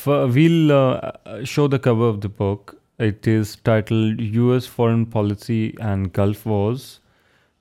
We'll 0.06 0.72
uh, 0.72 1.44
show 1.44 1.68
the 1.68 1.80
cover 1.80 2.07
of 2.07 2.22
the 2.22 2.30
book. 2.30 2.80
It 2.99 3.27
is 3.27 3.56
titled 3.57 4.19
U.S. 4.19 4.65
Foreign 4.65 5.06
Policy 5.06 5.76
and 5.80 6.14
Gulf 6.14 6.45
Wars, 6.45 6.99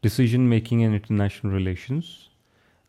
Decision-Making 0.03 0.85
and 0.85 0.95
International 0.95 1.53
Relations. 1.53 2.29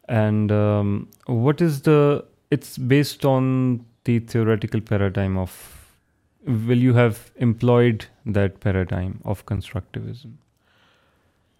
And 0.07 0.51
um, 0.51 1.09
it's 1.29 2.77
based 2.77 3.25
on 3.25 3.85
the 4.03 4.19
theoretical 4.19 4.79
paradigm 4.79 5.37
of, 5.37 5.95
will 6.45 6.77
you 6.77 6.93
have 6.93 7.31
employed 7.37 8.05
that 8.25 8.59
paradigm 8.59 9.21
of 9.25 9.45
constructivism? 9.45 10.33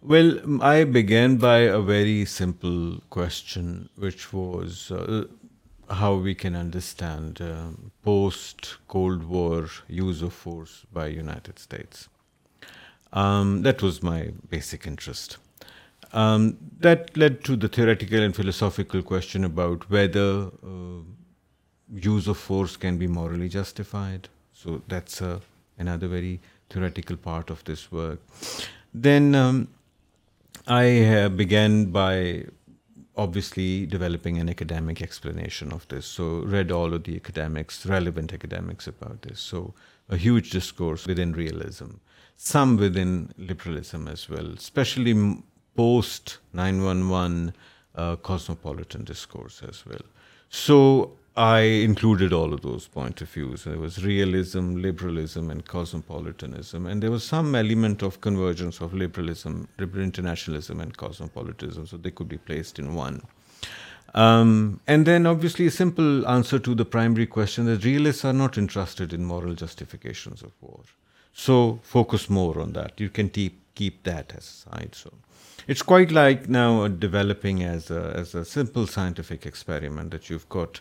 Well, 0.01 0.63
I 0.63 0.83
began 0.83 1.37
by 1.37 1.59
a 1.59 1.79
very 1.81 2.23
simple 2.25 3.01
question, 3.09 3.89
which 3.95 4.31
was 4.31 4.91
uh, 4.91 5.27
how 5.89 6.15
we 6.15 6.35
can 6.35 6.55
understand 6.55 7.41
uh, 7.41 7.67
post-Cold 8.03 9.23
War 9.23 9.69
use 9.87 10.21
of 10.21 10.33
force 10.33 10.85
by 10.91 11.07
United 11.07 11.59
States. 11.59 12.09
Um, 13.13 13.61
that 13.63 13.81
was 13.81 14.03
my 14.03 14.33
basic 14.49 14.85
interest. 14.85 15.37
Um, 16.13 16.57
that 16.79 17.15
led 17.17 17.43
to 17.45 17.55
the 17.55 17.67
theoretical 17.67 18.21
and 18.21 18.35
philosophical 18.35 19.01
question 19.01 19.43
about 19.43 19.89
whether 19.89 20.51
uh, 20.63 21.03
use 21.93 22.27
of 22.27 22.37
force 22.37 22.75
can 22.75 22.97
be 22.97 23.07
morally 23.07 23.49
justified. 23.49 24.27
So 24.53 24.81
that's 24.87 25.21
uh, 25.21 25.39
another 25.77 26.07
very 26.07 26.41
theoretical 26.69 27.15
part 27.15 27.49
of 27.49 27.63
this 27.63 27.91
work. 27.91 28.21
Then 28.93 29.35
um, 29.35 29.69
I 30.67 31.29
began 31.29 31.91
by 31.91 32.47
obviously 33.17 33.85
developing 33.87 34.37
an 34.37 34.47
academic 34.47 35.01
explanation 35.01 35.71
of 35.71 35.87
this. 35.87 36.05
So 36.05 36.41
read 36.45 36.71
all 36.71 36.93
of 36.93 37.03
the 37.03 37.15
academics, 37.15 37.85
relevant 37.85 38.31
academics 38.31 38.87
about 38.87 39.23
this. 39.23 39.39
So 39.39 39.73
a 40.07 40.17
huge 40.17 40.51
discourse 40.51 41.05
within 41.07 41.33
realism, 41.33 41.95
some 42.37 42.77
within 42.77 43.31
liberalism 43.37 44.07
as 44.07 44.29
well, 44.29 44.51
especially 44.51 45.41
post 45.75 46.37
911 46.53 47.53
uh, 47.95 48.15
cosmopolitan 48.17 49.03
discourse 49.03 49.61
as 49.67 49.85
well. 49.85 50.01
So 50.49 51.13
I 51.37 51.59
included 51.59 52.33
all 52.33 52.51
of 52.51 52.63
those 52.63 52.87
point 52.87 53.21
of 53.21 53.29
views. 53.29 53.65
There 53.65 53.77
was 53.77 54.03
realism, 54.03 54.77
liberalism, 54.77 55.51
and 55.51 55.63
cosmopolitanism. 55.63 56.87
And 56.87 57.03
there 57.03 57.11
was 57.11 57.23
some 57.23 57.53
element 57.53 58.01
of 58.01 58.21
convergence 58.21 58.81
of 58.81 58.91
liberalism, 58.91 59.67
internationalism, 59.77 60.81
and 60.81 60.97
cosmopolitanism. 60.97 61.85
So 61.85 61.97
they 61.97 62.09
could 62.09 62.27
be 62.27 62.39
placed 62.39 62.79
in 62.79 62.95
one. 62.95 63.21
Um, 64.15 64.79
and 64.87 65.05
then 65.05 65.27
obviously 65.27 65.67
a 65.67 65.71
simple 65.71 66.27
answer 66.27 66.57
to 66.57 66.73
the 66.73 66.85
primary 66.85 67.27
question 67.27 67.65
that 67.65 67.85
realists 67.85 68.25
are 68.25 68.33
not 68.33 68.57
interested 68.57 69.13
in 69.13 69.23
moral 69.23 69.53
justifications 69.53 70.41
of 70.41 70.53
war. 70.59 70.79
So 71.33 71.77
focus 71.83 72.31
more 72.31 72.59
on 72.59 72.73
that. 72.73 72.99
You 72.99 73.11
can 73.11 73.29
keep 73.29 74.03
that 74.05 74.33
aside. 74.33 74.95
So 74.95 75.13
it's 75.67 75.83
quite 75.83 76.09
like 76.09 76.49
now 76.49 76.87
developing 76.87 77.61
as 77.61 77.91
a 77.91 78.43
simple 78.43 78.87
scientific 78.87 79.45
experiment 79.45 80.09
that 80.09 80.31
you've 80.31 80.49
got 80.49 80.79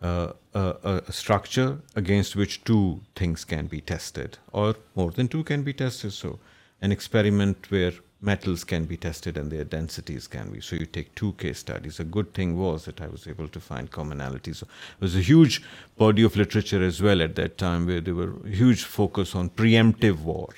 a 0.00 1.02
structure 1.10 1.78
against 1.96 2.36
which 2.36 2.64
two 2.64 3.00
things 3.16 3.44
can 3.44 3.66
be 3.66 3.80
tested, 3.80 4.38
or 4.52 4.74
more 4.94 5.10
than 5.10 5.28
two 5.28 5.44
can 5.44 5.62
be 5.62 5.72
tested. 5.72 6.12
So 6.12 6.38
an 6.80 6.92
experiment 6.92 7.70
where 7.70 7.92
metals 8.22 8.64
can 8.64 8.84
be 8.84 8.98
tested 8.98 9.38
and 9.38 9.50
their 9.50 9.64
densities 9.64 10.26
can 10.26 10.50
be. 10.50 10.60
So 10.60 10.76
you 10.76 10.84
take 10.84 11.14
two 11.14 11.32
case 11.34 11.58
studies. 11.58 12.00
A 12.00 12.04
good 12.04 12.34
thing 12.34 12.58
was 12.58 12.84
that 12.84 13.00
I 13.00 13.06
was 13.06 13.26
able 13.26 13.48
to 13.48 13.60
find 13.60 13.90
commonalities. 13.90 14.56
So 14.56 14.66
there 14.66 15.06
was 15.06 15.16
a 15.16 15.20
huge 15.20 15.62
body 15.96 16.22
of 16.22 16.36
literature 16.36 16.82
as 16.84 17.00
well 17.00 17.22
at 17.22 17.34
that 17.36 17.56
time 17.56 17.86
where 17.86 18.00
there 18.00 18.14
were 18.14 18.34
huge 18.46 18.84
focus 18.84 19.34
on 19.34 19.50
preemptive 19.50 20.20
war. 20.20 20.50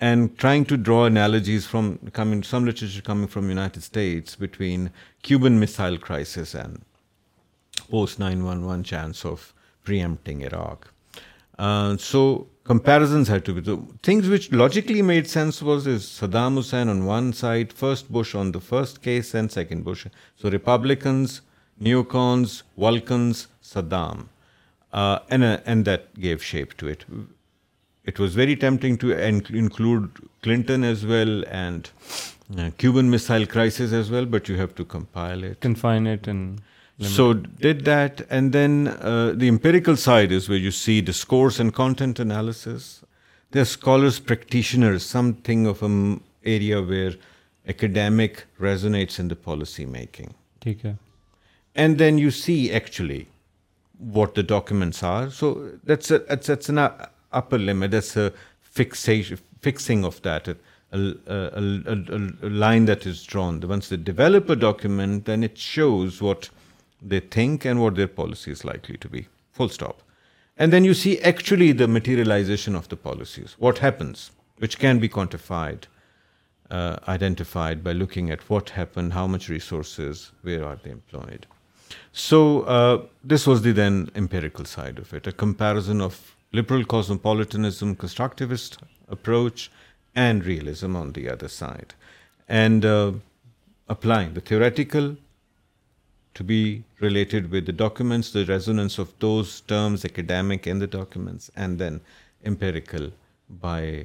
And 0.00 0.36
trying 0.36 0.64
to 0.64 0.76
draw 0.76 1.04
analogies 1.04 1.64
from 1.64 2.00
some 2.42 2.64
literature 2.64 3.02
coming 3.02 3.28
from 3.28 3.48
United 3.48 3.84
States 3.84 4.34
between 4.34 4.90
Cuban 5.22 5.60
Missile 5.60 5.98
Crisis 5.98 6.54
and 6.54 6.80
post-9/11 7.88 8.84
chance 8.84 9.24
of 9.24 9.52
preempting 9.84 10.40
Iraq. 10.40 10.92
Uh, 11.58 11.96
so 11.96 12.46
comparisons 12.64 13.28
had 13.28 13.44
to 13.44 13.54
be. 13.54 13.64
So 13.64 13.88
things 14.02 14.28
which 14.28 14.50
logically 14.52 15.02
made 15.02 15.28
sense 15.28 15.62
was 15.62 15.86
is 15.86 16.04
Saddam 16.04 16.54
Hussein 16.54 16.88
on 16.88 17.04
one 17.04 17.32
side, 17.32 17.72
first 17.72 18.10
Bush 18.10 18.34
on 18.34 18.52
the 18.52 18.60
first 18.60 19.02
case, 19.02 19.34
and 19.34 19.50
second 19.50 19.84
Bush. 19.84 20.06
So 20.36 20.50
Republicans, 20.50 21.40
neocons, 21.80 22.62
Vulcans, 22.76 23.48
Saddam, 23.62 24.26
uh, 24.92 25.18
uh, 25.30 25.58
and 25.66 25.84
that 25.84 26.14
gave 26.18 26.42
shape 26.42 26.76
to 26.78 26.88
it. 26.88 27.04
It 28.04 28.18
was 28.18 28.34
very 28.34 28.56
tempting 28.56 28.98
to 28.98 29.12
include 29.16 30.10
Clinton 30.42 30.82
as 30.82 31.06
well 31.06 31.44
and 31.46 31.88
Cuban 32.76 33.08
Missile 33.08 33.46
Crisis 33.46 33.92
as 33.92 34.10
well, 34.10 34.26
but 34.26 34.48
you 34.48 34.56
have 34.56 34.74
to 34.74 34.84
compile 34.84 35.44
it, 35.44 35.60
confine 35.60 36.08
it, 36.08 36.26
and 36.26 36.60
so 37.08 37.32
did 37.34 37.84
that, 37.84 38.26
and 38.30 38.52
then 38.52 38.88
uh, 39.00 39.32
the 39.34 39.48
empirical 39.48 39.96
side 39.96 40.32
is 40.32 40.48
where 40.48 40.58
you 40.58 40.70
see 40.70 41.00
discourse 41.00 41.58
and 41.58 41.74
content 41.74 42.18
analysis. 42.18 43.02
There 43.50 43.62
are 43.62 43.66
scholars, 43.66 44.18
practitioners, 44.18 45.04
something 45.04 45.66
of 45.66 45.82
an 45.82 46.22
area 46.44 46.82
where 46.82 47.12
academic 47.68 48.44
resonates 48.60 49.18
in 49.18 49.28
the 49.28 49.36
policy 49.36 49.86
making. 49.86 50.34
Okay. 50.66 50.96
And 51.74 51.98
then 51.98 52.18
you 52.18 52.30
see 52.30 52.72
actually 52.72 53.28
what 53.98 54.34
the 54.34 54.42
documents 54.42 55.02
are. 55.02 55.30
So 55.30 55.70
that's 55.84 56.10
an 56.10 56.78
uh, 56.78 57.08
upper 57.32 57.58
limit. 57.58 57.92
That's 57.92 58.16
a 58.16 58.32
fixing 58.70 60.04
of 60.04 60.22
that. 60.22 60.56
A 60.94 62.48
line 62.48 62.84
that 62.86 63.06
is 63.06 63.22
drawn. 63.24 63.60
Once 63.66 63.88
they 63.88 63.96
develop 63.96 64.50
a 64.50 64.56
document, 64.56 65.24
then 65.24 65.42
it 65.42 65.58
shows 65.58 66.22
what 66.22 66.50
they 67.02 67.20
think 67.20 67.64
and 67.64 67.80
what 67.80 67.94
their 67.96 68.08
policy 68.08 68.50
is 68.50 68.64
likely 68.64 68.96
to 68.98 69.08
be. 69.08 69.26
Full 69.52 69.68
stop. 69.68 70.02
And 70.56 70.72
then 70.72 70.84
you 70.84 70.94
see 70.94 71.18
actually 71.20 71.72
the 71.72 71.88
materialization 71.88 72.76
of 72.76 72.88
the 72.88 72.96
policies. 72.96 73.54
What 73.58 73.78
happens, 73.78 74.30
which 74.58 74.78
can 74.78 74.98
be 74.98 75.08
quantified, 75.08 75.84
uh, 76.70 76.96
identified 77.08 77.82
by 77.82 77.92
looking 77.92 78.30
at 78.30 78.48
what 78.48 78.70
happened, 78.70 79.12
how 79.12 79.26
much 79.26 79.48
resources, 79.48 80.32
where 80.42 80.64
are 80.64 80.78
they 80.82 80.90
employed. 80.90 81.46
So 82.12 82.62
uh, 82.62 83.02
this 83.22 83.46
was 83.46 83.62
the 83.62 83.72
then 83.72 84.10
empirical 84.14 84.64
side 84.64 84.98
of 84.98 85.12
it, 85.12 85.26
a 85.26 85.32
comparison 85.32 86.00
of 86.00 86.36
liberal 86.52 86.84
cosmopolitanism, 86.84 87.96
constructivist 87.96 88.78
approach, 89.08 89.70
and 90.14 90.44
realism 90.44 90.94
on 90.94 91.12
the 91.12 91.28
other 91.28 91.48
side. 91.48 91.94
And 92.46 92.84
uh, 92.86 93.12
applying 93.88 94.34
the 94.34 94.40
theoretical 94.40 95.16
documents 97.76 98.32
terms 99.66 100.04
academic 100.04 100.66
and 100.68 100.84
and 101.54 101.78
then 101.80 101.98
empirical 102.48 103.08
by 103.60 104.02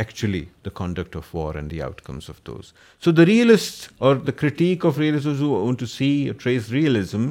actually 0.00 0.44
the 0.64 0.70
conduct 0.80 1.16
of 1.16 1.34
war 1.34 1.54
and 1.54 1.70
the 1.70 1.80
outcomes 1.82 2.30
of 2.30 2.40
those 2.46 2.72
so 3.04 3.10
the 3.12 3.26
realist 3.26 4.02
real 4.98 5.20
realism 6.70 7.28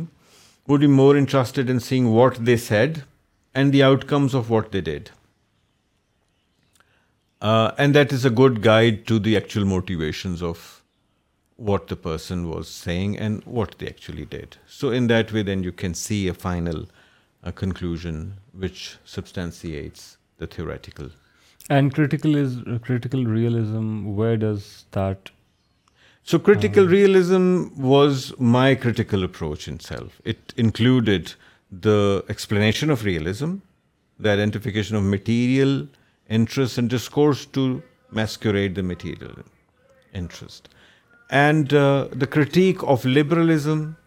would 0.70 0.80
be 0.82 0.88
more 0.88 1.16
interested 1.16 1.70
in 1.72 1.80
seeing 1.90 2.08
what 2.14 2.38
they 2.48 2.58
said 2.58 2.98
and 3.54 3.74
the 3.74 3.84
outcomes 3.84 4.36
of 4.36 4.52
what 4.52 4.74
the 4.74 4.84
did 4.86 5.10
and 7.48 7.94
that 7.96 8.14
is 8.14 8.26
a 8.26 8.32
good 8.40 8.64
guide 8.66 9.02
to 9.08 9.18
the 9.26 9.36
H 9.36 9.58
motivations 9.76 10.44
of 10.44 10.66
what 11.58 11.88
the 11.88 11.96
person 11.96 12.50
was 12.50 12.68
saying 12.68 13.18
and 13.18 13.44
what 13.46 13.76
they 13.78 13.88
actually 13.88 14.26
did. 14.26 14.58
So 14.68 14.92
in 14.92 15.08
that 15.08 15.32
way, 15.32 15.42
then 15.42 15.64
you 15.64 15.72
can 15.72 15.94
see 15.94 16.28
a 16.28 16.34
final 16.34 16.86
uh, 17.44 17.52
conclusion 17.52 18.36
which 18.54 18.98
substantiates 19.06 20.18
the 20.38 20.48
theoretical. 20.48 21.10
And 21.70 21.94
critical 21.94 22.38
realism, 23.24 24.16
where 24.16 24.38
does 24.38 24.86
that... 24.92 25.30
So 26.24 26.40
critical 26.40 26.84
um, 26.84 26.90
realism 26.90 27.68
was 27.78 28.34
my 28.40 28.76
critical 28.76 29.24
approach 29.24 29.68
in 29.68 29.80
self. 29.80 30.22
It 30.26 30.54
included 30.58 31.34
the 31.72 32.24
explanation 32.30 32.90
of 32.90 33.06
realism, 33.06 33.56
the 34.20 34.30
identification 34.30 34.96
of 34.96 35.04
material, 35.04 35.88
interest, 36.30 36.78
and 36.78 36.90
discourse 36.90 37.46
to 37.48 37.82
masquerade 38.12 38.76
the 38.76 38.84
material 38.84 39.34
interest 40.14 40.64
and 41.30 41.74
uh, 41.74 42.08
the 42.12 42.28
critique 42.28 42.84
of 42.84 43.04
liberalism 43.06 43.98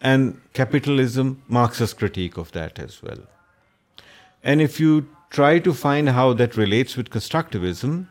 and 0.00 0.40
capitalism, 0.52 1.42
Marxist 1.48 1.98
critique 1.98 2.36
of 2.36 2.52
that 2.52 2.78
as 2.78 3.02
well. 3.02 3.18
And 4.42 4.60
if 4.60 4.80
you 4.80 5.08
try 5.30 5.58
to 5.60 5.72
find 5.72 6.10
how 6.10 6.32
that 6.34 6.56
relates 6.56 6.96
with 6.96 7.10
constructivism, 7.10 8.08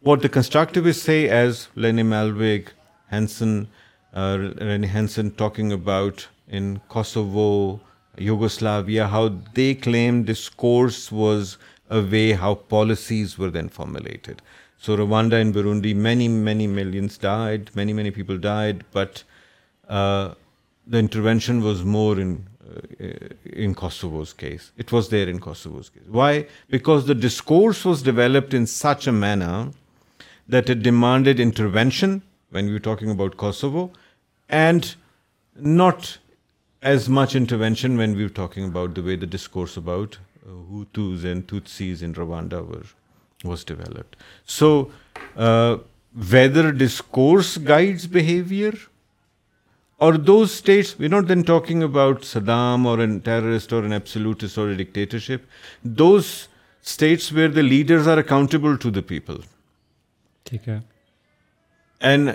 what 0.00 0.22
the 0.22 0.28
constructivists 0.28 1.00
say, 1.00 1.28
as 1.28 1.68
Leni 1.74 2.02
Malvig, 2.02 2.68
Hansen, 3.08 3.68
René 4.14 4.84
uh, 4.84 4.88
Hansen 4.88 5.30
talking 5.32 5.72
about 5.72 6.26
in 6.48 6.80
Kosovo, 6.88 7.80
Yugoslavia, 8.16 9.06
how 9.06 9.36
they 9.54 9.74
claimed 9.74 10.26
discourse 10.26 11.12
was 11.12 11.58
a 11.90 12.02
way 12.02 12.32
how 12.32 12.54
policies 12.54 13.38
were 13.38 13.50
then 13.50 13.68
formulated. 13.68 14.42
So 14.80 14.96
Rwanda 14.96 15.40
and 15.40 15.52
Burundi, 15.52 15.94
many 15.94 16.28
millions 16.28 17.18
died, 17.18 17.70
many 17.74 18.10
people 18.12 18.38
died, 18.38 18.84
but 18.92 19.24
uh, 19.88 20.34
the 20.86 20.98
intervention 20.98 21.62
was 21.62 21.84
more 21.84 22.18
uh, 22.20 23.10
in 23.44 23.74
Kosovo's 23.74 24.32
case. 24.32 24.70
It 24.76 24.92
was 24.92 25.08
there 25.08 25.28
in 25.28 25.40
Kosovo's 25.40 25.88
case. 25.90 26.06
Why? 26.08 26.46
Because 26.68 27.06
the 27.06 27.14
discourse 27.14 27.84
was 27.84 28.02
developed 28.02 28.54
in 28.54 28.66
such 28.66 29.08
a 29.08 29.12
manner 29.12 29.72
that 30.46 30.70
it 30.70 30.82
demanded 30.84 31.40
intervention 31.40 32.22
when 32.50 32.66
we 32.66 32.72
were 32.72 32.86
talking 32.90 33.10
about 33.10 33.36
Kosovo, 33.36 33.90
and 34.48 34.94
not 35.56 36.18
as 36.80 37.08
much 37.08 37.34
intervention 37.34 37.98
when 37.98 38.14
we 38.14 38.22
were 38.22 38.28
talking 38.28 38.64
about 38.64 38.94
the 38.94 39.02
way 39.02 39.16
the 39.16 39.26
discourse 39.26 39.76
about 39.76 40.18
uh, 40.46 40.52
Hutus 40.72 41.24
and 41.24 41.46
Tutsis 41.48 42.00
in 42.00 42.14
Rwanda 42.14 42.64
were 42.64 42.88
was 43.44 43.64
developed 43.66 44.16
so 44.50 44.68
whether 46.30 46.70
discourse 46.78 47.58
guides 47.68 48.06
behaviour 48.12 48.74
or 50.06 50.14
those 50.14 50.50
states 50.50 50.94
we 51.00 51.08
not 51.08 51.28
then 51.28 51.42
talking 51.46 51.82
about 51.82 52.24
Saddam 52.24 52.86
or 52.86 52.98
terrorist 53.24 53.72
or 53.72 53.82
or 53.82 53.92
absolutist 53.92 54.58
dictatorship 54.78 55.86
those 55.98 56.24
states 56.86 57.32
where 57.32 57.48
the 57.52 57.60
leaders 57.60 58.08
are 58.08 58.18
accountable 58.18 58.76
to 58.82 58.90
the 58.90 59.00
people 59.06 59.36
ٹھیک 60.50 60.68
ہے 60.68 60.78
and 62.10 62.30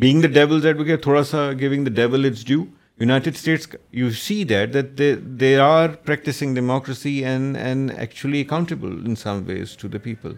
being 0.00 0.22
the 0.22 0.28
devil 0.40 0.96
تھوڑا 1.02 1.22
سا 1.24 1.50
giving 1.60 1.84
the 1.84 1.94
devil 1.94 2.24
its 2.24 2.44
due 2.46 2.64
United 3.00 3.34
States 3.36 3.68
you 3.98 4.10
see 4.20 4.42
that 4.48 4.74
that 4.98 5.20
they 5.40 5.56
are 5.58 5.88
practising 6.04 6.54
democracy 6.54 7.14
and 7.26 7.56
and 7.56 7.90
actually 7.96 8.40
accountable 8.42 8.96
in 9.06 9.14
some 9.22 9.42
ways 9.46 9.76
to 9.76 9.88
the 9.88 9.98
people 10.02 10.34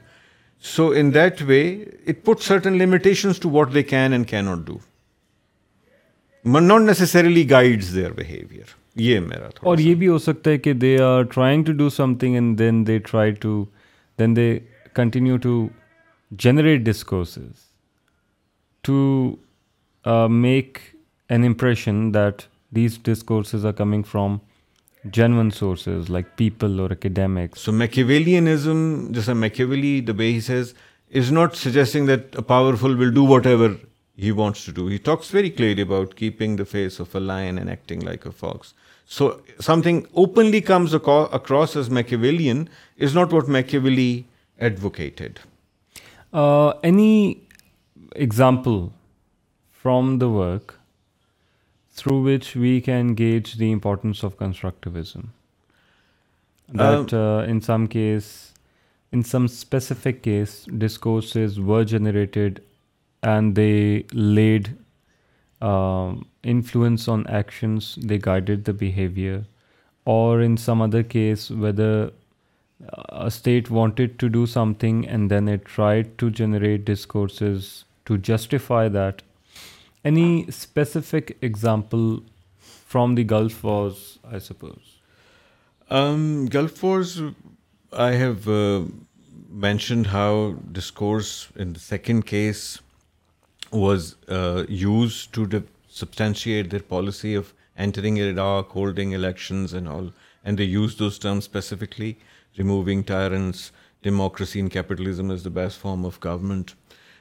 so 0.74 0.86
in 0.96 1.12
that 1.14 1.42
way 1.46 1.60
it 2.08 2.24
put 2.26 2.42
certain 2.42 2.78
to 3.40 3.50
what 3.50 3.74
they 3.74 3.82
can 3.82 4.12
and 4.12 4.28
key 4.28 4.40
not 4.40 4.66
do 4.66 4.78
mean 6.54 6.64
not 6.68 6.80
necessarily 6.80 7.48
guides 7.50 7.94
their 7.94 8.12
behaviour 8.16 8.74
یہ 9.02 9.20
میرا 9.20 9.48
تھا 9.54 9.66
اور 9.68 9.78
یہ 9.78 9.94
بھی 10.02 10.08
ہو 10.08 10.18
سکتا 10.26 10.50
ہے 10.50 10.58
کہ 10.66 10.72
they 10.82 10.96
are 11.02 11.22
trying 11.34 11.64
to 11.64 11.72
do 11.78 11.88
something 12.20 12.34
and 12.34 12.58
then 12.58 12.86
they 12.86 12.98
try 13.10 13.30
to 13.40 13.64
then 14.18 14.36
they 14.36 14.52
continue 14.94 15.36
to 15.42 15.66
generate 16.44 16.80
discourses 16.86 17.50
to 18.82 18.98
make 20.42 20.78
an 21.28 21.44
impression 21.44 22.12
that 22.12 22.46
these 22.72 22.98
discourses 22.98 23.64
are 23.64 23.72
coming 23.72 24.04
from 24.04 24.40
genuine 25.10 25.50
sources 25.50 26.08
like 26.10 26.36
people 26.36 26.80
or 26.80 26.90
academics. 26.92 27.60
So 27.60 27.72
Machiavellianism, 27.72 29.12
just 29.12 29.28
like 29.28 29.36
Machiavelli, 29.36 30.00
the 30.00 30.14
way 30.14 30.32
he 30.32 30.40
says, 30.40 30.74
is 31.10 31.30
not 31.30 31.56
suggesting 31.56 32.06
that 32.06 32.34
a 32.34 32.42
powerful 32.42 32.94
will 32.94 33.10
do 33.10 33.24
whatever 33.24 33.76
he 34.16 34.32
wants 34.32 34.64
to 34.64 34.72
do. 34.72 34.86
He 34.88 34.98
talks 34.98 35.30
very 35.30 35.50
clearly 35.50 35.82
about 35.82 36.16
keeping 36.16 36.56
the 36.56 36.64
face 36.64 36.98
of 36.98 37.14
a 37.14 37.20
lion 37.20 37.58
and 37.58 37.70
acting 37.70 38.00
like 38.00 38.26
a 38.26 38.32
fox. 38.32 38.74
So 39.06 39.40
something 39.60 40.08
openly 40.16 40.60
comes 40.60 40.92
across 40.94 41.76
as 41.76 41.90
Machiavellian 41.90 42.68
is 42.96 43.14
not 43.14 43.32
what 43.32 43.46
Machiavelli 43.46 44.26
advocated. 44.60 45.38
Uh, 46.32 46.70
any 46.82 47.40
example 48.40 48.92
from 49.70 50.18
the 50.18 50.28
work 50.28 50.62
through 51.96 52.20
which 52.22 52.54
we 52.64 52.72
can 52.86 53.14
gauge 53.14 53.54
the 53.62 53.70
importance 53.72 54.22
of 54.22 54.36
constructivism. 54.36 55.24
That 56.68 57.12
um, 57.12 57.20
uh, 57.22 57.78
in 59.12 59.22
some 59.24 59.48
specific 59.48 60.22
case, 60.22 60.66
discourses 60.86 61.58
were 61.58 61.84
generated 61.84 62.62
and 63.22 63.54
they 63.54 64.04
laid 64.12 64.76
um, 65.62 66.26
influence 66.42 67.08
on 67.08 67.26
actions, 67.28 67.98
they 68.02 68.18
guided 68.18 68.66
the 68.66 68.74
behavior. 68.74 69.44
Or 70.04 70.42
in 70.42 70.56
some 70.56 70.82
other 70.82 71.02
case, 71.02 71.50
whether 71.50 72.10
uh, 72.10 73.02
a 73.26 73.30
state 73.30 73.70
wanted 73.70 74.18
to 74.18 74.28
do 74.28 74.44
something 74.44 75.08
and 75.08 75.30
then 75.30 75.48
it 75.48 75.64
tried 75.64 76.18
to 76.18 76.30
generate 76.30 76.84
discourses 76.84 77.84
to 78.04 78.18
justify 78.18 78.88
that, 78.90 79.14
any 80.08 80.48
specific 80.52 81.36
example 81.42 82.22
from 82.58 83.16
the 83.16 83.24
Gulf 83.24 83.64
Wars, 83.64 84.20
I 84.24 84.38
suppose? 84.38 85.00
Um, 85.90 86.46
Gulf 86.46 86.80
Wars, 86.80 87.20
I 87.92 88.12
have 88.12 88.46
uh, 88.46 88.82
mentioned 89.48 90.06
how 90.06 90.58
discourse 90.70 91.48
in 91.56 91.72
the 91.72 91.80
second 91.80 92.24
case 92.24 92.78
was 93.72 94.14
uh, 94.28 94.64
used 94.68 95.32
to 95.32 95.64
substantiate 95.88 96.70
their 96.70 96.86
policy 96.94 97.34
of 97.34 97.52
entering 97.76 98.16
Iraq, 98.18 98.70
holding 98.70 99.10
elections 99.10 99.72
and 99.72 99.88
all. 99.88 100.12
And 100.44 100.56
they 100.56 100.70
used 100.78 101.00
those 101.00 101.18
terms 101.18 101.44
specifically, 101.44 102.16
removing 102.56 103.02
tyrants, 103.02 103.72
democracy 104.02 104.60
and 104.60 104.70
capitalism 104.70 105.32
as 105.32 105.42
the 105.42 105.56
best 105.62 105.78
form 105.78 106.04
of 106.04 106.20
government. 106.20 106.74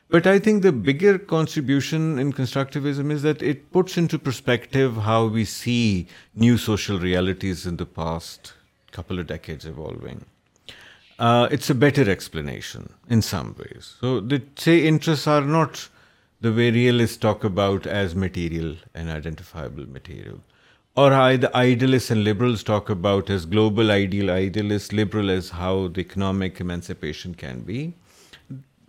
But 0.10 0.27
I 0.27 0.39
think 0.39 0.61
the 0.61 0.72
bigger 0.72 1.18
contribution 1.18 2.19
in 2.19 2.31
constructivism 2.31 3.11
is 3.11 3.23
that 3.23 3.41
it 3.41 3.72
puts 3.72 3.97
into 3.97 4.19
perspective 4.19 4.95
how 4.97 5.26
we 5.26 5.45
see 5.45 6.07
new 6.35 6.57
social 6.57 6.99
realities 6.99 7.65
in 7.65 7.77
the 7.77 7.85
past 7.85 8.53
couple 8.91 9.19
of 9.19 9.27
decades 9.27 9.65
evolving. 9.65 10.26
Uh, 11.18 11.47
it's 11.49 11.69
a 11.69 11.76
better 11.76 12.10
explanation 12.10 12.93
in 13.10 13.22
some 13.22 13.56
ways. 13.57 13.95
So 13.99 14.19
the 14.19 14.43
say 14.56 14.85
interests 14.85 15.27
are 15.27 15.41
not 15.41 15.89
the 16.39 16.53
way 16.53 16.69
realists 16.72 17.18
talk 17.18 17.43
about 17.43 17.88
as 17.88 18.14
material 18.14 18.76
and 18.93 19.10
identifiable 19.10 19.89
material, 19.89 20.41
or 20.95 21.11
how 21.11 21.35
the 21.38 21.56
idealists 21.57 22.11
and 22.11 22.23
liberals 22.23 22.61
talk 22.64 22.89
about 22.89 23.30
as 23.30 23.45
global 23.45 23.91
ideal, 23.91 24.30
idealist, 24.30 24.93
liberal 24.93 25.31
as 25.31 25.49
how 25.49 25.88
the 25.88 26.02
economic 26.02 26.60
emancipation 26.60 27.34
can 27.34 27.61
be. 27.61 27.93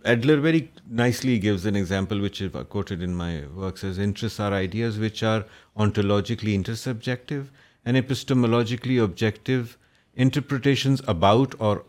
Adler 0.05 0.37
very 0.37 0.65
nicely 0.89 1.37
gives 1.39 1.65
an 1.65 1.75
example 1.75 2.19
which 2.19 2.41
I 2.41 2.47
quoted 2.63 3.01
in 3.01 3.15
my 3.15 3.43
works 3.53 3.83
as 3.83 3.97
interests 3.97 4.39
are 4.39 4.53
ideas 4.53 4.97
which 4.97 5.23
are 5.23 5.45
ontologically 5.77 6.57
intersubjective 6.57 7.47
and 7.85 7.97
epistemologically 7.97 9.03
objective 9.03 9.77
interpretations 10.15 11.01
about 11.07 11.55
or 11.59 11.83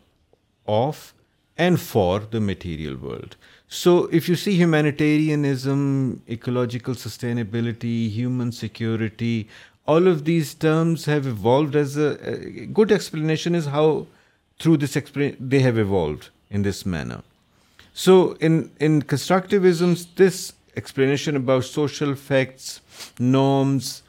of 0.66 1.14
and 1.56 1.80
for 1.80 2.20
the 2.20 2.40
material 2.40 2.96
world. 2.96 3.36
So 3.66 4.04
if 4.06 4.28
you 4.28 4.36
see 4.36 4.52
humanitarianism, 4.52 6.22
ecological 6.28 6.94
sustainability, 6.94 8.10
human 8.10 8.52
security, 8.52 9.48
all 9.86 10.06
of 10.06 10.24
these 10.24 10.54
terms 10.54 11.06
have 11.06 11.26
evolved 11.26 11.74
as 11.74 11.96
a 11.96 12.68
good 12.72 12.92
explanation 12.92 13.54
is 13.54 13.66
how 13.66 14.06
through 14.58 14.78
this 14.78 14.98
they 15.40 15.60
have 15.60 15.78
evolved 15.78 16.30
in 16.50 16.62
this 16.62 16.84
manner. 16.84 17.22
So 18.04 18.14
in 18.34 18.92
constructivism, 19.12 19.92
this 20.14 20.52
explanation 20.76 21.34
about 21.34 21.64
social 21.64 22.14
facts, 22.14 22.80
norms, 23.18 24.02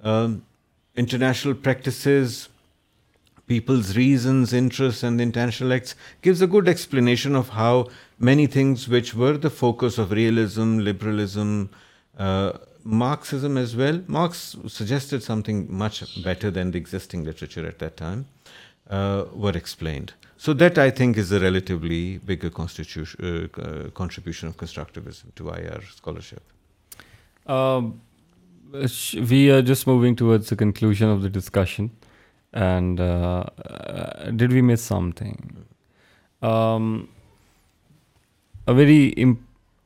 um, 0.00 0.44
international 0.96 1.54
practices, 1.54 2.48
people's 3.46 3.96
reasons, 3.96 4.52
interests, 4.52 5.04
and 5.04 5.20
the 5.20 5.22
intentional 5.22 5.72
acts 5.72 5.94
gives 6.22 6.42
a 6.42 6.48
good 6.48 6.68
explanation 6.68 7.36
of 7.36 7.50
how 7.50 7.86
many 8.18 8.48
things 8.48 8.88
which 8.88 9.14
were 9.14 9.36
the 9.36 9.54
focus 9.64 9.96
of 9.96 10.10
realism, 10.10 10.78
liberalism, 10.78 11.70
uh, 12.18 12.52
Marxism 13.02 13.56
as 13.56 13.74
well. 13.76 14.02
Marx 14.06 14.56
suggested 14.66 15.22
something 15.22 15.58
much 15.84 16.00
better 16.22 16.50
than 16.50 16.70
the 16.72 16.78
existing 16.78 17.24
literature 17.24 17.66
at 17.74 17.78
that 17.80 17.96
time. 18.06 18.22
That 20.60 20.78
I 20.78 20.90
think 20.96 21.18
we 29.28 29.50
are 29.50 29.60
just 29.66 29.86
moving 29.88 30.22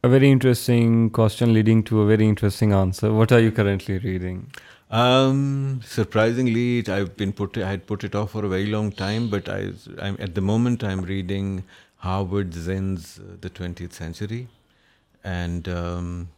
very 0.02 0.30
interesting 0.30 1.08
question 1.16 1.50
very 1.50 2.26
interesting 2.26 2.72
answer 2.72 3.08
what 3.10 3.32
are 3.32 3.40
you 3.40 3.50
currently 3.56 3.98
reading 4.02 4.40
Um, 4.90 5.80
surprisingly, 5.84 6.84
I 6.88 7.06
had 7.64 7.86
put 7.86 8.04
it 8.04 8.14
off 8.14 8.32
for 8.32 8.44
a 8.44 8.48
very 8.48 8.66
long 8.66 8.90
time, 8.90 9.30
but 9.30 9.48
I'm 9.48 10.16
at 10.18 10.34
the 10.34 10.40
moment 10.40 10.82
I'm 10.82 11.02
reading 11.02 11.62
Harvard 11.96 12.52
Zinn's 12.52 13.20
uh, 13.20 13.36
The 13.40 13.50
20th 13.50 13.92
Century, 13.92 14.48
and 15.22 15.68
um, 15.68 16.28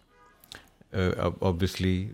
uh, 0.93 1.31
obviously 1.41 2.11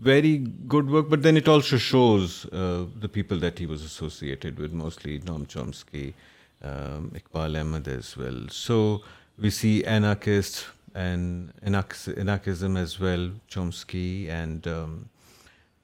very 0.00 0.38
good 0.66 0.90
work. 0.90 1.08
But 1.08 1.22
then 1.22 1.36
it 1.36 1.46
also 1.46 1.76
shows 1.76 2.46
uh, 2.46 2.86
the 2.98 3.08
people 3.08 3.38
that 3.38 3.60
he 3.60 3.66
was 3.66 3.84
associated 3.84 4.58
with, 4.58 4.72
mostly 4.72 5.20
Noam 5.20 5.46
Chomsky, 5.46 6.14
um, 6.62 7.12
Iqbal 7.14 7.60
Ahmed 7.60 7.86
as 7.86 8.16
well. 8.16 8.48
So 8.48 9.02
we 9.38 9.50
see 9.50 9.84
anarchists 9.84 10.66
and 10.96 11.52
anarchism 11.62 12.76
as 12.76 12.98
well, 12.98 13.30
Chomsky 13.48 14.28
and 14.28 15.04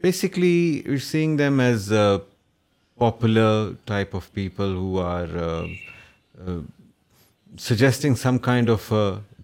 Basically, 0.03 0.83
we're 0.85 0.99
seeing 0.99 1.37
them 1.37 1.61
as 1.61 1.93
a 1.93 2.23
popular 2.99 3.77
type 3.87 4.15
of 4.15 4.35
people 4.35 4.73
who 4.73 4.99
are 4.99 5.31
uh, 5.43 5.69
uh 6.47 6.61
suggesting 7.57 8.17
some 8.17 8.39
kind 8.39 8.69
of 8.69 8.85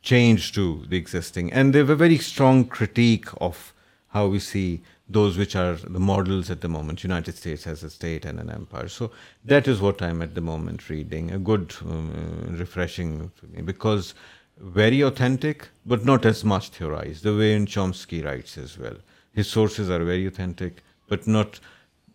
change 0.03 0.53
to 0.55 0.85
the 0.89 0.97
existing. 0.97 1.53
And 1.53 1.73
they 1.73 1.79
have 1.79 1.91
a 1.91 1.95
very 1.95 2.19
strong 2.19 2.65
critique 2.65 3.27
of 3.41 3.73
how 4.09 4.27
we 4.27 4.41
see 4.41 4.81
those 5.09 5.39
which 5.39 5.55
are 5.55 5.75
the 5.75 6.01
models 6.01 6.51
at 6.51 6.61
the 6.61 6.69
moment, 6.69 7.05
United 7.05 7.37
States 7.37 7.67
as 7.67 7.85
a 7.85 7.91
state 7.91 8.25
and 8.25 8.41
an 8.41 8.51
empire. 8.51 8.89
So 8.89 9.11
that 9.45 9.69
is 9.69 9.81
what 9.81 10.03
I'm 10.03 10.23
at 10.23 10.35
the 10.35 10.41
moment 10.41 10.89
reading, 10.89 11.31
a 11.31 11.39
good, 11.39 11.75
um, 11.83 11.93
uh, 11.93 12.57
refreshing 12.57 13.31
for 13.37 13.47
me, 13.47 13.63
because 13.63 14.15
very 14.59 15.03
authentic, 15.03 15.69
but 15.87 16.05
not 16.05 16.27
as 16.27 16.45
much 16.45 16.71
theorized, 16.71 17.23
the 17.23 17.37
way 17.37 17.55
in 17.55 17.67
Chomsky 17.67 18.25
writes 18.25 18.59
as 18.59 18.77
well. 18.77 18.97
His 19.39 19.49
sources 19.49 19.89
are 19.89 20.03
very 20.03 20.27
authentic, 20.27 20.79
but 21.09 21.27
not 21.29 21.61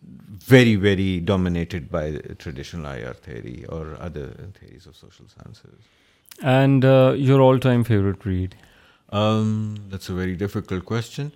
very, 0.02 0.74
very 0.74 1.20
dominated 1.20 1.90
by 1.90 2.16
traditional 2.38 2.84
IR 2.86 3.14
theory 3.14 3.64
or 3.66 3.96
other 3.98 4.26
theories 4.56 4.86
of 4.86 4.94
social 4.94 5.24
sciences. 5.28 5.86
And 6.42 6.84
uh, 6.84 7.14
your 7.16 7.40
all-time 7.40 7.82
favorite 7.84 8.26
read? 8.26 8.56
Um, 9.08 9.86
that's 9.88 10.10
a 10.10 10.12
very 10.12 10.36
difficult 10.36 10.84
question. 10.84 11.32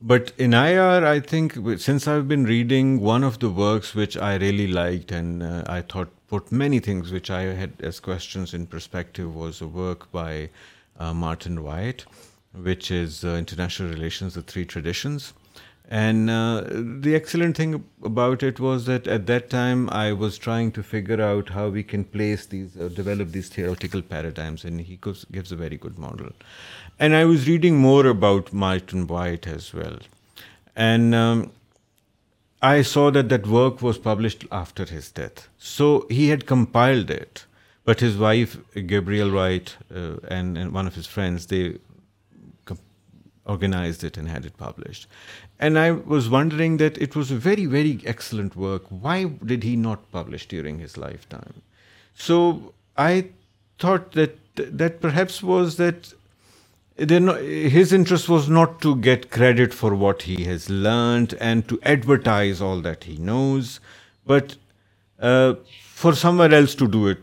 But 0.00 0.32
in 0.38 0.54
IR, 0.54 1.04
I 1.04 1.18
think, 1.18 1.58
since 1.80 2.06
I've 2.06 2.28
been 2.28 2.44
reading, 2.44 3.00
one 3.00 3.24
of 3.24 3.40
the 3.40 3.50
works 3.50 3.96
which 3.96 4.16
I 4.16 4.36
really 4.36 4.68
liked 4.68 5.10
and 5.10 5.42
uh, 5.42 5.64
I 5.66 5.80
thought 5.80 6.12
put 6.28 6.52
many 6.52 6.78
things 6.78 7.10
which 7.10 7.30
I 7.30 7.42
had 7.62 7.72
as 7.80 7.98
questions 7.98 8.54
in 8.54 8.68
perspective 8.68 9.34
was 9.34 9.60
a 9.60 9.66
work 9.66 10.12
by 10.12 10.50
uh, 11.00 11.12
Martin 11.12 11.64
Wyatt 11.64 12.06
which 12.62 12.90
is 12.90 13.24
uh, 13.24 13.30
International 13.30 13.88
Relations, 13.88 14.34
the 14.34 14.42
Three 14.42 14.64
Traditions. 14.64 15.32
And 15.88 16.28
uh, 16.28 16.64
the 16.66 17.14
excellent 17.14 17.56
thing 17.56 17.84
about 18.02 18.42
it 18.42 18.58
was 18.58 18.86
that 18.86 19.06
at 19.06 19.26
that 19.26 19.50
time 19.50 19.88
I 19.90 20.12
was 20.12 20.36
trying 20.36 20.72
to 20.72 20.82
figure 20.82 21.22
out 21.22 21.50
how 21.50 21.68
we 21.68 21.84
can 21.84 22.02
place 22.02 22.44
these, 22.46 22.76
uh, 22.76 22.88
develop 22.88 23.30
these 23.30 23.48
theoretical 23.48 24.02
paradigms, 24.02 24.64
and 24.64 24.80
he 24.80 24.98
gives 24.98 25.52
a 25.52 25.56
very 25.56 25.76
good 25.76 25.96
model. 25.96 26.32
And 26.98 27.14
I 27.14 27.24
was 27.24 27.46
reading 27.46 27.76
more 27.76 28.06
about 28.06 28.52
Milton 28.52 29.06
White 29.06 29.46
as 29.46 29.72
well. 29.72 29.98
And 30.74 31.14
um, 31.14 31.52
I 32.62 32.82
saw 32.82 33.12
that 33.12 33.46
work 33.46 33.80
was 33.80 33.96
published 33.96 34.44
after 34.50 34.86
his 34.86 35.12
death. 35.12 35.48
So 35.56 36.06
he 36.08 36.30
had 36.30 36.46
compiled 36.46 37.10
it, 37.10 37.44
but 37.84 38.00
his 38.00 38.16
wife, 38.16 38.56
Gabrielle 38.74 39.30
White, 39.30 39.76
and 39.90 40.74
one 40.74 40.86
of 40.86 40.96
his 40.96 41.06
friends, 41.06 41.46
they 41.46 41.78
organized 43.46 44.04
it 44.04 44.16
and 44.16 44.28
had 44.28 44.44
it 44.44 44.56
published. 44.56 45.06
And 45.58 45.78
I 45.78 45.90
was 45.92 46.28
wondering 46.28 46.76
that 46.78 46.98
it 46.98 47.16
was 47.16 47.30
a 47.30 47.36
very, 47.36 47.66
very 47.66 48.00
excellent 48.04 48.56
work. 48.56 48.84
Why 48.88 49.24
did 49.24 49.62
he 49.62 49.76
not 49.76 50.10
publish 50.12 50.46
during 50.48 50.78
his 50.78 50.96
lifetime? 50.96 51.62
So 52.14 52.74
I 52.96 53.26
thought 53.78 54.12
that 54.12 55.00
perhaps 55.00 55.42
was 55.42 55.76
that 55.76 56.12
his 56.96 57.92
interest 57.92 58.28
was 58.28 58.48
not 58.48 58.80
to 58.82 58.96
get 58.96 59.30
credit 59.30 59.74
for 59.74 59.94
what 59.94 60.22
he 60.22 60.44
has 60.44 60.70
learned 60.70 61.36
and 61.40 61.68
to 61.68 61.78
advertise 61.82 62.62
all 62.62 62.80
that 62.80 63.04
he 63.04 63.18
knows, 63.18 63.80
but 64.24 64.56
uh, 65.20 65.54
for 65.82 66.14
somewhere 66.14 66.54
else 66.54 66.74
to 66.76 66.88
do 66.88 67.08
it 67.08 67.18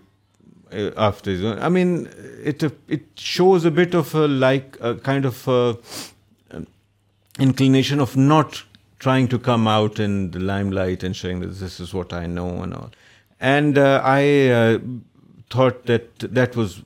uh, 0.74 0.92
after. 0.96 1.58
I 1.60 1.70
mean, 1.70 2.08
it 2.88 3.04
shows 3.16 3.66
a 3.66 3.72
bit 3.72 3.96
of 3.96 4.14
a 4.16 4.96
kind 5.02 5.26
of 5.26 5.82
inclination 7.40 8.00
of 8.00 8.16
not 8.16 8.64
trying 9.00 9.28
to 9.28 9.40
come 9.40 9.68
out 9.68 10.00
in 10.00 10.32
the 10.32 10.40
limelight 10.40 11.04
and 11.04 11.16
showing 11.16 11.42
that 11.42 11.48
this 11.48 11.80
is 11.80 11.94
what 11.94 12.14
I 12.14 12.28
know 12.28 12.62
and 12.62 12.74
all. 12.74 12.92
And 13.40 13.78
uh, 13.78 14.02
I 14.04 14.50
uh, 14.50 14.80
thought 15.50 15.86
that 15.86 16.56
was 16.56 16.84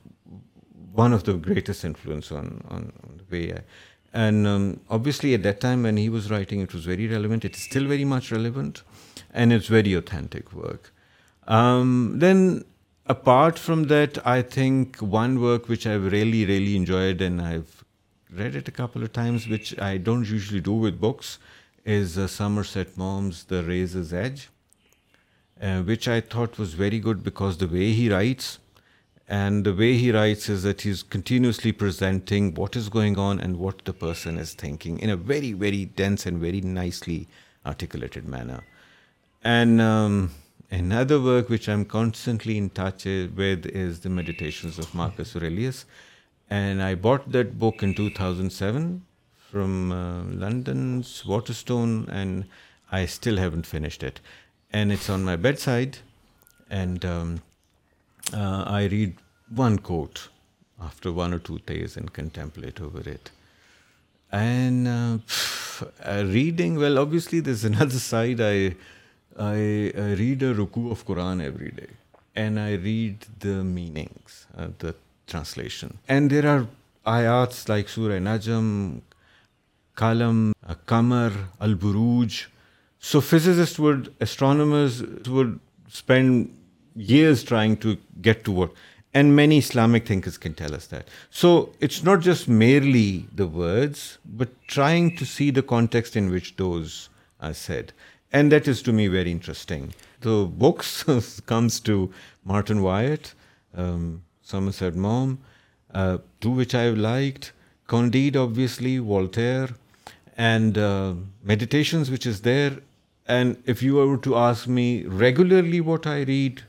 one 0.92 1.12
of 1.12 1.24
the 1.24 1.34
greatest 1.34 1.84
influence 1.84 2.32
on 2.32 2.92
the 3.16 3.24
way 3.30 3.52
I... 3.54 3.60
And 4.10 4.46
um, 4.46 4.80
obviously 4.88 5.34
at 5.34 5.42
that 5.42 5.60
time 5.60 5.82
when 5.82 5.96
he 5.96 6.08
was 6.08 6.30
writing, 6.30 6.60
it 6.60 6.72
was 6.72 6.84
very 6.86 7.06
relevant. 7.06 7.44
It's 7.44 7.62
still 7.62 7.84
very 7.84 8.06
much 8.06 8.32
relevant, 8.32 8.82
and 9.32 9.52
it's 9.52 9.66
very 9.66 9.92
authentic 9.92 10.54
work. 10.54 10.94
Um, 11.46 12.14
then 12.16 12.64
apart 13.04 13.58
from 13.58 13.84
that, 13.84 14.26
I 14.26 14.40
think 14.40 14.96
one 14.96 15.40
work 15.42 15.68
which 15.68 15.86
I've 15.86 16.10
really, 16.10 16.46
really 16.46 16.74
enjoyed 16.74 17.20
and 17.20 17.40
I've 17.40 17.74
read 18.30 18.54
it 18.54 18.68
a 18.68 18.72
couple 18.72 19.02
of 19.02 19.12
times, 19.12 19.48
which 19.48 19.78
I 19.78 19.98
don't 19.98 20.26
usually 20.26 20.60
do 20.60 20.72
with 20.72 21.00
books, 21.00 21.38
is 21.84 22.18
uh, 22.18 22.26
Somerset 22.26 22.96
Maugham's 22.96 23.44
The 23.44 23.62
Razor's 23.62 24.12
Edge, 24.12 24.48
uh, 25.60 25.82
which 25.82 26.08
I 26.08 26.20
thought 26.20 26.58
was 26.58 26.74
very 26.74 26.98
good 26.98 27.22
because 27.22 27.58
the 27.58 27.68
way 27.68 27.92
he 27.92 28.10
writes, 28.10 28.58
and 29.30 29.64
the 29.64 29.74
way 29.74 29.94
he 29.94 30.10
writes 30.10 30.48
is 30.48 30.62
that 30.62 30.82
he's 30.82 31.02
continuously 31.02 31.72
presenting 31.72 32.54
what 32.54 32.76
is 32.76 32.88
going 32.88 33.18
on 33.18 33.38
and 33.38 33.58
what 33.58 33.84
the 33.84 33.92
person 33.92 34.38
is 34.38 34.54
thinking 34.54 34.98
in 35.00 35.10
a 35.10 35.16
very, 35.16 35.52
very 35.52 35.84
dense 35.84 36.24
and 36.24 36.40
very 36.40 36.62
nicely 36.62 37.28
articulated 37.66 38.26
manner. 38.26 38.64
And 39.44 39.80
um, 39.80 40.30
another 40.70 41.20
work 41.20 41.50
which 41.50 41.68
I'm 41.68 41.84
constantly 41.84 42.56
in 42.56 42.70
touch 42.70 43.06
uh, 43.06 43.28
with 43.36 43.66
is 43.66 44.00
the 44.00 44.10
Meditations 44.10 44.78
of 44.78 44.94
Marcus 44.94 45.34
Aurelius, 45.34 45.86
and 46.50 46.82
I 46.82 46.94
bought 46.94 47.30
that 47.32 47.58
book 47.58 47.82
in 47.82 47.94
2007 47.94 49.02
from 49.50 49.92
uh, 49.92 50.22
London's 50.24 51.24
Waterstone, 51.26 52.08
and 52.10 52.46
I 52.90 53.04
still 53.04 53.36
haven't 53.36 53.66
finished 53.66 54.02
it. 54.02 54.20
And 54.72 54.90
it's 54.90 55.10
on 55.10 55.24
my 55.24 55.36
bedside, 55.36 55.98
and 56.70 57.04
um, 57.04 57.42
uh, 58.32 58.64
I 58.66 58.84
read 58.84 59.16
one 59.54 59.78
quote 59.78 60.28
after 60.80 61.12
1 61.12 61.34
or 61.34 61.38
2 61.38 61.58
days 61.60 61.96
and 61.96 62.12
contemplate 62.12 62.80
over 62.80 63.00
it. 63.00 63.30
And 64.30 64.88
uh, 64.88 66.24
reading, 66.24 66.76
well, 66.76 66.98
obviously 66.98 67.40
there's 67.40 67.64
another 67.64 67.98
side. 67.98 68.40
I 68.40 68.74
read 69.36 70.42
a 70.42 70.54
ruku 70.54 70.90
of 70.90 71.06
Quran 71.06 71.44
every 71.44 71.72
day, 71.72 71.88
and 72.34 72.58
I 72.58 72.72
read 72.72 73.26
the 73.38 73.62
meanings, 73.64 74.46
the 74.78 74.94
translation 75.30 75.88
and 76.14 76.30
there 76.30 76.46
are 76.52 76.58
آیات 77.14 77.54
like 77.70 77.88
سورۂ 77.90 78.18
نظم 78.22 78.68
کالم 80.00 80.50
قمر 80.92 81.32
البروج 81.68 82.34
so 83.12 83.20
physics 83.30 83.78
would 83.80 84.08
astronauts 84.24 85.02
would 85.30 85.56
spend 85.92 86.46
years 87.10 87.44
trying 87.48 87.74
to 87.80 87.88
get 88.24 88.44
to 88.44 88.52
word 88.54 88.70
and 89.18 89.32
many 89.34 89.58
Islamic 89.58 90.06
thinks 90.06 90.38
can 90.38 90.52
tell 90.56 90.74
us 90.74 90.90
that 90.90 91.10
so 91.40 91.50
it's 91.82 92.02
not 92.04 92.24
just 92.24 92.48
merely 92.64 93.08
the 93.38 93.46
words 93.56 93.98
but 94.38 94.48
trying 94.74 95.10
to 95.18 95.24
see 95.36 95.50
the 95.50 95.60
context 95.74 96.16
in 96.16 96.28
which 96.34 96.52
those 96.58 96.92
and 97.68 98.50
that 98.50 98.68
is 98.68 98.82
to 98.82 98.92
me 98.92 99.08
very 99.08 99.32
interesting 99.32 99.86
تو 100.22 100.44
books 100.58 101.40
comes 101.46 101.80
to 101.82 102.06
Martin 102.46 102.78
White 102.78 103.26
Somerset 104.50 104.94
Maugham, 105.04 105.38
two 105.92 106.52
uh, 106.52 106.56
which 106.60 106.74
I 106.74 106.82
have 106.88 106.98
liked, 107.04 107.52
Candide, 107.88 108.36
obviously, 108.36 108.98
Voltaire, 108.98 109.68
and 110.36 110.78
uh, 110.78 111.14
Meditations, 111.42 112.10
which 112.10 112.26
is 112.26 112.42
there. 112.42 112.72
And 113.26 113.62
if 113.66 113.82
you 113.82 113.94
were 113.96 114.18
to 114.28 114.36
ask 114.46 114.66
me 114.66 114.86
regularly 115.24 115.80
what 115.90 116.06
I 116.06 116.20
read, 116.34 116.62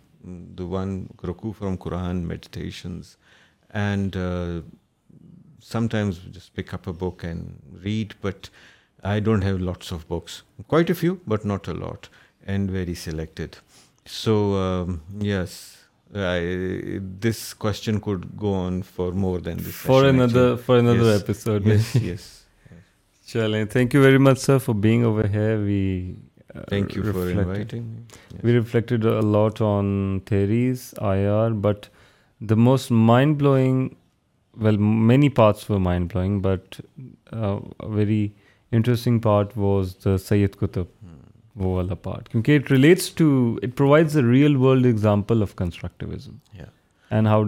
the 0.56 0.66
one 0.66 0.94
Roku 1.24 1.53
from 1.53 1.78
Quran, 1.78 2.24
Meditations, 2.34 3.16
and 3.72 4.18
uh, 4.18 4.61
sometimes 5.60 6.20
just 6.40 6.53
pick 6.53 6.74
up 6.74 6.88
a 6.88 6.94
book 6.94 7.24
and 7.24 7.80
read, 7.86 8.14
but 8.22 8.49
I 9.03 9.20
don't 9.22 9.41
have 9.41 9.61
lots 9.61 9.91
of 9.91 10.07
books. 10.07 10.41
Quite 10.68 10.90
a 10.90 10.95
few, 10.95 11.20
but 11.26 11.45
not 11.45 11.68
a 11.68 11.74
lot, 11.74 12.10
and 12.45 12.70
very 12.70 12.95
selected. 12.95 13.57
So, 14.06 14.36
um, 14.68 15.02
yes. 15.32 15.66
This 16.14 17.53
question 17.60 17.98
could 18.02 18.26
go 18.41 18.53
on 18.60 18.80
for 18.95 19.11
more 19.23 19.40
than 19.40 19.57
this 19.60 19.76
for 19.86 20.03
for 20.65 20.77
another 20.77 21.11
episode 21.11 21.68
yes 22.06 22.27
چلیں 23.31 23.64
thank 23.72 23.95
you 23.95 24.02
very 24.02 24.18
much 24.18 24.40
sir 24.41 24.57
for 24.65 24.76
being 24.86 25.03
over 25.06 25.23
away 25.34 25.56
we 25.64 26.14
thank 26.69 26.95
you 26.98 27.03
for 27.14 27.45
we 28.44 28.53
reflected 28.53 29.06
on 29.64 29.88
theories 30.26 30.90
I 31.10 31.26
are 31.36 31.52
but 31.68 31.86
the 32.49 32.56
most 32.56 32.91
mind 32.91 33.38
blowing 33.40 33.88
well 34.64 34.77
many 35.11 35.30
parts 35.40 35.65
for 35.65 35.77
mind 35.80 36.11
blowing 36.14 36.40
but 36.44 36.81
very 37.98 38.27
interesting 38.72 39.19
part 39.23 39.57
was 39.57 39.95
the 40.06 40.18
Syed 40.27 40.56
Qutb 40.60 40.99
وہ 41.60 41.73
والا 41.76 41.95
part 42.03 42.30
کیونکہ 42.30 42.56
it 42.57 42.72
relates 42.72 43.10
to 43.19 43.27
it 43.64 43.77
provides 43.77 44.18
a 44.18 44.23
real 44.31 44.56
world 44.65 44.86
example 44.86 45.41
of 45.41 45.56
constructivism 45.56 46.36
and 47.15 47.27
how 47.27 47.44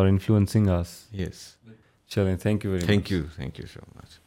are 0.00 0.06
influencing 0.06 0.66
us 0.78 0.94
yes 1.24 1.46
چلیں 2.14 2.36
thank 2.42 2.64
you 2.64 2.70
very 2.70 2.86
thank 2.86 3.10
you 3.12 3.22
thank 3.36 3.60
you 3.60 3.66
so 3.72 3.80
much 3.94 4.24